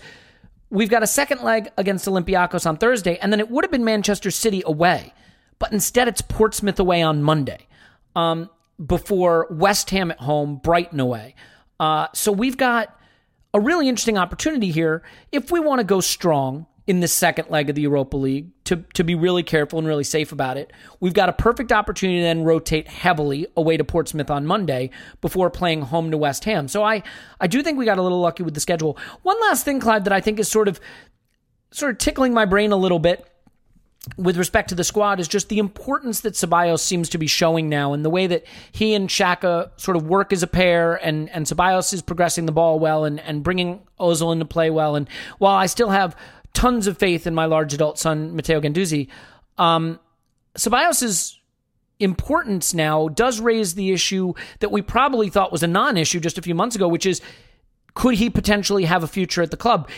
We've 0.70 0.90
got 0.90 1.04
a 1.04 1.08
second 1.08 1.42
leg 1.42 1.70
against 1.78 2.06
Olympiacos 2.08 2.66
on 2.66 2.78
Thursday, 2.78 3.18
and 3.22 3.32
then 3.32 3.40
it 3.40 3.50
would 3.50 3.64
have 3.64 3.72
been 3.72 3.86
Manchester 3.86 4.32
City 4.32 4.64
away, 4.66 5.14
but 5.60 5.72
instead 5.72 6.08
it's 6.08 6.22
Portsmouth 6.22 6.80
away 6.80 7.02
on 7.02 7.22
Monday. 7.22 7.68
Um, 8.16 8.50
before 8.84 9.48
West 9.50 9.90
Ham 9.92 10.12
at 10.12 10.20
home, 10.20 10.58
Brighton 10.58 11.00
away. 11.00 11.36
Uh, 11.80 12.08
so 12.14 12.32
we've 12.32 12.58
got 12.58 12.98
a 13.54 13.60
really 13.60 13.88
interesting 13.88 14.18
opportunity 14.18 14.72
here 14.72 15.04
if 15.32 15.52
we 15.52 15.60
want 15.60 15.80
to 15.80 15.86
go 15.86 16.02
strong 16.02 16.66
in 16.88 17.00
the 17.00 17.08
second 17.08 17.50
leg 17.50 17.70
of 17.70 17.76
the 17.76 17.82
Europa 17.82 18.16
League 18.16 18.52
to, 18.66 18.78
to 18.94 19.04
be 19.04 19.16
really 19.16 19.42
careful 19.42 19.80
and 19.80 19.88
really 19.88 20.04
safe 20.04 20.32
about 20.32 20.56
it. 20.56 20.72
We've 21.00 21.14
got 21.14 21.30
a 21.30 21.34
perfect 21.34 21.72
opportunity 21.72 22.20
to 22.20 22.24
then 22.24 22.44
rotate 22.44 22.88
heavily 22.88 23.48
away 23.58 23.78
to 23.78 23.84
Portsmouth 23.84 24.30
on 24.30 24.46
Monday 24.46 24.92
before 25.20 25.50
playing 25.50 25.82
home 25.82 26.12
to 26.12 26.18
West 26.18 26.46
Ham. 26.46 26.68
So 26.68 26.84
I, 26.84 27.02
I 27.42 27.48
do 27.48 27.64
think 27.64 27.80
we 27.80 27.86
got 27.86 27.98
a 27.98 28.04
little 28.04 28.22
lucky 28.22 28.44
with 28.44 28.54
the 28.54 28.60
schedule. 28.60 28.98
One 29.24 29.40
last 29.42 29.66
thing, 29.66 29.80
Clive, 29.80 30.04
that 30.04 30.14
I 30.14 30.22
think 30.22 30.40
is 30.40 30.48
sort 30.48 30.68
of 30.68 30.80
sort 31.72 31.92
of 31.92 31.98
tickling 31.98 32.34
my 32.34 32.46
brain 32.46 32.72
a 32.72 32.78
little 32.78 33.00
bit 33.00 33.28
with 34.18 34.38
respect 34.38 34.70
to 34.70 34.76
the 34.76 34.84
squad 34.84 35.20
is 35.20 35.28
just 35.28 35.50
the 35.50 35.60
importance 35.60 36.22
that 36.22 36.34
Ceballos 36.34 36.80
seems 36.80 37.10
to 37.10 37.18
be 37.18 37.28
showing 37.28 37.70
now 37.70 37.94
and 37.94 38.06
the 38.06 38.10
way 38.10 38.28
that 38.28 38.46
he 38.72 38.94
and 38.94 39.10
Xhaka 39.10 39.72
sort 39.78 39.98
of 39.98 40.08
work 40.08 40.32
as 40.32 40.44
a 40.44 40.48
pair 40.48 40.96
and, 40.96 41.30
and 41.30 41.46
Ceballos 41.46 41.94
is 41.94 42.02
progressing 42.02 42.46
the 42.46 42.52
ball 42.52 42.80
well 42.80 43.04
and, 43.04 43.20
and 43.20 43.44
bringing 43.44 43.82
Ozil 44.00 44.32
into 44.32 44.46
play 44.46 44.70
well. 44.70 44.96
And 44.96 45.10
while 45.40 45.56
I 45.56 45.66
still 45.66 45.90
have 45.90 46.16
tons 46.56 46.88
of 46.88 46.98
faith 46.98 47.28
in 47.28 47.36
my 47.36 47.46
large 47.46 47.74
adult 47.74 48.00
son, 48.00 48.36
Matteo 48.36 48.60
Guendouzi. 48.60 49.08
Um, 49.58 50.00
Ceballos' 50.58 51.36
importance 52.00 52.74
now 52.74 53.10
does 53.10 53.40
raise 53.40 53.76
the 53.76 53.92
issue 53.92 54.34
that 54.60 54.72
we 54.72 54.82
probably 54.82 55.30
thought 55.30 55.52
was 55.52 55.64
a 55.64 55.68
non 55.68 55.98
issue 55.98 56.20
just 56.20 56.38
a 56.38 56.42
few 56.42 56.56
months 56.56 56.76
ago, 56.76 56.88
which 56.88 57.06
is 57.06 57.22
could 57.94 58.16
he 58.16 58.30
potentially 58.30 58.86
have 58.86 59.04
a 59.04 59.08
future 59.08 59.42
at 59.42 59.52
the 59.52 59.58
club? 59.58 59.90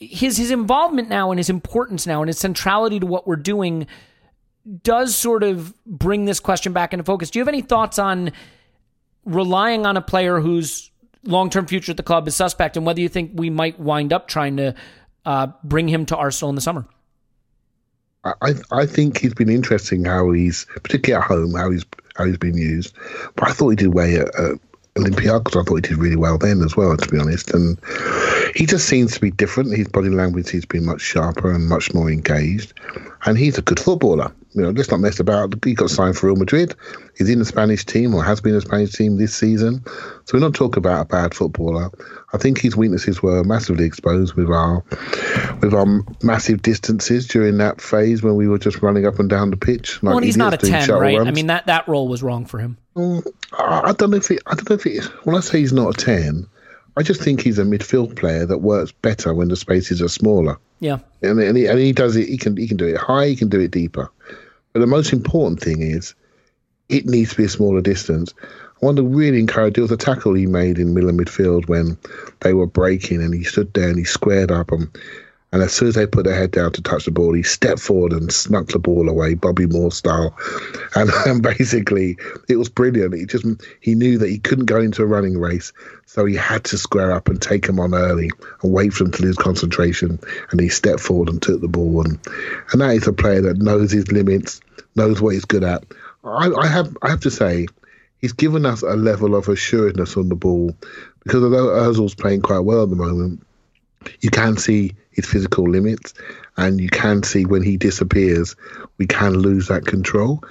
His, 0.00 0.36
his 0.36 0.50
involvement 0.50 1.08
now 1.08 1.30
and 1.30 1.38
his 1.38 1.50
importance 1.50 2.06
now 2.06 2.22
and 2.22 2.28
his 2.28 2.38
centrality 2.38 3.00
to 3.00 3.06
what 3.06 3.26
we're 3.26 3.36
doing 3.36 3.86
does 4.82 5.16
sort 5.16 5.42
of 5.42 5.74
bring 5.84 6.24
this 6.24 6.40
question 6.40 6.72
back 6.72 6.92
into 6.92 7.04
focus. 7.04 7.30
Do 7.30 7.38
you 7.38 7.40
have 7.40 7.48
any 7.48 7.62
thoughts 7.62 7.98
on 7.98 8.32
relying 9.24 9.86
on 9.86 9.96
a 9.96 10.02
player 10.02 10.40
whose 10.40 10.90
long 11.24 11.50
term 11.50 11.66
future 11.66 11.90
at 11.90 11.96
the 11.96 12.02
club 12.02 12.28
is 12.28 12.36
suspect 12.36 12.76
and 12.76 12.86
whether 12.86 13.00
you 13.00 13.08
think 13.08 13.32
we 13.34 13.50
might 13.50 13.78
wind 13.80 14.12
up 14.12 14.28
trying 14.28 14.56
to 14.58 14.74
uh, 15.24 15.48
bring 15.64 15.88
him 15.88 16.06
to 16.06 16.16
Arsenal 16.16 16.50
in 16.50 16.54
the 16.54 16.60
summer? 16.60 16.86
I 18.24 18.54
I 18.70 18.86
think 18.86 19.18
he's 19.18 19.34
been 19.34 19.48
interesting 19.48 20.04
how 20.04 20.32
he's 20.32 20.66
particularly 20.82 21.22
at 21.22 21.28
home 21.28 21.54
how 21.54 21.70
he's 21.70 21.84
how 22.16 22.24
he's 22.24 22.36
been 22.36 22.56
used. 22.56 22.94
But 23.36 23.48
I 23.48 23.52
thought 23.52 23.70
he 23.70 23.76
did 23.76 23.94
well 23.94 24.22
at, 24.22 24.34
at 24.34 24.58
Olympiacos. 24.98 25.60
I 25.60 25.64
thought 25.64 25.76
he 25.76 25.80
did 25.80 25.98
really 25.98 26.16
well 26.16 26.38
then 26.38 26.62
as 26.62 26.76
well, 26.76 26.96
to 26.96 27.08
be 27.08 27.18
honest. 27.18 27.50
And 27.52 27.78
he 28.54 28.66
just 28.66 28.88
seems 28.88 29.14
to 29.14 29.20
be 29.20 29.30
different. 29.30 29.76
His 29.76 29.88
body 29.88 30.08
language 30.08 30.50
has 30.50 30.64
been 30.64 30.84
much 30.84 31.00
sharper 31.00 31.52
and 31.52 31.68
much 31.68 31.94
more 31.94 32.10
engaged. 32.10 32.74
And 33.24 33.38
he's 33.38 33.58
a 33.58 33.62
good 33.62 33.80
footballer. 33.80 34.32
You 34.54 34.62
know, 34.62 34.70
let's 34.70 34.90
not 34.90 35.00
mess 35.00 35.20
about. 35.20 35.54
He 35.64 35.74
got 35.74 35.90
signed 35.90 36.16
for 36.16 36.26
Real 36.26 36.36
Madrid. 36.36 36.74
He's 37.16 37.28
in 37.28 37.38
the 37.38 37.44
Spanish 37.44 37.84
team 37.84 38.14
or 38.14 38.24
has 38.24 38.40
been 38.40 38.54
the 38.54 38.60
Spanish 38.60 38.92
team 38.92 39.16
this 39.16 39.34
season. 39.34 39.84
So 40.24 40.34
we're 40.34 40.40
not 40.40 40.54
talking 40.54 40.78
about 40.78 41.02
a 41.02 41.04
bad 41.04 41.34
footballer. 41.34 41.90
I 42.32 42.36
think 42.36 42.60
his 42.60 42.76
weaknesses 42.76 43.22
were 43.22 43.42
massively 43.42 43.86
exposed 43.86 44.34
with 44.34 44.50
our 44.50 44.84
with 45.62 45.72
our 45.72 45.86
massive 46.22 46.60
distances 46.60 47.26
during 47.26 47.56
that 47.58 47.80
phase 47.80 48.22
when 48.22 48.36
we 48.36 48.48
were 48.48 48.58
just 48.58 48.82
running 48.82 49.06
up 49.06 49.18
and 49.18 49.30
down 49.30 49.50
the 49.50 49.56
pitch. 49.56 50.02
Like 50.02 50.14
well, 50.14 50.22
he's 50.22 50.36
not 50.36 50.52
a 50.52 50.58
ten, 50.58 50.90
right? 50.90 51.16
Runs. 51.16 51.28
I 51.28 51.30
mean 51.30 51.46
that 51.46 51.66
that 51.66 51.88
role 51.88 52.06
was 52.06 52.22
wrong 52.22 52.44
for 52.44 52.58
him. 52.58 52.76
Mm, 52.96 53.26
I 53.58 53.92
don't 53.92 54.10
know 54.10 54.18
if 54.18 54.30
it, 54.30 54.42
I 54.46 54.54
don't 54.54 54.68
know 54.68 54.76
if 54.76 54.86
it. 54.86 55.04
When 55.24 55.36
I 55.36 55.40
say 55.40 55.60
he's 55.60 55.72
not 55.72 55.98
a 55.98 56.04
ten, 56.04 56.46
I 56.98 57.02
just 57.02 57.22
think 57.22 57.40
he's 57.40 57.58
a 57.58 57.64
midfield 57.64 58.16
player 58.16 58.44
that 58.44 58.58
works 58.58 58.92
better 58.92 59.32
when 59.32 59.48
the 59.48 59.56
spaces 59.56 60.02
are 60.02 60.08
smaller. 60.08 60.58
Yeah, 60.80 60.98
and, 61.22 61.40
and, 61.40 61.56
he, 61.56 61.66
and 61.66 61.78
he 61.78 61.92
does 61.92 62.14
it. 62.16 62.28
He 62.28 62.36
can 62.36 62.58
he 62.58 62.68
can 62.68 62.76
do 62.76 62.86
it 62.86 62.98
high. 62.98 63.28
He 63.28 63.36
can 63.36 63.48
do 63.48 63.60
it 63.60 63.70
deeper. 63.70 64.10
But 64.74 64.80
the 64.80 64.86
most 64.86 65.14
important 65.14 65.62
thing 65.62 65.80
is, 65.80 66.14
it 66.90 67.06
needs 67.06 67.30
to 67.30 67.36
be 67.36 67.44
a 67.44 67.48
smaller 67.48 67.80
distance. 67.80 68.34
Want 68.80 68.96
to 68.96 69.02
really 69.02 69.40
encourage. 69.40 69.74
There 69.74 69.82
was 69.82 69.90
a 69.90 69.96
tackle 69.96 70.34
he 70.34 70.46
made 70.46 70.78
in 70.78 70.94
middle 70.94 71.10
of 71.10 71.16
midfield 71.16 71.68
when 71.68 71.98
they 72.40 72.52
were 72.52 72.66
breaking, 72.66 73.22
and 73.22 73.34
he 73.34 73.44
stood 73.44 73.72
there 73.74 73.88
and 73.88 73.98
he 73.98 74.04
squared 74.04 74.50
up 74.50 74.72
and. 74.72 74.88
And 75.50 75.62
as 75.62 75.72
soon 75.72 75.88
as 75.88 75.94
they 75.94 76.06
put 76.06 76.26
their 76.26 76.34
head 76.34 76.50
down 76.50 76.72
to 76.72 76.82
touch 76.82 77.06
the 77.06 77.10
ball, 77.10 77.32
he 77.32 77.42
stepped 77.42 77.80
forward 77.80 78.12
and 78.12 78.30
snuck 78.30 78.66
the 78.66 78.78
ball 78.78 79.08
away, 79.08 79.32
Bobby 79.32 79.66
Moore 79.66 79.92
style. 79.92 80.36
And, 80.94 81.10
and 81.26 81.42
basically, 81.42 82.16
it 82.48 82.56
was 82.56 82.70
brilliant. 82.70 83.14
He 83.14 83.26
just 83.26 83.44
he 83.80 83.94
knew 83.94 84.18
that 84.18 84.30
he 84.30 84.38
couldn't 84.38 84.64
go 84.64 84.80
into 84.80 85.02
a 85.02 85.06
running 85.06 85.38
race, 85.38 85.72
so 86.06 86.24
he 86.24 86.34
had 86.34 86.64
to 86.64 86.78
square 86.78 87.12
up 87.12 87.28
and 87.28 87.40
take 87.40 87.66
him 87.66 87.78
on 87.78 87.94
early 87.94 88.30
and 88.62 88.72
wait 88.72 88.94
for 88.94 89.04
him 89.04 89.12
to 89.12 89.22
lose 89.22 89.36
concentration. 89.36 90.18
And 90.50 90.60
he 90.60 90.70
stepped 90.70 91.00
forward 91.00 91.28
and 91.28 91.40
took 91.40 91.60
the 91.60 91.68
ball. 91.68 92.04
And 92.04 92.18
and 92.72 92.80
that 92.80 92.96
is 92.96 93.06
a 93.06 93.12
player 93.12 93.42
that 93.42 93.58
knows 93.58 93.92
his 93.92 94.10
limits, 94.10 94.60
knows 94.96 95.20
what 95.20 95.34
he's 95.34 95.44
good 95.44 95.62
at. 95.62 95.84
I, 96.24 96.50
I 96.50 96.66
have 96.66 96.96
I 97.02 97.10
have 97.10 97.20
to 97.20 97.30
say, 97.30 97.68
he's 98.20 98.32
given 98.32 98.66
us 98.66 98.82
a 98.82 98.96
level 98.96 99.34
of 99.34 99.48
assuredness 99.48 100.16
on 100.16 100.28
the 100.28 100.34
ball. 100.34 100.74
Because 101.24 101.42
although 101.42 101.68
Ozil's 101.68 102.14
playing 102.14 102.42
quite 102.42 102.60
well 102.60 102.82
at 102.82 102.90
the 102.90 102.96
moment, 102.96 103.44
you 104.20 104.30
can 104.30 104.56
see 104.56 104.94
his 105.10 105.26
physical 105.26 105.68
limits 105.68 106.14
and 106.56 106.80
you 106.80 106.88
can 106.88 107.22
see 107.22 107.44
when 107.44 107.62
he 107.62 107.76
disappears 107.76 108.54
we 108.98 109.06
can 109.06 109.34
lose 109.34 109.68
that 109.68 109.86
control. 109.86 110.42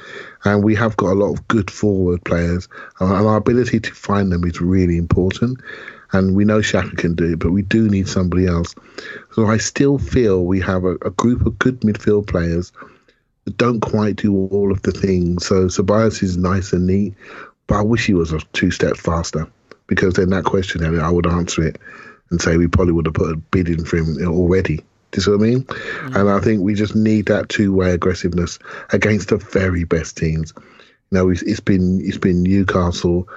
And 0.44 0.64
we 0.64 0.76
have 0.76 0.96
got 0.98 1.12
a 1.12 1.20
lot 1.20 1.34
of 1.34 1.48
good 1.48 1.72
forward 1.72 2.24
players 2.24 2.68
and 3.00 3.12
our 3.12 3.38
ability 3.38 3.80
to 3.82 3.94
find 3.94 4.32
them 4.32 4.44
is 4.46 4.62
really 4.62 4.98
important. 4.98 5.60
And 6.14 6.36
we 6.36 6.46
know 6.46 6.60
Xhaka 6.60 6.98
can 6.98 7.16
do 7.16 7.34
it 7.34 7.40
but 7.40 7.52
we 7.52 7.62
do 7.62 7.90
need 7.90 8.08
somebody 8.08 8.48
else. 8.48 8.76
So 9.34 9.48
I 9.48 9.58
still 9.58 9.98
feel 9.98 10.46
we 10.46 10.60
have 10.62 10.84
a, 10.84 10.96
a 10.96 11.12
group 11.12 11.46
of 11.46 11.60
good 11.60 11.82
midfield 11.82 12.28
players 12.28 12.72
that 13.46 13.58
don't 13.58 13.80
quite 13.80 14.18
do 14.18 14.36
all 14.36 14.72
of 14.72 14.82
the 14.82 14.92
things. 14.92 15.46
So 15.46 15.68
Ceballos 15.68 16.22
is 16.22 16.36
nice 16.36 16.74
and 16.74 16.88
neat 16.88 17.14
but 17.68 17.76
I 17.76 17.82
wish 17.82 18.06
he 18.06 18.14
was 18.14 18.32
a 18.34 18.40
two 18.54 18.72
steps 18.72 19.00
faster 19.00 19.48
because 19.88 20.16
then 20.16 20.30
that 20.30 20.46
question 20.46 20.84
I 21.00 21.10
would 21.10 21.28
answer 21.28 21.64
it 21.66 21.80
and 22.30 22.42
say 22.42 22.58
we 22.58 22.68
probably 22.68 22.94
would 22.94 23.06
have 23.06 23.16
put 23.16 23.32
a 23.32 23.38
bid 23.38 23.70
in 23.70 23.86
for 23.86 23.98
him 23.98 24.18
already. 24.28 24.78
Do 24.78 24.84
you 25.16 25.22
see 25.22 25.32
what 25.32 25.40
I 25.40 25.44
mean? 25.44 25.64
Mm-hmm. 25.64 26.16
And 26.16 26.30
I 26.30 26.40
think 26.40 26.62
we 26.62 26.74
just 26.74 26.96
need 26.96 27.28
that 27.28 27.50
two-way 27.50 27.92
aggressiveness 27.92 28.60
against 28.92 29.30
the 29.30 29.38
very 29.38 29.86
best 29.86 30.18
teams. 30.18 30.54
You 30.58 31.18
know, 31.18 31.30
it's, 31.30 31.42
it's 31.44 31.62
been 31.62 32.02
it's 32.04 32.18
been 32.18 32.44
Newcastle 32.44 33.28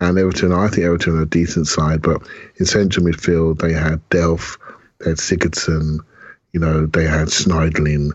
and 0.00 0.18
Everton. 0.18 0.52
I 0.52 0.68
think 0.68 0.84
Everton 0.84 1.18
are 1.18 1.22
a 1.22 1.26
decent 1.26 1.68
side, 1.68 2.02
but 2.02 2.22
in 2.56 2.66
central 2.66 3.06
midfield 3.06 3.60
they 3.60 3.72
had 3.72 4.00
Delph, 4.10 4.58
they 4.98 5.10
had 5.10 5.18
Sigurdsson, 5.18 5.98
you 6.52 6.60
know, 6.60 6.86
they 6.86 7.04
had 7.04 7.28
Schneiderlin. 7.28 8.10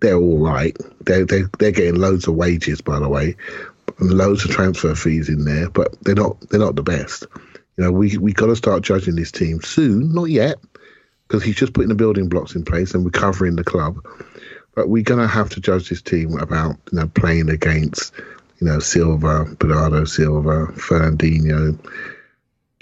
They're 0.00 0.16
all 0.16 0.38
right. 0.38 0.76
They 1.02 1.22
they 1.22 1.44
they're 1.58 1.70
getting 1.70 2.00
loads 2.00 2.26
of 2.26 2.34
wages, 2.34 2.80
by 2.80 2.98
the 2.98 3.08
way, 3.08 3.36
and 3.98 4.10
loads 4.10 4.44
of 4.44 4.50
transfer 4.50 4.94
fees 4.94 5.28
in 5.28 5.44
there, 5.44 5.70
but 5.70 5.94
they're 6.02 6.14
not 6.14 6.38
they're 6.48 6.60
not 6.60 6.76
the 6.76 6.82
best. 6.82 7.26
You 7.76 7.84
know, 7.84 7.92
we 7.92 8.16
we 8.18 8.32
got 8.32 8.46
to 8.46 8.56
start 8.56 8.82
judging 8.82 9.16
this 9.16 9.32
team 9.32 9.60
soon, 9.62 10.12
not 10.12 10.30
yet, 10.30 10.56
because 11.26 11.42
he's 11.42 11.56
just 11.56 11.72
putting 11.72 11.88
the 11.88 11.94
building 11.94 12.28
blocks 12.28 12.54
in 12.54 12.64
place 12.64 12.94
and 12.94 13.04
recovering 13.04 13.56
the 13.56 13.64
club. 13.64 13.98
But 14.74 14.88
we're 14.88 15.02
going 15.02 15.20
to 15.20 15.26
have 15.26 15.48
to 15.50 15.60
judge 15.60 15.88
this 15.88 16.02
team 16.02 16.38
about 16.38 16.76
you 16.92 16.98
know 16.98 17.08
playing 17.08 17.48
against 17.48 18.12
you 18.60 18.66
know 18.66 18.78
Silva, 18.78 19.44
Bernardo 19.58 20.04
Silva, 20.04 20.66
Fernandinho, 20.74 21.78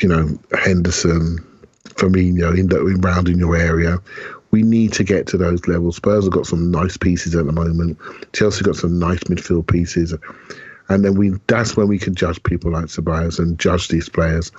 you 0.01 0.09
know 0.09 0.39
Henderson, 0.59 1.39
Firmino 1.91 2.59
in, 2.59 2.69
the, 2.69 2.85
in 2.87 3.01
round 3.01 3.29
in 3.29 3.39
your 3.39 3.57
area. 3.57 3.99
We 4.51 4.63
need 4.63 4.93
to 4.93 5.03
get 5.03 5.27
to 5.29 5.37
those 5.37 5.67
levels. 5.67 5.97
Spurs 5.97 6.25
have 6.25 6.33
got 6.33 6.47
some 6.47 6.71
nice 6.71 6.97
pieces 6.97 7.35
at 7.35 7.45
the 7.45 7.51
moment. 7.51 7.99
Chelsea 8.33 8.63
got 8.63 8.77
some 8.77 9.01
nice 9.01 9.19
midfield 9.25 9.67
pieces 9.67 10.15
and 10.89 11.05
then 11.05 11.15
we 11.15 11.33
that's 11.47 11.77
when 11.77 11.89
we 11.89 11.99
can 11.99 12.15
judge 12.15 12.43
people 12.43 12.73
like 12.73 12.87
Ceballos 12.87 13.39
and 13.39 13.59
judge 13.59 13.89
these 13.89 14.09
players. 14.09 14.53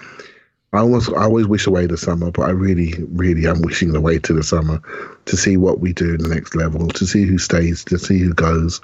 I 0.73 0.79
almost 0.79 1.09
I 1.09 1.23
always 1.23 1.47
wish 1.47 1.67
away 1.67 1.85
the 1.85 1.97
summer, 1.97 2.31
but 2.31 2.43
I 2.43 2.49
really, 2.49 2.93
really 3.09 3.47
am 3.47 3.61
wishing 3.61 3.95
away 3.95 4.19
to 4.19 4.33
the 4.33 4.43
summer 4.43 4.81
to 5.25 5.37
see 5.37 5.55
what 5.55 5.79
we 5.79 5.93
do 5.93 6.15
in 6.15 6.21
the 6.21 6.27
next 6.27 6.55
level, 6.55 6.87
to 6.89 7.05
see 7.05 7.23
who 7.23 7.37
stays, 7.37 7.85
to 7.85 7.97
see 7.97 8.19
who 8.19 8.33
goes, 8.33 8.81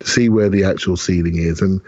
to 0.00 0.06
see 0.06 0.28
where 0.28 0.50
the 0.50 0.64
actual 0.64 0.96
ceiling 0.96 1.38
is. 1.38 1.62
And 1.62 1.80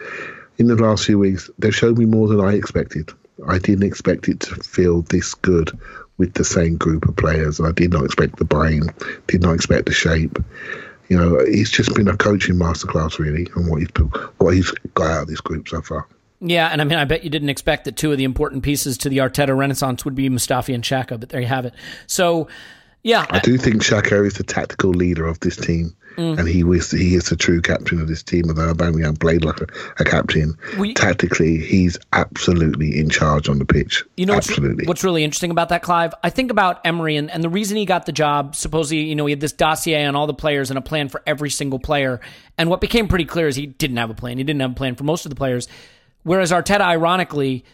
in 0.57 0.69
the 0.69 0.77
last 0.77 1.05
few 1.05 1.19
weeks, 1.19 1.51
they've 1.59 1.75
showed 1.75 1.99
me 1.99 2.07
more 2.07 2.29
than 2.29 2.41
I 2.41 2.55
expected. 2.55 3.11
I 3.47 3.59
didn't 3.59 3.85
expect 3.85 4.29
it 4.29 4.41
to 4.41 4.55
feel 4.57 5.03
this 5.03 5.35
good 5.35 5.79
with 6.17 6.33
the 6.35 6.45
same 6.45 6.77
group 6.77 7.07
of 7.07 7.17
players. 7.17 7.61
I 7.61 7.73
did 7.73 7.93
not 7.93 8.05
expect 8.05 8.37
the 8.37 8.45
brain, 8.45 8.85
did 9.27 9.43
not 9.43 9.55
expect 9.55 9.87
the 9.87 9.93
shape 9.93 10.39
you 11.09 11.17
know, 11.17 11.45
he's 11.45 11.71
just 11.71 11.95
been 11.95 12.09
a 12.09 12.17
coaching 12.17 12.57
masterclass 12.57 13.19
really, 13.19 13.49
and 13.55 13.71
what 13.71 13.81
he's 13.81 13.91
what 14.39 14.55
he's 14.55 14.71
got 14.95 15.11
out 15.11 15.23
of 15.23 15.29
this 15.29 15.41
group 15.41 15.69
so 15.69 15.83
far. 15.83 16.07
Yeah, 16.41 16.69
and 16.69 16.81
I 16.81 16.85
mean, 16.85 16.99
I 16.99 17.05
bet 17.05 17.25
you 17.25 17.31
didn't 17.31 17.49
expect 17.49 17.85
that 17.85 17.97
two 17.97 18.13
of 18.13 18.19
the 18.19 18.25
important 18.25 18.63
pieces 18.63 18.99
to 18.99 19.09
the 19.09 19.19
Arteta 19.19 19.57
Renaissance 19.57 20.05
would 20.05 20.15
be 20.15 20.29
Mustafi 20.29 20.75
and 20.75 20.85
Xhaka, 20.85 21.19
but 21.19 21.31
there 21.31 21.41
you 21.41 21.47
have 21.47 21.65
it. 21.65 21.75
So, 22.07 22.49
yeah, 23.05 23.27
I, 23.29 23.39
do 23.39 23.59
think 23.59 23.83
Xhaka 23.83 24.27
is 24.27 24.35
the 24.35 24.43
tactical 24.43 24.91
leader 24.91 25.27
of 25.27 25.39
this 25.41 25.57
team. 25.59 25.95
Mm. 26.17 26.39
And 26.39 26.49
he 26.49 26.65
was 26.65 26.91
he 26.91 27.17
is 27.17 27.29
the 27.29 27.37
true 27.37 27.61
captain 27.61 28.01
of 28.01 28.09
this 28.09 28.23
team. 28.23 28.45
Although 28.49 28.73
Aubameyang 28.73 29.21
played 29.21 29.45
like 29.45 29.61
a, 29.61 29.67
a 29.99 30.05
captain, 30.05 30.57
we, 30.79 30.95
tactically 30.95 31.59
he's 31.59 31.99
absolutely 32.13 32.99
in 32.99 33.11
charge 33.11 33.49
on 33.49 33.59
the 33.59 33.67
pitch. 33.67 34.05
You 34.17 34.25
know, 34.25 34.35
absolutely. 34.35 34.77
What's, 34.77 34.89
what's 34.89 35.05
really 35.05 35.23
interesting 35.23 35.51
about 35.51 35.69
that, 35.69 35.83
Clive? 35.83 36.15
I 36.23 36.31
think 36.31 36.51
about 36.51 36.81
Emery 36.87 37.17
and, 37.17 37.31
and 37.31 37.43
the 37.43 37.49
reason 37.51 37.77
he 37.77 37.85
got 37.85 38.07
the 38.07 38.13
job. 38.13 38.57
Supposedly, 38.57 39.03
you 39.03 39.17
know, 39.17 39.27
he 39.27 39.33
had 39.33 39.41
this 39.41 39.53
dossier 39.53 40.07
on 40.07 40.17
all 40.17 40.27
the 40.27 40.33
players 40.33 40.71
and 40.71 40.79
a 40.79 40.83
plan 40.83 41.09
for 41.11 41.21
every 41.27 41.51
single 41.51 41.81
player. 41.81 42.21
And 42.57 42.71
what 42.71 42.81
became 42.81 43.09
pretty 43.09 43.27
clear 43.27 43.49
is 43.49 43.57
he 43.57 43.67
didn't 43.67 43.97
have 43.99 44.09
a 44.09 44.15
plan. 44.15 44.39
He 44.39 44.45
didn't 44.45 44.61
have 44.61 44.71
a 44.71 44.75
plan 44.75 44.95
for 44.95 45.05
most 45.05 45.27
of 45.27 45.31
the 45.31 45.37
players. 45.37 45.69
Whereas 46.23 46.53
Arteta, 46.53 46.81
ironically, 46.81 47.65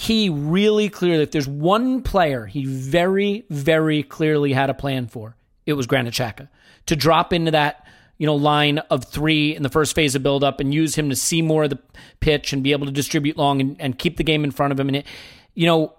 he 0.00 0.28
really 0.28 0.88
clearly, 0.88 1.24
if 1.24 1.32
there's 1.32 1.48
one 1.48 2.02
player 2.02 2.46
he 2.46 2.64
very, 2.64 3.44
very 3.50 4.04
clearly 4.04 4.52
had 4.52 4.70
a 4.70 4.74
plan 4.74 5.08
for, 5.08 5.34
it 5.66 5.72
was 5.72 5.88
Granit 5.88 6.14
Xhaka 6.14 6.48
to 6.86 6.94
drop 6.94 7.32
into 7.32 7.50
that 7.50 7.84
you 8.16 8.24
know 8.24 8.36
line 8.36 8.78
of 8.78 9.04
three 9.06 9.56
in 9.56 9.64
the 9.64 9.68
first 9.68 9.96
phase 9.96 10.14
of 10.14 10.22
build 10.22 10.44
up 10.44 10.60
and 10.60 10.72
use 10.72 10.94
him 10.94 11.08
to 11.08 11.16
see 11.16 11.42
more 11.42 11.64
of 11.64 11.70
the 11.70 11.80
pitch 12.20 12.52
and 12.52 12.62
be 12.62 12.70
able 12.70 12.86
to 12.86 12.92
distribute 12.92 13.36
long 13.36 13.60
and, 13.60 13.80
and 13.80 13.98
keep 13.98 14.18
the 14.18 14.22
game 14.22 14.44
in 14.44 14.52
front 14.52 14.72
of 14.72 14.78
him. 14.78 14.86
And 14.86 14.98
it, 14.98 15.06
you 15.54 15.66
know, 15.66 15.92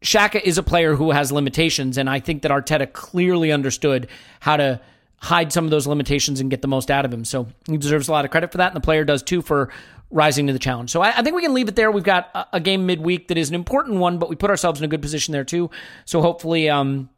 Xhaka 0.00 0.40
is 0.42 0.56
a 0.56 0.62
player 0.62 0.94
who 0.94 1.10
has 1.10 1.30
limitations, 1.30 1.98
and 1.98 2.08
I 2.08 2.20
think 2.20 2.42
that 2.42 2.50
Arteta 2.50 2.90
clearly 2.90 3.52
understood 3.52 4.08
how 4.40 4.56
to 4.56 4.80
hide 5.18 5.52
some 5.52 5.66
of 5.66 5.70
those 5.70 5.86
limitations 5.86 6.40
and 6.40 6.50
get 6.50 6.62
the 6.62 6.68
most 6.68 6.90
out 6.90 7.04
of 7.04 7.12
him. 7.12 7.26
So 7.26 7.48
he 7.68 7.76
deserves 7.76 8.08
a 8.08 8.12
lot 8.12 8.24
of 8.24 8.30
credit 8.30 8.50
for 8.50 8.58
that, 8.58 8.68
and 8.68 8.76
the 8.76 8.84
player 8.84 9.04
does 9.04 9.22
too 9.22 9.42
for 9.42 9.68
rising 10.12 10.46
to 10.46 10.52
the 10.52 10.58
challenge. 10.58 10.90
So 10.90 11.02
I, 11.02 11.18
I 11.18 11.22
think 11.22 11.34
we 11.34 11.42
can 11.42 11.54
leave 11.54 11.68
it 11.68 11.76
there. 11.76 11.90
We've 11.90 12.04
got 12.04 12.30
a, 12.34 12.56
a, 12.56 12.60
game 12.60 12.86
midweek 12.86 13.28
that 13.28 13.38
is 13.38 13.48
an 13.48 13.54
important 13.54 13.98
one, 13.98 14.18
but 14.18 14.28
we 14.28 14.36
put 14.36 14.50
ourselves 14.50 14.80
in 14.80 14.84
a 14.84 14.88
good 14.88 15.02
position 15.02 15.32
there 15.32 15.44
too. 15.44 15.70
So 16.04 16.20
hopefully, 16.20 16.68
um, 16.68 17.08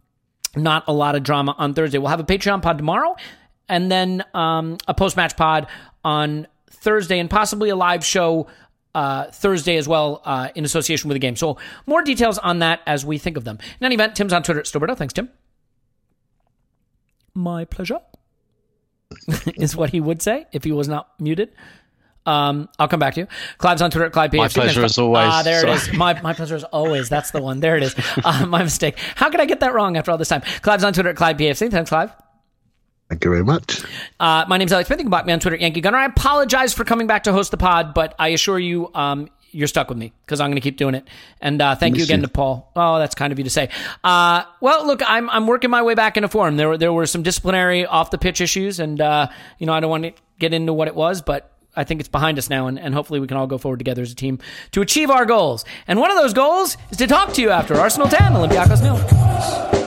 not 0.56 0.84
a 0.86 0.92
lot 0.92 1.16
of 1.16 1.22
drama 1.22 1.54
on 1.58 1.74
Thursday. 1.74 1.98
We'll 1.98 2.08
have 2.08 2.20
a 2.20 2.24
Patreon 2.24 2.62
pod 2.62 2.78
tomorrow 2.78 3.16
and 3.68 3.90
then 3.90 4.24
um, 4.34 4.78
a 4.86 4.94
post 4.94 5.16
match 5.16 5.36
pod 5.36 5.66
on 6.04 6.46
Thursday, 6.70 7.18
and 7.18 7.30
possibly 7.30 7.70
a 7.70 7.76
live 7.76 8.04
show 8.04 8.46
uh, 8.94 9.30
Thursday 9.30 9.76
as 9.76 9.88
well 9.88 10.20
uh, 10.24 10.48
in 10.54 10.64
association 10.64 11.08
with 11.08 11.14
the 11.14 11.20
game. 11.20 11.36
So 11.36 11.56
more 11.86 12.02
details 12.02 12.38
on 12.38 12.58
that 12.60 12.80
as 12.86 13.04
we 13.04 13.18
think 13.18 13.36
of 13.36 13.44
them. 13.44 13.58
In 13.80 13.86
any 13.86 13.94
event, 13.94 14.14
Tim's 14.14 14.32
on 14.32 14.42
Twitter 14.42 14.60
at 14.60 14.66
Stillberto. 14.66 14.96
Thanks, 14.96 15.14
Tim. 15.14 15.30
My 17.34 17.64
pleasure 17.64 18.00
is 19.56 19.74
what 19.74 19.90
he 19.90 20.00
would 20.00 20.22
say 20.22 20.46
if 20.52 20.64
he 20.64 20.72
was 20.72 20.88
not 20.88 21.08
muted. 21.18 21.50
Um, 22.26 22.68
I'll 22.78 22.88
come 22.88 23.00
back 23.00 23.14
to 23.14 23.20
you. 23.20 23.26
Clive's 23.58 23.82
on 23.82 23.90
Twitter 23.90 24.06
at 24.06 24.12
Clive 24.12 24.32
My 24.32 24.48
pleasure 24.48 24.84
as 24.84 24.98
always. 24.98 25.28
Ah, 25.30 25.42
there 25.42 25.60
Sorry. 25.60 25.72
it 25.72 25.76
is. 25.76 25.92
My, 25.92 26.20
my 26.22 26.32
pleasure 26.32 26.56
as 26.56 26.64
always. 26.64 27.08
That's 27.08 27.30
the 27.32 27.42
one. 27.42 27.60
There 27.60 27.76
it 27.76 27.82
is. 27.82 27.94
Uh, 28.24 28.46
my 28.46 28.62
mistake. 28.62 28.98
How 29.16 29.28
could 29.28 29.40
I 29.40 29.44
get 29.44 29.60
that 29.60 29.74
wrong 29.74 29.96
after 29.96 30.10
all 30.10 30.16
this 30.16 30.28
time? 30.28 30.40
Clive's 30.62 30.82
on 30.82 30.92
Twitter 30.94 31.10
at 31.10 31.16
Clive 31.16 31.36
PFC. 31.36 31.70
Thanks, 31.70 31.90
Clive. 31.90 32.10
Thank 33.10 33.24
you 33.24 33.30
very 33.30 33.44
much. 33.44 33.82
Uh, 34.18 34.44
my 34.48 34.56
name's 34.56 34.72
Alex 34.72 34.86
Smith. 34.86 34.98
You 34.98 35.04
can 35.04 35.10
block 35.10 35.26
me 35.26 35.32
on 35.32 35.40
Twitter, 35.40 35.56
Yankee 35.56 35.80
Gunner. 35.82 35.98
I 35.98 36.06
apologize 36.06 36.72
for 36.72 36.84
coming 36.84 37.06
back 37.06 37.24
to 37.24 37.32
host 37.32 37.50
the 37.50 37.56
pod, 37.58 37.92
but 37.92 38.14
I 38.18 38.28
assure 38.28 38.58
you, 38.58 38.90
um, 38.94 39.28
you're 39.50 39.68
stuck 39.68 39.88
with 39.88 39.98
me 39.98 40.12
because 40.24 40.40
I'm 40.40 40.48
going 40.48 40.56
to 40.56 40.60
keep 40.60 40.76
doing 40.76 40.94
it. 40.94 41.06
And 41.40 41.60
uh, 41.60 41.76
thank 41.76 41.96
you 41.96 42.04
again 42.04 42.20
you. 42.20 42.26
to 42.26 42.32
Paul. 42.32 42.70
Oh, 42.74 42.98
that's 42.98 43.14
kind 43.14 43.32
of 43.32 43.38
you 43.38 43.44
to 43.44 43.50
say. 43.50 43.68
Uh, 44.02 44.44
well, 44.60 44.86
look, 44.86 45.02
I'm 45.06 45.30
I'm 45.30 45.46
working 45.46 45.70
my 45.70 45.82
way 45.82 45.94
back 45.94 46.16
into 46.16 46.28
form. 46.28 46.56
There 46.56 46.70
were 46.70 46.78
there 46.78 46.92
were 46.92 47.06
some 47.06 47.22
disciplinary 47.22 47.86
off 47.86 48.10
the 48.10 48.18
pitch 48.18 48.40
issues, 48.40 48.80
and 48.80 49.00
uh, 49.00 49.28
you 49.58 49.66
know 49.66 49.72
I 49.72 49.80
don't 49.80 49.90
want 49.90 50.04
to 50.04 50.12
get 50.38 50.52
into 50.52 50.72
what 50.72 50.88
it 50.88 50.94
was, 50.94 51.22
but 51.22 51.52
I 51.76 51.84
think 51.84 52.00
it's 52.00 52.08
behind 52.08 52.38
us 52.38 52.50
now, 52.50 52.66
and, 52.66 52.78
and 52.78 52.94
hopefully 52.94 53.20
we 53.20 53.26
can 53.26 53.36
all 53.36 53.46
go 53.46 53.58
forward 53.58 53.78
together 53.78 54.02
as 54.02 54.12
a 54.12 54.14
team 54.14 54.38
to 54.72 54.80
achieve 54.80 55.10
our 55.10 55.24
goals. 55.24 55.64
And 55.86 55.98
one 55.98 56.10
of 56.10 56.16
those 56.16 56.32
goals 56.32 56.76
is 56.90 56.98
to 56.98 57.06
talk 57.06 57.32
to 57.34 57.42
you 57.42 57.50
after 57.50 57.74
Arsenal 57.74 58.08
10, 58.08 58.32
Olympiacos 58.32 58.82
nil. 58.82 59.83